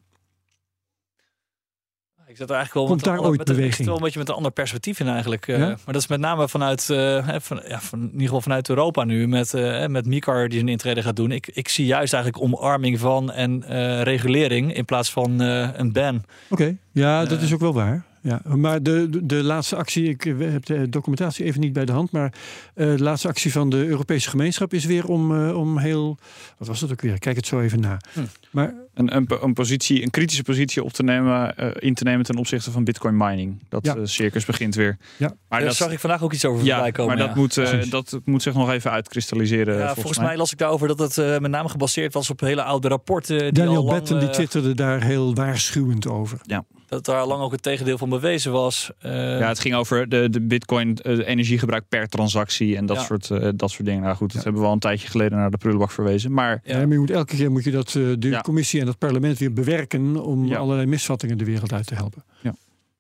Ik 2.30 2.38
zat 2.38 2.49
er 2.49 2.55
eigenlijk 2.55 2.88
wel 2.88 2.97
Komt 2.97 3.03
daar 3.03 3.30
ooit 3.30 3.43
beweging? 3.43 3.88
wel 3.88 3.95
een 3.95 4.03
beetje 4.03 4.19
met 4.19 4.30
een 4.30 4.36
ander 4.36 4.51
perspectief 4.51 4.99
in 4.99 5.07
eigenlijk. 5.07 5.47
Uh, 5.47 5.57
Maar 5.57 5.77
dat 5.86 5.95
is 5.95 6.07
met 6.07 6.19
name 6.19 6.47
vanuit, 6.47 6.89
uh, 6.91 7.27
van, 7.39 7.61
ja, 7.67 7.80
van, 7.80 7.99
in 7.99 8.05
ieder 8.05 8.21
geval 8.21 8.41
vanuit 8.41 8.69
Europa 8.69 9.03
nu. 9.03 9.27
Met, 9.27 9.53
uh, 9.53 9.86
met 9.86 10.05
Mikar 10.05 10.47
die 10.47 10.57
zijn 10.57 10.69
intrede 10.69 11.01
gaat 11.01 11.15
doen. 11.15 11.32
Ik, 11.32 11.47
ik 11.47 11.69
zie 11.69 11.86
juist 11.86 12.13
eigenlijk 12.13 12.43
omarming 12.43 12.99
van 12.99 13.32
en 13.32 13.63
regulering 14.03 14.73
in 14.73 14.86
plaats 14.86 15.11
van 15.11 15.39
een 15.39 15.91
ban. 15.91 16.15
Oké, 16.15 16.23
okay. 16.49 16.77
ja, 16.91 17.25
dat 17.25 17.41
is 17.41 17.53
ook 17.53 17.59
wel 17.59 17.73
waar 17.73 18.09
ja. 18.22 18.41
Maar 18.55 18.84
de, 18.84 19.26
de, 19.26 19.43
laatste 19.43 19.76
actie, 19.76 20.09
ik 20.09 20.24
heb 20.38 20.65
de 20.65 20.89
documentatie 20.89 21.45
even 21.45 21.61
niet 21.61 21.74
bij 21.74 21.86
de 21.86 21.91
hand, 21.91 22.11
maar 22.11 22.34
uh, 22.76 22.95
de 22.95 23.03
laatste 23.03 23.28
actie 23.28 23.51
van 23.51 23.70
de 23.70 23.86
Europese 23.86 24.30
gemeenschap 24.30 24.74
is 24.74 24.86
weer 24.86 25.07
om, 25.07 25.32
uh, 25.32 25.57
om 25.57 25.78
heel, 25.78 26.17
wat 26.57 26.67
was 26.67 26.80
dat 26.80 26.91
ook 26.91 27.01
weer? 27.01 27.20
Kijk 27.20 27.36
het 27.36 27.47
zo 27.47 27.59
even 27.61 27.80
na. 27.80 27.97
Hm. 28.13 28.20
Maar, 28.51 28.74
een, 28.93 29.15
een, 29.15 29.28
een, 29.41 29.53
positie, 29.53 30.03
een 30.03 30.09
kritische 30.09 30.43
positie 30.43 30.84
op 30.84 30.91
te 30.91 31.03
nemen, 31.03 31.53
uh, 31.59 31.67
in 31.76 31.93
te 31.93 32.03
nemen 32.03 32.26
ten 32.26 32.38
opzichte 32.38 32.72
van 32.72 32.84
bitcoin 32.84 33.17
mining. 33.17 33.63
Dat 33.70 33.86
ja. 33.86 34.05
circus 34.05 34.45
begint 34.45 34.76
weer. 34.76 34.97
Ja. 35.17 35.34
Maar 35.49 35.61
daar 35.61 35.74
zag 35.74 35.91
ik 35.91 35.99
vandaag 35.99 36.24
ook 36.24 36.34
iets 36.34 36.45
over 36.45 36.65
ja, 36.65 36.74
voorbij 36.74 36.91
komen. 36.91 37.17
Maar 37.17 37.28
dat, 37.28 37.36
moet, 37.36 37.91
dat 37.91 38.20
moet 38.26 38.41
zich 38.41 38.53
nog 38.53 38.72
even 38.72 38.91
uitkristalliseren. 38.91 39.74
Ja, 39.74 39.80
volgens, 39.80 40.01
volgens 40.01 40.26
mij. 40.26 40.38
las 40.38 40.51
ik 40.51 40.57
daarover 40.57 40.88
dat 40.88 41.15
het 41.15 41.41
met 41.41 41.51
name 41.51 41.70
gebaseerd 41.70 42.13
was 42.13 42.30
op 42.30 42.39
hele 42.39 42.63
oude 42.63 42.88
rapporten. 42.88 43.39
Die 43.39 43.51
Daniel 43.51 43.76
al 43.76 43.93
Betten 43.93 44.20
die 44.20 44.30
twitterde 44.30 44.76
daar 44.76 45.03
heel 45.03 45.36
waarschuwend 45.36 46.07
over. 46.07 46.39
Ja. 46.43 46.65
Dat 46.90 47.06
daar 47.06 47.26
lang 47.26 47.42
ook 47.42 47.52
het 47.52 47.62
tegendeel 47.62 47.98
van 47.98 48.10
bewezen 48.10 48.52
was. 48.52 48.92
Uh, 49.06 49.12
ja, 49.40 49.48
het 49.48 49.60
ging 49.60 49.76
over 49.76 50.10
de, 50.10 50.30
de 50.30 50.42
bitcoin 50.42 51.00
uh, 51.04 51.28
energiegebruik 51.28 51.84
per 51.90 52.08
transactie 52.08 52.78
en 52.78 52.86
dat, 52.86 52.98
ja. 52.98 53.04
soort, 53.04 53.30
uh, 53.30 53.50
dat 53.56 53.72
soort 53.72 53.86
dingen. 53.86 54.02
Nou 54.02 54.16
goed, 54.16 54.28
dat 54.28 54.38
ja. 54.38 54.44
hebben 54.44 54.62
we 54.62 54.68
al 54.68 54.74
een 54.74 54.80
tijdje 54.80 55.08
geleden 55.08 55.38
naar 55.38 55.52
de 55.52 55.58
prullenbak 55.58 55.92
verwezen. 55.92 56.34
Maar, 56.34 56.62
ja. 56.64 56.78
maar 56.78 56.88
je 56.88 57.00
moet, 57.00 57.12
elke 57.12 57.36
keer 57.36 57.52
moet 57.52 57.64
je 57.64 57.72
dat, 57.72 57.92
de 57.92 58.40
commissie 58.42 58.82
en 58.82 58.88
het 58.88 58.98
parlement 58.98 59.38
weer 59.38 59.54
bewerken 59.54 60.24
om 60.24 60.54
allerlei 60.54 60.88
misvattingen 60.88 61.38
de 61.38 61.46
wereld 61.46 61.74
uit 61.74 61.88
te 61.88 61.96
helpen. 61.96 62.24
Ja. 62.42 62.56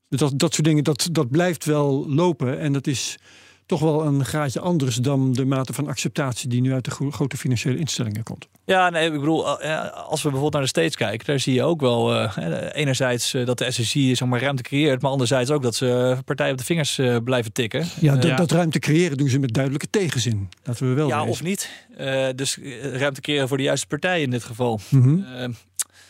Dat, 0.09 0.33
dat 0.35 0.53
soort 0.53 0.67
dingen, 0.67 0.83
dat, 0.83 1.09
dat 1.11 1.29
blijft 1.29 1.65
wel 1.65 2.09
lopen 2.09 2.59
en 2.59 2.73
dat 2.73 2.87
is 2.87 3.17
toch 3.69 3.79
wel 3.79 4.05
een 4.05 4.25
graadje 4.25 4.59
anders 4.59 4.95
dan 4.95 5.33
de 5.33 5.45
mate 5.45 5.73
van 5.73 5.87
acceptatie 5.87 6.49
die 6.49 6.61
nu 6.61 6.73
uit 6.73 6.85
de 6.85 6.91
grote 6.91 7.37
financiële 7.37 7.77
instellingen 7.77 8.23
komt. 8.23 8.47
Ja, 8.65 8.89
nee, 8.89 9.05
ik 9.05 9.19
bedoel, 9.19 9.61
eh, 9.61 9.91
als 9.91 10.21
we 10.21 10.29
bijvoorbeeld 10.29 10.53
naar 10.53 10.61
de 10.61 10.67
States 10.67 10.95
kijken, 10.95 11.25
daar 11.25 11.39
zie 11.39 11.53
je 11.53 11.63
ook 11.63 11.81
wel 11.81 12.13
uh, 12.13 12.35
enerzijds 12.71 13.33
uh, 13.33 13.45
dat 13.45 13.57
de 13.57 13.71
SEC 13.71 14.15
zeg 14.15 14.25
maar, 14.25 14.41
ruimte 14.41 14.63
creëert, 14.63 15.01
maar 15.01 15.11
anderzijds 15.11 15.51
ook 15.51 15.61
dat 15.61 15.75
ze 15.75 16.17
partijen 16.25 16.51
op 16.51 16.57
de 16.57 16.63
vingers 16.65 16.99
blijven 17.23 17.51
tikken. 17.51 17.85
Ja, 17.99 18.15
dat, 18.15 18.37
dat 18.37 18.51
ruimte 18.51 18.79
creëren 18.79 19.17
doen 19.17 19.29
ze 19.29 19.39
met 19.39 19.53
duidelijke 19.53 19.89
tegenzin. 19.89 20.49
Laten 20.63 20.89
we 20.89 20.93
wel 20.93 21.07
Ja, 21.07 21.17
wezen. 21.17 21.31
of 21.31 21.43
niet. 21.43 21.69
dus 22.35 22.57
ruimte 22.81 23.21
creëren 23.21 23.47
voor 23.47 23.57
de 23.57 23.63
juiste 23.63 23.87
partij 23.87 24.21
in 24.21 24.29
dit 24.29 24.43
geval. 24.43 24.79
Mm 24.89 25.01
-hmm. 25.01 25.55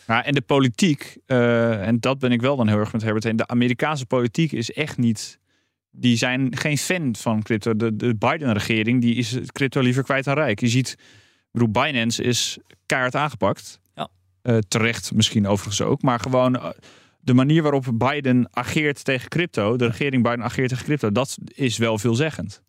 Ja, 0.06 0.24
en 0.24 0.34
de 0.34 0.40
politiek, 0.40 1.16
en 1.26 1.96
dat 2.00 2.18
ben 2.18 2.32
ik 2.32 2.40
wel 2.40 2.56
dan 2.56 2.68
heel 2.68 2.78
erg 2.78 2.92
met 2.92 3.02
Herbert 3.02 3.24
heen. 3.24 3.36
De 3.36 3.46
Amerikaanse 3.46 4.06
politiek 4.06 4.52
is 4.52 4.72
echt 4.72 4.98
niet 4.98 5.38
die 5.90 6.16
zijn 6.16 6.56
geen 6.56 6.78
fan 6.78 7.16
van 7.16 7.42
crypto. 7.42 7.76
De, 7.76 7.96
de 7.96 8.14
Biden-regering 8.14 9.00
die 9.00 9.14
is 9.14 9.38
crypto 9.52 9.80
liever 9.80 10.02
kwijt 10.02 10.24
dan 10.24 10.34
rijk. 10.34 10.60
Je 10.60 10.68
ziet, 10.68 10.96
bedoel, 11.50 11.70
Binance 11.70 12.22
is 12.22 12.58
keihard 12.86 13.14
aangepakt. 13.14 13.80
Ja. 13.94 14.08
Uh, 14.42 14.58
terecht 14.68 15.14
misschien 15.14 15.46
overigens 15.46 15.82
ook. 15.82 16.02
Maar 16.02 16.20
gewoon 16.20 16.56
uh, 16.56 16.70
de 17.20 17.34
manier 17.34 17.62
waarop 17.62 17.86
Biden 17.94 18.48
ageert 18.50 19.04
tegen 19.04 19.28
crypto, 19.28 19.76
de 19.76 19.86
regering 19.86 20.22
Biden 20.22 20.44
ageert 20.44 20.68
tegen 20.68 20.84
crypto, 20.84 21.12
dat 21.12 21.38
is 21.54 21.78
wel 21.78 21.98
veelzeggend. 21.98 22.62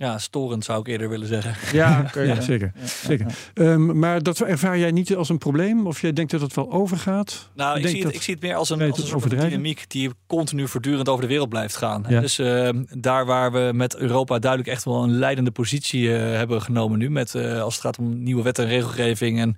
Ja, 0.00 0.18
storend 0.18 0.64
zou 0.64 0.80
ik 0.80 0.86
eerder 0.86 1.08
willen 1.08 1.26
zeggen. 1.26 1.76
Ja, 1.76 2.00
okay, 2.08 2.26
ja, 2.26 2.34
ja 2.34 2.40
zeker. 2.40 2.72
Ja, 2.74 2.86
zeker. 2.86 3.26
Um, 3.54 3.98
maar 3.98 4.22
dat 4.22 4.40
ervaar 4.40 4.78
jij 4.78 4.90
niet 4.90 5.16
als 5.16 5.28
een 5.28 5.38
probleem? 5.38 5.86
Of 5.86 6.00
jij 6.00 6.12
denkt 6.12 6.30
dat 6.30 6.40
het 6.40 6.54
wel 6.54 6.72
overgaat? 6.72 7.50
Nou, 7.54 7.78
ik, 7.78 7.88
zie 7.88 8.04
het, 8.04 8.14
ik 8.14 8.22
zie 8.22 8.34
het 8.34 8.42
meer 8.42 8.54
als 8.54 8.70
een, 8.70 8.90
als 8.90 8.98
een 8.98 9.06
soort 9.06 9.30
dynamiek 9.30 9.84
die 9.88 10.10
continu 10.26 10.68
voortdurend 10.68 11.08
over 11.08 11.22
de 11.22 11.28
wereld 11.28 11.48
blijft 11.48 11.76
gaan. 11.76 12.02
Dus 12.02 12.38
uh, 12.38 12.68
daar 12.90 13.26
waar 13.26 13.52
we 13.52 13.70
met 13.74 13.96
Europa 13.96 14.38
duidelijk 14.38 14.70
echt 14.70 14.84
wel 14.84 15.02
een 15.02 15.18
leidende 15.18 15.50
positie 15.50 16.02
uh, 16.02 16.16
hebben 16.16 16.62
genomen 16.62 16.98
nu, 16.98 17.10
met, 17.10 17.34
uh, 17.34 17.62
als 17.62 17.74
het 17.74 17.82
gaat 17.82 17.98
om 17.98 18.22
nieuwe 18.22 18.42
wet 18.42 18.58
en 18.58 18.66
regelgeving 18.66 19.40
en 19.40 19.56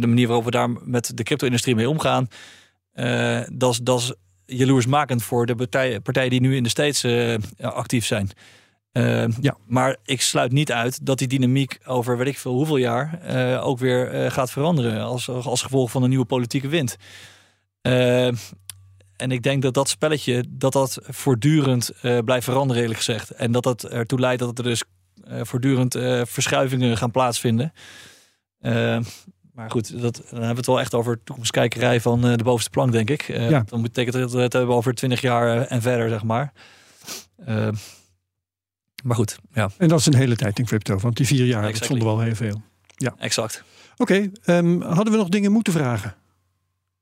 de 0.00 0.06
manier 0.06 0.26
waarop 0.26 0.44
we 0.44 0.50
daar 0.50 0.70
met 0.70 1.16
de 1.16 1.22
crypto-industrie 1.22 1.74
mee 1.74 1.88
omgaan, 1.88 2.28
dat 3.52 3.80
is 3.84 4.12
jaloersmakend 4.46 5.22
voor 5.22 5.46
de 5.46 5.54
partijen, 5.54 6.02
partijen 6.02 6.30
die 6.30 6.40
nu 6.40 6.56
in 6.56 6.62
de 6.62 6.68
States 6.68 7.06
actief 7.60 8.04
zijn. 8.04 8.30
Uh, 8.92 9.24
ja. 9.40 9.56
Maar 9.66 9.96
ik 10.04 10.20
sluit 10.20 10.52
niet 10.52 10.72
uit 10.72 11.06
dat 11.06 11.18
die 11.18 11.28
dynamiek 11.28 11.78
over 11.84 12.16
weet 12.16 12.26
ik 12.26 12.38
veel 12.38 12.52
hoeveel 12.52 12.76
jaar 12.76 13.20
uh, 13.26 13.66
ook 13.66 13.78
weer 13.78 14.14
uh, 14.14 14.30
gaat 14.30 14.50
veranderen 14.50 15.02
als, 15.02 15.28
als 15.28 15.62
gevolg 15.62 15.90
van 15.90 16.02
een 16.02 16.08
nieuwe 16.08 16.24
politieke 16.24 16.68
wind. 16.68 16.96
en 17.82 19.30
ik 19.30 19.42
denk 19.42 19.62
dat 19.62 19.74
dat 19.74 19.88
spelletje 19.88 20.44
dat 20.48 20.72
dat 20.72 20.98
voortdurend 21.02 21.92
blijft 22.24 22.44
veranderen 22.44 22.82
eerlijk 22.82 22.98
gezegd. 22.98 23.30
En 23.30 23.52
dat 23.52 23.62
dat 23.62 23.84
ertoe 23.84 24.20
leidt 24.20 24.40
dat 24.40 24.58
er 24.58 24.64
dus 24.64 24.82
voortdurend 25.42 25.92
verschuivingen 26.22 26.96
gaan 26.96 27.10
plaatsvinden. 27.10 27.72
maar 29.52 29.70
goed, 29.70 30.00
dat, 30.00 30.14
dan 30.14 30.24
hebben 30.30 30.48
we 30.48 30.56
het 30.56 30.66
wel 30.66 30.80
echt 30.80 30.94
over 30.94 31.22
toekomstkijkerij 31.24 32.00
van 32.00 32.20
de 32.20 32.44
bovenste 32.44 32.70
plank, 32.70 32.92
denk 32.92 33.10
ik. 33.10 33.22
ja. 33.22 33.62
Dan 33.66 33.82
betekent 33.82 34.14
dat 34.14 34.32
het 34.32 34.52
hebben 34.52 34.74
over 34.74 34.94
twintig 34.94 35.20
jaar 35.20 35.66
en 35.66 35.82
verder, 35.82 36.08
zeg 36.08 36.22
maar. 36.22 36.52
Maar 39.02 39.16
goed, 39.16 39.38
ja. 39.52 39.70
En 39.78 39.88
dat 39.88 39.98
is 39.98 40.06
een 40.06 40.14
hele 40.14 40.36
tijd 40.36 40.58
in 40.58 40.64
crypto, 40.64 40.96
want 40.96 41.16
die 41.16 41.26
vier 41.26 41.44
jaar, 41.44 41.64
exactly. 41.64 41.98
dat 41.98 42.06
we 42.06 42.12
al 42.12 42.20
heel 42.20 42.34
veel. 42.34 42.62
Ja. 42.96 43.14
Exact. 43.18 43.62
Oké, 43.96 44.30
okay, 44.42 44.56
um, 44.58 44.82
hadden 44.82 45.12
we 45.12 45.18
nog 45.18 45.28
dingen 45.28 45.52
moeten 45.52 45.72
vragen? 45.72 46.14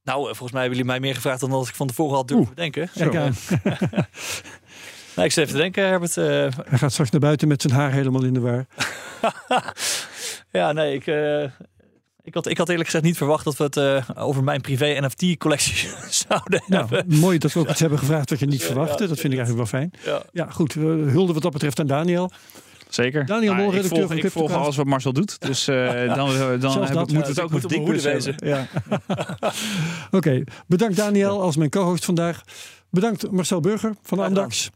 Nou, 0.05 0.22
volgens 0.24 0.53
mij 0.53 0.61
hebben 0.61 0.78
jullie 0.78 0.92
mij 0.92 1.01
meer 1.01 1.14
gevraagd 1.14 1.40
dan 1.40 1.51
dat 1.51 1.68
ik 1.68 1.74
van 1.74 1.86
tevoren 1.86 2.16
had 2.16 2.28
durven 2.28 2.55
bedenken. 2.55 2.90
Kijk 2.94 3.16
aan. 3.16 3.34
nou, 5.14 5.26
ik 5.26 5.32
zit 5.32 5.36
even 5.36 5.48
te 5.48 5.57
denken, 5.57 5.86
Herbert. 5.86 6.16
Uh... 6.16 6.24
Hij 6.64 6.78
gaat 6.78 6.92
straks 6.92 7.11
naar 7.11 7.20
buiten 7.20 7.48
met 7.48 7.62
zijn 7.62 7.74
haar 7.74 7.92
helemaal 7.92 8.24
in 8.24 8.34
de 8.34 8.40
war. 8.40 8.66
ja, 10.61 10.72
nee, 10.72 10.94
ik... 10.94 11.07
Uh... 11.07 11.44
Ik 12.23 12.35
had, 12.35 12.47
ik 12.47 12.59
had 12.59 12.68
eerlijk 12.68 12.87
gezegd 12.87 13.05
niet 13.05 13.16
verwacht 13.16 13.45
dat 13.45 13.57
we 13.57 13.64
het 13.64 13.77
uh, 13.77 14.09
over 14.14 14.45
mijn 14.45 14.61
privé 14.61 15.01
NFT-collectie 15.01 15.89
zouden 16.29 16.62
nou, 16.66 16.87
hebben. 16.89 17.18
Mooi 17.18 17.39
dat 17.39 17.53
we 17.53 17.61
ook 17.61 17.68
iets 17.68 17.81
hebben 17.81 17.99
gevraagd 17.99 18.31
wat 18.31 18.39
je 18.39 18.47
niet 18.47 18.64
verwachtte. 18.64 19.07
Dat 19.07 19.18
vind 19.18 19.33
ik 19.33 19.39
eigenlijk 19.39 19.71
wel 19.71 19.81
fijn. 19.81 19.93
Ja, 20.05 20.23
ja 20.33 20.51
goed. 20.51 20.75
Hulde 20.75 21.33
wat 21.33 21.43
dat 21.43 21.53
betreft 21.53 21.81
aan 21.81 21.87
Daniel. 21.87 22.31
Zeker. 22.89 23.27
Daniel 23.27 23.55
Mol, 23.55 23.71
redacteur 23.71 23.85
ik 23.85 24.07
volg, 24.07 24.09
van 24.09 24.16
ik 24.27 24.31
volg 24.31 24.53
alles 24.53 24.77
wat 24.77 24.87
Marcel 24.87 25.12
doet. 25.12 25.41
Dus 25.41 25.68
uh, 25.68 25.87
dan, 26.16 26.16
dan 26.61 26.85
heb, 26.85 26.95
dat, 26.95 27.12
moet 27.12 27.27
het 27.27 27.41
ook 27.41 27.51
nog 27.51 27.62
dik 27.62 27.87
wezen. 27.87 28.35
Ja. 28.37 28.66
Oké, 30.07 30.16
okay. 30.16 30.47
bedankt 30.66 30.97
Daniel 30.97 31.43
als 31.43 31.57
mijn 31.57 31.71
co-host 31.71 32.05
vandaag. 32.05 32.43
Bedankt 32.91 33.31
Marcel 33.31 33.61
Burger 33.61 33.95
van 34.03 34.18
de 34.18 34.25
Amdax. 34.25 34.71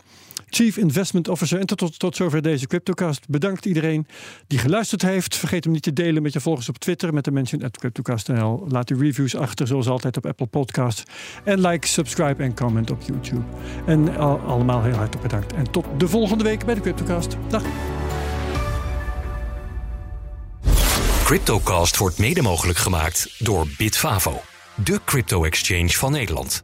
Chief 0.54 0.76
Investment 0.76 1.28
Officer. 1.28 1.58
En 1.58 1.66
tot, 1.66 1.98
tot, 1.98 2.16
zover 2.16 2.42
deze 2.42 2.66
CryptoCast. 2.66 3.28
Bedankt 3.28 3.64
iedereen 3.64 4.06
die 4.46 4.58
geluisterd 4.58 5.02
heeft. 5.02 5.36
Vergeet 5.36 5.64
hem 5.64 5.72
niet 5.72 5.82
te 5.82 5.92
delen 5.92 6.22
met 6.22 6.32
je 6.32 6.40
volgers 6.40 6.68
op 6.68 6.78
Twitter 6.78 7.14
met 7.14 7.24
de 7.24 7.30
mention 7.30 7.62
at 7.62 7.78
CryptoCast.nl. 7.78 8.66
Laat 8.68 8.90
uw 8.90 9.00
reviews 9.00 9.36
achter, 9.36 9.66
zoals 9.66 9.88
altijd 9.88 10.16
op 10.16 10.26
Apple 10.26 10.46
Podcasts. 10.46 11.02
En 11.44 11.60
like, 11.60 11.86
subscribe 11.86 12.42
en 12.42 12.54
comment 12.54 12.90
op 12.90 13.00
YouTube. 13.00 13.42
En 13.86 14.16
al, 14.16 14.38
allemaal 14.38 14.82
heel 14.82 14.94
hartelijk 14.94 15.22
bedankt. 15.22 15.52
En 15.52 15.70
tot 15.70 15.86
de 15.98 16.08
volgende 16.08 16.44
week 16.44 16.64
bij 16.64 16.74
de 16.74 16.80
CryptoCast. 16.80 17.36
Dag. 17.48 17.62
CryptoCast 21.24 21.96
wordt 21.96 22.18
mede 22.18 22.42
mogelijk 22.42 22.78
gemaakt 22.78 23.34
door 23.38 23.66
Bitfavo, 23.78 24.40
de 24.74 25.00
crypto-exchange 25.04 25.90
van 25.90 26.12
Nederland. 26.12 26.63